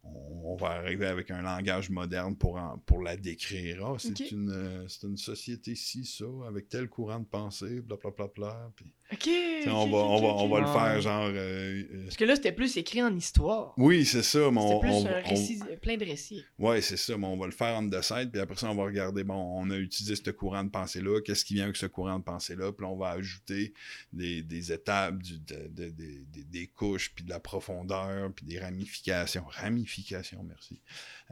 On, 0.04 0.54
on 0.54 0.56
va 0.56 0.70
arriver 0.70 1.06
avec 1.06 1.30
un 1.30 1.44
langage 1.44 1.92
moderne 1.92 2.36
pour, 2.36 2.58
en- 2.58 2.80
pour 2.80 3.04
la 3.04 3.16
décrire. 3.18 3.86
Ah, 3.86 3.96
c'est 4.00 4.32
une, 4.32 4.50
euh, 4.50 4.88
c'est 4.88 5.06
une 5.06 5.18
société 5.18 5.76
ci, 5.76 6.06
ça, 6.06 6.26
avec 6.48 6.70
tel 6.70 6.90
courant 6.90 7.20
de 7.20 7.26
pensée, 7.26 7.82
blablabla. 7.82 8.72
Puis, 8.76 8.86
OK. 8.86 8.92
tu 8.92 9.01
sais, 9.20 9.70
on 9.70 9.84
ok, 9.84 9.92
va, 9.92 9.98
on 9.98 10.22
va, 10.22 10.28
on 10.44 10.50
va 10.50 10.60
le 10.62 10.66
faire 10.68 11.02
genre. 11.02 11.26
euh, 11.26 11.84
euh, 11.92 12.04
Parce 12.06 12.18
que 12.18 12.26
là, 12.26 12.36
c'était 12.36 12.52
plus 12.52 12.78
écrit 12.78 13.02
en 13.04 13.16
histoire. 13.16 13.74
oui, 13.78 14.06
c'est 14.06 14.24
ça, 14.24 14.50
mais 14.52 14.62
C'était 14.62 14.74
on, 14.74 14.80
plus 14.80 14.92
on- 14.92 15.06
un 15.08 15.22
on- 15.26 15.30
récit, 15.30 15.60
plein 15.82 15.98
de 15.98 16.06
récits. 16.06 16.44
Ouais, 16.60 16.82
c'est 16.82 16.98
ça, 16.98 17.18
mais 17.18 17.28
on 17.28 17.38
va 17.38 17.46
le 17.46 17.52
faire 17.52 17.78
on 17.78 17.90
the 17.90 18.02
side, 18.02 18.32
puis 18.32 18.42
après 18.42 18.56
ça, 18.56 18.70
on 18.72 18.76
va 18.76 18.84
regarder, 18.86 19.24
bon, 19.24 19.36
on 19.36 19.70
a 19.72 19.78
utilisé 19.78 20.16
ce 20.16 20.30
courant 20.32 20.64
de 20.64 20.70
pensée-là, 20.70 21.22
qu'est-ce 21.22 21.44
qui 21.46 21.56
vient 21.56 21.66
avec 21.66 21.78
ce 21.78 21.86
courant 21.88 22.20
de 22.20 22.24
pensée-là, 22.24 22.72
puis 22.72 22.86
là, 22.86 22.92
on 22.92 22.98
va 22.98 23.10
ajouter 23.10 23.74
des, 24.14 24.42
des 24.44 24.72
étapes, 24.72 25.18
du- 25.22 25.40
de- 25.40 25.68
de- 25.70 25.90
de- 25.90 26.24
des- 26.32 26.44
des 26.44 26.68
couches, 26.68 27.14
puis 27.14 27.24
de 27.24 27.30
la 27.30 27.40
profondeur, 27.40 28.32
puis 28.34 28.46
des 28.46 28.60
ramifications. 28.60 29.44
Ramifications, 29.48 30.44
merci. 30.44 30.80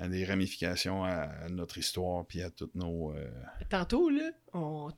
Des 0.10 0.26
ramifications 0.26 1.04
à, 1.04 1.10
à 1.46 1.50
notre 1.50 1.78
histoire, 1.78 2.26
puis 2.26 2.42
à 2.42 2.50
toutes 2.50 2.76
nos... 2.76 3.12
euh, 3.14 3.30
Tantôt, 3.70 4.10
là, 4.10 4.32
on... 4.54 4.90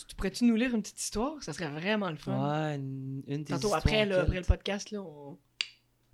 tu, 0.00 0.06
tu- 0.06 0.06
tu 0.08 0.14
pourrais-tu 0.16 0.44
nous 0.44 0.56
lire 0.56 0.74
une 0.74 0.82
petite 0.82 1.00
histoire? 1.00 1.42
Ça 1.42 1.52
serait 1.52 1.70
vraiment 1.70 2.10
le 2.10 2.16
fun. 2.16 2.32
Ouais, 2.32 2.76
une, 2.76 3.22
une 3.26 3.44
des 3.44 3.52
Tantôt, 3.52 3.74
après, 3.74 4.02
histoires 4.02 4.06
là, 4.18 4.22
après 4.22 4.38
le 4.38 4.44
podcast, 4.44 4.90
là, 4.90 5.02
on, 5.02 5.38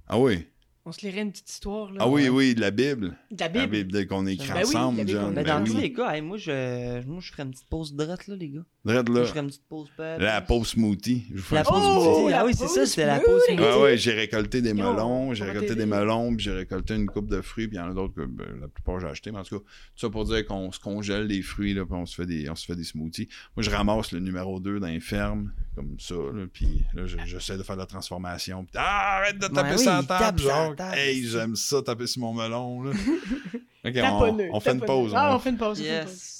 Ah 0.08 0.18
oui? 0.18 0.46
on 0.84 0.92
se 0.92 1.00
lirait 1.04 1.22
une 1.22 1.32
petite 1.32 1.50
histoire. 1.50 1.90
Là, 1.92 1.98
Ah 2.02 2.08
oui, 2.08 2.28
oui, 2.28 2.54
de 2.54 2.60
la 2.60 2.70
Bible. 2.70 3.16
De 3.30 3.40
la 3.40 3.48
La 3.48 3.66
Bible. 3.66 4.06
Qu'on 4.06 4.26
écrit 4.26 4.48
Ben 4.52 4.58
ensemble, 4.64 4.98
la 4.98 5.04
Bible 5.04 5.18
John. 5.18 5.24
qu'on 5.24 5.30
a 5.30 5.34
Mais 5.34 5.42
Ben 5.44 5.52
dans 5.54 5.58
le 5.58 5.64
oui. 5.64 5.70
fond, 5.72 5.78
les 5.80 5.90
gars, 5.90 6.14
hey, 6.16 6.22
moi, 6.22 6.36
je, 6.36 7.04
moi, 7.06 7.20
je 7.20 7.30
ferais 7.32 7.42
une 7.42 7.50
petite 7.50 7.68
pause 7.68 7.94
droite, 7.94 8.26
là, 8.28 8.36
les 8.36 8.48
gars. 8.50 8.64
Là. 8.92 9.02
je 9.24 9.24
ferais 9.24 9.40
une 9.40 9.46
petite 9.48 9.66
pause. 9.68 9.88
La 9.98 10.40
pause 10.40 10.68
smoothie. 10.68 11.24
Je 11.30 11.36
vous 11.36 11.42
fais 11.42 11.54
La 11.56 11.64
pause 11.64 11.82
Oh, 11.84 12.14
smoothie. 12.16 12.30
la 12.30 12.40
Ah 12.40 12.44
oui, 12.46 12.54
c'est 12.54 12.68
ça, 12.68 12.86
c'était 12.86 13.06
la 13.06 13.20
pause 13.20 13.42
smoothie. 13.46 13.60
Ouais, 13.62 13.82
ouais, 13.82 13.96
j'ai 13.98 14.12
récolté 14.12 14.62
des 14.62 14.74
melons, 14.74 15.34
j'ai 15.34 15.44
récolté 15.44 15.74
des 15.74 15.86
melons, 15.86 16.34
puis 16.36 16.44
j'ai 16.44 16.52
récolté 16.52 16.94
une 16.94 17.06
coupe 17.06 17.28
de 17.28 17.40
fruits, 17.40 17.68
puis 17.68 17.76
il 17.76 17.80
y 17.80 17.82
en 17.82 17.90
a 17.90 17.94
d'autres 17.94 18.14
que 18.14 18.24
ben, 18.26 18.46
la 18.60 18.68
plupart 18.68 19.00
j'ai 19.00 19.08
acheté. 19.08 19.32
Mais 19.32 19.38
en 19.38 19.42
tout 19.44 19.58
cas, 19.58 19.64
tout 19.64 20.00
ça 20.00 20.08
pour 20.10 20.24
dire 20.24 20.46
qu'on 20.46 20.70
se 20.72 20.78
congèle 20.80 21.26
les 21.26 21.42
fruits, 21.42 21.74
là, 21.74 21.84
puis 21.84 21.94
on 21.94 22.06
se 22.06 22.14
fait 22.14 22.26
des, 22.26 22.48
on 22.48 22.54
se 22.54 22.64
fait 22.64 22.76
des 22.76 22.84
smoothies. 22.84 23.28
Moi, 23.56 23.62
je 23.64 23.70
ramasse 23.70 24.12
le 24.12 24.20
numéro 24.20 24.60
2 24.60 24.78
dans 24.80 24.86
les 24.86 25.00
fermes, 25.00 25.50
comme 25.74 25.96
ça, 25.98 26.14
là, 26.14 26.44
puis 26.52 26.82
là, 26.94 27.06
je- 27.06 27.16
j'essaie 27.26 27.56
de 27.58 27.62
faire 27.62 27.76
de 27.76 27.80
la 27.80 27.86
transformation. 27.86 28.64
Puis, 28.64 28.74
ah, 28.76 29.18
arrête 29.18 29.38
de 29.38 29.46
taper 29.48 29.70
Ouais, 29.72 29.78
sur 29.78 29.90
oui, 29.92 29.98
la 30.08 30.18
table, 30.18 30.40
genre. 30.40 30.74
Hey, 30.94 31.24
j'aime 31.26 31.56
ça, 31.56 31.82
taper 31.82 32.06
sur 32.06 32.20
mon 32.22 32.32
melon, 32.34 32.82
là. 32.84 32.90
ok, 33.84 33.94
on, 33.96 34.38
on 34.52 34.60
fait 34.60 34.72
une 34.72 34.80
taponneux. 34.80 34.86
pause. 34.86 35.12
Ah, 35.14 35.32
on- 35.32 35.36
on 35.36 35.38
fait 35.38 35.50
une 35.50 35.56
pause. 35.58 35.78
on 35.80 35.82
fait 35.82 35.86
une 35.86 35.86
pause. 36.04 36.06
Yes. 36.10 36.35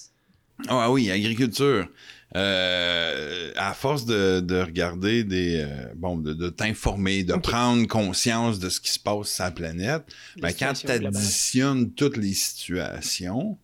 Ah 0.69 0.91
oui, 0.91 1.11
agriculture. 1.11 1.89
Euh, 2.35 3.53
à 3.57 3.73
force 3.73 4.05
de, 4.05 4.41
de 4.41 4.61
regarder 4.61 5.23
des 5.23 5.61
euh, 5.61 5.93
bon 5.95 6.19
de, 6.19 6.35
de 6.35 6.49
t'informer, 6.51 7.23
de 7.23 7.35
prendre 7.35 7.87
conscience 7.87 8.59
de 8.59 8.69
ce 8.69 8.81
qui 8.81 8.91
se 8.91 8.99
passe 8.99 9.33
sur 9.33 9.45
la 9.45 9.53
planète, 9.53 10.03
ben, 10.37 10.53
quand 10.53 10.73
tu 10.73 10.89
additionnes 10.89 11.93
toutes 11.93 12.17
les 12.17 12.35
situations, 12.35 13.57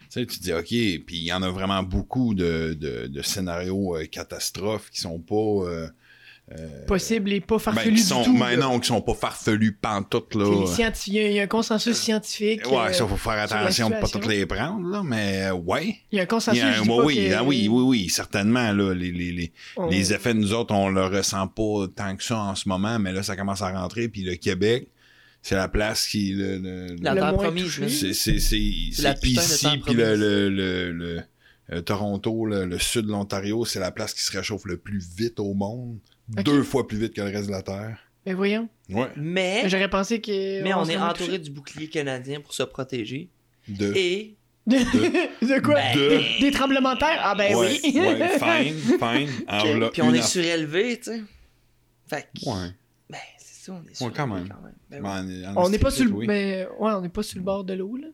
tu 0.00 0.06
sais, 0.10 0.26
tu 0.26 0.38
te 0.38 0.42
dis 0.42 0.52
OK, 0.52 0.66
puis 1.06 1.16
il 1.16 1.24
y 1.24 1.32
en 1.32 1.42
a 1.42 1.50
vraiment 1.50 1.82
beaucoup 1.84 2.34
de, 2.34 2.76
de, 2.78 3.06
de 3.06 3.22
scénarios 3.22 3.96
euh, 3.96 4.04
catastrophes 4.06 4.90
qui 4.90 5.00
sont 5.00 5.20
pas 5.20 5.88
euh, 6.52 6.86
Possible 6.86 7.32
et 7.32 7.40
pas 7.40 7.56
ben, 7.56 7.60
farfelu 7.60 7.90
qui 7.96 8.00
du 8.00 8.06
sont 8.06 8.24
tout. 8.24 8.38
ben 8.38 8.56
non, 8.58 8.80
qui 8.80 8.88
sont 8.88 9.02
pas 9.02 9.12
farfelus 9.14 9.72
pantoute 9.72 10.34
là. 10.34 10.46
Il 11.06 11.14
y 11.14 11.18
a- 11.20 11.26
il 11.28 11.32
y 11.34 11.40
a 11.40 11.42
un 11.42 11.46
consensus 11.46 11.96
scientifique. 11.96 12.66
Ouais, 12.70 12.76
euh, 12.88 12.92
ça 12.92 13.06
faut 13.06 13.16
faire 13.16 13.32
attention 13.42 13.90
de 13.90 13.96
pas 13.96 14.08
toutes 14.08 14.26
les 14.26 14.46
prendre 14.46 14.88
là, 14.88 15.02
mais 15.04 15.44
euh, 15.48 15.52
ouais. 15.52 15.96
Il 16.10 16.16
y 16.16 16.20
a 16.20 16.22
un 16.22 16.26
consensus. 16.26 16.62
a 16.62 16.66
un- 16.68 16.80
ouais, 16.80 16.86
pas 16.86 17.04
oui, 17.04 17.14
que- 17.16 17.34
ah 17.34 17.44
oui, 17.44 17.68
oui, 17.70 17.82
oui, 17.82 18.08
certainement 18.08 18.72
là, 18.72 18.94
les, 18.94 19.12
les, 19.12 19.32
les, 19.32 19.52
Les 19.90 20.12
effets, 20.14 20.32
nous 20.32 20.52
autres, 20.54 20.74
on 20.74 20.88
le 20.88 21.04
ressent 21.04 21.46
pas 21.48 21.86
tant 21.94 22.16
que 22.16 22.24
ça 22.24 22.38
en 22.38 22.54
ce 22.54 22.68
moment, 22.68 22.98
mais 22.98 23.12
là, 23.12 23.22
ça 23.22 23.36
commence 23.36 23.60
à 23.62 23.70
rentrer. 23.70 24.08
Puis 24.08 24.22
le 24.22 24.36
Québec, 24.36 24.88
c'est 25.42 25.54
la 25.56 25.68
place 25.68 26.06
qui. 26.06 26.32
Le, 26.32 26.58
le- 26.58 26.96
La 27.02 27.14
Le 27.14 27.20
promise, 27.36 27.70
c'est 27.88 28.12
c'est- 28.14 28.38
c'est- 28.40 28.58
ici, 28.58 29.68
puis 29.84 29.94
le, 29.94 30.16
le, 30.16 30.48
le, 30.48 30.92
le- 30.92 31.82
Toronto, 31.82 32.46
le, 32.46 32.64
le 32.64 32.78
sud 32.78 33.04
de 33.06 33.10
l'Ontario, 33.10 33.66
c'est 33.66 33.78
la 33.80 33.90
place 33.90 34.14
qui 34.14 34.22
se 34.22 34.32
réchauffe 34.34 34.64
le 34.64 34.78
plus 34.78 35.06
vite 35.16 35.38
au 35.38 35.52
monde. 35.52 35.98
Deux 36.28 36.62
fois 36.62 36.86
plus 36.86 36.98
vite 36.98 37.14
que 37.14 37.20
le 37.20 37.28
reste 37.30 37.46
de 37.46 37.52
la 37.52 37.62
Terre. 37.62 37.98
Mais 38.26 38.34
voyons. 38.34 38.68
Ouais. 38.90 39.08
Mais, 39.16 39.68
J'aurais 39.68 39.88
pensé 39.88 40.20
que. 40.20 40.62
mais 40.62 40.74
on, 40.74 40.84
est 40.84 40.96
entouré 40.96 41.38
du 41.38 41.50
bouclier 41.50 41.88
canadien 41.88 42.40
pour 42.40 42.52
se 42.52 42.62
protéger. 42.62 43.30
De. 43.68 43.92
Et. 43.96 44.34
De 44.68 45.60
quoi? 45.60 45.76
Ben, 45.76 45.96
De- 45.96 46.40
Des 46.42 46.50
tremblements 46.50 46.92
de 46.94 46.98
terre? 46.98 47.18
Ah, 47.22 47.34
ben 47.34 47.54
ouais, 47.56 47.80
oui. 47.82 47.98
ouais, 47.98 48.38
fine, 48.38 48.74
fine. 48.98 49.44
Alors 49.46 49.78
là, 49.78 49.88
puis 49.90 50.02
on 50.02 50.12
est 50.12 50.18
aff- 50.18 50.26
surélevé, 50.28 50.98
tu 50.98 51.04
sais. 51.04 51.22
Fait 52.06 52.28
que, 52.38 52.46
Ouais. 52.50 52.68
ben, 53.08 53.18
c'est 53.38 53.64
ça, 53.64 53.72
on 53.72 53.88
est 53.90 53.94
surélevé 53.94 54.16
quand 54.16 54.26
même. 54.26 54.48
Ben, 54.90 55.02
On 55.02 55.20
oui. 55.20 55.42
Ben, 55.54 55.68
n'est 55.70 55.78
pas 55.78 55.90
sur 55.90 56.04
le. 56.04 56.10
oui. 56.12 56.26
Mais 56.26 56.66
ouais, 56.78 56.92
on 56.92 57.00
n'est 57.00 57.08
pas 57.08 57.22
sur 57.22 57.38
le 57.38 57.44
bord 57.44 57.64
de 57.64 57.72
l'eau, 57.72 57.96
là. 57.96 58.08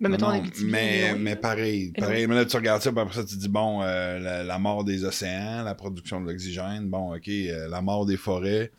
Mais 0.00 0.08
Non, 0.08 0.12
mettons, 0.12 0.26
on 0.28 0.36
non, 0.38 0.44
est 0.44 0.62
mais, 0.62 1.14
mais 1.18 1.36
pareil, 1.36 1.92
pareil. 1.92 2.26
Mais 2.26 2.34
là, 2.34 2.44
tu 2.46 2.56
regardes 2.56 2.80
ça, 2.82 2.90
puis 2.90 3.00
après 3.00 3.14
ça, 3.14 3.24
tu 3.24 3.36
dis, 3.36 3.48
bon, 3.48 3.82
euh, 3.82 4.18
la, 4.18 4.42
la 4.42 4.58
mort 4.58 4.82
des 4.82 5.04
océans, 5.04 5.62
la 5.62 5.74
production 5.74 6.20
de 6.22 6.26
l'oxygène, 6.30 6.88
bon, 6.88 7.14
OK, 7.14 7.28
euh, 7.28 7.68
la 7.68 7.82
mort 7.82 8.06
des 8.06 8.16
forêts, 8.16 8.70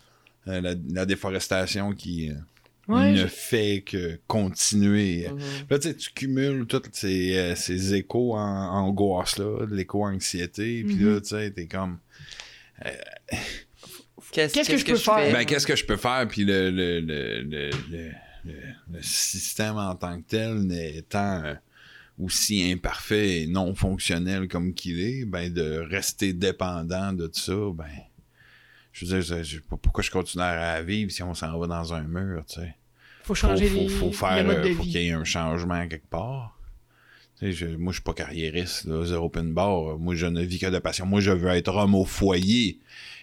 euh, 0.47 0.59
la, 0.61 0.73
la 0.91 1.05
déforestation 1.05 1.93
qui 1.93 2.31
Ouais, 2.87 3.13
ne 3.13 3.27
fait 3.27 3.83
que 3.85 4.19
continuer. 4.27 5.27
Mhm. 5.29 5.39
Là, 5.69 5.79
tu 5.79 5.87
sais, 5.89 5.95
tu 5.95 6.09
cumules 6.11 6.65
tous 6.65 6.81
ces, 6.91 7.53
ces 7.55 7.93
échos 7.93 8.33
en, 8.35 8.39
angoisse-là, 8.39 9.67
de 9.67 9.75
l'écho-anxiété, 9.75 10.83
puis 10.83 10.95
Mhm. 10.95 11.13
là, 11.13 11.21
tu 11.21 11.27
sais, 11.29 11.51
t'es 11.51 11.67
comme... 11.67 11.99
Qu'est-ce 14.31 14.53
Qu'est-ce 14.53 14.69
que 14.69 14.77
je 14.77 14.85
peux 14.85 14.97
faire? 14.97 15.33
Ben, 15.33 15.45
qu'est-ce 15.45 15.67
que 15.67 15.75
je 15.75 15.85
peux 15.85 15.97
faire? 15.97 16.27
Puis 16.27 16.45
le, 16.45 16.69
le, 16.71 16.99
le, 17.01 17.41
le, 17.41 17.69
le- 17.89 18.11
le- 18.45 18.53
le 18.93 19.01
système 19.01 19.77
en 19.77 19.93
tant 19.95 20.17
que 20.19 20.27
tel 20.27 20.71
étant 20.71 21.55
aussi 22.19 22.71
imparfait 22.71 23.41
et 23.41 23.47
non 23.47 23.73
fonctionnel 23.75 24.47
comme 24.47 24.73
qu'il 24.73 24.99
est, 24.99 25.25
ben, 25.25 25.51
de 25.51 25.77
rester 25.89 26.33
dépendant 26.33 27.13
de 27.13 27.29
ça, 27.33 27.53
ben, 27.73 27.85
je 28.93 29.05
veux 29.05 29.21
dire, 29.21 29.37
je- 29.37 29.43
je- 29.43 29.59
pourquoi 29.59 30.03
je 30.03 30.11
continuerais 30.11 30.49
à 30.69 30.81
vivre 30.81 31.11
si 31.11 31.23
on 31.23 31.33
s'en 31.33 31.57
va 31.59 31.67
dans 31.67 31.93
un 31.93 32.01
mur, 32.03 32.43
tu 32.47 32.59
sais? 32.61 32.75
Faut 33.23 33.35
Faut, 33.35 33.35
changer 33.35 33.67
faut, 33.67 33.79
les, 33.81 33.87
faut 33.89 34.05
les 34.07 34.11
faire, 34.13 34.43
modes 34.45 34.61
de 34.63 34.73
faut 34.73 34.83
qu'il 34.83 34.91
y 35.01 35.07
ait 35.07 35.11
un 35.11 35.23
changement 35.23 35.87
quelque 35.87 36.09
part. 36.09 36.57
Tu 37.41 37.47
sais, 37.47 37.51
je- 37.53 37.75
moi, 37.75 37.91
je 37.91 37.95
suis 37.95 38.03
pas 38.03 38.13
carriériste, 38.13 38.85
là, 38.85 39.03
zéro 39.03 39.27
pin 39.27 39.43
bar. 39.43 39.97
Moi, 39.97 40.13
je 40.13 40.27
ne 40.27 40.43
vis 40.43 40.59
que 40.59 40.67
de 40.67 40.77
passion. 40.77 41.07
Moi, 41.07 41.21
je 41.21 41.31
veux 41.31 41.49
être 41.49 41.73
homme 41.75 41.95
au 41.95 42.05
foyer. 42.05 42.77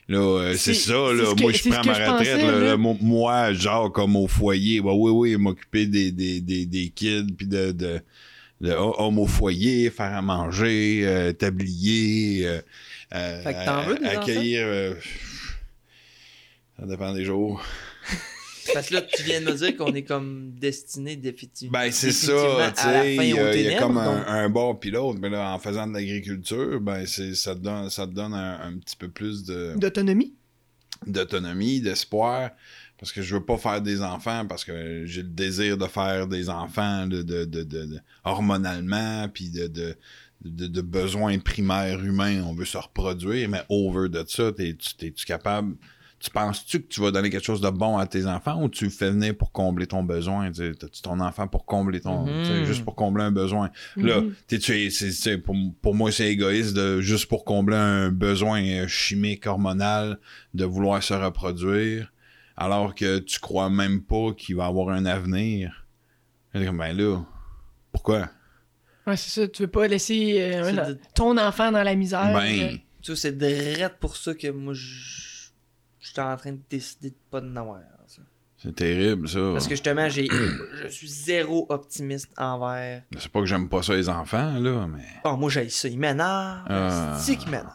Là, 0.09 0.19
euh, 0.19 0.53
c'est 0.55 0.75
C'est- 0.75 0.89
ça, 0.91 0.95
c'est 1.11 1.15
là. 1.23 1.35
que- 1.37 1.41
moi, 1.41 1.53
je 1.53 1.69
prends 1.69 1.85
ma 1.85 1.93
retraite, 1.93 2.07
pensais, 2.09 2.37
là, 2.39 2.51
là. 2.53 2.59
là, 2.71 2.77
mo- 2.77 2.99
moi, 3.01 3.53
genre, 3.53 3.93
comme 3.93 4.17
au 4.17 4.27
foyer. 4.27 4.81
Bah, 4.81 4.91
oui, 4.93 5.13
oui, 5.13 5.37
m'occuper 5.37 5.87
des, 5.87 6.11
des, 6.11 6.41
des, 6.41 6.67
des 6.67 6.89
kids, 6.89 7.27
puis 7.37 7.47
de, 7.47 7.71
de, 7.71 8.01
de 8.61 8.73
homme 8.73 9.21
au 9.21 9.27
foyer, 9.29 9.89
faire 9.91 10.13
à 10.17 10.21
manger, 10.23 11.03
euh, 11.05 11.33
tablier, 11.33 12.45
euh, 12.49 12.61
euh, 13.15 13.43
Fait 13.43 13.55
que 13.55 13.65
t'en 13.67 13.83
veux 13.85 13.99
des 14.01 14.07
accueillir. 14.07 14.63
euh, 14.65 14.95
ça 16.81 16.87
dépend 16.87 17.13
des 17.13 17.25
jours. 17.25 17.63
Parce 18.75 18.89
que 18.89 18.95
là, 18.95 19.03
tu 19.03 19.23
viens 19.23 19.41
de 19.41 19.47
me 19.47 19.53
dire 19.57 19.77
qu'on 19.77 19.95
est 19.95 20.03
comme 20.05 20.53
destiné 20.59 21.17
définitivement. 21.17 21.79
Ben, 21.79 21.91
c'est 21.93 22.13
ça, 22.13 22.33
tu 22.33 22.83
à 22.87 22.93
la 22.93 23.03
sais. 23.03 23.17
fin 23.17 23.23
Il 23.23 23.35
y, 23.35 23.39
a- 23.39 23.55
il 23.55 23.63
y 23.63 23.67
a 23.67 23.71
ténèbres, 23.71 23.81
comme 23.87 23.99
un, 23.99 24.17
donc- 24.19 24.25
un 24.29 24.49
bord 24.49 24.79
puis 24.81 24.91
l'autre, 24.91 25.19
mais 25.21 25.31
là, 25.31 25.53
en 25.55 25.59
faisant 25.59 25.87
de 25.87 25.95
l'agriculture, 25.95 26.81
ben, 26.81 27.07
c'est, 27.07 27.35
ça 27.35 27.55
te 27.55 27.61
donne, 27.61 27.89
ça 27.91 28.07
te 28.07 28.13
donne 28.13 28.35
un, 28.35 28.61
un 28.61 28.79
petit 28.79 28.97
peu 28.97 29.09
plus 29.09 29.45
de, 29.45 29.75
D'autonomie. 29.77 30.35
d'autonomie, 31.07 31.81
d'espoir. 31.81 32.51
Parce 32.99 33.13
que 33.13 33.23
je 33.23 33.37
veux 33.37 33.45
pas 33.45 33.57
faire 33.59 33.81
des 33.81 34.03
enfants 34.03 34.45
parce 34.49 34.65
que 34.65 35.05
j'ai 35.07 35.23
le 35.23 35.29
désir 35.29 35.79
de 35.79 35.87
faire 35.87 36.27
des 36.27 36.51
enfants 36.51 37.07
de, 37.07 37.23
de, 37.23 37.45
de, 37.45 37.63
de- 37.63 37.85
de- 37.87 38.01
hormonalement, 38.25 39.29
puis 39.29 39.51
de, 39.51 39.69
de, 39.69 39.95
de, 40.45 40.67
de 40.67 40.81
besoins 40.81 41.39
primaires 41.39 42.03
humains. 42.03 42.43
On 42.43 42.55
veut 42.55 42.65
se 42.65 42.77
reproduire, 42.79 43.49
mais 43.49 43.63
over 43.69 44.09
de 44.09 44.25
ça, 44.27 44.51
t'es, 44.53 44.75
tu, 44.75 44.95
t'es-tu 44.97 45.25
capable. 45.27 45.77
Tu 46.21 46.31
penses-tu 46.31 46.83
que 46.83 46.89
tu 46.89 47.01
vas 47.01 47.13
donner 47.13 47.31
quelque 47.31 47.45
chose 47.45 47.61
de 47.61 47.71
bon 47.71 47.97
à 47.97 48.07
tes 48.07 48.27
enfants 48.27 48.61
ou 48.61 48.69
tu 48.69 48.85
le 48.85 48.91
fais 48.91 49.11
venir 49.11 49.37
pour 49.37 49.53
combler 49.53 49.87
ton 49.87 50.03
besoin? 50.03 50.51
Tu 50.51 50.73
ton 51.03 51.21
enfant 51.21 51.47
pour 51.47 51.65
combler 51.65 52.01
ton. 52.01 52.27
Mhm. 52.27 52.65
Juste 52.65 52.85
pour 52.85 52.97
combler 52.97 53.23
un 53.23 53.31
besoin? 53.31 53.71
Là, 53.97 54.23
Mhm. 54.23 54.35
tu 54.49 54.61
c'est, 54.61 55.13
c'est- 55.13 55.39
pour, 55.39 55.55
pour 55.81 55.95
moi, 55.95 56.11
c'est 56.11 56.29
égoïste 56.33 56.75
de 56.75 57.01
juste 57.01 57.27
pour 57.27 57.45
combler 57.45 57.77
un 57.77 58.11
besoin 58.11 58.87
chimique, 58.89 59.47
hormonal, 59.47 60.19
de 60.55 60.65
vouloir 60.65 61.01
se 61.05 61.15
reproduire, 61.15 62.13
alors 62.57 62.97
que 62.97 63.21
tu 63.21 63.39
crois 63.39 63.71
même 63.71 64.03
pas 64.03 64.33
qu'il 64.37 64.57
va 64.57 64.67
avoir 64.67 64.89
un 64.89 65.07
avenir. 65.07 65.87
Ben 66.53 66.97
là, 66.97 67.21
pourquoi? 67.93 68.29
Ouais, 69.07 69.17
c'est 69.17 69.41
ça. 69.43 69.47
Tu 69.49 69.63
veux 69.63 69.69
pas 69.69 69.87
laisser 69.87 70.41
euh, 70.41 70.65
C'est 70.73 70.79
un- 70.81 70.91
de- 70.91 70.99
ton 71.15 71.39
enfant 71.39 71.71
dans 71.71 71.85
la 71.85 71.95
misère. 71.95 72.33
Ben, 72.35 72.73
euh, 72.73 72.77
Tu 73.03 73.15
c'est 73.15 73.39
direct 73.39 73.97
pour 74.01 74.17
ça 74.17 74.35
que 74.35 74.49
moi, 74.49 74.75
je 74.75 75.28
j'étais 76.09 76.21
en 76.21 76.37
train 76.37 76.53
de 76.53 76.61
décider 76.69 77.11
de 77.11 77.17
pas 77.31 77.41
de 77.41 77.47
n'avoir. 77.47 77.81
ça. 78.07 78.23
c'est 78.57 78.75
terrible, 78.75 79.29
ça. 79.29 79.39
Parce 79.53 79.67
que 79.67 79.75
justement, 79.75 80.09
j'ai, 80.09 80.29
je 80.83 80.89
suis 80.89 81.09
zéro 81.09 81.67
optimiste 81.69 82.31
envers. 82.37 83.03
C'est 83.19 83.29
pas 83.31 83.41
que 83.41 83.47
j'aime 83.47 83.69
pas 83.69 83.83
ça, 83.83 83.95
les 83.95 84.09
enfants, 84.09 84.59
là, 84.59 84.87
mais. 84.87 85.05
Oh, 85.25 85.37
moi, 85.37 85.51
j'ai 85.51 85.69
ça. 85.69 85.89
Il 85.89 85.99
m'énerve. 85.99 86.63
Ah. 86.69 87.17
C'est 87.21 87.37
qu'il 87.37 87.51
m'énerve? 87.51 87.73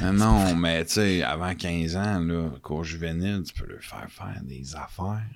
Ah 0.00 0.12
non, 0.12 0.54
mais 0.56 0.84
tu 0.84 0.92
sais, 0.94 1.22
avant 1.22 1.54
15 1.54 1.96
ans, 1.96 2.20
là, 2.20 2.50
cours 2.62 2.84
juvénile, 2.84 3.42
tu 3.44 3.52
peux 3.60 3.68
leur 3.70 3.80
faire 3.82 4.06
faire 4.08 4.40
des 4.42 4.74
affaires. 4.76 5.26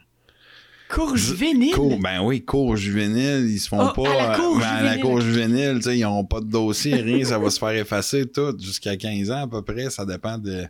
Cours 0.88 1.16
juvénile. 1.16 1.74
Cours, 1.74 1.98
ben 1.98 2.20
oui, 2.22 2.44
cours 2.44 2.76
juvénile, 2.76 3.50
ils 3.50 3.58
se 3.58 3.68
font 3.68 3.88
Oh, 3.96 4.02
pas. 4.02 4.10
à 4.22 4.28
la 4.28 4.36
cour 4.36 4.56
euh, 4.56 4.60
ben, 4.60 4.66
à 4.66 4.82
la 4.82 4.92
juvénile, 4.92 5.02
cour 5.02 5.20
juvénile, 5.20 5.74
tu 5.76 5.82
sais, 5.82 5.98
ils 5.98 6.04
ont 6.04 6.24
pas 6.24 6.40
de 6.40 6.46
dossier, 6.46 6.94
rien, 6.96 7.24
ça 7.24 7.38
va 7.38 7.50
se 7.50 7.58
faire 7.58 7.70
effacer 7.70 8.26
tout 8.30 8.54
jusqu'à 8.60 8.96
15 8.96 9.30
ans 9.32 9.42
à 9.44 9.48
peu 9.48 9.62
près, 9.62 9.90
ça 9.90 10.04
dépend 10.04 10.38
de. 10.38 10.66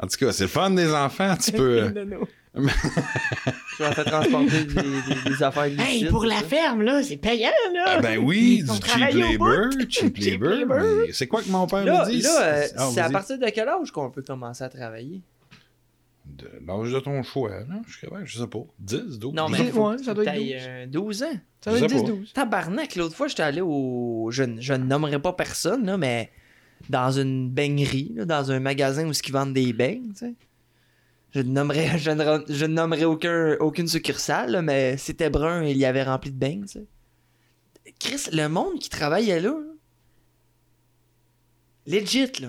En 0.00 0.06
tout 0.06 0.16
cas, 0.18 0.32
c'est 0.32 0.44
le 0.44 0.48
fun 0.48 0.70
des 0.70 0.92
enfants, 0.92 1.34
tu 1.36 1.52
peux. 1.52 1.88
Non, 1.88 2.04
non. 2.04 2.26
Je 2.54 3.82
vais 3.84 3.92
faire 3.92 4.04
transporter 4.04 4.64
des, 4.64 4.74
des- 4.74 5.30
des 5.30 5.42
affaires 5.42 5.64
Hey, 5.80 6.04
pour 6.06 6.24
la 6.26 6.36
ça. 6.40 6.44
ferme, 6.44 6.82
là, 6.82 7.02
c'est 7.02 7.16
payant, 7.16 7.48
là. 7.72 7.84
Ah 7.86 8.00
ben 8.00 8.18
oui, 8.18 8.62
du 8.62 8.88
cheap 8.88 9.14
labor, 9.14 9.70
cheap 9.88 10.16
labor. 10.18 10.48
labor. 10.50 10.78
mais 11.06 11.12
C'est 11.12 11.26
quoi 11.26 11.42
que 11.42 11.48
mon 11.48 11.66
père 11.66 11.84
Là, 11.84 12.04
me 12.04 12.10
dit? 12.10 12.20
là 12.20 12.42
euh, 12.42 12.66
Ah, 12.76 12.88
c'est 12.92 13.00
à 13.00 13.08
partir 13.10 13.38
de 13.38 13.46
quel 13.46 13.68
âge 13.68 13.90
qu'on 13.90 14.10
peut 14.10 14.22
commencer 14.22 14.62
à 14.64 14.68
travailler? 14.68 15.22
De 16.26 16.46
l'âge 16.66 16.92
de 16.92 17.00
ton 17.00 17.22
choix, 17.22 17.50
là. 17.50 17.64
Je 17.88 18.06
je 18.24 18.38
sais 18.38 18.46
pas. 18.46 18.64
10, 18.78 19.18
12. 19.18 19.34
Non, 19.34 19.48
mais 19.48 19.72
ouais, 19.72 19.98
ça 19.98 20.14
doit 20.14 20.24
être 20.24 20.30
T'ailles, 20.32 20.54
12. 20.54 20.62
euh, 20.68 20.86
12 20.86 21.22
ans. 21.24 21.26
Ça 21.64 21.76
je 21.76 21.84
être 21.84 21.90
sais 21.90 21.96
pas. 21.96 22.02
10-12. 22.10 22.32
Tabarnak, 22.32 22.96
l'autre 22.96 23.16
fois, 23.16 23.28
j'étais 23.28 23.42
allé 23.42 23.60
au. 23.62 24.28
Je, 24.30 24.42
ne- 24.44 24.60
je 24.60 24.72
ne 24.74 24.84
nommerai 24.84 25.18
pas 25.20 25.32
personne, 25.32 25.84
là, 25.86 25.96
mais 25.96 26.30
dans 26.88 27.10
une 27.12 27.50
beignerie, 27.50 28.12
là, 28.14 28.24
dans 28.24 28.50
un 28.50 28.60
magasin 28.60 29.06
où 29.08 29.12
ils 29.12 29.32
vendent 29.32 29.54
des 29.54 29.72
beignes. 29.72 30.12
Je 31.34 31.40
ne 31.40 31.48
nommerai, 31.50 31.90
je 31.98 32.10
ne, 32.10 32.22
re- 32.24 32.44
je 32.48 32.64
ne 32.66 32.74
nommerai 32.74 33.04
aucun, 33.04 33.56
aucune 33.60 33.88
succursale, 33.88 34.50
là, 34.50 34.62
mais 34.62 34.96
c'était 34.96 35.30
brun 35.30 35.62
et 35.62 35.70
il 35.70 35.78
y 35.78 35.84
avait 35.86 36.02
rempli 36.02 36.30
de 36.30 36.36
beignes. 36.36 36.66
Chris, 37.98 38.28
le 38.32 38.48
monde 38.48 38.78
qui 38.78 38.88
travaillait 38.88 39.40
là, 39.40 39.50
là, 41.86 41.98
legit, 42.00 42.30
là, 42.40 42.48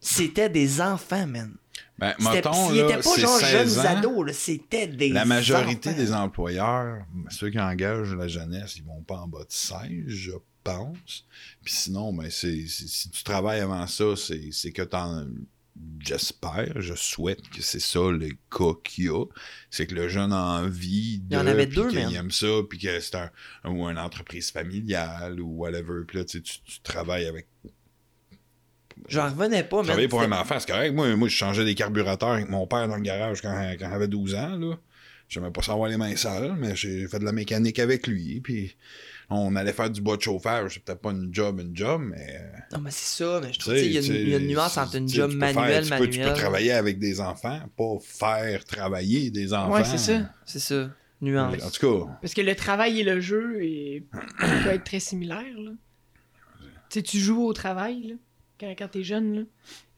c'était 0.00 0.48
des 0.48 0.80
enfants, 0.80 1.26
man. 1.26 1.54
Ben, 1.98 2.14
mettons, 2.18 2.70
là, 2.72 2.98
pas 2.98 3.16
genre 3.18 3.38
16 3.38 3.50
jeunes 3.76 3.86
ans. 3.86 3.98
ados, 3.98 4.32
c'était 4.32 4.86
des 4.86 5.08
La 5.10 5.24
majorité 5.24 5.88
enfants. 5.90 5.98
des 5.98 6.12
employeurs, 6.12 7.04
ceux 7.30 7.48
qui 7.50 7.58
engagent 7.58 8.14
la 8.14 8.28
jeunesse, 8.28 8.76
ils 8.76 8.84
vont 8.84 9.00
pas 9.02 9.16
en 9.16 9.28
bas 9.28 9.40
de 9.40 9.46
16, 9.48 9.88
je 10.06 10.32
pense. 10.66 11.24
Puis 11.64 11.74
sinon, 11.74 12.12
ben 12.12 12.30
c'est, 12.30 12.66
si 12.66 13.10
tu 13.10 13.22
travailles 13.22 13.60
avant 13.60 13.86
ça, 13.86 14.14
c'est, 14.16 14.72
que 14.72 14.82
t'en... 14.82 15.26
J'espère, 16.00 16.80
je 16.80 16.94
souhaite 16.94 17.46
que 17.50 17.60
c'est 17.60 17.80
ça 17.80 18.10
le 18.10 18.30
cas 18.50 18.72
qu'il 18.82 19.04
y 19.04 19.08
a. 19.08 19.24
C'est 19.70 19.86
que 19.86 19.94
le 19.94 20.08
jeune 20.08 20.32
a 20.32 20.60
envie 20.60 21.18
de... 21.18 21.34
Il 21.34 21.38
y 21.38 21.40
en 21.40 21.46
avait 21.46 21.66
deux, 21.66 21.88
qu'il 21.88 21.98
man. 21.98 22.14
aime 22.14 22.30
ça, 22.30 22.46
puis 22.68 22.78
que 22.78 22.98
c'est 22.98 23.14
un, 23.16 23.30
ou 23.64 23.86
une 23.86 23.98
entreprise 23.98 24.50
familiale 24.50 25.38
ou 25.40 25.48
whatever. 25.48 26.04
Puis 26.06 26.18
là, 26.18 26.24
tu, 26.24 26.38
sais, 26.38 26.42
tu, 26.42 26.60
tu 26.64 26.80
travailles 26.80 27.26
avec... 27.26 27.46
J'en 29.08 29.28
revenais 29.28 29.64
pas, 29.64 29.76
man. 29.76 29.86
Travailler 29.86 30.08
pour 30.08 30.22
un 30.22 30.32
enfant, 30.32 30.58
c'est 30.58 30.70
correct. 30.70 30.94
Moi, 30.94 31.14
moi, 31.14 31.28
je 31.28 31.36
changeais 31.36 31.64
des 31.66 31.74
carburateurs 31.74 32.30
avec 32.30 32.48
mon 32.48 32.66
père 32.66 32.88
dans 32.88 32.96
le 32.96 33.02
garage 33.02 33.42
quand, 33.42 33.54
quand 33.78 33.90
j'avais 33.90 34.08
12 34.08 34.34
ans. 34.34 34.56
Là. 34.56 34.76
J'aimais 35.28 35.50
pas 35.50 35.62
savoir 35.62 35.90
les 35.90 35.98
mains 35.98 36.16
sales, 36.16 36.54
mais 36.58 36.74
j'ai 36.74 37.06
fait 37.06 37.18
de 37.18 37.24
la 37.24 37.32
mécanique 37.32 37.78
avec 37.78 38.06
lui. 38.06 38.40
Puis 38.40 38.74
on 39.30 39.56
allait 39.56 39.72
faire 39.72 39.90
du 39.90 40.00
bois 40.00 40.16
de 40.16 40.22
chauffage. 40.22 40.74
C'est 40.74 40.84
peut-être 40.84 41.00
pas 41.00 41.10
une 41.10 41.28
job, 41.34 41.60
une 41.60 41.76
job, 41.76 42.00
mais. 42.04 42.26
euh, 42.40 42.58
Non, 42.76 42.80
mais 42.82 42.90
c'est 42.90 43.22
ça, 43.24 43.40
mais 43.42 43.52
je 43.52 43.58
trouve 43.58 43.74
qu'il 43.74 43.90
y, 43.90 43.94
y 44.30 44.34
a 44.34 44.38
une 44.38 44.46
nuance 44.46 44.76
entre 44.78 44.96
une 44.96 45.08
job 45.08 45.32
manuelle, 45.32 45.82
tu 45.84 45.90
peux, 45.90 45.94
manuelle. 45.96 46.10
tu 46.10 46.20
peux 46.20 46.32
travailler 46.34 46.72
avec 46.72 46.98
des 46.98 47.20
enfants, 47.20 47.60
pas 47.76 47.94
faire 48.00 48.64
travailler 48.64 49.30
des 49.30 49.52
enfants. 49.52 49.72
Ouais, 49.74 49.84
c'est 49.84 49.98
ça. 49.98 50.30
C'est 50.44 50.60
ça, 50.60 50.90
nuance. 51.20 51.54
En 51.64 51.70
tout 51.70 52.04
cas, 52.04 52.12
Parce 52.22 52.34
que 52.34 52.40
le 52.42 52.54
travail 52.54 53.00
et 53.00 53.04
le 53.04 53.20
jeu 53.20 53.62
est... 53.64 54.04
peut 54.38 54.70
être 54.70 54.84
très 54.84 55.00
similaire, 55.00 55.42
là. 55.58 55.72
Tu 56.88 57.00
sais, 57.00 57.02
tu 57.02 57.18
joues 57.18 57.42
au 57.44 57.52
travail, 57.52 58.02
là. 58.08 58.14
Quand, 58.60 58.70
quand 58.78 58.88
t'es 58.88 59.02
jeune, 59.02 59.34
là. 59.34 59.42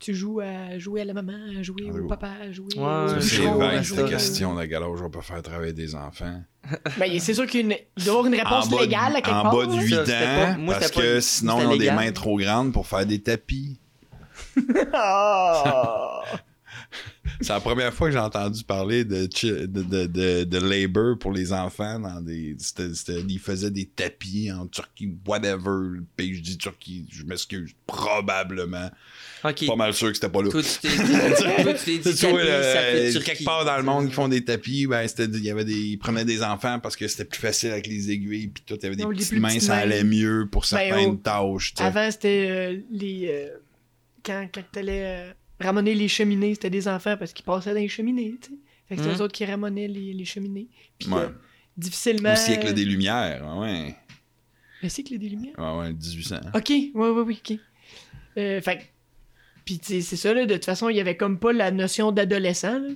Tu 0.01 0.14
joues 0.14 0.41
à 0.41 0.79
jouer 0.79 1.03
à 1.03 1.05
la 1.05 1.12
maman, 1.12 1.37
à 1.59 1.62
jouer 1.62 1.89
Ah 1.89 1.93
au 1.93 1.99
oui. 2.01 2.09
papa, 2.09 2.31
à 2.43 2.51
jouer 2.53 2.68
Ouais, 2.76 3.16
au 3.16 3.20
c'est 3.20 3.43
je 3.43 3.43
vague, 3.43 3.83
cette 3.83 4.09
question 4.09 4.55
de 4.55 4.64
quel 4.64 4.83
âge 4.83 5.03
on 5.03 5.11
peut 5.11 5.20
faire 5.20 5.43
travailler 5.43 5.72
des 5.72 5.95
enfants. 5.95 6.43
Ben, 6.99 7.19
c'est 7.21 7.35
sûr 7.35 7.47
qu'il 7.47 7.66
doit 7.69 7.77
y 8.05 8.09
avoir 8.09 8.27
une 8.27 8.35
réponse 8.35 8.66
en 8.66 8.69
bas 8.71 8.77
de- 8.77 8.83
légale 8.83 9.16
à 9.16 9.21
quelque 9.21 9.35
en 9.37 9.43
part. 9.43 9.57
bas 9.57 9.66
de 9.66 9.77
là. 9.77 9.83
8 9.83 9.91
Ça, 9.95 10.05
c'était 10.07 10.19
pas- 10.19 10.47
ans, 10.53 10.59
moi, 10.59 10.75
parce 10.75 10.91
que 10.91 11.21
sinon, 11.21 11.61
ils 11.61 11.66
ont 11.66 11.77
des 11.77 11.91
mains 11.91 12.12
trop 12.12 12.37
grandes 12.39 12.73
pour 12.73 12.87
faire 12.87 13.07
des 13.07 13.21
tapis. 13.21 13.79
Ah! 14.93 16.23
C'est 17.41 17.53
la 17.53 17.61
première 17.61 17.93
fois 17.93 18.09
que 18.09 18.14
j'ai 18.14 18.19
entendu 18.19 18.64
parler 18.64 19.05
de, 19.05 19.27
de, 19.27 19.66
de, 19.66 20.07
de, 20.07 20.45
de 20.45 20.59
labor 20.59 21.19
pour 21.19 21.31
les 21.33 21.53
enfants 21.53 22.01
dans 22.01 22.21
des. 22.21 22.57
ils 23.29 23.39
faisaient 23.39 23.71
des 23.71 23.87
tapis 23.87 24.51
en 24.51 24.66
Turquie, 24.66 25.14
whatever. 25.27 25.71
Le 25.93 26.05
pays, 26.16 26.35
je 26.35 26.43
dis 26.43 26.59
Turquie, 26.59 27.07
je 27.11 27.23
m'excuse, 27.25 27.73
probablement. 27.87 28.91
Pas 29.43 29.76
mal 29.76 29.95
sûr 29.95 30.09
que 30.09 30.14
c'était 30.14 30.28
pas 30.28 30.43
là. 30.43 30.49
Toi, 30.51 30.62
tu 30.62 30.68
t'es 30.80 30.89
dit, 31.99 32.20
tapis, 32.20 33.24
quelque 33.24 33.45
part 33.45 33.64
dans 33.64 33.76
le 33.76 33.82
monde 33.82 34.09
qui 34.09 34.12
font 34.14 34.28
des 34.28 34.45
tapis, 34.45 34.86
ben, 34.86 35.07
c'était, 35.07 35.24
il 35.24 35.45
y 35.45 35.51
avait 35.51 35.64
des, 35.64 35.74
ils 35.78 35.99
prenaient 35.99 36.24
des 36.24 36.43
enfants 36.43 36.78
parce 36.80 36.97
que 36.97 37.07
c'était 37.09 37.24
plus 37.24 37.41
facile 37.41 37.70
avec 37.70 37.86
les 37.86 38.11
aiguilles, 38.11 38.49
puis 38.49 38.62
tout, 38.66 38.74
il 38.76 38.82
y 38.82 38.86
avait 38.86 38.97
des 38.97 39.03
Non, 39.05 39.11
petites 39.11 39.32
mains, 39.32 39.49
petites 39.49 39.62
ça 39.62 39.76
mains. 39.76 39.82
allait 39.82 40.05
mieux 40.05 40.49
pour 40.51 40.64
certaines 40.64 41.11
oh, 41.11 41.14
tâches. 41.22 41.74
Avant, 41.78 42.11
c'était 42.11 42.47
euh, 42.51 42.76
les. 42.91 43.28
euh, 43.30 43.49
quand 44.24 44.47
quand 44.53 44.64
t'allais 44.72 45.03
euh, 45.05 45.32
ramener 45.61 45.95
les 45.95 46.09
cheminées, 46.09 46.55
c'était 46.55 46.70
des 46.70 46.89
enfants 46.89 47.16
parce 47.16 47.32
qu'ils 47.32 47.45
passaient 47.45 47.74
dans 47.74 47.80
les 47.80 47.89
cheminées, 47.89 48.34
tu 48.41 48.49
sais. 48.51 48.55
Fait 48.89 48.97
que 48.97 49.03
c'était 49.03 49.14
Mhm. 49.14 49.20
eux 49.20 49.24
autres 49.24 49.34
qui 49.34 49.45
ramenaient 49.45 49.89
les, 49.89 50.12
les 50.14 50.24
cheminées. 50.24 50.66
Puis 50.99 51.09
Ouais. 51.11 51.20
euh, 51.22 51.28
difficilement. 51.76 52.32
Au 52.32 52.36
siècle 52.36 52.72
des 52.72 52.84
Lumières, 52.86 53.45
ouais. 53.59 53.95
Le 54.82 54.89
siècle 54.89 55.18
des 55.18 55.28
Lumières. 55.28 55.55
Ouais, 55.59 55.78
ouais, 55.89 55.93
1800. 55.93 56.36
Ok, 56.55 56.68
ouais, 56.70 56.91
ouais, 56.95 57.22
oui, 57.22 57.41
ok. 57.51 57.59
Euh, 58.39 58.61
fait 58.62 58.89
Puis 59.69 59.79
tu 59.79 59.87
sais, 59.97 60.01
c'est 60.01 60.16
ça, 60.16 60.33
là, 60.33 60.47
de 60.47 60.55
toute 60.55 60.64
façon, 60.64 60.89
il 60.89 60.97
y 60.97 61.01
avait 61.01 61.19
comme 61.19 61.39
pas 61.39 61.53
la 61.53 61.71
notion 61.71 62.11
d'adolescent. 62.11 62.79
là. 62.79 62.89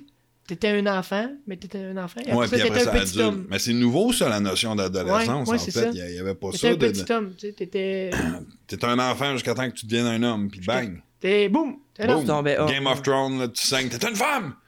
T'étais 0.47 0.69
un 0.69 0.87
enfant, 0.87 1.29
mais 1.45 1.55
t'étais 1.55 1.77
un 1.77 1.97
enfant. 1.97 2.19
Et 2.21 2.23
après 2.31 2.33
Ouais, 2.35 2.47
ça, 2.47 2.55
puis 2.57 2.61
après 2.67 2.79
t'étais 2.79 2.83
ça, 2.85 2.89
un 2.89 2.99
petit 2.99 3.11
adulte. 3.19 3.21
homme. 3.27 3.47
Mais 3.51 3.59
c'est 3.59 3.73
nouveau, 3.73 4.11
ça, 4.11 4.27
la 4.27 4.39
notion 4.39 4.75
d'adolescence, 4.75 5.47
Ouais, 5.47 5.55
ouais, 5.55 5.61
en 5.61 5.71
fait. 5.71 5.89
Il 5.93 6.09
y- 6.11 6.15
y 6.15 6.19
avait 6.19 6.33
pas 6.33 6.47
T'étais 6.51 6.57
ça. 6.57 6.67
un 6.69 6.71
de- 6.75 6.87
petit 6.87 7.11
homme, 7.13 7.33
tu 7.37 7.47
sais, 7.47 7.53
t'étais... 7.53 8.09
T'es 8.67 8.83
un 8.85 8.97
enfant 8.99 9.33
jusqu'à 9.33 9.53
temps 9.53 9.69
que 9.69 9.75
tu 9.75 9.85
deviennes 9.85 10.07
un 10.07 10.23
homme, 10.23 10.49
puis 10.49 10.61
bang. 10.65 10.99
T'es... 11.19 11.47
Boum! 11.47 11.77
T'es 11.93 12.09
homme. 12.09 12.25
tombais 12.25 12.57
off. 12.57 12.69
Game 12.71 12.87
of 12.87 13.01
Thrones, 13.03 13.39
là, 13.39 13.47
tu 13.49 13.65
saignes, 13.65 13.87
t'es 13.87 14.05
une 14.05 14.15
femme! 14.15 14.55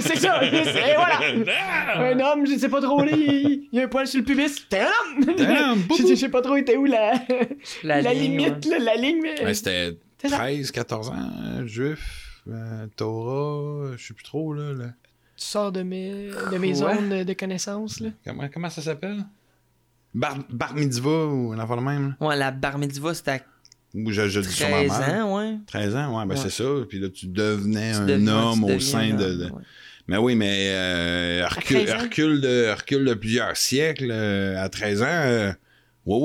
c'est 0.00 0.16
ça! 0.20 0.42
Et 0.44 0.94
voilà! 0.94 1.20
Un 2.12 2.20
homme, 2.20 2.46
je 2.46 2.56
sais 2.56 2.68
pas 2.70 2.80
trop, 2.80 3.02
là, 3.02 3.10
il 3.12 3.66
il 3.70 3.78
y 3.78 3.80
a 3.82 3.84
un 3.84 3.88
poil 3.88 4.06
sur 4.06 4.20
le 4.20 4.24
pubis. 4.24 4.66
T'es 4.70 4.80
un 4.80 4.86
homme! 4.86 5.34
T'es 5.36 5.44
un 5.44 5.72
homme, 5.72 5.82
Je 5.98 6.02
sais- 6.02 6.08
je 6.08 6.14
sais 6.14 6.28
pas 6.30 6.40
trop, 6.40 6.56
était 6.56 6.76
où 6.76 6.86
la, 6.86 7.12
La, 7.82 8.00
la 8.00 8.14
ligne, 8.14 8.38
limite, 8.38 8.64
là, 8.64 8.78
la 8.78 8.94
ligne, 8.96 9.18
mais... 9.22 9.44
Ouais, 9.44 9.52
C'était. 9.52 9.98
13, 10.18 10.70
14 10.72 11.10
ans, 11.10 11.30
euh, 11.44 11.66
juif, 11.66 12.40
euh, 12.48 12.86
Torah, 12.96 13.92
je 13.96 14.06
sais 14.06 14.14
plus 14.14 14.24
trop, 14.24 14.52
là. 14.54 14.72
là. 14.72 14.86
Tu 15.36 15.44
sors 15.46 15.70
de 15.70 15.82
mes, 15.82 16.30
de 16.52 16.58
mes 16.58 16.74
zones 16.74 17.22
de 17.24 17.32
connaissances, 17.34 18.00
là. 18.00 18.10
Comment, 18.24 18.48
comment 18.52 18.70
ça 18.70 18.82
s'appelle? 18.82 19.24
Bar, 20.14 20.38
bar 20.50 20.74
mitzvah 20.74 21.26
ou 21.26 21.52
un 21.52 21.58
enfant 21.60 21.76
de 21.76 21.82
même, 21.82 22.14
là? 22.20 22.26
Ouais, 22.26 22.36
la 22.36 22.50
bar 22.50 22.78
mitzvah, 22.78 23.14
c'était 23.14 23.30
à 23.32 23.40
Ou 23.94 24.10
je, 24.10 24.28
je 24.28 24.40
dis 24.40 24.48
sur 24.50 24.68
ma 24.68 24.84
13 24.86 24.98
mère. 25.00 25.26
ans, 25.26 25.38
ouais. 25.38 25.56
13 25.66 25.94
ans, 25.96 26.18
ouais, 26.18 26.26
ben 26.26 26.34
Ouais. 26.34 26.40
c'est 26.42 26.50
ça. 26.50 26.64
Puis 26.88 26.98
là, 26.98 27.08
tu 27.10 27.26
devenais 27.28 27.92
Tu 27.92 27.98
un 27.98 28.06
deviens- 28.06 28.34
homme 28.36 28.64
au 28.64 28.80
sein 28.80 29.14
de. 29.14 29.24
homme, 29.24 29.38
de- 29.38 29.44
ouais. 29.52 29.62
Mais 30.08 30.16
oui, 30.16 30.34
mais 30.34 30.70
euh, 30.72 31.46
recul, 31.48 31.84
13 31.84 31.92
ans? 31.94 32.02
recul 32.02 32.40
de, 32.40 33.14
plusieurs 33.14 33.56
siècles, 33.56 34.10
euh, 34.10 34.60
à 34.60 34.68
13 34.70 35.02
ans, 35.02 35.52
ouais, 36.16 36.20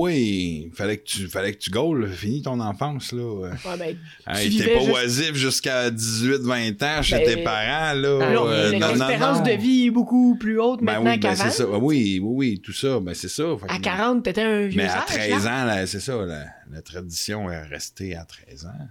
ouais, 0.63 0.71
fallait 0.73 0.97
que 0.97 1.03
tu, 1.03 1.27
fallait 1.27 1.51
que 1.53 1.57
tu 1.59 1.69
goals, 1.69 2.09
finis 2.11 2.41
ton 2.41 2.59
enfance, 2.59 3.11
là. 3.11 3.23
Ouais, 3.23 3.49
ben, 3.77 3.97
Hey, 4.27 4.49
vivais 4.49 4.65
T'es 4.65 4.73
pas 4.73 4.79
juste- 4.79 4.91
oisif 4.93 5.33
jusqu'à 5.35 5.89
18-20 5.91 6.81
ans 6.83 7.01
chez 7.01 7.17
Ben, 7.19 7.25
tes 7.25 7.43
parents, 7.43 7.93
là. 7.93 8.07
Euh, 8.07 8.71
l'espérance 8.71 9.43
de 9.43 9.51
vie 9.51 9.85
est 9.87 9.91
beaucoup 9.91 10.35
plus 10.39 10.59
haute 10.59 10.79
Ben 10.81 10.93
maintenant 10.93 11.11
oui, 11.11 11.17
ben 11.19 11.35
qu'avant. 11.35 11.49
ça. 11.51 11.67
Oui, 11.67 12.19
oui, 12.19 12.19
oui, 12.23 12.61
tout 12.63 12.73
ça, 12.73 12.99
ben 12.99 13.13
c'est 13.13 13.27
ça. 13.29 13.43
À 13.67 13.79
40, 13.79 14.23
t'étais 14.23 14.41
un 14.43 14.67
vieux 14.67 14.81
Mais 14.81 14.87
à 14.89 15.01
sage, 15.05 15.17
13 15.17 15.45
là. 15.45 15.51
ans, 15.61 15.65
là, 15.65 15.85
c'est 15.87 15.99
ça, 15.99 16.15
la, 16.25 16.45
la 16.71 16.81
tradition 16.81 17.49
est 17.51 17.63
restée 17.63 18.15
à 18.15 18.25
13 18.25 18.65
ans. 18.65 18.87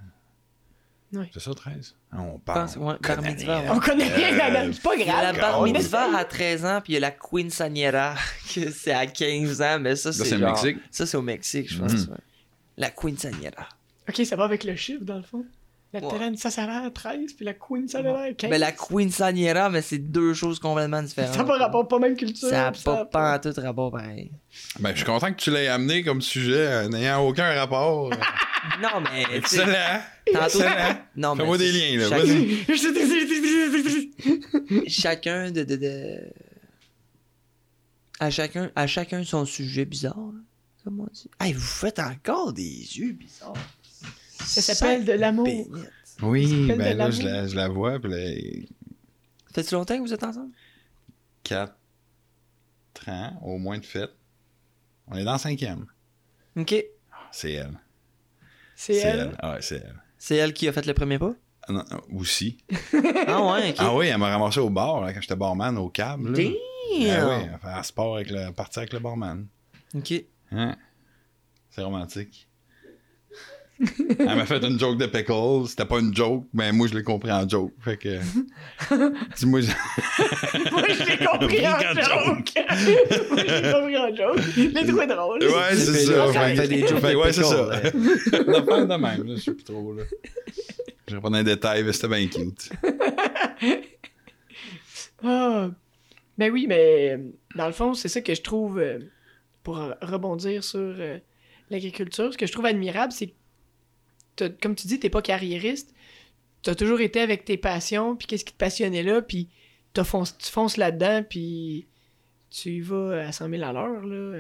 Oui. 1.15 1.27
C'est 1.35 1.41
ça, 1.41 1.53
13? 1.55 1.95
On 2.13 2.37
Je 2.37 2.41
parle. 2.45 2.61
pense, 2.67 2.77
ouais, 2.77 2.95
connaît 3.03 3.17
bar 3.23 3.31
mitzvah. 3.33 3.63
On 3.75 3.79
connaît 3.81 4.09
rien 4.15 4.29
Euh, 4.67 4.73
c'est 4.73 4.83
pas 4.83 4.95
Il 4.95 5.01
y 5.07 5.11
a 5.11 5.23
la 5.23 5.33
grave. 5.33 5.41
bar 5.41 5.61
on 5.61 5.65
mitzvah 5.65 6.17
à 6.17 6.25
13 6.25 6.65
ans, 6.65 6.81
puis 6.83 6.93
il 6.93 6.95
y 6.95 6.97
a 6.97 7.01
la 7.01 7.11
quinceañera, 7.11 8.15
que 8.55 8.71
c'est 8.71 8.93
à 8.93 9.07
15 9.07 9.61
ans, 9.61 9.79
mais 9.81 9.95
ça, 9.97 10.13
c'est 10.13 10.39
genre- 10.39 10.51
Mexique? 10.51 10.79
Ça, 10.91 11.05
c'est 11.07 11.17
au 11.17 11.23
Mexique, 11.23 11.71
je 11.73 11.79
pense, 11.79 11.93
Mhm. 11.93 12.13
ouais. 12.13 12.19
La 12.79 12.91
quinceañera. 12.91 13.69
Ok, 14.09 14.25
ça 14.25 14.37
va 14.37 14.45
avec 14.45 14.65
le 14.65 14.75
chiffre, 14.75 15.05
dans 15.05 15.19
le 15.19 15.23
fond? 15.23 15.45
La 15.95 16.01
Ouais. 16.01 16.09
terraine, 16.09 16.37
ça, 16.39 16.51
ça 16.51 16.65
a 16.65 16.67
l'air 16.83 16.91
13, 16.93 17.35
puis 17.35 17.45
la 17.45 17.53
queen, 17.53 17.87
ça 17.87 17.99
a 17.99 18.03
l'air 18.03 18.35
15. 18.37 18.49
Mais 18.51 18.59
la 18.59 18.73
quinceañera, 18.73 19.69
mais 19.69 19.83
c'est 19.83 19.99
deux 19.99 20.33
choses 20.33 20.59
complètement 20.59 21.03
différentes. 21.03 21.35
Ça 21.35 21.41
n'a 21.41 21.45
pas 21.45 21.59
rapport, 21.59 21.87
pas 21.87 21.99
même 21.99 22.17
culture. 22.17 22.49
Ça 22.49 22.71
n'a 22.71 22.73
pas, 22.73 23.05
pas 23.05 23.37
en 23.37 23.39
tout 23.39 23.53
rapport 23.61 23.91
pareil. 23.91 24.33
Ben, 24.81 24.93
je 24.93 24.97
suis 24.97 25.05
content 25.05 25.31
que 25.31 25.37
tu 25.39 25.51
l'aies 25.51 25.69
amené 25.69 26.03
comme 26.03 26.23
sujet, 26.23 26.67
euh, 26.67 26.89
n'ayant 26.89 27.21
aucun 27.27 27.53
rapport. 27.55 28.11
Non, 28.81 29.01
mais. 29.03 29.25
Excellent. 29.37 30.01
Tantôt. 30.33 30.45
Excellent. 30.45 30.99
Non, 31.17 31.35
mais 31.35 31.41
Fais-moi 31.43 31.59
des 31.59 31.73
c'est- 31.73 31.97
liens, 31.97 31.99
là. 31.99 32.09
chacun- 32.09 32.25
Vas-y. 32.69 34.11
chacun 34.89 35.51
de, 35.51 35.65
de, 35.65 35.77
de- 35.77 36.31
À 38.21 38.31
chacun, 38.31 38.71
à 38.77 38.87
chacun 38.87 39.25
son 39.25 39.45
sujet 39.47 39.85
bizarre. 39.85 40.17
là, 40.17 40.39
Comme 40.85 41.01
on 41.01 41.07
dit. 41.13 41.29
Hey, 41.41 41.53
vous 41.55 41.61
faites 41.61 41.99
encore 41.99 42.53
des 42.53 42.63
yeux 42.99 43.13
bizarres. 43.13 43.53
Ça 44.45 44.61
s'appelle 44.63 45.05
de 45.05 45.13
l'amour. 45.13 45.49
Oui, 46.23 46.73
ben 46.77 46.97
là, 46.97 47.11
je 47.11 47.23
la, 47.23 47.47
je 47.47 47.57
la 47.57 47.69
vois, 47.69 47.99
puis 47.99 48.11
là, 48.11 48.19
Fait-tu 49.53 49.75
longtemps 49.75 49.97
que 49.97 50.03
vous 50.03 50.13
êtes 50.13 50.23
ensemble? 50.23 50.53
4 51.43 51.75
ans, 53.09 53.39
au 53.43 53.59
moins 53.59 53.79
de 53.79 53.85
fête. 53.85 54.13
On 55.09 55.17
est 55.17 55.25
dans 55.25 55.33
le 55.33 55.39
cinquième. 55.39 55.87
Ok. 56.57 56.75
C'est 57.33 57.53
elle. 57.53 57.79
C'est 58.77 58.97
elle? 58.97 59.35
Ah, 59.41 59.53
ouais, 59.55 59.63
c'est 59.63 59.77
elle. 59.77 60.01
C'est 60.19 60.37
elle 60.37 60.53
qui 60.53 60.69
a 60.69 60.73
fait 60.73 60.87
le 60.87 60.95
premier 60.95 61.19
pas? 61.19 61.35
Ah, 61.69 61.73
non, 61.73 61.85
aussi. 62.17 62.59
Ah 63.27 63.53
ouais, 63.53 63.71
ok. 63.71 63.77
Ah 63.79 63.95
oui, 63.97 64.07
elle 64.07 64.19
m'a 64.19 64.31
ramassé 64.31 64.61
au 64.61 64.71
bar, 64.71 65.01
là, 65.01 65.13
quand 65.13 65.21
j'étais 65.21 65.37
barman 65.37 65.77
au 65.79 65.89
câble. 65.89 66.31
là. 66.33 66.37
Damn! 66.37 66.53
Ah 66.53 67.29
oui, 67.29 67.49
elle 67.53 67.59
fait 67.61 67.69
un 67.69 67.83
sport 67.83 68.17
avec 68.17 68.31
le, 68.31 68.53
partir 68.53 68.81
avec 68.81 68.93
le 68.93 68.99
barman. 68.99 69.47
Ok. 69.95 70.13
Hein? 70.53 70.77
C'est 71.71 71.83
romantique. 71.83 72.49
Elle 74.19 74.27
m'a 74.37 74.47
fait 74.47 74.63
une 74.65 74.79
joke 74.79 74.97
de 74.99 75.07
pickle. 75.07 75.67
C'était 75.69 75.85
pas 75.85 75.99
une 75.99 76.15
joke, 76.15 76.45
mais 76.53 76.71
moi 76.73 76.87
je 76.89 76.95
l'ai 76.95 77.03
compris 77.03 77.33
en 77.33 77.49
joke. 77.49 77.73
Fait 77.81 77.97
que. 77.97 78.19
Dis-moi. 79.37 79.61
Moi, 80.73 80.83
je 80.89 81.05
l'ai 81.11 81.25
compris 81.27 81.67
en 81.67 81.79
joke. 81.79 82.53
Moi, 82.57 83.39
je 83.39 83.63
l'ai 83.63 83.73
compris 83.73 83.97
en 83.99 84.15
joke. 84.15 84.41
Je 84.57 84.61
l'ai 84.69 84.87
trouvé 84.87 85.07
drôle. 85.07 85.43
Ouais, 85.43 85.75
c'est 85.77 86.07
ça. 86.07 86.27
on 86.29 86.33
Fait 86.33 86.57
fait 86.57 86.63
que- 86.63 86.69
des 86.69 86.81
jokes 86.87 86.99
fait 86.99 87.01
que 87.01 87.13
de 87.13 87.17
ouais, 87.17 87.33
c'est 87.33 87.43
ça. 87.45 87.81
Une 88.47 88.55
affaire 88.55 88.87
de 88.87 88.95
même, 88.95 89.23
là. 89.27 89.35
Je 89.37 89.41
sais 89.41 89.53
plus 89.55 89.65
trop, 89.65 89.95
là. 89.95 90.03
Je 91.09 91.17
pas 91.19 91.29
dans 91.31 91.39
les 91.39 91.45
détails, 91.45 91.83
mais 91.85 91.93
c'était 91.93 92.09
bien 92.09 92.27
cute. 92.27 92.71
Ah. 95.25 95.71
Ben 96.39 96.51
oui, 96.51 96.67
mais 96.69 97.19
dans 97.55 97.67
le 97.67 97.73
fond, 97.73 97.95
c'est 97.95 98.09
ça 98.09 98.21
que 98.21 98.35
je 98.35 98.41
trouve, 98.43 98.79
euh, 98.79 98.99
pour 99.63 99.77
rebondir 100.01 100.65
sur 100.65 100.81
euh, 100.81 101.19
l'agriculture, 101.71 102.33
ce 102.33 102.39
que 102.39 102.47
je 102.47 102.53
trouve 102.53 102.67
admirable, 102.67 103.13
c'est 103.13 103.29
que, 103.29 103.33
comme 104.61 104.75
tu 104.75 104.87
dis, 104.87 104.99
t'es 104.99 105.11
pas 105.11 105.23
carriériste, 105.23 105.95
t'as 106.63 106.75
toujours 106.75 107.01
été 107.01 107.21
avec 107.21 107.45
tes 107.45 107.57
passions, 107.57 108.17
puis 108.17 108.27
qu'est-ce 108.27 108.45
qui 108.45 108.53
te 108.53 108.59
passionnait 108.59 109.03
là, 109.03 109.23
puis 109.23 109.49
t'as 109.93 110.05
fonce- 110.05 110.37
tu 110.39 110.51
fonces 110.51 110.77
là-dedans, 110.77 111.23
puis 111.29 111.87
tu 112.51 112.71
y 112.71 112.81
vas 112.81 113.27
à 113.27 113.33
100 113.33 113.49
000 113.49 113.63
à 113.63 113.73
l'heure, 113.73 114.05
là. 114.05 114.39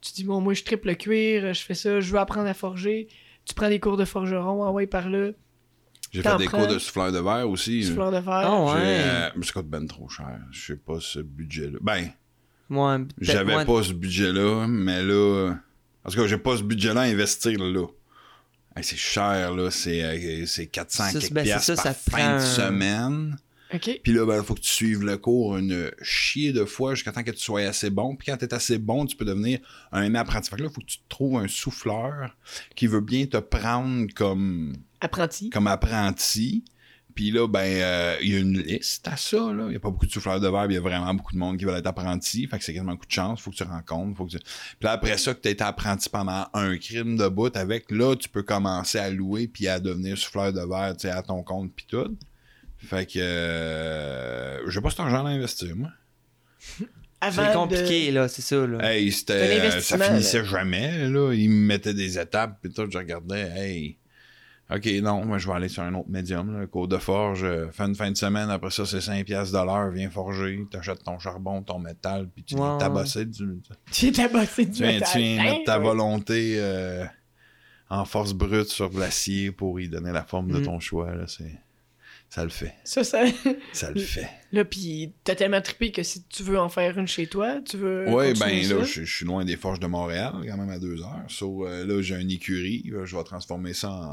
Tu 0.00 0.12
dis, 0.12 0.24
bon, 0.24 0.40
moi, 0.40 0.52
je 0.54 0.62
triple 0.64 0.88
le 0.88 0.94
cuir, 0.94 1.54
je 1.54 1.62
fais 1.62 1.74
ça, 1.74 1.98
je 2.00 2.12
veux 2.12 2.18
apprendre 2.18 2.46
à 2.48 2.54
forger. 2.54 3.08
Tu 3.46 3.54
prends 3.54 3.68
des 3.68 3.80
cours 3.80 3.96
de 3.96 4.04
forgeron, 4.04 4.62
ah 4.64 4.70
ouais, 4.70 4.86
par 4.86 5.08
là, 5.08 5.30
J'ai 6.12 6.22
fait 6.22 6.36
des 6.36 6.44
prends. 6.44 6.58
cours 6.58 6.66
de 6.68 6.78
souffleur 6.78 7.10
de 7.12 7.18
verre 7.18 7.48
aussi. 7.48 7.80
du 7.80 7.88
là. 7.88 7.94
fleur 7.94 8.10
de 8.12 8.18
verre. 8.18 8.34
Ah 8.44 8.64
ouais. 8.74 8.80
euh, 8.82 9.30
mais 9.36 9.44
ça 9.46 9.52
coûte 9.54 9.66
ben 9.66 9.86
trop 9.86 10.08
cher. 10.08 10.38
Je 10.50 10.66
sais 10.72 10.76
pas 10.76 11.00
ce 11.00 11.20
budget-là. 11.20 11.78
Ben, 11.80 12.10
Moi, 12.68 13.00
j'avais 13.18 13.52
moi- 13.54 13.64
pas 13.64 13.82
ce 13.82 13.92
budget-là, 13.94 14.66
mais 14.68 15.02
là. 15.02 15.54
En 16.04 16.10
tout 16.10 16.16
cas, 16.18 16.26
j'ai 16.26 16.36
pas 16.38 16.56
ce 16.58 16.62
budget-là 16.62 17.00
à 17.00 17.04
investir 17.04 17.58
là. 17.58 17.86
Hey, 18.76 18.82
c'est 18.82 18.96
cher, 18.96 19.54
là. 19.54 19.70
C'est, 19.70 20.02
euh, 20.02 20.46
c'est 20.46 20.66
400 20.66 21.04
Ça, 21.04 21.12
quelques 21.20 21.32
ben, 21.32 21.44
piastres 21.44 21.76
ça, 21.76 21.82
par 21.82 21.84
ça 21.84 21.94
fin 21.94 22.10
prend 22.10 22.34
de 22.36 22.40
semaine. 22.40 23.36
OK. 23.72 24.00
Puis 24.02 24.12
là, 24.12 24.26
ben, 24.26 24.42
faut 24.42 24.54
que 24.54 24.60
tu 24.60 24.70
suives 24.70 25.02
le 25.02 25.16
cours 25.16 25.56
une 25.56 25.90
chier 26.02 26.52
de 26.52 26.64
fois 26.64 26.94
jusqu'à 26.94 27.12
temps 27.12 27.22
que 27.22 27.30
tu 27.30 27.40
sois 27.40 27.62
assez 27.62 27.90
bon. 27.90 28.14
Puis 28.16 28.26
quand 28.26 28.36
tu 28.36 28.44
es 28.44 28.54
assez 28.54 28.78
bon, 28.78 29.06
tu 29.06 29.16
peux 29.16 29.24
devenir 29.24 29.58
un 29.92 30.14
apprenti. 30.14 30.50
Fait 30.50 30.56
que 30.56 30.62
là, 30.62 30.70
faut 30.70 30.80
que 30.80 30.86
tu 30.86 30.98
trouves 31.08 31.38
un 31.38 31.48
souffleur 31.48 32.36
qui 32.74 32.86
veut 32.86 33.00
bien 33.00 33.26
te 33.26 33.36
prendre 33.38 34.06
comme, 34.14 34.74
Apprenti. 35.00 35.50
comme 35.50 35.66
apprenti. 35.66 36.64
Puis 37.14 37.30
là, 37.30 37.46
ben, 37.46 37.60
euh, 37.60 38.16
il 38.22 38.32
y 38.32 38.36
a 38.36 38.40
une 38.40 38.58
liste 38.58 39.06
à 39.06 39.16
ça, 39.16 39.36
là. 39.36 39.64
Il 39.64 39.70
n'y 39.70 39.76
a 39.76 39.80
pas 39.80 39.90
beaucoup 39.90 40.06
de 40.06 40.10
souffleurs 40.10 40.40
de 40.40 40.48
verre, 40.48 40.64
puis 40.64 40.74
il 40.74 40.76
y 40.76 40.78
a 40.78 40.80
vraiment 40.80 41.14
beaucoup 41.14 41.32
de 41.32 41.38
monde 41.38 41.56
qui 41.56 41.64
veut 41.64 41.74
être 41.74 41.86
apprenti. 41.86 42.46
Fait 42.48 42.58
que 42.58 42.64
c'est 42.64 42.74
quasiment 42.74 42.92
un 42.92 42.96
coup 42.96 43.06
de 43.06 43.12
chance. 43.12 43.40
Faut 43.40 43.50
que 43.50 43.56
tu 43.56 43.62
rencontres. 43.62 44.16
Faut 44.16 44.26
que 44.26 44.32
tu... 44.32 44.38
Puis 44.38 44.78
là, 44.82 44.92
après 44.92 45.16
ça, 45.16 45.32
que 45.32 45.40
tu 45.40 45.48
été 45.48 45.62
apprenti 45.62 46.08
pendant 46.08 46.46
un 46.52 46.76
crime 46.76 47.16
de 47.16 47.28
bout 47.28 47.56
avec, 47.56 47.90
là, 47.90 48.16
tu 48.16 48.28
peux 48.28 48.42
commencer 48.42 48.98
à 48.98 49.10
louer 49.10 49.46
puis 49.46 49.68
à 49.68 49.78
devenir 49.78 50.18
souffleur 50.18 50.52
de 50.52 50.60
verre, 50.60 50.96
tu 50.96 51.02
sais, 51.02 51.10
à 51.10 51.22
ton 51.22 51.42
compte 51.44 51.72
puis 51.74 51.86
tout. 51.88 52.16
Fait 52.78 53.06
que, 53.06 53.18
euh, 53.18 54.68
j'ai 54.68 54.80
pas 54.80 54.90
cet 54.90 55.00
argent 55.00 55.24
à 55.24 55.30
investir, 55.30 55.74
moi. 55.76 55.90
Avant 57.20 57.46
C'est 57.46 57.54
compliqué, 57.54 58.10
là, 58.10 58.28
c'est 58.28 58.42
ça, 58.42 58.66
là. 58.66 58.92
Hey, 58.92 59.10
c'était, 59.10 59.60
euh, 59.60 59.80
ça 59.80 59.98
finissait 59.98 60.44
jamais, 60.44 61.08
là. 61.08 61.32
Ils 61.32 61.48
me 61.48 61.66
mettaient 61.66 61.94
des 61.94 62.18
étapes, 62.18 62.58
puis 62.60 62.70
tout, 62.70 62.86
je 62.90 62.98
regardais, 62.98 63.50
hey, 63.56 63.96
ok, 64.70 64.86
non, 65.02 65.24
moi, 65.24 65.38
je 65.38 65.46
vais 65.46 65.54
aller 65.54 65.68
sur 65.68 65.82
un 65.82 65.94
autre 65.94 66.08
médium, 66.08 66.58
là, 66.58 66.66
Côte 66.66 66.90
de 66.90 66.98
Forge, 66.98 67.44
euh, 67.44 67.70
fin 67.70 67.88
de 67.88 67.96
fin 67.96 68.10
de 68.10 68.16
semaine, 68.16 68.50
après 68.50 68.70
ça, 68.70 68.86
c'est 68.86 69.00
5 69.00 69.24
piastres 69.26 69.58
de 69.58 69.64
l'heure, 69.64 69.90
viens 69.90 70.10
forger, 70.10 70.58
t'achètes 70.70 71.02
ton 71.04 71.18
charbon, 71.18 71.62
ton 71.62 71.78
métal, 71.78 72.28
puis 72.28 72.42
tu 72.44 72.56
viens 72.56 72.78
tabasser 72.80 73.26
du... 73.26 73.60
Tu 73.92 74.06
es 74.08 74.12
tabassé 74.12 74.64
du 74.66 74.72
Tu 74.72 74.82
viens, 74.82 74.92
métal. 74.94 75.08
tu 75.12 75.18
viens 75.18 75.42
mettre 75.42 75.64
ta 75.64 75.78
volonté 75.78 76.54
euh, 76.58 77.04
en 77.90 78.04
force 78.04 78.32
brute 78.32 78.68
sur 78.68 78.90
l'acier 78.98 79.52
pour 79.52 79.78
y 79.80 79.88
donner 79.88 80.12
la 80.12 80.24
forme 80.24 80.50
de 80.50 80.58
Mm. 80.58 80.64
ton 80.64 80.80
choix, 80.80 81.14
là, 81.14 81.26
c'est... 81.26 81.58
Ça 82.30 82.42
le 82.42 82.50
fait, 82.50 82.74
Ça, 82.82 83.04
ça... 83.04 83.22
ça 83.72 83.92
le 83.92 84.00
fait. 84.00 84.28
Là, 84.50 84.64
pis 84.64 85.12
t'as 85.22 85.36
tellement 85.36 85.60
trippé 85.60 85.92
que 85.92 86.02
si 86.02 86.24
tu 86.24 86.42
veux 86.42 86.58
en 86.58 86.68
faire 86.68 86.98
une 86.98 87.06
chez 87.06 87.28
toi, 87.28 87.60
tu 87.60 87.76
veux 87.76 88.06
Oui, 88.08 88.32
ben 88.40 88.60
ça? 88.64 88.74
là, 88.74 88.82
je, 88.82 89.04
je 89.04 89.16
suis 89.16 89.24
loin 89.26 89.44
des 89.44 89.56
Forges 89.56 89.78
de 89.78 89.86
Montréal, 89.86 90.32
quand 90.44 90.56
même 90.56 90.70
à 90.70 90.80
deux 90.80 91.00
heures. 91.02 91.22
So, 91.28 91.64
euh, 91.68 91.86
là, 91.86 92.02
j'ai 92.02 92.16
une 92.20 92.30
écurie. 92.32 92.90
je 93.04 93.16
vais 93.16 93.22
transformer 93.22 93.72
ça 93.72 93.90
en, 93.92 94.10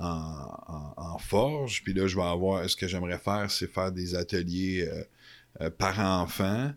en, 0.00 0.48
en- 0.66 0.94
en 0.96 1.18
forge. 1.18 1.82
Puis 1.84 1.92
là, 1.94 2.06
je 2.06 2.16
vais 2.16 2.22
avoir. 2.22 2.68
Ce 2.68 2.74
que 2.76 2.88
j'aimerais 2.88 3.18
faire, 3.18 3.50
c'est 3.50 3.66
faire 3.66 3.92
des 3.92 4.14
ateliers 4.14 4.88
euh, 4.88 5.04
euh, 5.62 5.70
par 5.70 5.98
enfant. 6.00 6.72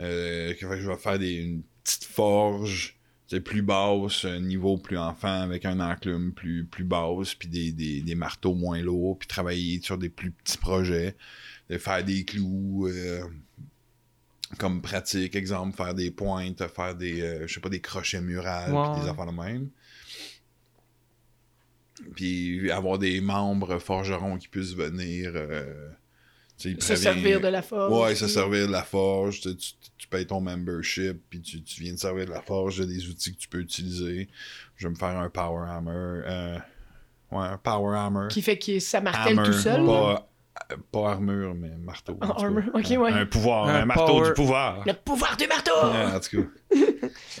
Euh, 0.00 0.52
que 0.54 0.80
je 0.80 0.88
vais 0.88 0.96
faire 0.96 1.18
des, 1.18 1.34
une 1.34 1.62
petite 1.84 2.04
forge 2.04 2.96
plus 3.44 3.62
basse, 3.62 4.24
un 4.26 4.38
niveau 4.40 4.76
plus 4.78 4.96
enfant 4.98 5.42
avec 5.42 5.64
un 5.64 5.80
enclume 5.80 6.32
plus, 6.32 6.64
plus 6.66 6.84
basse, 6.84 7.34
puis 7.34 7.48
des, 7.48 7.72
des, 7.72 8.00
des 8.00 8.14
marteaux 8.14 8.54
moins 8.54 8.80
lourds, 8.80 9.18
puis 9.18 9.26
travailler 9.26 9.80
sur 9.82 9.98
des 9.98 10.08
plus 10.08 10.30
petits 10.30 10.56
projets, 10.58 11.16
de 11.68 11.78
faire 11.78 12.04
des 12.04 12.24
clous 12.24 12.88
comme 14.58 14.82
pratique, 14.82 15.34
exemple, 15.34 15.76
faire 15.76 15.94
des 15.94 16.10
pointes, 16.12 16.64
faire 16.68 16.94
des, 16.94 17.44
je 17.46 17.52
sais 17.54 17.60
pas, 17.60 17.68
des 17.68 17.80
crochets 17.80 18.20
murales, 18.20 18.70
puis 18.94 19.02
des 19.02 19.08
affaires 19.08 19.26
de 19.26 19.32
même. 19.32 19.68
Puis 22.14 22.70
avoir 22.70 22.98
des 22.98 23.20
membres 23.20 23.78
forgerons 23.78 24.36
qui 24.38 24.48
puissent 24.48 24.74
venir. 24.74 25.32
euh, 25.34 25.90
tu 26.56 26.62
sais, 26.62 26.70
ils 26.70 26.82
Se 26.82 26.92
préviennent- 26.92 27.14
servir 27.14 27.40
de 27.40 27.48
la 27.48 27.62
force. 27.62 27.92
Ouais, 27.92 28.14
se 28.14 28.28
servir 28.28 28.66
de 28.68 28.72
la 28.72 28.82
forge. 28.84 29.40
Tu, 29.40 29.56
tu, 29.56 29.72
tu 29.98 30.06
payes 30.08 30.26
ton 30.26 30.40
membership, 30.40 31.20
puis 31.28 31.40
tu, 31.40 31.62
tu 31.62 31.80
viens 31.82 31.92
de 31.94 31.98
servir 31.98 32.26
de 32.26 32.30
la 32.30 32.40
forge, 32.42 32.76
j'ai 32.76 32.86
des 32.86 33.08
outils 33.08 33.34
que 33.34 33.38
tu 33.40 33.48
peux 33.48 33.58
utiliser. 33.60 34.28
Je 34.76 34.86
vais 34.86 34.90
me 34.92 34.98
faire 34.98 35.16
un 35.18 35.28
power 35.30 35.68
hammer. 35.68 35.90
euh, 35.92 36.54
ouais, 37.32 37.46
un 37.46 37.58
power 37.58 37.96
hammer. 37.98 38.28
Qui 38.30 38.40
fait 38.42 38.58
que 38.58 38.78
ça 38.78 39.00
martèle 39.00 39.38
Hammer, 39.38 39.48
tout 39.48 39.52
seul. 39.58 39.84
Pas, 39.84 40.28
pas 40.92 41.10
armure, 41.10 41.54
mais 41.56 41.70
marteau. 41.76 42.16
Ah, 42.20 42.40
ouais. 42.48 43.12
Un 43.12 43.26
pouvoir, 43.26 43.66
un, 43.68 43.74
Un 43.82 43.84
marteau 43.86 44.06
power- 44.06 44.28
du 44.28 44.34
pouvoir. 44.34 44.84
Le 44.86 44.92
pouvoir 44.92 45.36
du 45.36 45.48
marteau! 45.48 45.72
Ouais, 45.72 46.04
en 46.14 46.20
tout 46.20 46.42
cas. 46.42 46.78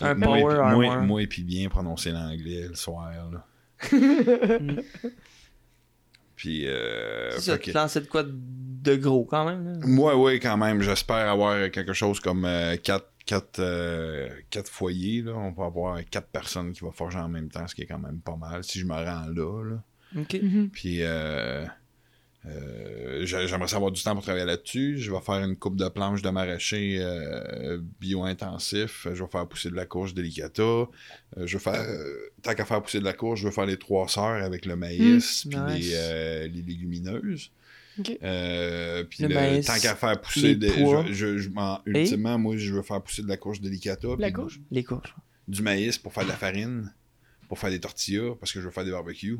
Un 0.00 0.14
moi, 0.14 0.26
power 0.26 0.40
et- 0.40 0.56
moi, 0.56 0.86
armor. 0.92 1.02
moi 1.06 1.22
et 1.22 1.26
puis 1.28 1.44
bien 1.44 1.68
prononcer 1.68 2.10
l'anglais 2.10 2.66
le 2.68 2.74
soir. 2.74 3.12
Là. 3.32 3.46
Puis, 6.36 6.66
euh, 6.66 7.30
ça, 7.38 7.58
tu 7.58 7.72
lançais 7.72 8.00
de 8.00 8.06
quoi 8.06 8.24
de 8.24 8.96
gros 8.96 9.24
quand 9.24 9.44
même. 9.44 9.64
Là? 9.64 9.86
Moi, 9.86 10.16
oui, 10.16 10.40
quand 10.40 10.56
même. 10.56 10.82
J'espère 10.82 11.28
avoir 11.30 11.70
quelque 11.70 11.92
chose 11.92 12.20
comme 12.20 12.46
4 12.82 13.06
quatre, 13.26 13.60
euh, 13.60 14.28
quatre 14.50 14.68
foyers. 14.68 15.22
Là. 15.22 15.32
On 15.34 15.50
va 15.52 15.66
avoir 15.66 16.04
quatre 16.04 16.28
personnes 16.28 16.72
qui 16.72 16.80
vont 16.80 16.92
forger 16.92 17.18
en 17.18 17.28
même 17.28 17.48
temps, 17.48 17.66
ce 17.66 17.74
qui 17.74 17.82
est 17.82 17.86
quand 17.86 17.98
même 17.98 18.20
pas 18.20 18.36
mal 18.36 18.64
si 18.64 18.78
je 18.78 18.86
me 18.86 18.94
rends 18.94 19.26
là. 19.26 19.64
là. 19.64 19.82
Ok. 20.20 20.38
Mhm. 20.40 20.70
Puis, 20.70 20.98
euh, 21.02 21.64
euh, 22.46 23.24
j'a- 23.24 23.46
j'aimerais 23.46 23.68
savoir 23.68 23.90
du 23.90 24.02
temps 24.02 24.14
pour 24.14 24.22
travailler 24.22 24.44
là-dessus. 24.44 24.98
Je 24.98 25.10
vais 25.10 25.20
faire 25.20 25.36
une 25.44 25.56
coupe 25.56 25.76
de 25.76 25.88
planches 25.88 26.22
de 26.22 26.28
maraîcher 26.30 26.98
euh, 27.00 27.78
bio-intensif. 28.00 29.06
Je 29.12 29.22
vais 29.24 29.30
faire 29.30 29.46
pousser 29.46 29.70
de 29.70 29.74
la 29.76 29.86
courge 29.86 30.14
délicata. 30.14 30.62
Euh, 30.62 30.86
je 31.46 31.56
vais 31.56 31.62
faire, 31.62 31.84
tant 32.42 32.54
qu'à 32.54 32.64
faire 32.64 32.82
pousser 32.82 33.00
de 33.00 33.04
la 33.04 33.12
courge, 33.12 33.40
je 33.40 33.48
vais 33.48 33.54
faire 33.54 33.66
les 33.66 33.76
trois 33.78 34.08
sœurs 34.08 34.42
avec 34.44 34.66
le 34.66 34.76
maïs 34.76 35.46
Mm, 35.46 35.50
puis 35.50 35.58
nice. 35.74 35.90
les, 35.92 36.48
les 36.48 36.62
légumineuses. 36.62 37.50
Ok. 37.98 38.06
Puis 38.06 38.18
Le 39.22 39.28
le- 39.28 39.34
maïs, 39.34 39.66
tant 39.66 39.78
qu'à 39.78 39.94
faire 39.94 40.20
pousser 40.20 40.56
des, 40.56 40.68
je, 40.68 41.12
je- 41.12 41.38
je 41.38 41.48
m'en- 41.48 41.80
ultimement 41.86 42.38
moi 42.38 42.56
je 42.56 42.74
veux 42.74 42.82
faire 42.82 43.00
pousser 43.00 43.22
de 43.22 43.28
la 43.28 43.36
courge 43.36 43.60
délicata 43.60 44.08
La 44.18 44.32
courge? 44.32 44.60
Les 44.72 44.82
courges. 44.82 45.14
du 45.46 45.62
maïs 45.62 45.96
pour 45.98 46.12
faire 46.12 46.24
de 46.24 46.28
la 46.30 46.34
farine 46.36 46.92
pour 47.48 47.58
faire 47.58 47.70
des 47.70 47.78
tortillas 47.78 48.34
parce 48.40 48.52
que 48.52 48.60
je 48.60 48.64
veux 48.64 48.72
faire 48.72 48.84
des 48.84 48.90
barbecues 48.90 49.38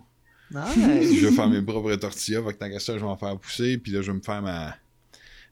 Je 0.54 1.26
veux 1.26 1.32
faire 1.32 1.48
mes 1.48 1.62
propres 1.62 1.94
tortillas 1.96 2.42
fait 2.42 2.70
que 2.70 2.78
ça 2.78 2.94
je 2.94 2.98
vais 2.98 3.10
en 3.10 3.16
faire 3.16 3.36
pousser 3.38 3.78
puis 3.78 3.92
là 3.92 4.02
je 4.02 4.12
vais 4.12 4.18
me 4.18 4.22
faire 4.22 4.42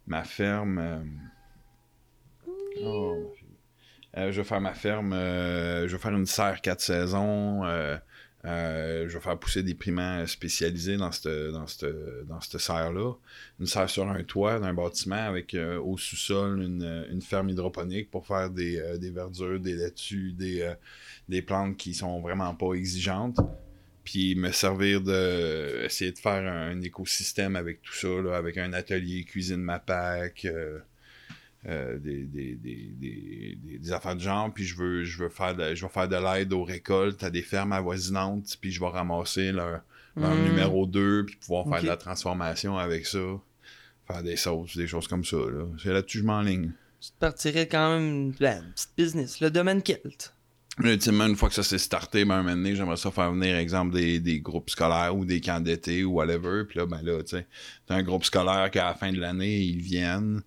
ma 0.06 0.24
ferme 0.24 0.78
euh, 0.78 1.00
oh. 2.84 3.34
Euh, 4.16 4.30
je 4.30 4.42
vais 4.42 4.46
faire 4.46 4.60
ma 4.60 4.74
ferme 4.74 5.12
euh, 5.12 5.88
je 5.88 5.96
vais 5.96 6.02
faire 6.02 6.12
une 6.12 6.26
serre 6.26 6.60
4 6.60 6.80
saisons 6.80 7.62
je 8.44 9.08
vais 9.08 9.20
faire 9.20 9.38
pousser 9.38 9.62
des 9.62 9.74
piments 9.74 10.24
spécialisés 10.26 10.96
dans 10.96 11.10
cette, 11.10 11.52
dans 11.52 11.66
cette, 11.66 12.26
dans 12.26 12.40
cette 12.40 12.60
serre-là. 12.60 13.14
Une 13.60 13.66
serre 13.66 13.88
sur 13.88 14.08
un 14.08 14.22
toit 14.24 14.58
d'un 14.58 14.74
bâtiment 14.74 15.14
avec 15.14 15.56
au 15.80 15.96
sous-sol 15.96 16.60
une, 16.60 17.22
ferme 17.22 17.50
hydroponique 17.50 18.10
pour 18.10 18.26
faire 18.26 18.50
des, 18.50 18.80
verdures, 19.14 19.60
des 19.60 19.74
laitues, 19.74 20.32
des, 20.32 20.72
des 21.28 21.40
plantes 21.40 21.76
qui 21.76 21.94
sont 21.94 22.20
vraiment 22.20 22.52
pas 22.54 22.72
exigeantes. 22.74 23.38
Puis 24.04 24.34
me 24.34 24.50
servir 24.52 25.00
de. 25.00 25.84
essayer 25.84 26.12
de 26.12 26.18
faire 26.18 26.52
un, 26.52 26.80
écosystème 26.80 27.56
avec 27.56 27.82
tout 27.82 27.94
ça, 27.94 28.08
là, 28.08 28.36
avec 28.36 28.58
un 28.58 28.72
atelier 28.72 29.24
cuisine 29.24 29.62
MAPAC. 29.62 30.44
euh, 30.46 30.78
euh, 31.68 31.96
des, 32.00 32.24
des, 32.24 32.56
des, 32.56 33.56
des, 33.56 33.92
affaires 33.92 34.16
de 34.16 34.20
genre, 34.20 34.52
puis 34.52 34.64
je 34.64 34.76
veux, 34.76 35.04
je 35.04 35.22
veux 35.22 35.28
faire 35.28 35.54
de, 35.54 35.76
je 35.76 35.86
vais 35.86 35.92
faire 35.92 36.08
de 36.08 36.16
l'aide 36.16 36.52
aux 36.52 36.64
récoltes 36.64 37.22
à 37.22 37.30
des 37.30 37.42
fermes 37.42 37.72
avoisinantes, 37.72 38.56
puis 38.60 38.72
je 38.72 38.80
vais 38.80 38.88
ramasser 38.88 39.52
leur, 39.52 39.80
leur 40.16 40.34
Mm. 40.34 40.42
numéro 40.44 40.86
2, 40.86 41.24
puis 41.26 41.36
pouvoir 41.36 41.68
faire 41.68 41.82
de 41.82 41.86
la 41.86 41.96
transformation 41.96 42.76
avec 42.78 43.06
ça, 43.06 43.20
faire 44.08 44.22
des 44.24 44.34
sauces, 44.34 44.76
des 44.76 44.88
choses 44.88 45.06
comme 45.06 45.24
ça. 45.24 45.36
Là. 45.36 45.66
C'est 45.80 45.92
là-dessus 45.92 46.18
que 46.18 46.22
je 46.22 46.26
m'enligne. 46.26 46.72
Tu 47.00 47.10
partirais 47.20 47.68
quand 47.68 47.94
même 47.96 48.32
ben, 48.40 48.64
une 48.64 48.72
petite 48.72 48.90
business. 48.96 49.40
Le 49.40 49.50
domaine 49.50 49.82
Kelt. 49.82 50.34
Ultimement, 50.78 51.26
une 51.26 51.36
fois 51.36 51.50
que 51.50 51.54
ça 51.54 51.62
s'est 51.62 51.78
starté, 51.78 52.24
ben, 52.24 52.36
un 52.36 52.42
moment 52.42 52.56
donné, 52.56 52.74
j'aimerais 52.74 52.96
ça 52.96 53.10
faire 53.10 53.30
venir, 53.32 53.56
exemple, 53.56 53.94
des, 53.94 54.20
des 54.20 54.40
groupes 54.40 54.70
scolaires 54.70 55.14
ou 55.14 55.26
des 55.26 55.40
camps 55.40 55.60
d'été 55.60 56.02
ou 56.02 56.12
whatever. 56.12 56.64
Puis 56.66 56.78
là, 56.78 56.86
ben 56.86 57.02
là, 57.02 57.22
tu 57.22 57.36
sais, 57.36 57.46
t'as 57.86 57.96
un 57.96 58.02
groupe 58.02 58.24
scolaire 58.24 58.70
qu'à 58.70 58.84
la 58.84 58.94
fin 58.94 59.12
de 59.12 59.20
l'année, 59.20 59.60
ils 59.60 59.82
viennent. 59.82 60.42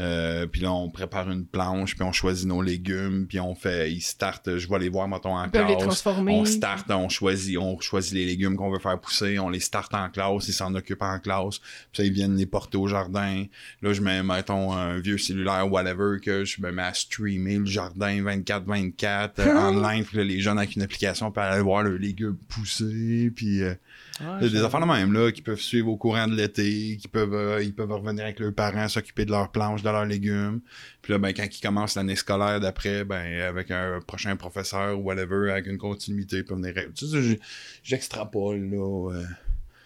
Euh, 0.00 0.46
puis 0.46 0.62
là, 0.62 0.72
on 0.72 0.88
prépare 0.88 1.30
une 1.30 1.44
planche, 1.44 1.94
puis 1.94 2.04
on 2.04 2.12
choisit 2.12 2.46
nos 2.46 2.62
légumes, 2.62 3.26
puis 3.28 3.38
on 3.38 3.54
fait, 3.54 3.92
ils 3.92 4.00
startent, 4.00 4.56
je 4.56 4.66
vais 4.66 4.78
les 4.78 4.88
voir, 4.88 5.06
mettons, 5.08 5.36
en 5.36 5.48
peuvent 5.48 5.66
les 5.66 5.74
classe. 5.74 5.84
transformer. 5.84 6.32
On 6.32 6.44
start, 6.46 6.90
on 6.90 7.10
choisit, 7.10 7.58
on 7.58 7.78
choisit 7.80 8.14
les 8.14 8.24
légumes 8.24 8.56
qu'on 8.56 8.70
veut 8.70 8.78
faire 8.78 8.98
pousser, 8.98 9.38
on 9.38 9.50
les 9.50 9.60
start 9.60 9.92
en 9.94 10.08
classe, 10.08 10.48
ils 10.48 10.54
s'en 10.54 10.74
occupent 10.74 11.02
en 11.02 11.18
classe, 11.18 11.58
puis 11.58 11.68
ça, 11.98 12.04
ils 12.04 12.12
viennent 12.12 12.36
les 12.36 12.46
porter 12.46 12.78
au 12.78 12.86
jardin. 12.86 13.44
Là, 13.82 13.92
je 13.92 14.00
mets, 14.00 14.22
mettons, 14.22 14.72
un 14.72 14.98
vieux 15.00 15.18
cellulaire, 15.18 15.70
whatever, 15.70 16.18
que 16.22 16.46
je 16.46 16.62
me 16.62 16.72
mets 16.72 16.82
à 16.82 16.94
streamer 16.94 17.58
le 17.58 17.66
jardin 17.66 18.22
24-24 18.22 19.30
euh, 19.40 19.56
en 19.56 19.70
live, 19.72 20.06
puis 20.06 20.16
là, 20.16 20.24
les 20.24 20.40
jeunes 20.40 20.58
avec 20.58 20.76
une 20.76 20.82
application 20.82 21.30
peuvent 21.30 21.44
aller 21.44 21.62
voir 21.62 21.82
leurs 21.82 21.98
légumes 21.98 22.38
pousser, 22.48 23.30
puis 23.36 23.62
euh, 23.62 23.74
il 24.20 24.46
y 24.46 24.48
a 24.48 24.50
des 24.50 24.62
affaires 24.62 24.80
de 24.80 24.86
même, 24.86 25.12
là, 25.12 25.32
qui 25.32 25.42
peuvent 25.42 25.60
suivre 25.60 25.88
au 25.88 25.96
courant 25.96 26.26
de 26.26 26.34
l'été, 26.34 26.98
qui 27.00 27.08
peuvent, 27.08 27.34
euh, 27.34 27.62
ils 27.62 27.74
peuvent 27.74 27.90
revenir 27.92 28.24
avec 28.24 28.38
leurs 28.38 28.52
parents, 28.54 28.86
s'occuper 28.88 29.24
de 29.24 29.30
leurs 29.30 29.50
planches, 29.50 29.82
de 29.82 29.88
leurs 29.90 30.04
légumes. 30.06 30.60
Puis 31.02 31.12
là, 31.12 31.18
ben, 31.18 31.32
quand 31.32 31.44
ils 31.50 31.60
commencent 31.60 31.94
l'année 31.96 32.16
scolaire 32.16 32.60
d'après, 32.60 33.04
ben, 33.04 33.40
avec 33.42 33.70
un 33.70 34.00
prochain 34.06 34.36
professeur 34.36 34.98
ou 34.98 35.02
whatever, 35.02 35.50
avec 35.52 35.66
une 35.66 35.78
continuité, 35.78 36.36
ils 36.38 36.44
peuvent 36.44 36.58
venir. 36.58 36.74
Tu 36.94 37.06
sais, 37.06 37.40
j'extrapole, 37.82 38.70
là. 38.70 39.10
euh, 39.14 39.24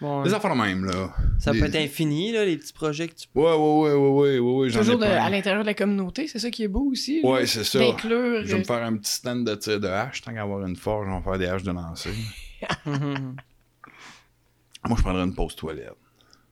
Bon, 0.01 0.23
Des 0.23 0.35
affaires 0.35 0.55
de 0.55 0.61
même, 0.61 0.85
là. 0.85 1.15
ça 1.39 1.52
Des- 1.52 1.61
peut 1.61 1.66
être 1.66 1.77
infini, 1.77 2.32
là, 2.32 2.44
les 2.44 2.56
petits 2.59 2.73
projets 2.73 3.06
que 3.09 3.15
tu 3.15 3.27
Ouais, 3.35 3.44
ouais, 3.44 3.52
ouais, 3.55 3.93
ouais, 3.93 3.97
ouais, 3.97 4.39
ouais, 4.39 4.52
ouais, 4.56 4.69
ai 4.69 4.73
Toujours 4.73 4.98
de- 4.98 5.05
à 5.05 5.31
l'intérieur 5.31 5.62
de 5.62 5.66
la 5.69 5.73
communauté, 5.74 6.27
c'est 6.27 6.40
ça 6.40 6.51
qui 6.51 6.65
est 6.65 6.69
beau 6.69 6.90
aussi. 6.90 7.23
là. 7.23 7.28
Ouais, 7.31 7.47
c'est 7.47 7.65
ça. 7.65 7.78
D'inclure. 7.78 8.40
Je 8.44 8.52
vais 8.52 8.59
me 8.59 8.65
faire 8.65 8.82
un 8.85 8.97
petit 8.97 9.12
stand 9.12 9.47
de 9.47 9.55
tir 9.55 9.78
de 9.81 9.86
hache, 9.86 10.20
tant 10.20 10.35
qu'à 10.35 10.43
avoir 10.43 10.66
une 10.66 10.77
forge, 10.77 11.06
on 11.09 11.20
va 11.20 11.23
faire 11.23 11.39
des 11.39 11.47
haches 11.47 11.62
de 11.62 11.70
lancer. 11.70 12.11
Moi, 14.89 14.97
je 14.98 15.02
prendrais 15.02 15.23
une 15.24 15.35
pause 15.35 15.56
toilette. 15.56 15.94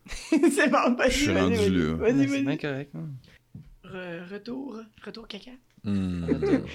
c'est 0.31 0.69
bon, 0.69 0.95
vas-y, 0.97 1.11
Je 1.11 1.17
suis 1.19 1.33
rendu 1.33 1.71
là. 1.71 1.95
Vas-y, 1.97 2.19
C'est 2.21 2.27
vas-y. 2.27 2.43
bien 2.43 2.57
correct. 2.57 2.91
hein. 2.95 3.09
Re- 3.85 4.33
retour, 4.33 4.79
retour 5.05 5.29
caca. 5.29 5.51
Hmm. 5.85 6.27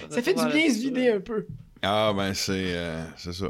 Ça 0.09 0.21
fait 0.21 0.33
du 0.33 0.45
bien 0.45 0.69
se 0.69 0.79
vider 0.79 1.09
un 1.11 1.19
peu. 1.19 1.45
Ah, 1.81 2.13
ben, 2.15 2.33
c'est 2.33 2.73
euh, 2.75 3.03
c'est 3.17 3.33
ça. 3.33 3.47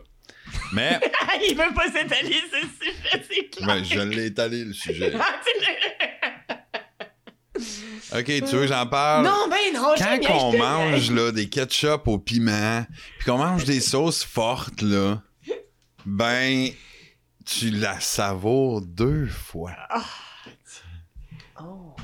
Mais, 0.73 0.99
Il 1.49 1.55
veut 1.55 1.73
pas 1.73 1.85
s'étaler 1.87 2.29
le 2.29 2.67
sujet, 2.67 3.23
c'est 3.29 3.49
clair. 3.49 3.67
ben, 3.67 3.83
je 3.83 3.99
l'ai 3.99 4.25
étalé, 4.27 4.63
le 4.63 4.73
sujet. 4.73 5.13
Ah, 5.19 5.35
c'est 5.43 5.57
Ok, 8.19 8.25
tu 8.25 8.41
veux 8.55 8.61
que 8.61 8.67
j'en 8.67 8.85
parle? 8.87 9.25
Non, 9.25 9.47
ben 9.49 9.73
non, 9.73 9.93
Quand 9.97 10.45
on 10.45 10.57
mange 10.57 11.11
là, 11.11 11.31
des 11.31 11.49
ketchup 11.49 12.07
au 12.07 12.17
piment, 12.19 12.85
puis 13.19 13.25
qu'on 13.25 13.37
mange 13.37 13.65
des 13.65 13.79
sauces 13.81 14.23
fortes, 14.23 14.81
là, 14.81 15.21
ben, 16.05 16.69
tu 17.47 17.69
la 17.71 17.99
savoures 17.99 18.81
deux 18.81 19.25
fois. 19.27 19.71
Oh. 21.61 21.95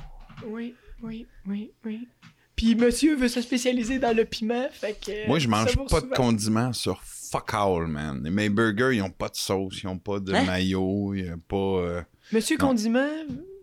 Oui, 0.48 0.74
oui, 1.02 1.28
oui, 1.46 1.72
oui. 1.86 2.08
Puis 2.56 2.76
monsieur 2.76 3.16
veut 3.16 3.28
se 3.28 3.42
spécialiser 3.42 4.00
dans 4.00 4.16
le 4.16 4.26
piment, 4.26 4.68
fait 4.72 4.94
que... 5.00 5.28
Moi, 5.28 5.40
je 5.40 5.48
mange 5.48 5.76
pas 5.90 6.02
de 6.02 6.08
condiments 6.08 6.72
sur 6.72 7.02
fuck 7.04 7.54
all, 7.54 7.88
man. 7.88 8.22
Mes 8.30 8.50
burgers, 8.50 8.96
ils 8.96 9.02
ont 9.02 9.10
pas 9.10 9.28
de 9.30 9.36
sauce, 9.36 9.82
ils 9.84 9.88
ont 9.88 9.98
pas 9.98 10.20
de 10.20 10.34
Hein? 10.34 10.46
mayo, 10.46 11.14
il 11.14 11.26
y 11.26 11.30
a 11.30 11.36
pas... 11.48 11.56
euh, 11.56 12.02
Monsieur 12.32 12.58
Non. 12.58 12.68
Condiment, 12.68 13.10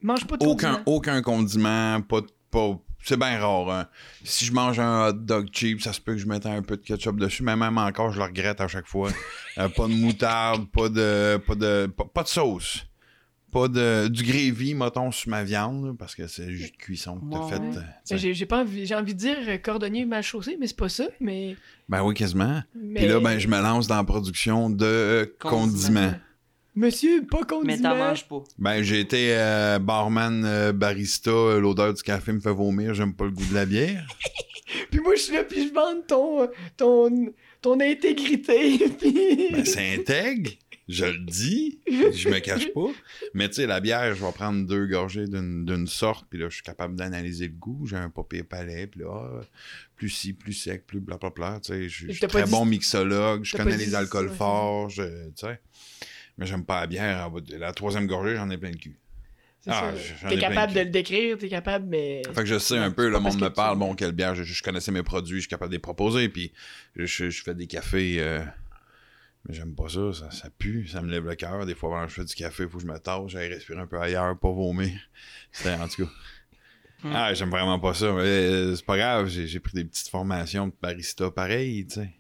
mange 0.03 0.27
pas 0.27 0.37
de 0.37 0.45
aucun, 0.45 0.73
condiment. 0.75 0.83
aucun 0.87 1.23
condiment, 1.23 2.01
pas 2.03 2.21
de... 2.21 2.27
Pas, 2.51 2.79
c'est 3.03 3.17
bien 3.19 3.39
rare. 3.39 3.71
hein. 3.71 3.87
Si 4.25 4.45
je 4.45 4.53
mange 4.53 4.79
un 4.79 5.09
hot 5.09 5.13
dog 5.13 5.49
cheap, 5.53 5.81
ça 5.83 5.93
se 5.93 6.01
peut 6.01 6.13
que 6.13 6.19
je 6.19 6.27
mette 6.27 6.47
un 6.47 6.63
peu 6.63 6.77
de 6.77 6.83
ketchup 6.83 7.19
dessus, 7.19 7.43
mais 7.43 7.57
même 7.57 7.79
encore, 7.79 8.13
je 8.13 8.19
le 8.19 8.25
regrette 8.25 8.61
à 8.61 8.69
chaque 8.69 8.87
fois. 8.87 9.11
Euh, 9.59 9.69
pas 9.69 9.89
de 9.89 9.93
moutarde, 9.93 10.71
pas 10.71 10.89
de, 10.89 11.37
pas 11.45 11.55
de, 11.57 11.87
pas, 11.95 12.05
pas 12.05 12.23
de 12.23 12.29
sauce. 12.29 12.87
Pas 13.51 13.67
de, 13.67 14.07
du 14.07 14.23
gravy, 14.23 14.75
mettons, 14.75 15.11
sur 15.11 15.29
ma 15.29 15.43
viande, 15.43 15.87
là, 15.87 15.93
parce 15.99 16.15
que 16.15 16.29
c'est 16.29 16.53
juste 16.53 16.77
cuisson 16.77 17.17
que 17.19 17.33
t'as 17.33 17.41
Ouais. 17.41 17.49
fait. 17.51 17.79
euh, 17.79 17.83
sais. 18.05 18.17
J'ai 18.19 18.33
j'ai 18.33 18.47
pas 18.47 18.61
envie, 18.61 18.87
j'ai 18.87 18.95
envie 18.95 19.13
de 19.13 19.19
dire 19.19 19.37
euh, 19.49 19.59
cordonnier 19.59 20.05
mal 20.07 20.23
chaussé, 20.23 20.57
mais 20.61 20.69
c'est 20.69 20.77
pas 20.77 20.89
ça, 20.89 21.09
mais... 21.19 21.57
Ben 21.89 22.05
oui, 22.05 22.15
quasiment. 22.15 22.63
mais... 22.77 23.01
Puis 23.01 23.09
là, 23.09 23.19
ben, 23.19 23.41
je 23.41 23.49
me 23.49 23.61
lance 23.61 23.89
dans 23.89 23.97
la 23.97 24.05
production 24.05 24.71
de 24.71 25.35
Condiments. 25.41 25.67
condiments. 25.67 26.15
Monsieur, 26.75 27.25
pas 27.27 27.45
condiment. 27.45 27.65
Mais 27.77 27.79
t'en 27.83 27.97
manges 27.97 28.27
pas. 28.29 28.43
Ben, 28.59 28.83
j'ai 28.83 29.01
été 29.01 29.35
euh, 29.37 29.79
barman, 29.79 30.45
euh, 30.45 30.73
barista, 30.73 31.31
euh, 31.31 31.61
l'odeur 31.61 31.93
du 31.95 32.03
café 32.03 32.33
me 32.33 32.41
fait 32.41 32.53
vomir, 32.53 32.95
j'aime 32.95 33.15
pas 33.15 33.25
le 33.25 33.33
goût 33.33 33.45
de 33.47 33.55
la 33.55 33.67
bière. 33.67 34.07
Puis 34.91 35.01
moi, 35.01 35.15
je 35.17 35.21
suis 35.23 35.35
là, 35.35 35.43
puis 35.43 35.67
je 35.69 35.75
vends 35.75 36.01
ton, 36.07 36.49
ton, 36.77 37.33
ton 37.61 37.81
intégrité. 37.81 38.79
Puis... 39.01 39.49
Ben, 39.53 39.65
c'est 39.65 39.95
intègre. 39.95 40.51
Je 40.89 41.05
le 41.05 41.19
dis. 41.19 41.79
Je 41.89 42.29
me 42.29 42.41
cache 42.41 42.73
pas. 42.73 42.89
Mais 43.33 43.49
tu 43.49 43.57
sais, 43.57 43.67
la 43.67 43.81
bière, 43.81 44.13
je 44.15 44.25
vais 44.25 44.33
prendre 44.33 44.67
deux 44.67 44.87
gorgées 44.87 45.27
d'une 45.29 45.65
d'une 45.65 45.87
sorte, 45.87 46.27
puis 46.29 46.37
là, 46.41 46.49
je 46.49 46.55
suis 46.55 46.65
capable 46.65 46.97
d'analyser 46.97 47.47
le 47.47 47.55
goût. 47.55 47.87
J'ai 47.87 47.95
un 47.97 48.11
papier 48.11 48.43
palais, 48.43 48.89
puis 48.89 49.01
là, 49.03 49.07
ah, 49.13 49.41
plus 49.95 50.09
si, 50.09 50.33
plus 50.33 50.53
sec, 50.53 50.87
plus 50.89 50.99
blablabla. 50.99 51.61
Tu 51.63 51.73
sais, 51.73 51.89
je 51.89 52.11
suis 52.13 52.19
très 52.27 52.43
dit- 52.43 52.51
bon 52.51 52.65
mixologue, 52.65 53.45
je 53.45 53.57
connais 53.57 53.77
les 53.77 53.95
alcools 53.95 54.31
forts, 54.31 54.89
je- 54.91 55.29
tu 55.29 55.47
sais. 55.47 55.61
Mais 56.41 56.47
j'aime 56.47 56.65
pas 56.65 56.81
la 56.81 56.87
bière. 56.89 57.31
La 57.59 57.73
troisième 57.73 58.07
gorgée, 58.09 58.35
j'en 58.35 58.51
ai 58.51 58.59
plein 58.59 58.71
le 58.71 58.77
cul. 58.79 58.99
Ah, 59.67 59.93
T'es 60.29 60.39
capable 60.39 60.73
le 60.73 60.81
de 60.81 60.85
le 60.87 60.91
décrire, 60.91 61.37
t'es 61.37 61.49
capable, 61.51 61.87
mais. 61.87 62.23
Fait 62.33 62.41
que 62.41 62.47
je 62.47 62.59
sais 62.59 62.79
un 62.79 62.91
peu, 62.91 63.11
le 63.11 63.21
monde 63.21 63.39
me 63.39 63.49
que 63.51 63.55
parle, 63.55 63.79
bon, 63.79 63.95
quelle 63.95 64.13
bière, 64.13 64.35
je, 64.35 64.43
je 64.43 64.63
connaissais 64.63 64.91
mes 64.91 65.03
produits, 65.03 65.37
je 65.37 65.41
suis 65.43 65.49
capable 65.51 65.71
de 65.71 65.77
les 65.77 65.81
proposer, 65.81 66.31
puis 66.31 66.51
je, 66.97 67.05
je- 67.05 67.29
je 67.29 67.43
fais 67.43 67.55
des 67.55 67.67
cafés, 67.67 68.17
euh, 68.21 68.43
mais 69.47 69.55
j'aime 69.55 69.75
pas 69.75 69.91
ça, 69.91 70.15
ça, 70.15 70.31
ça 70.31 70.49
pue, 70.49 70.89
ça 70.89 71.03
me 71.03 71.11
lève 71.11 71.27
le 71.27 71.35
cœur. 71.35 71.67
Des 71.67 71.75
fois, 71.75 71.91
quand 71.91 72.09
je 72.09 72.15
fais 72.15 72.25
du 72.25 72.35
café, 72.35 72.63
il 72.63 72.71
faut 72.71 72.79
que 72.79 72.85
je 72.85 72.89
me 72.89 72.99
tasse, 72.99 73.21
j'aille 73.29 73.51
respirer 73.53 73.81
un 73.81 73.87
peu 73.87 74.01
ailleurs, 74.01 74.39
pas 74.39 74.51
vomir. 74.51 74.99
C'était, 75.53 75.75
en 75.75 75.87
tout 75.89 76.07
cas. 76.07 76.13
Hmm. 77.03 77.13
Ah, 77.15 77.35
j'aime 77.35 77.51
vraiment 77.51 77.79
pas 77.79 77.93
ça, 77.93 78.13
mais 78.13 78.23
euh, 78.23 78.77
c'est 78.77 78.85
pas 78.87 78.97
grave, 78.97 79.29
j'ai 79.29 79.47
j'ai 79.47 79.61
pris 79.61 79.73
des 79.75 79.85
petites 79.85 80.09
formations 80.09 80.69
de 80.69 80.73
barista 80.81 81.31
pareil, 81.31 81.87
tu 81.87 81.97
sais. 81.97 82.11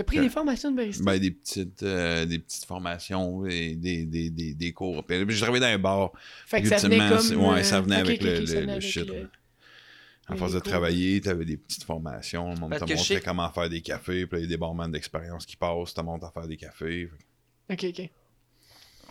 T'as 0.00 0.04
pris 0.04 0.18
Euh, 0.18 0.22
des 0.22 0.28
formations 0.30 0.70
de 0.70 0.76
barista? 0.76 1.04
Ben, 1.04 1.18
des 1.18 1.30
petites, 1.30 1.82
euh, 1.82 2.24
des 2.24 2.38
petites 2.38 2.64
formations, 2.64 3.44
et 3.46 3.74
des, 3.74 4.06
des, 4.06 4.30
des, 4.30 4.54
des 4.54 4.72
cours. 4.72 5.04
Puis, 5.04 5.16
j'ai 5.28 5.40
travaillé 5.42 5.60
dans 5.60 5.66
un 5.66 5.78
bar. 5.78 6.12
fait 6.46 6.62
que 6.62 6.68
ça 6.68 6.76
venait 6.78 6.98
comme. 6.98 7.44
ouais, 7.44 7.60
euh, 7.60 7.62
ça 7.62 7.80
venait 7.82 7.96
avec 7.96 8.22
le- 8.22 8.30
le- 8.40 8.44
venait 8.46 8.62
le 8.64 8.70
avec 8.72 8.82
shit, 8.82 9.06
le- 9.06 9.12
là. 9.14 9.28
À 10.26 10.32
les 10.34 10.38
force 10.38 10.52
de 10.54 10.60
travailler, 10.60 11.20
t'avais 11.20 11.44
des 11.44 11.56
petites 11.58 11.84
formations, 11.84 12.54
le 12.54 12.60
monde 12.60 12.70
Parce 12.70 12.82
te 12.84 12.88
montrait 12.90 13.14
sais- 13.16 13.20
comment 13.20 13.50
faire 13.50 13.68
des 13.68 13.82
cafés, 13.82 14.26
puis 14.26 14.36
là, 14.36 14.38
il 14.38 14.42
y 14.42 14.46
a 14.46 14.48
des 14.48 14.56
barman 14.56 14.90
d'expérience 14.90 15.44
qui 15.44 15.56
passent, 15.56 15.92
te 15.92 16.00
montrent 16.00 16.24
à 16.26 16.30
faire 16.30 16.46
des 16.48 16.56
cafés. 16.56 17.10
Ok, 17.70 17.84
ok. 17.84 17.98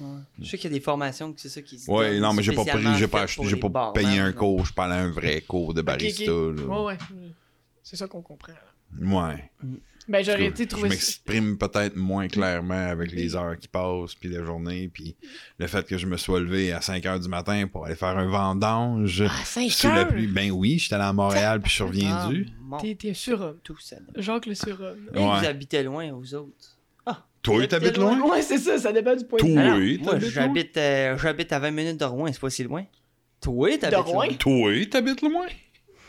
Ouais. 0.02 0.08
Je 0.40 0.46
sais 0.50 0.58
qu'il 0.58 0.72
y 0.72 0.74
a 0.74 0.78
des 0.78 0.84
formations 0.84 1.34
que 1.34 1.42
c'est 1.42 1.50
ça 1.50 1.62
qui 1.62 1.78
se 1.78 1.92
Ouais, 1.92 2.20
non, 2.20 2.34
mais 2.34 2.42
j'ai 2.42 2.54
pas 2.54 2.64
pris, 2.66 2.82
j'ai 2.98 3.08
pas 3.08 3.26
j'ai 3.28 3.58
pas 3.58 3.68
barman, 3.70 3.94
payé 3.94 4.18
un 4.20 4.28
là. 4.28 4.34
cours, 4.34 4.66
je 4.66 4.74
parlais 4.74 4.96
un 4.96 5.12
vrai 5.12 5.42
cours 5.42 5.74
de 5.76 5.82
barista. 5.82 6.24
Ok, 6.34 6.58
ok. 6.58 6.60
là. 6.60 6.66
Ouais, 6.66 6.86
ouais. 6.86 6.98
C'est 7.84 7.96
ça 7.98 8.08
qu'on 8.08 8.22
comprend. 8.22 8.54
Ouais. 9.00 9.52
Ben, 10.10 10.24
j'aurais 10.26 10.40
Je- 10.40 10.64
été 10.64 10.68
Je 10.76 10.82
m'exprime 10.88 11.58
peut-être 11.58 11.96
moins 11.96 12.28
clairement 12.28 12.88
avec 12.90 13.12
les 13.12 13.36
heures 13.36 13.58
qui 13.58 13.68
passent, 13.68 14.16
puis 14.16 14.28
la 14.30 14.44
journée, 14.44 14.90
puis 14.92 15.16
le 15.60 15.68
fait 15.68 15.86
que 15.86 15.98
je 15.98 16.08
me 16.08 16.18
sois 16.18 16.40
levé 16.40 16.74
à 16.74 16.82
5 16.82 17.06
heures 17.06 17.20
du 17.20 17.30
matin 17.30 17.68
pour 17.72 17.86
aller 17.86 17.96
faire 17.96 18.18
un 18.18 18.26
vendange 18.28 19.24
Ah, 19.30 19.44
5 19.46 19.70
sous 19.72 19.88
la 19.88 20.00
heures! 20.00 20.08
pluie. 20.08 20.26
Ben 20.28 20.50
oui, 20.52 20.80
j'étais 20.80 20.96
allé 20.96 21.04
à 21.06 21.14
Montréal, 21.14 21.62
puis 21.62 21.70
je 21.70 21.76
suis 21.76 21.84
revenu. 21.84 22.48
Ah, 22.72 22.78
T'es, 22.82 23.14
surhomme. 23.14 23.58
tout 23.64 23.78
ça. 23.80 23.98
Jacques 24.18 24.48
le 24.48 24.56
surhomme. 24.56 25.10
Et 25.14 25.18
Ouais. 25.20 25.40
vous 25.40 25.46
habitez 25.46 25.84
loin, 25.84 26.12
vous 26.12 26.34
autres. 26.36 26.76
Toi, 27.42 27.66
t'habites 27.68 27.96
loin? 27.98 28.20
Ouais, 28.30 28.42
c'est 28.42 28.58
ça, 28.58 28.78
ça 28.78 28.92
dépend 28.92 29.16
du 29.16 29.24
point 29.26 29.40
de 29.42 29.44
Toi, 29.54 29.78
vue. 29.78 29.98
Moi, 30.04 30.20
j'habite, 30.20 30.76
euh, 30.76 31.18
j'habite 31.18 31.54
à 31.54 31.60
20 31.60 31.72
minutes 31.72 31.98
de 31.98 32.04
Rouen, 32.04 32.28
c'est 32.34 32.42
pas 32.42 32.50
si 32.50 32.64
loin. 32.64 32.84
Toi, 33.40 33.78
t'habites 33.78 34.06
loin? 34.12 34.28
Toi, 34.38 34.86
t'habites 34.92 35.22
loin? 35.22 35.46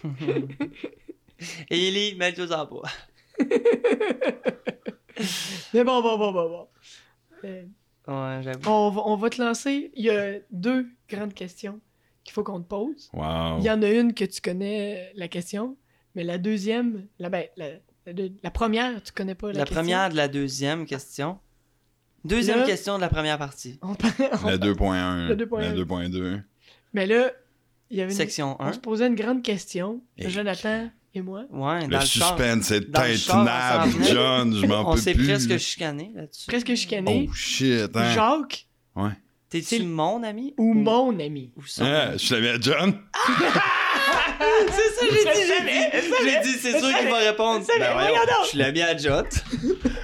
Et 1.71 1.89
il 1.89 1.97
est 1.97 2.15
mal 2.17 2.35
aux 2.39 2.53
emplois. 2.53 2.89
Mais 5.75 5.85
bon, 5.85 6.01
bon, 6.03 6.19
bon, 6.19 6.33
bon, 6.33 6.49
bon. 6.49 6.69
Euh, 7.45 7.65
Ouais, 8.09 8.41
j'avoue. 8.43 8.69
on, 8.69 8.91
va, 8.91 9.03
on 9.07 9.15
va 9.17 9.31
te 9.31 9.41
lancer. 9.41 9.93
Il 9.95 10.05
y 10.05 10.11
a 10.11 10.39
deux 10.51 10.87
grandes 11.09 11.35
questions 11.35 11.81
qu'il 12.25 12.33
faut 12.33 12.43
qu'on 12.43 12.61
te 12.61 12.67
pose. 12.67 13.09
Wow. 13.13 13.59
Il 13.59 13.65
y 13.65 13.71
en 13.71 13.81
a 13.83 13.89
une 13.89 14.15
que 14.15 14.25
tu 14.25 14.41
connais 14.41 15.13
la 15.15 15.29
question, 15.29 15.77
mais 16.15 16.25
la 16.25 16.39
deuxième, 16.39 17.07
la, 17.19 17.29
ben, 17.29 17.45
la, 17.57 17.69
la, 18.07 18.13
la 18.43 18.51
première, 18.51 19.01
tu 19.03 19.13
connais 19.13 19.35
pas 19.37 19.49
la, 19.49 19.53
La 19.53 19.59
question? 19.61 19.75
première 19.77 20.09
de 20.11 20.17
la 20.17 20.27
deuxième 20.29 20.87
question. 20.87 21.39
Deuxième 22.25 22.61
Là- 22.61 22.67
question 22.67 22.97
de 22.97 23.01
la 23.03 23.11
première 23.11 23.39
partie. 23.39 23.79
On 23.83 23.91
on 23.91 24.49
La 24.49 24.59
par- 24.59 24.59
2.1. 24.59 25.29
La 25.29 25.35
2.1. 25.37 25.61
La 25.61 25.73
2.2. 25.75 26.43
Mais 26.95 27.07
là, 27.07 27.31
il 27.91 27.99
y 27.99 28.03
avait 28.03 28.11
une... 28.11 28.17
Section 28.17 28.57
on 28.59 28.65
1. 28.65 28.73
se 28.73 28.79
posait 28.81 29.07
une 29.07 29.15
grande 29.15 29.43
question, 29.43 30.01
Et- 30.19 30.29
Jonathan 30.31 30.91
et 31.15 31.23
moi. 31.23 31.45
Ouais, 31.51 31.81
dans 31.81 31.87
Le 31.89 31.97
le 31.99 32.01
char. 32.05 32.37
suspense 32.37 32.65
c'est 32.67 32.91
dans 32.91 33.03
le 33.03 33.17
char, 33.17 33.37
on 33.37 33.41
intenable, 33.43 33.93
s'en 33.93 33.99
venait. 33.99 34.11
John, 34.13 34.57
je 34.61 34.67
m'en 34.67 34.91
On 34.91 34.95
peux 34.95 35.01
s'est 35.01 35.15
plus. 35.15 35.27
presque 35.27 35.59
chicané 35.59 36.13
là-dessus. 36.15 36.47
Presque 36.47 36.75
chicané. 36.75 37.27
Oh 37.29 37.35
shit, 37.35 37.91
hein. 37.95 38.13
Jacques? 38.15 38.67
Ouais. 38.97 39.11
T'es-tu 39.49 39.83
mon 39.83 40.23
ami? 40.23 40.55
ou 40.59 40.75
mon 40.75 41.19
ami. 41.19 41.51
Ou 41.57 41.63
son 41.67 41.85
Ah, 41.85 42.17
je 42.17 42.35
l'avais 42.35 42.51
à 42.51 42.61
John. 42.61 42.95
C'est 44.69 44.95
ça, 44.95 45.07
j'ai 45.11 45.11
dit, 45.11 45.21
j'ai 45.25 45.43
dit. 45.43 45.49
savais, 45.49 46.03
J'ai 46.43 46.51
dit, 46.53 46.59
c'est 46.59 46.79
sûr 46.79 46.99
qu'il 46.99 47.09
va 47.09 47.19
répondre. 47.19 47.65
Ben 47.79 47.93
voyons 47.93 48.15
je 48.45 48.49
suis 48.49 48.59
l'ami 48.59 48.81
à 48.83 48.97
Jot. 48.97 49.23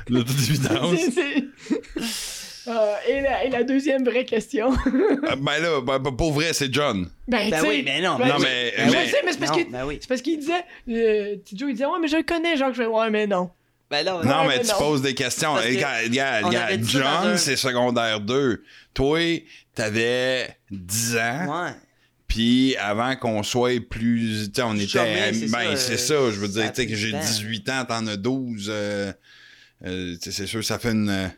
De 0.09 0.23
toute 0.23 0.31
évidence. 0.39 1.01
Euh, 2.69 2.95
et, 3.09 3.21
la, 3.21 3.45
et 3.45 3.51
la 3.51 3.63
deuxième 3.65 4.05
vraie 4.05 4.25
question. 4.25 4.73
Ah, 5.29 5.35
ben 5.37 5.59
là, 5.61 5.81
ben, 5.81 5.99
ben, 5.99 6.13
pour 6.13 6.33
vrai, 6.33 6.53
c'est 6.53 6.73
John. 6.73 7.09
ben, 7.29 7.51
Ben 7.51 7.63
oui, 7.67 7.83
mais 7.85 8.01
non. 8.01 8.17
ben, 8.19 8.29
Non, 8.29 8.35
mais- 8.41 8.73
Ben, 8.77 8.91
mais- 8.91 9.07
Je 9.07 9.11
sais, 9.11 9.17
mais 9.25 9.33
c'est 9.33 9.39
parce 9.39 9.57
ben 9.71 9.85
oui. 9.87 9.99
c'est 10.01 10.09
parce 10.09 10.21
qu'il 10.23 10.39
disait, 10.39 10.65
euh, 10.89 11.37
Tidjo, 11.45 11.69
il 11.69 11.73
disait, 11.73 11.85
ouais, 11.87 11.99
mais 12.01 12.09
je 12.09 12.17
le 12.17 12.23
connais, 12.23 12.57
Jacques. 12.57 12.75
Je 12.75 12.83
fais, 12.83 12.87
ouais, 12.87 13.11
mais 13.11 13.27
non. 13.27 13.51
Ben 13.91 14.05
là, 14.05 14.21
Non, 14.25 14.43
Ouais, 14.43 14.49
mais 14.49 14.57
mais 14.59 14.63
tu 14.65 14.71
non. 14.71 14.79
poses 14.79 15.03
des 15.03 15.15
questions. 15.15 15.55
Que 15.55 15.61
Regarde, 15.69 16.45
regarde, 16.47 16.81
John, 16.85 17.03
un- 17.33 17.37
c'est 17.37 17.57
secondaire 17.57 18.21
2. 18.21 18.63
Toi, 18.95 19.45
t'avais 19.75 20.49
10 20.71 21.17
ans. 21.17 21.65
Ouais. 21.65 21.71
Puis 22.29 22.77
avant 22.79 23.15
qu'on 23.17 23.43
soit 23.45 23.81
plus. 23.89 24.49
Tu 24.49 24.55
sais, 24.57 24.63
on 24.63 24.75
était. 24.75 25.33
C'est 25.33 25.51
ben, 25.51 25.71
ça, 25.71 25.77
c'est 25.77 25.93
euh, 25.95 25.97
ça. 25.97 26.15
Je 26.33 26.41
veux 26.41 26.49
dire, 26.49 26.73
tu 26.73 26.83
sais, 26.83 26.87
que 26.89 26.95
j'ai 26.97 27.13
18 27.13 27.17
ans. 27.17 27.21
18 27.21 27.69
ans, 27.71 27.85
t'en 27.87 28.07
as 28.09 28.17
12. 28.17 28.67
euh, 28.69 29.13
euh, 29.85 30.17
c'est 30.21 30.47
sûr, 30.47 30.65
ça 30.65 30.79
fait 30.81 30.91
une. 30.93 31.31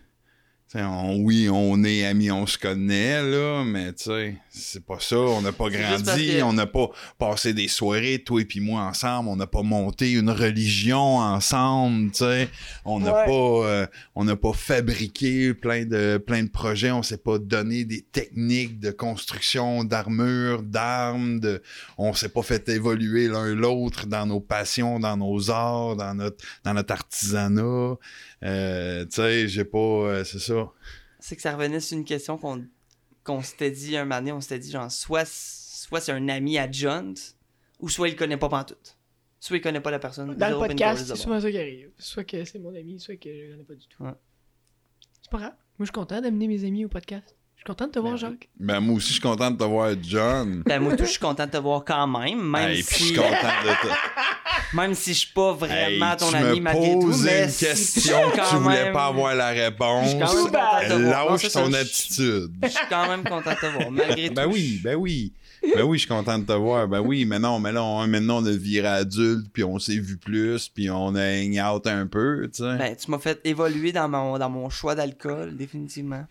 On- 0.74 1.16
oui, 1.22 1.48
on 1.50 1.82
est 1.82 2.04
amis, 2.04 2.30
on 2.30 2.46
se 2.46 2.58
connaît, 2.58 3.22
là, 3.22 3.64
mais 3.64 3.92
tu 3.94 4.04
sais, 4.04 4.36
c'est 4.50 4.84
pas 4.84 4.98
ça. 5.00 5.16
On 5.18 5.40
n'a 5.40 5.52
pas 5.52 5.70
grandi, 5.70 6.40
on 6.42 6.52
n'a 6.52 6.66
pas 6.66 6.90
passé 7.18 7.54
des 7.54 7.68
soirées, 7.68 8.22
toi 8.24 8.40
et 8.42 8.44
puis 8.44 8.60
moi, 8.60 8.82
ensemble. 8.82 9.30
On 9.30 9.36
n'a 9.36 9.46
pas 9.46 9.62
monté 9.62 10.12
une 10.12 10.28
religion 10.30 11.18
ensemble, 11.18 12.10
tu 12.10 12.18
sais. 12.18 12.48
On 12.84 13.00
n'a 13.00 13.14
Ouais. 13.14 13.24
pas, 13.26 13.66
euh, 13.66 13.86
on 14.14 14.24
n'a 14.24 14.36
pas 14.36 14.52
fabriqué 14.52 15.54
plein 15.54 15.86
de, 15.86 16.18
plein 16.18 16.42
de 16.42 16.50
projets. 16.50 16.90
On 16.90 17.02
s'est 17.02 17.16
pas 17.18 17.38
donné 17.38 17.84
des 17.84 18.02
techniques 18.02 18.78
de 18.78 18.90
construction 18.90 19.84
d'armure, 19.84 20.62
d'armes. 20.62 21.40
De, 21.40 21.62
on 21.96 22.12
s'est 22.12 22.28
pas 22.28 22.42
fait 22.42 22.68
évoluer 22.68 23.28
l'un 23.28 23.54
l'autre 23.54 24.06
dans 24.06 24.26
nos 24.26 24.40
passions, 24.40 25.00
dans 25.00 25.16
nos 25.16 25.50
arts, 25.50 25.96
dans 25.96 26.14
notre, 26.14 26.44
dans 26.64 26.74
notre 26.74 26.92
artisanat. 26.92 27.94
Euh, 28.42 29.04
tu 29.04 29.16
sais, 29.16 29.48
j'ai 29.48 29.64
pas, 29.64 29.78
euh, 29.78 30.24
c'est 30.24 30.38
ça. 30.38 30.72
C'est 31.18 31.36
que 31.36 31.42
ça 31.42 31.56
revenait 31.56 31.80
sur 31.80 31.98
une 31.98 32.04
question 32.04 32.38
qu'on 32.38 32.64
qu'on 33.24 33.42
s'était 33.42 33.70
dit 33.70 33.96
un 33.96 34.04
moment 34.04 34.20
donné, 34.20 34.32
on 34.32 34.40
s'était 34.40 34.58
dit 34.58 34.70
genre 34.70 34.90
soit 34.90 35.28
soit 35.28 36.00
c'est 36.00 36.12
un 36.12 36.28
ami 36.28 36.58
à 36.58 36.70
John 36.70 37.14
ou 37.80 37.88
soit 37.88 38.08
il 38.08 38.16
connaît 38.16 38.36
pas 38.36 38.48
pantoute. 38.48 38.96
Soit 39.40 39.58
il 39.58 39.60
connaît 39.60 39.80
pas 39.80 39.90
la 39.90 39.98
personne. 39.98 40.34
Dans 40.34 40.48
le 40.48 40.56
podcast, 40.56 41.06
c'est 41.06 41.16
souvent 41.16 41.40
ça 41.40 41.50
qui 41.50 41.58
arrive. 41.58 41.90
Soit 41.98 42.24
que 42.24 42.44
c'est 42.44 42.58
mon 42.58 42.74
ami, 42.74 42.98
soit 42.98 43.16
que 43.16 43.32
je 43.32 43.42
le 43.42 43.50
connais 43.52 43.64
pas 43.64 43.74
du 43.74 43.86
tout. 43.86 44.02
Ouais. 44.02 44.14
C'est 45.22 45.30
pas 45.30 45.38
grave. 45.38 45.54
Moi, 45.78 45.84
je 45.84 45.84
suis 45.84 45.92
content 45.92 46.20
d'amener 46.20 46.48
mes 46.48 46.64
amis 46.64 46.84
au 46.84 46.88
podcast. 46.88 47.36
Je 47.58 47.72
suis 47.72 47.76
content 47.76 47.86
de 47.86 47.92
te 47.92 47.98
voir, 47.98 48.12
Ben. 48.12 48.18
Jacques. 48.18 48.48
Ben, 48.58 48.80
moi 48.80 48.94
aussi, 48.96 49.08
je 49.08 49.12
suis 49.14 49.20
content 49.20 49.50
de 49.50 49.56
te 49.58 49.64
voir, 49.64 49.90
John. 50.02 50.62
Ben 50.64 50.80
moi 50.80 50.96
tout, 50.96 51.04
je 51.04 51.10
suis 51.10 51.18
content 51.18 51.44
de 51.46 51.50
te 51.50 51.56
voir 51.58 51.84
quand 51.84 52.06
même, 52.06 52.40
même 52.40 52.70
Hey, 52.70 52.82
puis 52.82 52.92
je 52.92 52.94
si 52.98 53.04
suis 53.08 53.14
content 53.16 53.30
de 53.30 53.88
te. 53.88 53.94
même 54.76 54.94
si 54.94 55.12
je 55.12 55.18
suis 55.18 55.32
pas 55.34 55.52
vraiment 55.52 56.10
Hey, 56.12 56.16
ton 56.16 56.30
tu 56.30 56.36
ami 56.36 56.60
me 56.60 56.64
malgré 56.64 56.92
tout, 56.94 57.00
posais 57.00 57.24
mais 57.30 57.44
une 57.44 57.48
si- 57.50 57.64
question 57.66 58.30
que 58.30 58.48
tu 58.50 58.56
voulais 58.56 58.84
même- 58.84 58.92
pas 58.94 59.06
avoir 59.06 59.34
la 59.34 59.48
réponse. 59.50 60.04
Je 60.04 60.10
suis 60.10 60.18
quand 60.18 60.34
même 60.34 60.44
content 60.44 60.80
de 60.80 60.88
te 60.88 60.92
voir. 61.02 61.24
Non, 61.26 61.30
Lâche 61.32 61.52
ton 61.52 61.70
je- 61.70 61.76
attitude. 61.76 62.52
Je 62.62 62.68
suis 62.68 62.86
quand 62.88 63.08
même 63.08 63.24
content 63.24 63.50
de 63.50 63.56
te 63.56 63.66
voir, 63.66 63.90
malgré 63.90 64.30
Ben 64.30 64.44
tout. 64.44 64.50
oui, 64.52 64.80
ben 64.82 64.94
oui. 64.94 65.32
Ben 65.74 65.82
oui, 65.82 65.98
je 65.98 66.02
suis 66.02 66.08
content 66.08 66.38
de 66.38 66.44
te 66.44 66.52
voir. 66.52 66.86
Ben 66.86 67.00
oui, 67.00 67.24
mais 67.24 67.40
non, 67.40 67.58
mais 67.58 67.72
là, 67.72 67.82
on, 67.82 68.06
maintenant, 68.06 68.40
on 68.42 68.46
a 68.46 68.50
viré 68.52 68.86
adulte, 68.86 69.46
puis 69.52 69.64
on 69.64 69.78
s'est 69.80 69.98
vu 69.98 70.16
plus, 70.16 70.68
puis 70.68 70.88
on 70.88 71.14
a 71.16 71.22
hang 71.24 71.60
out 71.74 71.86
un 71.88 72.06
peu, 72.06 72.48
tu 72.54 72.62
sais. 72.62 72.76
Ben, 72.78 72.94
tu 72.96 73.10
m'as 73.10 73.18
fait 73.18 73.40
évoluer 73.44 73.90
dans 73.90 74.08
mon, 74.08 74.38
dans 74.38 74.48
mon 74.48 74.70
choix 74.70 74.94
d'alcool, 74.94 75.56
définitivement. 75.56 76.24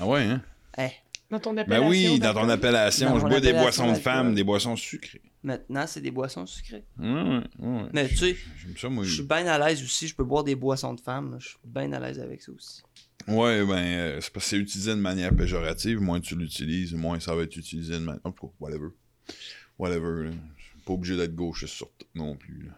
ah 0.00 0.06
ouais, 0.06 0.22
hein? 0.22 0.40
Hey, 0.78 0.92
Dans 1.30 1.40
ton 1.40 1.52
Ben 1.54 1.62
appellation. 1.62 1.88
oui, 1.88 2.18
dans 2.20 2.32
ton 2.34 2.48
appellation, 2.48 3.10
Dans 3.10 3.18
je 3.18 3.26
bois 3.26 3.40
des 3.40 3.52
boissons 3.52 3.92
de 3.92 3.98
femmes, 3.98 4.34
des 4.34 4.44
boissons 4.44 4.76
sucrées. 4.76 5.20
maintenant, 5.42 5.86
c'est 5.86 6.00
des 6.00 6.10
boissons 6.12 6.46
sucrées. 6.46 6.84
Ouais, 6.98 7.06
ouais, 7.08 7.42
ouais. 7.58 7.88
Mais 7.92 8.08
tu 8.08 8.16
sais, 8.16 8.36
je 8.56 9.12
suis 9.14 9.22
bien 9.24 9.46
à 9.46 9.58
l'aise 9.58 9.82
aussi. 9.82 10.08
Je 10.08 10.14
peux 10.14 10.24
boire 10.24 10.44
des 10.44 10.54
boissons 10.54 10.94
de 10.94 11.00
femmes. 11.00 11.36
Je 11.40 11.48
suis 11.48 11.58
bien 11.64 11.92
à 11.92 12.00
l'aise 12.00 12.20
avec 12.20 12.40
ça 12.42 12.52
aussi. 12.52 12.82
Ouais, 13.26 13.62
ben, 13.66 13.74
euh, 13.76 14.20
c'est 14.22 14.32
parce 14.32 14.44
que 14.46 14.50
c'est 14.50 14.56
utilisé 14.56 14.92
de 14.92 15.00
manière 15.00 15.34
péjorative. 15.34 16.00
Moins 16.00 16.20
tu 16.20 16.34
l'utilises, 16.36 16.94
moins 16.94 17.18
ça 17.20 17.34
va 17.34 17.42
être 17.42 17.56
utilisé 17.56 17.94
de 17.94 17.98
manière. 18.04 18.20
En 18.24 18.32
tout 18.32 18.46
cas, 18.46 18.52
whatever. 18.60 18.88
Whatever, 19.78 20.24
là. 20.24 20.30
Je 20.56 20.64
suis 20.64 20.78
pas 20.86 20.92
obligé 20.94 21.16
d'être 21.16 21.34
gauchiste 21.34 21.74
sur 21.74 21.90
tout 21.92 22.06
non 22.14 22.36
plus, 22.36 22.62
là. 22.66 22.72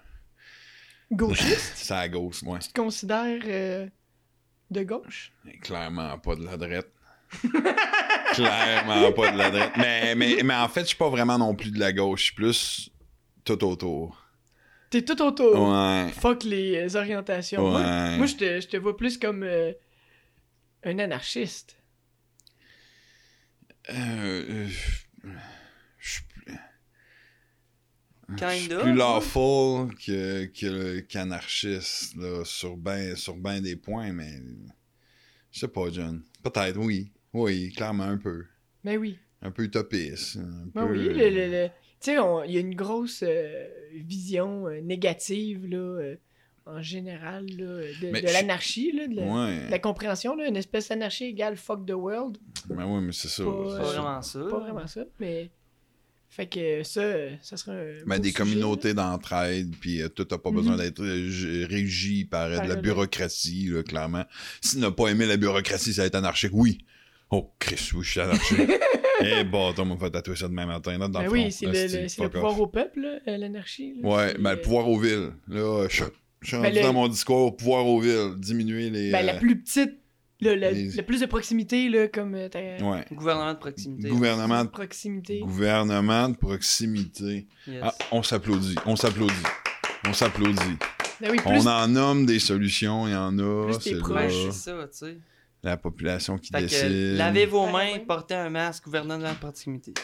Gauchiste, 1.13 1.73
C'est 1.77 1.95
à 1.95 2.09
gauche, 2.09 2.43
moi. 2.43 2.59
tu 2.59 2.69
te 2.69 2.81
considères 2.81 3.41
euh, 3.45 3.87
de 4.71 4.83
gauche? 4.83 5.33
Clairement 5.61 6.19
pas 6.19 6.35
de 6.37 6.45
la 6.45 6.57
drette. 6.57 6.91
Clairement 8.33 9.13
pas 9.13 9.33
de 9.33 9.39
la 9.39 9.51
drette. 9.51 9.73
Mais, 9.77 10.15
mais, 10.15 10.43
mais 10.43 10.55
en 10.55 10.69
fait, 10.69 10.83
je 10.83 10.87
suis 10.89 10.97
pas 10.97 11.09
vraiment 11.09 11.39
non 11.39 11.55
plus 11.55 11.71
de 11.71 11.79
la 11.79 11.93
gauche. 11.93 12.21
Je 12.21 12.25
suis 12.27 12.35
plus 12.35 12.91
tout 13.45 13.63
autour. 13.65 14.25
T'es 14.91 15.03
tout 15.03 15.21
autour. 15.23 15.69
Ouais. 15.71 16.09
Fuck 16.13 16.45
les 16.45 16.97
orientations. 16.97 17.63
Moi, 17.71 17.81
Ouais. 17.81 18.17
moi, 18.17 18.27
je 18.27 18.35
te, 18.37 18.61
je 18.61 18.67
te 18.67 18.77
vois 18.77 18.97
plus 18.97 19.19
comme 19.19 19.43
euh, 19.45 19.73
un 20.85 20.99
anarchiste. 20.99 21.77
Euh, 23.89 23.95
euh, 23.95 24.69
je 25.99 26.11
suis 26.13 26.23
plus- 26.25 26.55
je 28.29 28.45
suis 28.45 28.67
Kinda, 28.69 28.81
plus 28.83 28.91
ouais. 28.93 28.97
lawful 28.97 29.95
que, 29.97 30.45
que, 30.47 31.01
qu'anarchiste 31.01 32.15
là, 32.17 32.45
sur 32.45 32.77
ben, 32.77 33.17
sur 33.17 33.35
ben 33.37 33.61
des 33.61 33.75
points, 33.77 34.13
mais 34.13 34.41
je 35.51 35.59
sais 35.61 35.69
pas, 35.69 35.91
John. 35.91 36.23
Peut-être, 36.45 36.77
oui. 36.79 37.11
Oui, 37.33 37.73
clairement 37.73 38.05
un 38.05 38.17
peu. 38.19 38.45
Mais 38.85 38.97
oui. 38.97 39.19
Un 39.43 39.51
peu 39.51 39.63
utopiste. 39.65 40.37
Un 40.37 40.67
Ben 40.75 40.87
peu, 40.87 40.93
oui, 40.93 41.05
le, 41.09 41.31
le- 41.31 41.51
le- 41.51 41.69
tu 41.69 41.73
sais, 42.13 42.19
on- 42.19 42.45
il 42.45 42.53
y 42.53 42.57
a 42.57 42.61
une 42.61 42.75
grosse 42.75 43.23
euh, 43.27 43.67
vision 43.95 44.67
euh, 44.69 44.81
négative, 44.81 45.67
là, 45.67 45.77
euh, 45.79 46.17
en 46.67 46.83
général, 46.83 47.47
là, 47.47 47.67
de, 48.03 48.11
Mais 48.13 48.21
l'anarchie, 48.23 48.93
là, 48.93 49.07
de, 49.07 49.17
la, 49.17 49.23
Ouais. 49.23 49.67
de 49.67 49.71
la 49.71 49.79
compréhension, 49.79 50.37
là, 50.37 50.47
une 50.47 50.57
espèce 50.57 50.89
d'anarchie 50.89 51.25
égale 51.25 51.57
fuck 51.57 51.87
the 51.87 51.93
world. 51.93 52.37
Ben 52.69 52.85
oui, 52.87 53.03
mais 53.03 53.13
c'est 53.13 53.29
ça. 53.29 53.45
Pas, 53.45 53.51
c'est 53.71 53.79
Pas 53.79 53.85
ça. 53.85 53.93
vraiment 53.93 54.23
ça. 54.23 54.41
Pas 54.51 54.59
vraiment 54.61 54.87
ça, 54.87 55.05
mais... 55.19 55.51
Fait 56.33 56.47
que 56.47 56.85
ça, 56.85 57.03
ça 57.43 57.57
serait 57.57 58.01
un 58.03 58.07
Ben, 58.07 58.19
des 58.21 58.29
sujet, 58.29 58.39
communautés 58.39 58.95
d'entraide, 58.95 59.75
puis 59.81 60.01
euh, 60.01 60.09
tout 60.09 60.25
n'a 60.31 60.39
pas 60.39 60.51
Mhm. 60.51 60.57
besoin 60.57 60.77
d'être 60.77 61.03
euh, 61.03 61.29
g- 61.29 61.65
régi 61.65 62.25
par, 62.25 62.49
Par 62.55 62.63
de 62.63 62.69
la 62.69 62.77
bureaucratie, 62.77 63.67
là, 63.69 63.83
clairement. 63.83 64.25
Si 64.61 64.79
n'a 64.79 64.93
pas 64.93 65.09
aimé 65.09 65.27
la 65.27 65.37
bureaucratie, 65.37 65.93
ça 65.93 66.03
va 66.03 66.07
être 66.07 66.15
anarchique, 66.15 66.53
oui. 66.53 66.79
Oh, 67.31 67.53
Chris, 67.59 67.91
oui, 67.95 68.03
je 68.05 68.21
suis. 68.45 68.57
Eh, 69.23 69.45
bon, 69.45 69.75
on 69.77 69.85
m'a 69.85 69.97
fait 69.99 70.11
tatouer 70.11 70.35
ça 70.35 70.49
demain 70.49 70.65
matin, 70.65 70.93
là, 70.97 71.07
dans 71.07 71.19
Ben 71.19 71.27
le 71.27 71.31
oui, 71.31 71.41
front. 71.43 71.51
c'est 71.51 71.67
le, 71.67 72.29
pouvoir 72.31 72.53
off. 72.55 72.61
au 72.61 72.67
peuple, 72.69 73.21
euh, 73.29 73.37
l'anarchie. 73.37 73.93
Ouais, 74.03 74.29
c'est, 74.29 74.39
ben, 74.41 74.53
le 74.55 74.59
euh, 74.59 74.63
pouvoir 74.63 74.89
aux 74.89 74.99
villes. 74.99 75.33
Là, 75.47 75.87
je, 75.91 76.05
je 76.41 76.47
suis 76.49 76.57
Ben, 76.57 76.63
rendu 76.65 76.77
le- 76.77 76.83
dans 76.83 76.93
mon 76.95 77.07
discours, 77.09 77.55
pouvoir 77.55 77.87
aux 77.87 78.01
villes, 78.01 78.33
diminuer 78.39 78.89
les... 78.89 79.11
ben, 79.13 79.27
la 79.27 79.35
euh, 79.35 79.39
plus 79.39 79.61
petite, 79.61 79.99
le, 80.41 80.55
le- 80.55 80.71
les- 80.71 80.91
le 80.93 81.03
plus 81.03 81.21
de 81.21 81.27
proximité, 81.27 81.91
là, 81.91 82.09
comme 82.09 82.35
Ouais. 82.35 83.05
Gouvernement 83.13 83.53
de 83.53 83.59
proximité. 83.59 84.09
Gouvernement, 84.09 84.65
de- 84.65 84.71
proximité. 84.71 85.41
gouvernement 85.41 86.29
de 86.31 86.37
proximité. 86.37 87.47
Yes. 87.69 87.81
Ah, 87.83 87.95
on 88.13 88.23
s'applaudit, 88.23 88.77
on 88.87 88.97
s'applaudit. 88.97 89.35
On 90.09 90.15
s'applaudit. 90.15 90.79
Ben 91.21 91.31
oui, 91.31 91.37
plus, 91.37 91.45
On 91.47 91.67
en 91.67 91.89
nomme 91.89 92.25
des 92.25 92.39
solutions, 92.39 93.07
il 93.07 93.13
y 93.13 93.15
en 93.17 93.39
a. 93.39 93.67
Plus 93.67 93.79
t'es 93.81 93.91
c'est 93.91 93.99
proche. 93.99 94.33
C'est 94.47 94.53
ça, 94.53 94.89
tu 94.91 94.99
sais. 94.99 95.19
La 95.63 95.77
population 95.77 96.39
qui 96.39 96.51
Fait 96.53 96.63
décide. 96.63 96.89
que 96.89 97.17
lavez 97.19 97.45
vos 97.47 97.67
Ben, 97.67 97.73
mains, 97.73 97.99
portez 98.07 98.35
un 98.35 98.49
masque, 98.49 98.85
gouvernement 98.85 99.31
de 99.31 99.37
proximité. 99.37 99.93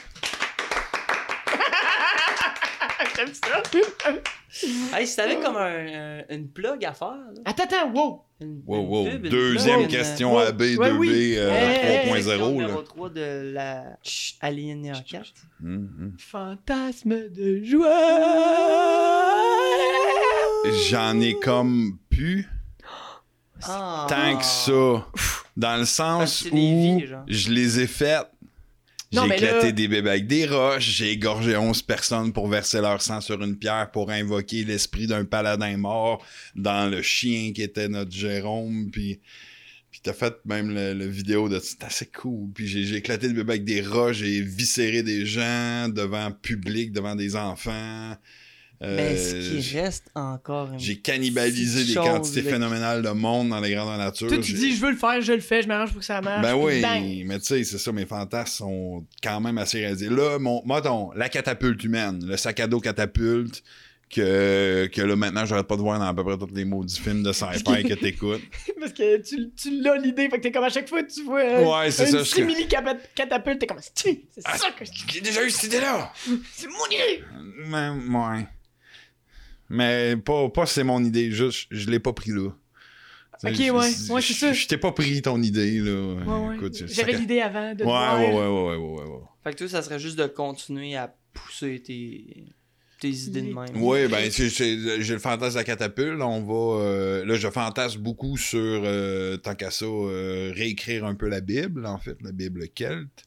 J'aime 3.16 3.32
ça. 3.32 3.62
Hey, 4.98 5.06
si 5.06 5.16
t'avais 5.16 5.36
comme 5.40 5.56
un, 5.56 6.18
un- 6.20 6.22
une 6.28 6.48
plug 6.50 6.84
à 6.84 6.92
faire, 6.92 7.08
là. 7.34 7.40
Attends, 7.46 7.64
attends, 7.64 7.90
wow. 7.92 8.22
Une, 8.40 8.60
Wow, 8.66 8.76
une 8.82 8.88
wow. 8.88 9.04
pub, 9.10 9.24
une 9.24 9.30
Deuxième 9.30 9.78
plug, 9.80 9.90
question 9.90 10.32
wow. 10.34 10.40
AB, 10.40 10.60
Ouais, 10.60 10.76
2B, 10.90 10.96
oui. 10.98 11.34
euh, 11.38 11.50
Hey, 11.50 12.08
hey, 12.08 12.22
3.0. 12.22 12.50
numéro 12.52 12.80
là. 12.80 12.84
3 12.86 13.08
de 13.10 13.50
la 13.54 13.84
Chut, 14.02 14.36
Alinéa 14.42 14.92
4. 15.08 15.32
Hum, 15.62 15.88
hum. 15.98 16.12
Fantasme 16.18 17.30
de 17.30 17.62
joie. 17.64 17.88
J'en 20.90 21.18
ai 21.20 21.34
comme 21.40 21.96
pu 22.10 22.46
Ah. 23.66 24.06
tant 24.10 24.36
que 24.36 24.44
ça. 24.44 25.06
Dans 25.56 25.76
le 25.76 25.84
sens 25.86 26.46
où 26.52 27.00
je 27.28 27.50
les 27.50 27.80
ai 27.80 27.86
faites. 27.86 28.26
J'ai 29.12 29.18
éclaté 29.36 29.66
là- 29.66 29.72
des 29.72 29.88
bébés 29.88 30.10
avec 30.10 30.26
des 30.26 30.46
roches, 30.46 30.84
j'ai 30.90 31.12
égorgé 31.12 31.56
11 31.56 31.80
personnes 31.82 32.32
pour 32.32 32.48
verser 32.48 32.80
leur 32.80 33.00
sang 33.00 33.20
sur 33.20 33.40
une 33.42 33.56
pierre 33.56 33.90
pour 33.92 34.10
invoquer 34.10 34.64
l'esprit 34.64 35.06
d'un 35.06 35.24
paladin 35.24 35.76
mort 35.76 36.24
dans 36.56 36.90
le 36.90 37.02
chien 37.02 37.52
qui 37.54 37.62
était 37.62 37.88
notre 37.88 38.10
Jérôme, 38.10 38.90
puis 38.90 39.20
puis 39.92 40.00
t'as 40.02 40.12
fait 40.12 40.34
même 40.44 40.74
le, 40.74 40.92
le 40.92 41.06
vidéo 41.06 41.48
de 41.48 41.60
c'est 41.60 41.84
assez 41.84 42.06
cool, 42.06 42.50
puis 42.52 42.66
j'ai 42.66 42.84
j'ai 42.84 42.96
éclaté 42.96 43.28
des 43.28 43.34
bébés 43.34 43.52
avec 43.52 43.64
des 43.64 43.80
roches, 43.80 44.16
j'ai 44.18 44.42
viscéré 44.42 45.04
des 45.04 45.24
gens 45.24 45.88
devant 45.88 46.32
public, 46.32 46.90
devant 46.92 47.14
des 47.14 47.36
enfants. 47.36 48.16
Euh, 48.82 48.96
Mais 48.96 49.16
ce 49.16 49.34
qui 49.60 49.76
reste 49.78 50.10
encore 50.14 50.68
j'ai 50.76 50.98
cannibalisé 50.98 51.84
des 51.84 51.94
quantités 51.94 52.42
phénoménales 52.42 53.02
de 53.02 53.08
monde 53.10 53.48
dans 53.48 53.60
les 53.60 53.72
grandes 53.74 53.96
natures. 53.98 54.28
Toi, 54.28 54.38
tu 54.38 54.52
dis, 54.52 54.76
je 54.76 54.80
veux 54.82 54.90
le 54.90 54.96
faire, 54.98 55.20
je 55.22 55.32
le 55.32 55.40
fais, 55.40 55.62
je 55.62 55.68
m'arrange 55.68 55.90
pour 55.92 56.00
que 56.00 56.04
ça 56.04 56.20
marche. 56.20 56.42
ben 56.42 56.54
oui, 56.54 57.24
mais 57.26 57.38
tu 57.38 57.46
sais, 57.46 57.64
c'est 57.64 57.78
ça, 57.78 57.90
mes 57.92 58.04
fantasmes 58.04 58.52
sont 58.52 59.06
quand 59.22 59.40
même 59.40 59.56
assez 59.58 59.78
réalisés. 59.78 60.10
Là, 60.10 60.38
mon, 60.38 60.62
mettons, 60.66 61.10
la 61.12 61.28
catapulte 61.30 61.82
humaine, 61.84 62.22
le 62.26 62.36
sac 62.36 62.60
à 62.60 62.66
dos 62.66 62.80
catapulte, 62.80 63.62
que, 64.08 64.88
que 64.92 65.02
là, 65.02 65.16
maintenant, 65.16 65.44
j'arrête 65.46 65.66
pas 65.66 65.74
de 65.76 65.80
voir 65.80 65.98
dans 65.98 66.04
à 66.06 66.14
peu 66.14 66.22
près 66.22 66.38
tous 66.38 66.54
les 66.54 66.64
maudits 66.64 67.00
films 67.00 67.22
de 67.24 67.32
sci-fi 67.32 67.82
que 67.82 67.94
t'écoutes. 67.94 68.42
Parce 68.80 68.92
que 68.92 69.16
tu, 69.20 69.50
tu 69.56 69.80
l'as 69.82 69.96
l'idée, 69.96 70.28
fait 70.28 70.36
que 70.36 70.42
t'es 70.42 70.52
comme 70.52 70.62
à 70.64 70.68
chaque 70.68 70.88
fois 70.88 71.02
que 71.02 71.10
tu 71.12 71.24
vois 71.24 71.40
un, 71.40 71.62
Ouais, 71.64 71.90
c'est 71.90 72.04
une 72.04 72.12
ça, 72.12 72.18
je- 72.18 72.22
simili 72.24 72.68
catapulte, 72.68 73.58
t'es 73.58 73.66
comme 73.66 73.78
c'est 73.80 74.20
Ah, 74.44 74.56
ça 74.58 74.68
que 74.78 74.84
J'ai 75.12 75.20
déjà 75.20 75.44
eu 75.44 75.50
cette 75.50 75.64
idée-là! 75.64 76.12
c'est 76.54 76.68
mon 76.68 76.86
idée. 76.86 77.24
Mais, 77.66 77.88
ouais. 78.16 78.46
Mais 79.68 80.16
pas, 80.16 80.48
pas 80.50 80.66
c'est 80.66 80.84
mon 80.84 81.02
idée, 81.02 81.30
juste, 81.32 81.66
je 81.70 81.90
l'ai 81.90 81.98
pas 82.00 82.12
pris 82.12 82.30
là. 82.30 82.50
Ok, 83.44 83.54
sais, 83.54 83.70
ouais, 83.70 83.90
je- 83.90 84.12
ouais, 84.12 84.22
c'est 84.22 84.32
je- 84.34 84.38
ça. 84.38 84.52
Je 84.52 84.66
t'ai 84.66 84.78
pas 84.78 84.92
pris 84.92 85.20
ton 85.20 85.42
idée, 85.42 85.78
là. 85.80 86.14
Ouais, 86.48 86.58
ouais. 86.58 86.70
J'avais 86.86 87.12
l'idée 87.12 87.40
avant 87.40 87.72
de 87.74 87.78
te 87.78 87.82
Ouais, 87.82 87.88
voir. 87.90 88.18
ouais, 88.18 88.28
ouais, 88.30 88.34
ouais, 88.34 88.76
ouais, 88.76 88.76
ouais, 89.02 89.04
ouais. 89.10 89.20
Fait 89.44 89.52
que 89.52 89.58
toi, 89.58 89.68
ça 89.68 89.82
serait 89.82 89.98
juste 89.98 90.18
de 90.18 90.26
continuer 90.26 90.96
à 90.96 91.14
pousser 91.34 91.82
tes, 91.84 92.46
tes 92.98 93.10
idées 93.10 93.42
de 93.42 93.52
même. 93.54 93.66
Oui, 93.74 94.08
ben, 94.08 94.30
c'est- 94.30 94.48
c'est- 94.48 95.02
j'ai 95.02 95.12
le 95.12 95.18
fantasme 95.18 95.52
de 95.52 95.58
la 95.58 95.64
catapulte. 95.64 96.18
On 96.22 96.42
va. 96.44 96.82
euh, 96.82 97.24
là, 97.26 97.34
je 97.34 97.50
fantasme 97.50 98.00
beaucoup 98.00 98.38
sur, 98.38 98.58
euh, 98.84 99.36
tant 99.36 99.54
qu'à 99.54 99.70
ça, 99.70 99.84
euh, 99.84 100.50
réécrire 100.54 101.04
un 101.04 101.14
peu 101.14 101.28
la 101.28 101.42
Bible, 101.42 101.84
en 101.84 101.98
fait, 101.98 102.16
la 102.22 102.32
Bible 102.32 102.64
celte. 102.76 103.24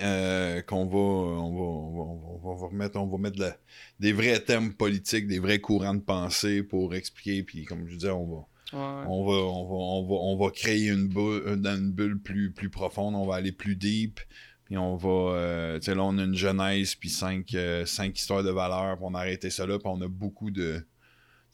Euh, 0.00 0.62
qu'on 0.62 0.86
va 0.86 0.96
on 0.96 1.54
va, 1.54 1.60
on 1.60 1.90
va, 1.90 2.48
on 2.48 2.54
va, 2.56 2.66
remettre 2.68 2.96
on 3.00 3.06
va 3.08 3.18
mettre 3.18 3.36
de 3.36 3.42
la- 3.42 3.56
des 3.98 4.12
vrais 4.12 4.38
thèmes 4.38 4.74
politiques 4.74 5.26
des 5.26 5.40
vrais 5.40 5.58
courants 5.58 5.94
de 5.94 6.00
pensée 6.00 6.62
pour 6.62 6.94
expliquer 6.94 7.42
puis 7.42 7.64
comme 7.64 7.88
je 7.88 7.94
disais 7.96 8.10
on 8.10 8.26
va 8.26 8.46
Ouais. 8.72 8.78
on 9.06 9.24
va, 9.26 9.32
on 9.34 9.64
va, 9.66 9.74
on 9.74 10.06
va, 10.08 10.14
on 10.14 10.36
va 10.38 10.50
créer 10.50 10.88
une 10.88 11.06
bulle, 11.08 11.42
une, 11.46 11.66
une 11.66 11.90
bulle 11.92 12.18
plus, 12.22 12.52
plus 12.52 12.70
profonde, 12.70 13.14
on 13.14 13.26
va 13.26 13.34
aller 13.34 13.52
plus 13.52 13.76
deep, 13.76 14.18
puis 14.64 14.78
on 14.78 14.96
va, 14.96 15.08
euh, 15.36 15.78
tu 15.78 15.84
sais, 15.86 15.94
là, 15.94 16.02
on 16.04 16.16
a 16.16 16.22
une 16.24 16.34
genèse, 16.34 16.94
puis 16.94 17.10
cinq, 17.10 17.52
euh, 17.54 17.84
cinq 17.84 18.18
histoires 18.18 18.42
de 18.42 18.48
valeur, 18.50 18.96
puis 18.96 19.04
on 19.06 19.14
a 19.14 19.18
arrêté 19.18 19.50
ça 19.50 19.66
là, 19.66 19.78
puis 19.78 19.88
on 19.92 20.00
a 20.00 20.08
beaucoup 20.08 20.50
de, 20.50 20.86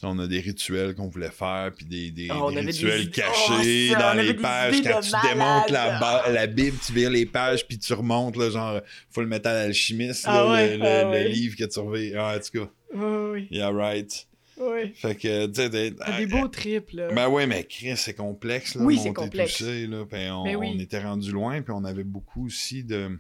on 0.05 0.19
a 0.21 0.27
des 0.27 0.41
rituels 0.41 0.95
qu'on 0.95 1.09
voulait 1.09 1.31
faire, 1.31 1.73
puis 1.77 1.85
des, 1.85 2.11
des, 2.11 2.29
Oh, 2.33 2.51
des 2.51 2.61
des 2.61 2.67
rituels 2.69 3.11
cachés 3.11 3.89
Oh, 3.91 3.93
ça, 3.95 3.99
dans 4.15 4.21
les 4.21 4.33
des 4.33 4.35
pages, 4.35 4.83
quand 4.83 5.01
tu 5.01 5.11
malade. 5.11 5.31
démontes 5.33 5.71
la, 5.71 6.25
la 6.33 6.47
Bible, 6.47 6.77
tu 6.87 6.93
vires 6.93 7.11
les 7.11 7.27
pages, 7.27 7.67
puis 7.67 7.79
tu 7.79 7.93
remontes, 7.95 8.37
là, 8.37 8.51
genre, 8.51 8.81
Full 9.11 9.27
Metal 9.27 9.57
Alchimiste, 9.57 10.25
Ah 10.29 10.35
là, 10.45 10.51
ouais, 10.53 10.77
le, 10.77 10.85
ah 10.85 11.03
le- 11.05 11.05
le 11.05 11.11
ouais. 11.11 11.29
livre 11.31 11.57
que 11.57 11.65
tu 11.65 11.79
reviens, 11.81 12.13
ah, 12.19 12.37
en 12.37 12.41
tout 12.41 12.65
cas, 12.67 12.97
ouais, 12.99 13.49
yeah, 13.51 13.71
right. 13.71 14.27
ouais. 14.59 14.93
Fait 14.95 15.15
que, 15.17 15.47
tu 15.47 15.55
sais, 15.55 15.71
t'es- 15.71 15.91
T'as 15.93 16.17
des 16.17 16.27
beaux 16.27 16.49
trips, 16.49 16.93
là. 16.93 17.09
ben 17.13 17.29
ouais, 17.29 17.47
mais 17.49 17.65
Chris, 17.65 17.97
c'est 17.97 18.15
complexe, 18.15 18.77
là. 18.77 18.83
Oui, 18.85 19.01
c'est 19.03 19.13
complexe. 19.13 19.57
Tout 19.59 19.65
ça, 19.65 19.71
là, 19.73 20.05
puis 20.09 20.21
on, 20.31 20.45
oui. 20.59 20.73
on 20.77 20.79
était 20.79 21.01
rendu 21.03 21.33
loin, 21.33 21.61
puis 21.61 21.73
on 21.77 21.85
avait 21.85 22.05
beaucoup 22.05 22.47
aussi 22.47 22.85
de... 22.85 23.19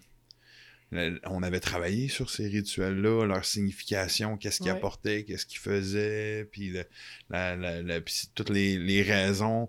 On 1.25 1.43
avait 1.43 1.61
travaillé 1.61 2.09
sur 2.09 2.31
ces 2.31 2.49
rituels-là, 2.49 3.27
leur 3.27 3.45
signification, 3.45 4.37
qu'est-ce 4.39 4.59
qu'ils 4.59 4.73
Ouais. 4.73 4.79
apportaient, 4.79 5.25
qu'est-ce 5.25 5.45
qu'ils 5.47 5.59
faisaient, 5.61 6.49
puis 6.51 6.71
le- 6.71 6.87
la, 7.31 7.57
la, 7.57 7.83
la- 7.83 8.01
puis 8.01 8.15
c'est 8.15 8.35
toutes 8.35 8.49
les, 8.51 8.79
les 8.79 9.03
raisons 9.03 9.69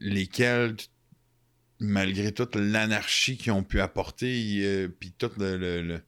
lesquelles, 0.00 0.76
malgré 1.80 2.32
toute 2.32 2.56
l'anarchie 2.56 3.36
qu'ils 3.36 3.52
ont 3.52 3.62
pu 3.64 3.80
apporter, 3.80 4.60
euh, 4.64 4.88
puis 4.88 5.12
tout 5.12 5.30
le, 5.38 6.00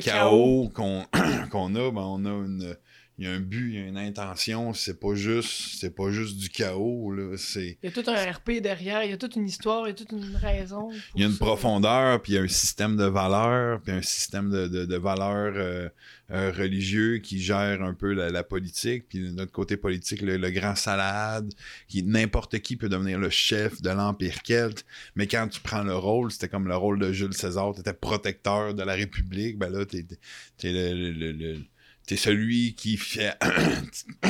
chaos 0.00 0.68
qu'on 0.74 1.06
qu'on 1.50 1.74
a, 1.76 1.90
ben 1.90 2.02
on 2.02 2.24
a 2.26 2.30
une 2.46 2.76
il 3.20 3.26
y 3.26 3.28
a 3.28 3.32
un 3.32 3.40
but, 3.40 3.68
il 3.68 3.74
y 3.74 3.78
a 3.78 3.86
une 3.86 3.98
intention, 3.98 4.72
c'est 4.72 4.98
pas 4.98 5.14
juste 5.14 5.76
c'est 5.78 5.94
pas 5.94 6.10
juste 6.10 6.38
du 6.38 6.48
chaos 6.48 7.12
là, 7.12 7.36
c'est 7.36 7.76
Il 7.82 7.90
y 7.90 7.92
a 7.98 8.02
tout 8.02 8.10
un 8.10 8.32
RP 8.32 8.62
derrière, 8.62 9.04
il 9.04 9.10
y 9.10 9.12
a 9.12 9.18
toute 9.18 9.36
une 9.36 9.46
histoire, 9.46 9.86
il 9.86 9.90
y 9.90 9.92
a 9.92 9.94
toute 9.94 10.12
une 10.12 10.34
raison. 10.36 10.88
il 11.14 11.20
y 11.20 11.24
a 11.24 11.26
une 11.26 11.34
ça. 11.34 11.44
profondeur, 11.44 12.22
puis 12.22 12.32
il 12.32 12.36
y 12.36 12.38
a 12.38 12.42
un 12.42 12.48
système 12.48 12.96
de 12.96 13.04
valeurs, 13.04 13.80
puis 13.82 13.92
un 13.92 14.00
système 14.02 14.48
de, 14.50 14.66
de, 14.68 14.86
de 14.86 14.96
valeurs 14.96 15.52
euh, 15.54 15.88
euh, 16.30 16.50
religieux 16.56 17.18
qui 17.18 17.40
gère 17.42 17.82
un 17.82 17.92
peu 17.92 18.14
la, 18.14 18.30
la 18.30 18.42
politique, 18.42 19.04
puis 19.08 19.18
de 19.20 19.30
notre 19.32 19.52
côté 19.52 19.76
politique, 19.76 20.22
le, 20.22 20.38
le 20.38 20.50
grand 20.50 20.74
salade, 20.76 21.52
qui 21.88 22.02
n'importe 22.02 22.58
qui 22.60 22.76
peut 22.76 22.88
devenir 22.88 23.18
le 23.18 23.28
chef 23.30 23.82
de 23.82 23.90
l'Empire 23.90 24.38
celte, 24.46 24.86
mais 25.14 25.26
quand 25.26 25.46
tu 25.48 25.60
prends 25.60 25.82
le 25.82 25.94
rôle, 25.96 26.30
c'était 26.32 26.48
comme 26.48 26.68
le 26.68 26.76
rôle 26.76 26.98
de 26.98 27.12
Jules 27.12 27.34
César, 27.34 27.74
tu 27.74 27.80
étais 27.80 27.92
protecteur 27.92 28.72
de 28.74 28.82
la 28.82 28.94
République, 28.94 29.58
ben 29.58 29.68
là, 29.70 29.84
le, 29.84 30.92
le- 31.12 31.32
le- 31.32 31.58
t'es 32.06 32.16
celui 32.16 32.74
qui 32.74 32.96
fait... 32.96 33.36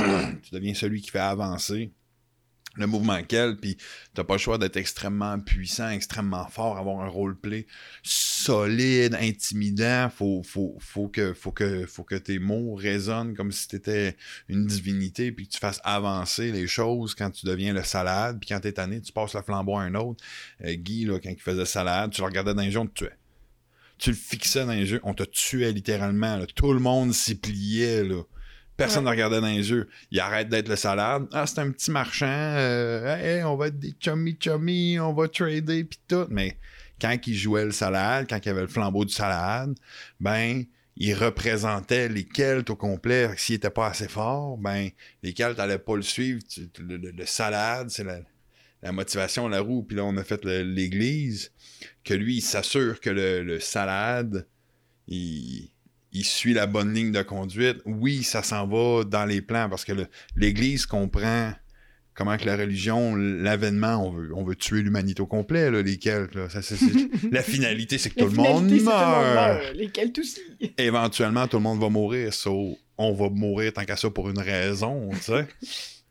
tu 0.43 0.55
deviens 0.55 0.75
celui 0.75 1.01
qui 1.01 1.11
fait 1.11 1.19
avancer 1.19 1.93
le 2.77 2.87
mouvement 2.87 3.21
quel, 3.27 3.57
puis 3.57 3.77
t'as 4.15 4.25
pas 4.25 4.35
le 4.35 4.39
choix 4.39 4.57
d'être 4.57 4.77
extrêmement 4.77 5.39
puissant, 5.41 5.91
extrêmement 5.91 6.47
fort, 6.49 6.79
avoir 6.79 7.01
un 7.01 7.09
roleplay 7.09 7.67
solide, 8.03 9.17
intimidant. 9.21 10.09
Faut, 10.09 10.43
faut, 10.45 10.77
faut 10.79 11.09
que, 11.09 11.33
faut 11.35 11.53
que, 11.53 11.87
faut 11.87 12.05
que 12.05 12.15
tes 12.15 12.39
mots 12.39 12.75
résonnent 12.75 13.35
comme 13.35 13.51
si 13.51 13.69
t'étais 13.69 14.17
une 14.49 14.67
divinité, 14.67 15.33
puis 15.33 15.49
que 15.49 15.53
tu 15.53 15.59
fasses 15.59 15.81
avancer 15.85 16.53
les 16.53 16.67
choses 16.67 17.15
quand 17.15 17.31
tu 17.31 17.47
deviens 17.47 17.73
le 17.73 17.83
salade, 17.83 18.39
puis 18.41 18.49
quand 18.49 18.61
t'es 18.61 18.73
tanné, 18.73 19.01
tu 19.01 19.13
passes 19.13 19.35
le 19.35 19.43
flambeau 19.43 19.77
à 19.77 19.83
un 19.83 19.95
autre. 19.95 20.25
Euh, 20.65 20.75
Guy, 20.75 21.05
là, 21.05 21.19
quand 21.19 21.31
il 21.31 21.41
faisait 21.41 21.67
salade, 21.67 22.13
tu 22.13 22.21
le 22.21 22.27
regardais 22.27 22.55
dans 22.55 22.63
les 22.63 22.77
on 22.77 22.87
te 22.87 23.05
tuait. 23.05 23.20
Tu 24.01 24.11
le 24.11 24.17
fixais 24.17 24.65
dans 24.65 24.73
les 24.73 24.91
yeux, 24.91 25.01
on 25.05 25.13
te 25.15 25.23
tuait 25.25 25.73
littéralement. 25.73 26.37
là. 26.37 26.47
Tout 26.47 26.73
le 26.73 26.81
monde 26.81 27.13
s'y 27.13 27.35
pliait, 27.35 28.03
là. 28.03 28.23
Personne 28.77 29.05
ne 29.05 29.11
regardait 29.11 29.43
dans 29.43 29.47
les 29.49 29.69
yeux. 29.71 29.89
Il 30.11 30.19
arrête 30.21 30.49
d'être 30.49 30.69
le 30.69 30.77
salade. 30.77 31.27
Ah, 31.33 31.47
c'est 31.47 31.59
un 31.59 31.71
petit 31.71 31.91
marchand. 31.91 32.27
euh, 32.27 33.15
hey, 33.17 33.45
on 33.45 33.55
va 33.57 33.67
être 33.67 33.79
des 33.79 33.95
chummy 34.01 34.39
chummy, 34.41 34.99
on 34.99 35.13
va 35.13 35.29
trader 35.29 35.85
pis 35.85 35.99
tout. 36.09 36.25
Mais 36.31 36.57
quand 36.99 37.15
il 37.27 37.35
jouait 37.37 37.67
le 37.67 37.73
salade, 37.73 38.27
quand 38.29 38.39
il 38.39 38.47
y 38.47 38.49
avait 38.49 38.63
le 38.63 38.69
flambeau 38.69 39.05
du 39.05 39.13
salade, 39.13 39.75
ben, 40.19 40.65
il 40.97 41.13
représentait 41.15 42.09
les 42.09 42.27
Celtes 42.35 42.71
au 42.71 42.77
complet. 42.77 43.29
S'il 43.37 43.57
était 43.57 43.69
pas 43.69 43.89
assez 43.89 44.09
fort, 44.09 44.57
ben, 44.57 44.89
les 45.23 45.35
Celtes 45.37 45.59
n'allaient 45.59 45.79
pas 45.79 45.97
le 45.97 46.03
suivre. 46.03 46.41
Le- 46.79 46.97
le 46.97 47.27
salade, 47.27 47.91
c'est 47.91 48.05
la, 48.05 48.21
la 48.83 48.93
motivation, 48.93 49.49
la 49.49 49.61
roue. 49.61 49.83
Puis 49.83 49.97
là, 49.97 50.05
on 50.05 50.17
a 50.17 50.25
fait 50.25 50.45
l'église. 50.45 51.53
Que 52.05 52.15
lui, 52.15 52.37
il 52.37 52.43
s'assure 52.43 53.01
que 53.01 53.11
le, 53.11 53.43
le 53.43 53.61
salade, 53.61 54.47
il, 55.07 55.71
il 56.13 56.25
suit 56.25 56.55
la 56.55 56.67
bonne 56.67 56.93
ligne 56.93 57.13
de 57.13 57.23
conduite. 57.23 57.79
Oui, 57.85 58.23
ça 58.23 58.43
s'en 58.43 58.67
va 58.67 59.05
dans 59.05 59.25
les 59.25 59.43
plans 59.43 59.69
parce 59.69 59.85
que 59.85 59.93
l'Église 60.37 60.87
comprend 60.87 61.53
comment 62.15 62.37
que 62.37 62.45
la 62.45 62.57
religion, 62.57 63.15
l'avènement, 63.17 64.07
on 64.07 64.11
veut, 64.11 64.31
on 64.35 64.45
veut 64.45 64.57
tuer 64.57 64.83
l'humanité 64.83 65.23
au 65.23 65.27
complet, 65.27 65.71
là, 65.71 65.81
les 65.83 65.99
Celtes. 65.99 66.35
là. 66.35 66.49
Ça, 66.51 66.61
la 67.31 67.43
finalité, 67.43 67.97
c'est 67.99 68.11
que 68.11 68.21
La 68.21 68.27
tout 68.27 68.31
le 68.33 68.37
monde 68.37 68.69
finalité, 68.69 68.79
c'est 68.79 68.85
que 68.85 68.91
tout 68.91 68.91
le 68.91 69.25
monde 69.25 69.35
meurt. 69.35 69.75
Les 69.75 69.91
Celtes 69.95 70.19
aussi. 70.19 70.41
Éventuellement, 70.79 71.47
tout 71.47 71.57
le 71.57 71.63
monde 71.63 71.81
va 71.81 71.89
mourir. 71.89 72.35
so, 72.35 72.79
on 72.99 73.15
va 73.15 73.31
mourir 73.31 73.73
tant 73.73 73.85
qu'à 73.85 73.97
ça 73.97 74.11
pour 74.11 74.29
une 74.29 74.39
raison, 74.39 75.09
tu 75.13 75.21
sais. 75.21 75.47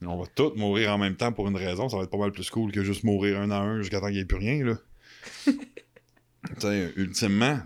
On 0.01 0.17
va 0.17 0.27
tous 0.33 0.55
mourir 0.55 0.93
en 0.93 0.97
même 0.97 1.15
temps 1.15 1.31
pour 1.31 1.47
une 1.47 1.57
raison. 1.57 1.89
Ça 1.89 1.97
va 1.97 2.03
être 2.03 2.09
pas 2.09 2.17
mal 2.17 2.31
plus 2.31 2.49
cool 2.49 2.71
que 2.71 2.83
juste 2.83 3.03
mourir 3.03 3.39
un 3.39 3.51
à 3.51 3.57
un 3.57 3.81
jusqu'à 3.81 3.99
temps 3.99 4.07
qu'il 4.07 4.15
n'y 4.15 4.21
ait 4.21 4.25
plus 4.25 4.37
rien, 4.37 4.65
là. 4.65 4.77
ultimement, 6.95 7.59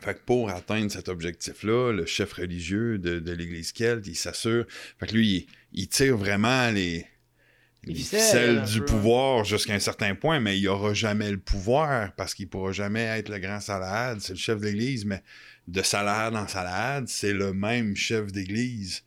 fait 0.00 0.14
que 0.14 0.20
pour 0.26 0.50
atteindre 0.50 0.90
cet 0.90 1.08
objectif-là, 1.08 1.92
le 1.92 2.04
chef 2.04 2.34
religieux 2.34 2.98
de, 2.98 3.18
de 3.18 3.32
l'Église 3.32 3.72
celte, 3.74 4.06
il 4.06 4.16
s'assure. 4.16 4.66
Fait 4.98 5.06
que 5.06 5.14
lui, 5.14 5.46
il, 5.72 5.80
il 5.82 5.88
tire 5.88 6.16
vraiment 6.16 6.70
les, 6.70 7.06
Les 7.84 7.94
les 7.94 7.94
ficelles, 7.94 8.62
du 8.64 8.80
peu, 8.80 8.86
pouvoir 8.86 9.44
jusqu'à 9.44 9.72
un 9.72 9.80
certain 9.80 10.14
point, 10.14 10.40
mais 10.40 10.58
il 10.58 10.68
aura 10.68 10.92
jamais 10.92 11.30
le 11.30 11.38
pouvoir 11.38 12.14
parce 12.16 12.34
qu'il 12.34 12.48
pourra 12.48 12.72
jamais 12.72 13.02
être 13.02 13.30
le 13.30 13.38
grand 13.38 13.60
salade. 13.60 14.20
C'est 14.20 14.34
le 14.34 14.38
chef 14.38 14.60
d'Église, 14.60 15.06
mais 15.06 15.22
de 15.68 15.82
salade 15.82 16.36
en 16.36 16.46
salade, 16.46 17.08
c'est 17.08 17.32
le 17.32 17.54
même 17.54 17.96
chef 17.96 18.30
d'Église. 18.30 19.02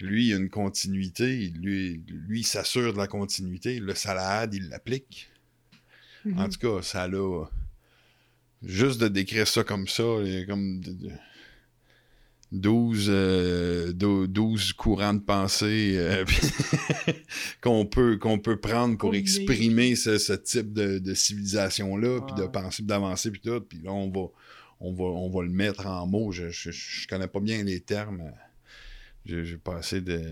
Lui, 0.00 0.28
il 0.28 0.34
a 0.34 0.36
une 0.36 0.48
continuité. 0.50 1.52
Lui, 1.60 2.02
lui 2.06 2.40
il 2.40 2.44
s'assure 2.46 2.92
de 2.92 2.98
la 2.98 3.06
continuité. 3.08 3.80
Le 3.80 3.94
salade, 3.94 4.54
il 4.54 4.68
l'applique. 4.68 5.28
En 6.36 6.48
tout 6.48 6.58
cas, 6.58 6.82
ça 6.82 7.08
l'a. 7.08 7.44
Juste 8.62 9.00
de 9.00 9.08
décrire 9.08 9.46
ça 9.46 9.62
comme 9.64 9.86
ça, 9.88 10.02
il 10.24 10.32
y 10.32 10.36
a 10.38 10.44
comme 10.44 10.80
de- 10.80 10.92
de- 10.92 11.10
12, 12.50 13.06
euh, 13.10 13.92
dou- 13.92 14.26
12 14.26 14.72
courants 14.72 15.12
de 15.14 15.20
pensée 15.20 15.94
euh, 15.96 16.24
qu'on 17.60 17.84
peut, 17.86 18.16
qu'on 18.16 18.38
peut 18.38 18.56
prendre 18.58 18.96
pour 18.96 19.10
Combiner. 19.10 19.20
exprimer 19.22 19.96
ce, 19.96 20.16
ce 20.18 20.32
type 20.32 20.72
de, 20.72 20.98
de 20.98 21.14
civilisation-là, 21.14 22.20
puis 22.22 22.34
de 22.42 22.46
puis 22.70 22.84
d'avancer, 22.84 23.30
puis 23.30 23.40
tout. 23.42 23.60
Puis 23.60 23.80
là, 23.82 23.92
on 23.92 24.10
va, 24.10 24.28
on, 24.80 24.92
va, 24.94 25.04
on 25.04 25.28
va 25.30 25.42
le 25.42 25.50
mettre 25.50 25.86
en 25.86 26.06
mots. 26.06 26.32
Je, 26.32 26.48
je, 26.50 26.70
je 26.70 27.06
connais 27.06 27.28
pas 27.28 27.40
bien 27.40 27.62
les 27.62 27.80
termes. 27.80 28.32
J'ai 29.28 29.58
pas 29.58 29.76
assez 29.76 30.00
de, 30.00 30.22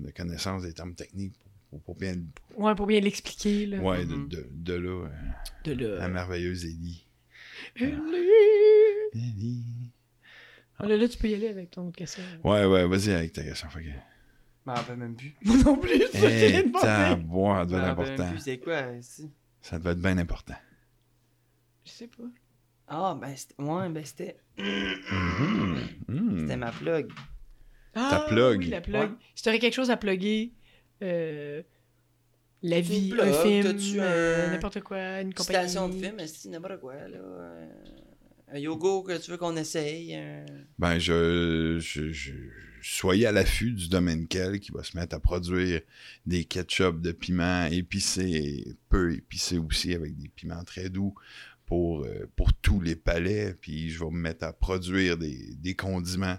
de 0.00 0.10
connaissances 0.10 0.62
des 0.62 0.72
termes 0.72 0.94
techniques 0.94 1.36
pour, 1.70 1.80
pour 1.82 1.94
bien. 1.96 2.16
Ouais, 2.56 2.74
pour 2.74 2.86
bien 2.86 3.00
l'expliquer. 3.00 3.66
Là. 3.66 3.78
Ouais, 3.78 4.04
de, 4.04 4.14
Mhm. 4.14 4.28
de, 4.28 4.46
de 4.50 4.74
là, 4.74 5.06
euh, 5.08 5.08
De 5.64 5.72
la 5.72 5.98
là. 5.98 6.08
merveilleuse 6.08 6.64
Ellie. 6.64 7.06
Ellie. 7.76 7.94
Ellie. 9.14 9.64
Ah, 10.78 10.86
là, 10.86 10.96
là, 10.96 11.08
tu 11.08 11.16
peux 11.18 11.28
y 11.28 11.34
aller 11.34 11.48
avec 11.48 11.70
ton 11.70 11.90
question. 11.92 12.22
Ouais, 12.42 12.64
ouais, 12.64 12.86
vas-y 12.86 13.12
avec 13.12 13.32
ta 13.32 13.42
question. 13.44 13.68
Fait 13.70 13.84
que... 13.84 13.88
M'en 14.66 14.74
rappelle 14.74 14.96
même 14.96 15.14
plus. 15.14 15.34
Moi 15.44 15.56
non 15.64 15.76
plus, 15.76 16.02
c'est 16.12 16.24
Hey, 16.24 16.52
Je 16.56 16.62
devait 16.62 16.68
m'en 16.68 17.60
être 17.62 17.74
important. 17.74 18.30
plus. 18.30 18.38
C'est 18.40 18.58
quoi, 18.58 18.92
ici? 18.98 19.30
Ça 19.62 19.78
devait 19.78 19.90
être 19.92 20.00
bien 20.00 20.18
important. 20.18 20.56
Je 21.84 21.90
sais 21.90 22.08
pas. 22.08 22.24
Ah, 22.88 23.16
ben, 23.20 23.34
c'était... 23.36 23.62
Ouais, 23.62 23.88
ben, 23.90 24.04
c'était... 24.04 24.36
Mhm. 24.58 25.78
Mhm. 26.08 26.38
C'était 26.40 26.56
ma 26.56 26.72
plug. 26.72 27.10
Ah, 27.94 28.24
plug. 28.28 28.58
Oui, 28.60 28.66
la 28.68 28.80
plug. 28.80 29.10
Ouais. 29.10 29.16
Si 29.34 29.42
t'aurais 29.42 29.58
quelque 29.58 29.74
chose 29.74 29.90
à 29.90 29.96
plugger, 29.96 30.52
euh, 31.02 31.62
la 32.62 32.80
vie, 32.80 33.10
plug, 33.10 33.28
un 33.28 33.32
film, 33.32 33.78
euh, 34.00 34.48
un- 34.48 34.52
n'importe 34.52 34.80
quoi, 34.80 35.20
une 35.20 35.34
compagnie. 35.34 35.68
Citation 35.68 35.88
de 35.88 35.94
film, 35.94 36.16
n'importe 36.50 36.80
quoi, 36.80 36.94
là. 36.94 37.18
euh, 37.18 37.66
Un 38.52 38.58
yoga 38.58 39.14
que 39.14 39.18
tu 39.20 39.30
veux 39.32 39.36
qu'on 39.36 39.56
essaye. 39.56 40.14
un- 40.14 40.44
Ben, 40.78 40.98
je, 40.98 41.78
je, 41.80 42.12
je- 42.12 42.32
soyez 42.82 43.26
à 43.26 43.32
l'affût 43.32 43.72
du 43.72 43.88
domaine 43.88 44.28
quel 44.28 44.60
qui 44.60 44.70
va 44.70 44.84
se 44.84 44.96
mettre 44.96 45.16
à 45.16 45.18
produire 45.20 45.80
des 46.24 46.44
ketchup 46.44 47.00
de 47.00 47.10
piment 47.12 47.64
épicés, 47.66 48.76
peu 48.90 49.12
épicés 49.14 49.58
aussi, 49.58 49.94
avec 49.94 50.14
des 50.16 50.28
piments 50.28 50.62
très 50.62 50.88
doux 50.88 51.14
pour, 51.66 52.06
pour 52.36 52.52
tous 52.52 52.80
les 52.80 52.94
palais. 52.94 53.54
Puis 53.60 53.88
je 53.90 53.98
vais 54.04 54.10
me 54.10 54.18
mettre 54.20 54.44
à 54.44 54.52
produire 54.52 55.16
des, 55.16 55.54
des 55.56 55.74
condiments. 55.74 56.38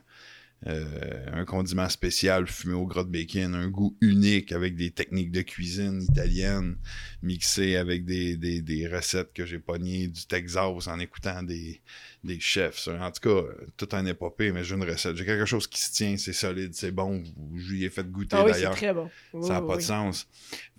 Euh, 0.68 1.26
un 1.32 1.46
condiment 1.46 1.88
spécial 1.90 2.48
fumé 2.48 2.74
au 2.74 2.88
gras 2.88 3.04
de 3.04 3.10
bacon, 3.12 3.54
un 3.54 3.68
goût 3.70 3.96
unique 4.02 4.52
avec 4.52 4.76
des 4.76 4.90
techniques 4.90 5.32
de 5.32 5.42
cuisine 5.44 6.02
italienne 6.02 6.78
mixées 7.22 7.76
avec 7.76 8.04
des, 8.04 8.36
des, 8.36 8.64
des 8.64 8.88
recettes 8.88 9.32
que 9.32 9.46
j'ai 9.46 9.60
pognées 9.60 10.08
du 10.08 10.26
Texas 10.26 10.88
en 10.88 11.00
écoutant 11.00 11.44
des, 11.44 11.82
des 12.24 12.40
chefs. 12.40 12.88
En 12.88 13.12
tout 13.12 13.30
cas, 13.30 13.48
tout 13.78 13.90
un 13.92 14.08
épopée, 14.08 14.52
mais 14.52 14.64
j'ai 14.64 14.74
une 14.74 14.84
recette. 14.84 15.16
J'ai 15.18 15.26
quelque 15.26 15.46
chose 15.46 15.68
qui 15.68 15.80
se 15.80 15.92
tient, 15.94 16.18
c'est 16.18 16.34
solide, 16.34 16.74
c'est 16.74 16.92
bon. 16.92 17.24
Je 17.56 17.72
lui 17.72 17.84
ai 17.84 17.92
fait 17.92 18.10
goûter 18.10 18.36
Ah 18.40 18.44
oui, 18.44 18.52
c'est 18.54 18.62
d'ailleurs. 18.62 18.76
très 18.76 18.94
bon. 18.94 19.10
Ça 19.44 19.54
n'a 19.54 19.62
pas 19.62 19.74
oui, 19.74 19.78
de 19.78 19.82
sens. 19.84 20.28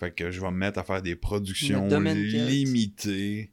Fait 0.00 0.10
que 0.10 0.32
je 0.32 0.40
vais 0.40 0.50
me 0.50 0.56
mettre 0.56 0.80
à 0.80 0.82
faire 0.82 1.00
des 1.00 1.14
productions 1.14 1.86
limitées 1.86 3.50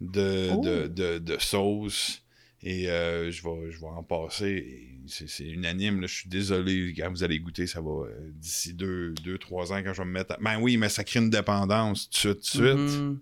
de, 0.00 0.50
Oh. 0.52 0.60
de, 0.60 0.86
de, 0.88 1.18
de 1.18 1.36
sauces. 1.38 2.22
Et 2.62 2.88
euh, 2.90 3.30
je, 3.30 3.42
vais, 3.44 3.70
je 3.70 3.78
vais 3.80 3.86
en 3.86 4.02
passer. 4.02 4.46
Et 4.48 4.88
C'est 5.06 5.28
c'est 5.28 5.44
unanime. 5.48 6.00
là. 6.00 6.06
Je 6.08 6.14
suis 6.14 6.28
désolé. 6.28 6.92
Quand 6.96 7.08
vous 7.10 7.22
allez 7.22 7.38
goûter, 7.38 7.66
ça 7.66 7.80
va 7.80 8.06
euh, 8.06 8.30
d'ici 8.34 8.74
deux, 8.74 9.12
deux, 9.22 9.38
trois 9.38 9.72
ans 9.72 9.80
quand 9.82 9.92
je 9.92 10.02
vais 10.02 10.06
me 10.08 10.12
mettre 10.12 10.32
à... 10.34 10.38
Ben 10.40 10.58
oui, 10.60 10.76
mais 10.76 10.88
ça 10.88 11.04
crée 11.04 11.20
une 11.20 11.30
dépendance 11.30 12.10
tout 12.10 12.34
de 12.34 12.40
suite. 12.42 12.50
tout 12.52 12.60
de 12.62 12.88
suite. 12.88 13.00
Mhm. 13.00 13.20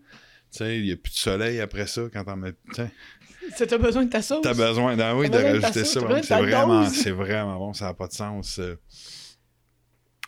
Tu 0.52 0.58
sais, 0.58 0.78
il 0.78 0.84
n'y 0.84 0.92
a 0.92 0.96
plus 0.96 1.12
de 1.12 1.18
soleil 1.18 1.60
après 1.60 1.86
ça 1.86 2.02
quand 2.12 2.24
t'en 2.24 2.36
mets... 2.36 2.54
Ça, 3.56 3.66
T'as 3.66 3.78
besoin 3.78 4.04
de 4.06 4.10
ta 4.10 4.22
sauce? 4.22 4.40
T'as 4.42 4.54
besoin, 4.54 4.96
d'en- 4.96 5.16
oui, 5.18 5.30
de 5.30 5.36
rajouter 5.36 5.84
ça. 5.84 6.00
C'est 6.22 6.34
vraiment, 6.34 6.82
vraiment 7.14 7.58
bon, 7.58 7.72
ça 7.74 7.84
n'a 7.86 7.94
pas 7.94 8.08
de 8.08 8.12
sens. 8.12 8.58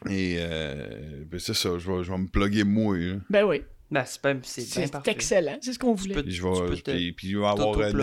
Et 0.08 0.36
euh, 0.38 1.24
ben, 1.26 1.40
c'est 1.40 1.54
ça, 1.54 1.70
je 1.78 1.90
vais, 1.90 2.04
je 2.04 2.10
vais 2.12 2.18
me 2.18 2.28
plugger 2.28 2.62
moi. 2.64 2.96
là. 2.96 3.16
Ben 3.30 3.44
oui. 3.44 3.62
Ben, 3.90 4.04
c'est 4.04 4.20
pas... 4.20 4.34
C'est 4.42 4.62
bien 4.62 4.84
C'est 4.86 4.92
parfait. 4.92 5.10
excellent. 5.12 5.56
C'est 5.62 5.72
ce 5.72 5.78
qu'on 5.78 5.94
voulait. 5.94 6.14
peux- 6.14 6.22
Puis, 6.22 6.32
je 6.32 6.42
Tu 6.42 6.48
vais, 6.48 6.66
peux 6.68 6.76
te- 6.76 6.90
puis, 6.90 7.12
puis 7.12 7.28
il 7.28 7.38
va 7.38 7.48
y 7.48 7.50
avoir 7.50 7.68
euh, 7.78 7.92
de 7.92 7.98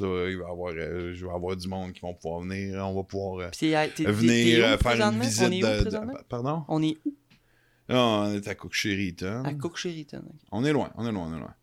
là. 0.00 0.28
Il 0.28 0.36
va 0.36 0.48
y 0.48 0.50
avoir, 0.50 0.74
euh, 0.76 1.14
je 1.14 1.26
vais 1.26 1.32
avoir 1.32 1.56
du 1.56 1.68
monde 1.68 1.92
qui 1.92 2.00
vont 2.00 2.12
pouvoir 2.14 2.40
venir. 2.42 2.86
On 2.86 2.94
va 2.94 3.02
pouvoir 3.04 3.38
euh, 3.40 3.48
Puis 3.50 3.70
c'est- 3.70 3.88
t'es- 3.94 4.04
t'es- 4.04 4.10
venir 4.12 4.56
t'es 4.58 4.62
où 4.62 4.64
euh, 4.66 4.78
faire 4.78 4.92
une 5.12 5.20
visite 5.20 5.42
On 5.46 5.50
est 5.52 5.64
où 5.80 5.84
de? 5.84 6.24
Pardon? 6.28 6.64
On 6.68 6.82
est 6.82 6.98
où? 7.06 7.14
Là, 7.88 8.04
on 8.06 8.34
est 8.34 8.46
à 8.46 8.54
Cook-Sheridan. 8.54 9.42
À. 9.44 9.52
On 10.52 10.64
est 10.64 10.72
loin, 10.72 10.92
on 10.96 11.06
est 11.06 11.12
loin, 11.12 11.28
on 11.32 11.36
est 11.36 11.40
loin. 11.40 11.54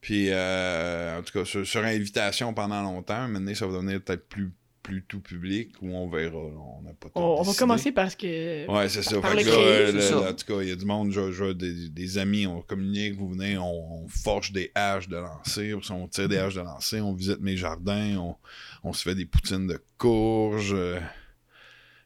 Puis, 0.00 0.28
euh, 0.30 1.18
en 1.18 1.22
tout 1.22 1.32
cas, 1.32 1.44
sur, 1.44 1.66
sur 1.66 1.82
invitation 1.84 2.54
pendant 2.54 2.80
longtemps, 2.82 3.26
maintenant, 3.28 3.54
ça 3.54 3.66
va 3.66 3.72
devenir 3.74 4.00
peut-être 4.02 4.28
plus, 4.28 4.52
plus 4.88 5.02
tout 5.06 5.20
public 5.20 5.72
ou 5.82 5.94
on 5.94 6.08
verra. 6.08 6.32
là. 6.38 6.58
On 6.78 6.82
n'a 6.82 6.92
pas 6.94 7.08
On, 7.14 7.36
on 7.40 7.42
va 7.42 7.52
commencer 7.52 7.92
parce 7.92 8.14
que. 8.14 8.66
Ouais, 8.70 8.88
c'est 8.88 9.02
ça. 9.02 9.20
Par 9.20 9.32
Fait 9.32 9.44
que 9.44 9.48
là, 9.50 9.54
euh, 9.56 9.92
là, 9.92 10.00
ça. 10.00 10.30
en 10.30 10.32
tout 10.34 10.46
cas, 10.46 10.62
il 10.62 10.68
y 10.68 10.72
a 10.72 10.76
du 10.76 10.84
monde, 10.86 11.10
je, 11.12 11.30
je- 11.30 11.52
des, 11.52 11.88
des 11.90 12.18
amis, 12.18 12.46
on 12.46 12.62
communique, 12.62 13.14
vous 13.16 13.28
venez, 13.28 13.58
on, 13.58 14.04
on 14.04 14.08
forge 14.08 14.52
des 14.52 14.70
haches 14.74 15.08
de 15.08 15.16
lancer, 15.16 15.74
on 15.90 16.08
tire 16.08 16.28
des 16.28 16.38
haches 16.38 16.54
de 16.54 16.60
lancer, 16.62 17.00
on 17.00 17.12
visite 17.12 17.40
mes 17.40 17.56
jardins, 17.56 18.16
on, 18.16 18.36
on 18.82 18.92
se 18.92 19.02
fait 19.02 19.14
des 19.14 19.26
poutines 19.26 19.66
de 19.66 19.78
courges 19.98 20.72
euh, 20.74 20.98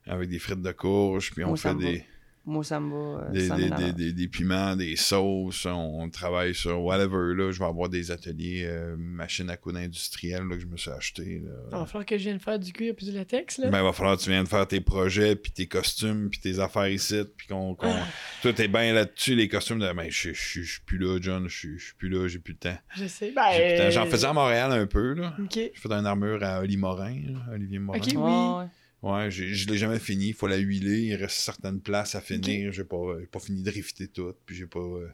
avec 0.07 0.29
des 0.29 0.39
frites 0.41 0.63
de 0.63 0.73
courges, 0.73 1.31
puis 1.33 1.45
on 1.45 1.55
fait 1.57 1.75
des. 1.77 1.99
Va. 1.99 2.05
Euh, 2.47 3.31
des, 3.31 3.47
ça 3.49 3.57
des, 3.57 3.71
des, 3.71 3.93
des- 3.93 4.13
des 4.13 4.29
piments, 4.29 4.75
des 4.75 4.97
sauces. 4.97 5.65
On, 5.67 6.01
on 6.03 6.11
travaille 6.11 6.55
sur 6.55 6.83
whatever. 6.83 7.35
Là, 7.37 7.53
je 7.53 7.59
vais 7.59 7.65
avoir 7.67 7.89
des 7.89 8.11
ateliers 8.11 8.65
euh, 8.67 8.97
machines 8.99 9.49
à 9.49 9.57
coudre 9.57 9.79
industrielles 9.79 10.43
là, 10.43 10.57
que 10.57 10.61
je 10.63 10.67
me 10.67 10.77
suis 10.77 10.91
acheté. 10.91 11.41
là. 11.45 11.53
Il 11.71 11.79
va 11.79 11.87
falloir 11.87 12.05
que 12.07 12.19
je 12.19 12.25
vienne 12.25 12.41
faire 12.41 12.59
du 12.59 12.73
cuir 12.73 12.95
puis 12.97 13.07
du 13.07 13.13
latex, 13.13 13.59
là. 13.59 13.71
Ben, 13.71 13.79
il 13.79 13.85
va 13.85 13.93
falloir 13.93 14.17
que 14.17 14.23
tu 14.23 14.31
viennes 14.31 14.47
faire 14.47 14.67
tes 14.67 14.81
projets, 14.81 15.37
puis 15.37 15.53
tes 15.53 15.67
costumes, 15.67 16.31
puis 16.31 16.41
tes 16.41 16.59
affaires 16.59 16.89
ici, 16.89 17.23
puis 17.37 17.47
qu'on... 17.47 17.75
qu'on... 17.77 17.93
Ah. 17.93 18.07
Toi, 18.43 18.53
t'es 18.53 18.67
bien 18.69 18.93
là-dessus, 18.93 19.35
les 19.37 19.49
costumes. 19.49 19.79
De... 19.79 19.93
Ben, 19.93 20.07
je 20.11 20.33
je- 20.33 20.63
je 20.63 20.73
suis 20.73 20.81
plus 20.83 20.99
là, 20.99 21.19
John. 21.21 21.49
Je 21.49 21.57
suis- 21.57 21.79
je 21.79 21.85
suis 21.85 21.95
plus 21.95 22.09
là, 22.09 22.27
j'ai 22.27 22.39
plus 22.41 22.53
le 22.55 22.59
temps. 22.59 22.79
Je 22.97 23.07
sais. 23.07 23.27
J'ai 23.29 23.33
Ben, 23.35 23.43
plus 23.55 23.63
le 23.63 23.79
temps. 23.85 23.91
J'en 23.91 24.07
faisais 24.07 24.27
à 24.27 24.33
Montréal 24.33 24.73
un 24.73 24.87
peu, 24.87 25.15
là. 25.15 25.37
J'ai 25.51 25.73
fait 25.75 25.93
une 25.93 26.07
armure 26.07 26.43
à 26.43 26.61
Morin, 26.77 27.15
là, 27.29 27.53
Olivier 27.55 27.79
Morin. 27.79 28.01
Ouais, 28.01 28.07
oui. 28.17 28.59
ouais. 28.65 28.67
Ouais, 29.03 29.31
je 29.31 29.69
l'ai 29.69 29.79
jamais 29.79 29.99
fini. 29.99 30.29
Il 30.29 30.35
faut 30.35 30.47
la 30.47 30.57
huiler. 30.59 31.01
Il 31.03 31.15
reste 31.17 31.39
certaines 31.39 31.81
places 31.81 32.15
à 32.15 32.21
finir. 32.21 32.73
J'ai 32.73 32.85
pas, 32.85 33.19
j'ai 33.21 33.27
pas 33.27 33.41
fini 33.41 33.63
de 33.63 33.71
rifter 33.71 34.09
tout. 34.09 34.33
Puis 34.47 34.57
j'ai 34.57 34.67
pas. 34.67 34.79
euh, 34.79 35.09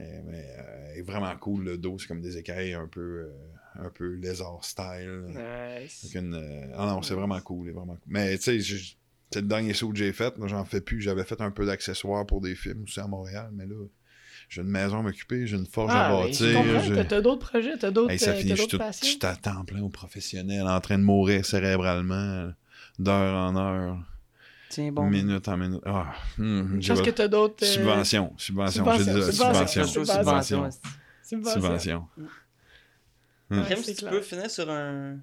euh, 0.00 0.20
mais 0.26 0.46
euh, 0.58 0.94
est 0.94 1.02
vraiment 1.02 1.36
cool 1.36 1.64
le 1.64 1.76
dos. 1.76 1.98
C'est 1.98 2.06
comme 2.06 2.20
des 2.20 2.36
écailles 2.38 2.74
un 2.74 2.86
peu, 2.86 3.00
euh, 3.00 3.32
un 3.84 3.90
peu 3.90 4.14
lézard 4.14 4.64
style. 4.64 5.24
Nice. 5.82 6.12
Une, 6.14 6.70
Ah 6.76 6.86
non, 6.86 7.02
c'est 7.02 7.14
vraiment 7.14 7.40
cool. 7.40 7.66
c'est 7.66 7.72
vraiment 7.72 7.94
cool. 7.94 8.02
Mais 8.06 8.36
tu 8.38 8.44
sais, 8.44 8.60
je- 8.60 8.94
c'est 9.32 9.40
le 9.40 9.48
dernier 9.48 9.74
saut 9.74 9.90
que 9.90 9.98
j'ai 9.98 10.12
fait. 10.12 10.32
J'en 10.46 10.64
fais 10.64 10.80
plus. 10.80 11.00
J'avais 11.00 11.24
fait 11.24 11.40
un 11.40 11.50
peu 11.50 11.66
d'accessoires 11.66 12.24
pour 12.26 12.40
des 12.40 12.54
films 12.54 12.84
aussi 12.84 13.00
à 13.00 13.06
Montréal. 13.08 13.50
Mais 13.52 13.66
là, 13.66 13.74
j'ai 14.48 14.62
une 14.62 14.68
maison 14.68 15.00
à 15.00 15.02
m'occuper. 15.02 15.46
J'ai 15.48 15.56
une 15.56 15.66
forge 15.66 15.90
Ah, 15.92 16.06
à 16.06 16.22
je 16.22 16.26
bâtir. 16.28 16.80
j'ai- 16.94 17.06
T'as- 17.08 17.20
d'autres 17.20 17.46
projets, 17.48 17.76
t'as 17.76 17.90
d'autres 17.90 18.10
Hey, 18.12 18.18
ça 18.20 18.34
finit, 18.34 18.50
t'as 18.50 18.54
je 18.54 18.60
suis 18.62 18.66
d'autres 18.68 18.78
tout- 18.78 18.78
passions. 18.78 19.06
je 19.06 19.10
suis 19.10 19.26
à 19.26 19.34
temps 19.36 19.64
plein 19.64 19.82
au 19.82 19.88
professionnel, 19.88 20.62
en 20.68 20.80
train 20.80 20.98
de 20.98 21.02
mourir 21.04 21.44
cérébralement, 21.44 22.52
d'heure 23.00 23.34
en 23.50 23.56
heure, 23.56 23.98
Tiens, 24.68 24.92
bon. 24.92 25.08
minute 25.10 25.48
en 25.48 25.56
minute. 25.56 25.82
Ah, 25.84 26.12
pense 26.88 27.02
que 27.02 27.10
t'as 27.10 27.28
d'autres. 27.28 27.62
euh, 27.64 27.66
subvention, 27.66 28.32
subvention, 28.36 28.84
subvention, 28.84 29.14
dit 29.14 29.32
subvention, 29.32 29.84
subvention, 29.86 30.70
subvention. 31.22 31.52
subvention. 31.54 32.08
Ouais, 33.50 33.62
Crème, 33.64 33.78
si 33.82 33.94
tu 33.96 34.04
peux 34.04 34.20
finir 34.20 34.48
sur 34.50 34.70
un. 34.70 35.16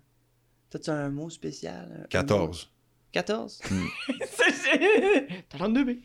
T'as-tu 0.70 0.90
un 0.90 1.10
mot 1.10 1.30
spécial? 1.30 1.88
un- 1.92 1.96
un 1.96 2.02
mot? 2.02 2.08
14. 2.10 2.70
14? 3.14 3.62
C'est- 4.26 5.28
Talent 5.50 5.70
de 5.70 5.76
bébé. 5.84 6.02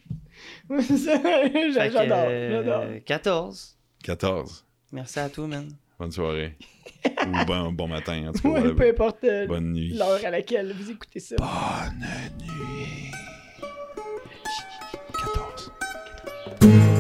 Ouais, 0.69 0.83
c'est 0.83 0.99
ça. 0.99 1.19
Fait 1.19 1.51
que, 1.53 1.73
J'adore. 1.73 2.19
euh, 2.29 2.51
J'adore. 2.65 2.85
14. 3.05 3.77
14. 4.05 4.65
Merci 4.93 5.19
à 5.19 5.29
toi, 5.29 5.47
man. 5.49 5.69
Bonne 6.03 6.11
soirée. 6.11 6.57
Ou 7.29 7.45
bon, 7.47 7.71
bon 7.71 7.87
matin, 7.87 8.27
en 8.27 8.33
tout 8.33 8.53
cas. 8.53 8.61
Ouais, 8.61 8.75
peu 8.75 8.89
importe 8.89 9.23
euh, 9.23 9.47
l'heure 9.47 10.19
à 10.25 10.31
laquelle 10.31 10.73
vous 10.73 10.91
écoutez 10.91 11.21
ça. 11.21 11.37
Bonne 11.37 12.01
nuit. 12.41 13.13
14. 15.17 15.73
14. 16.59 16.92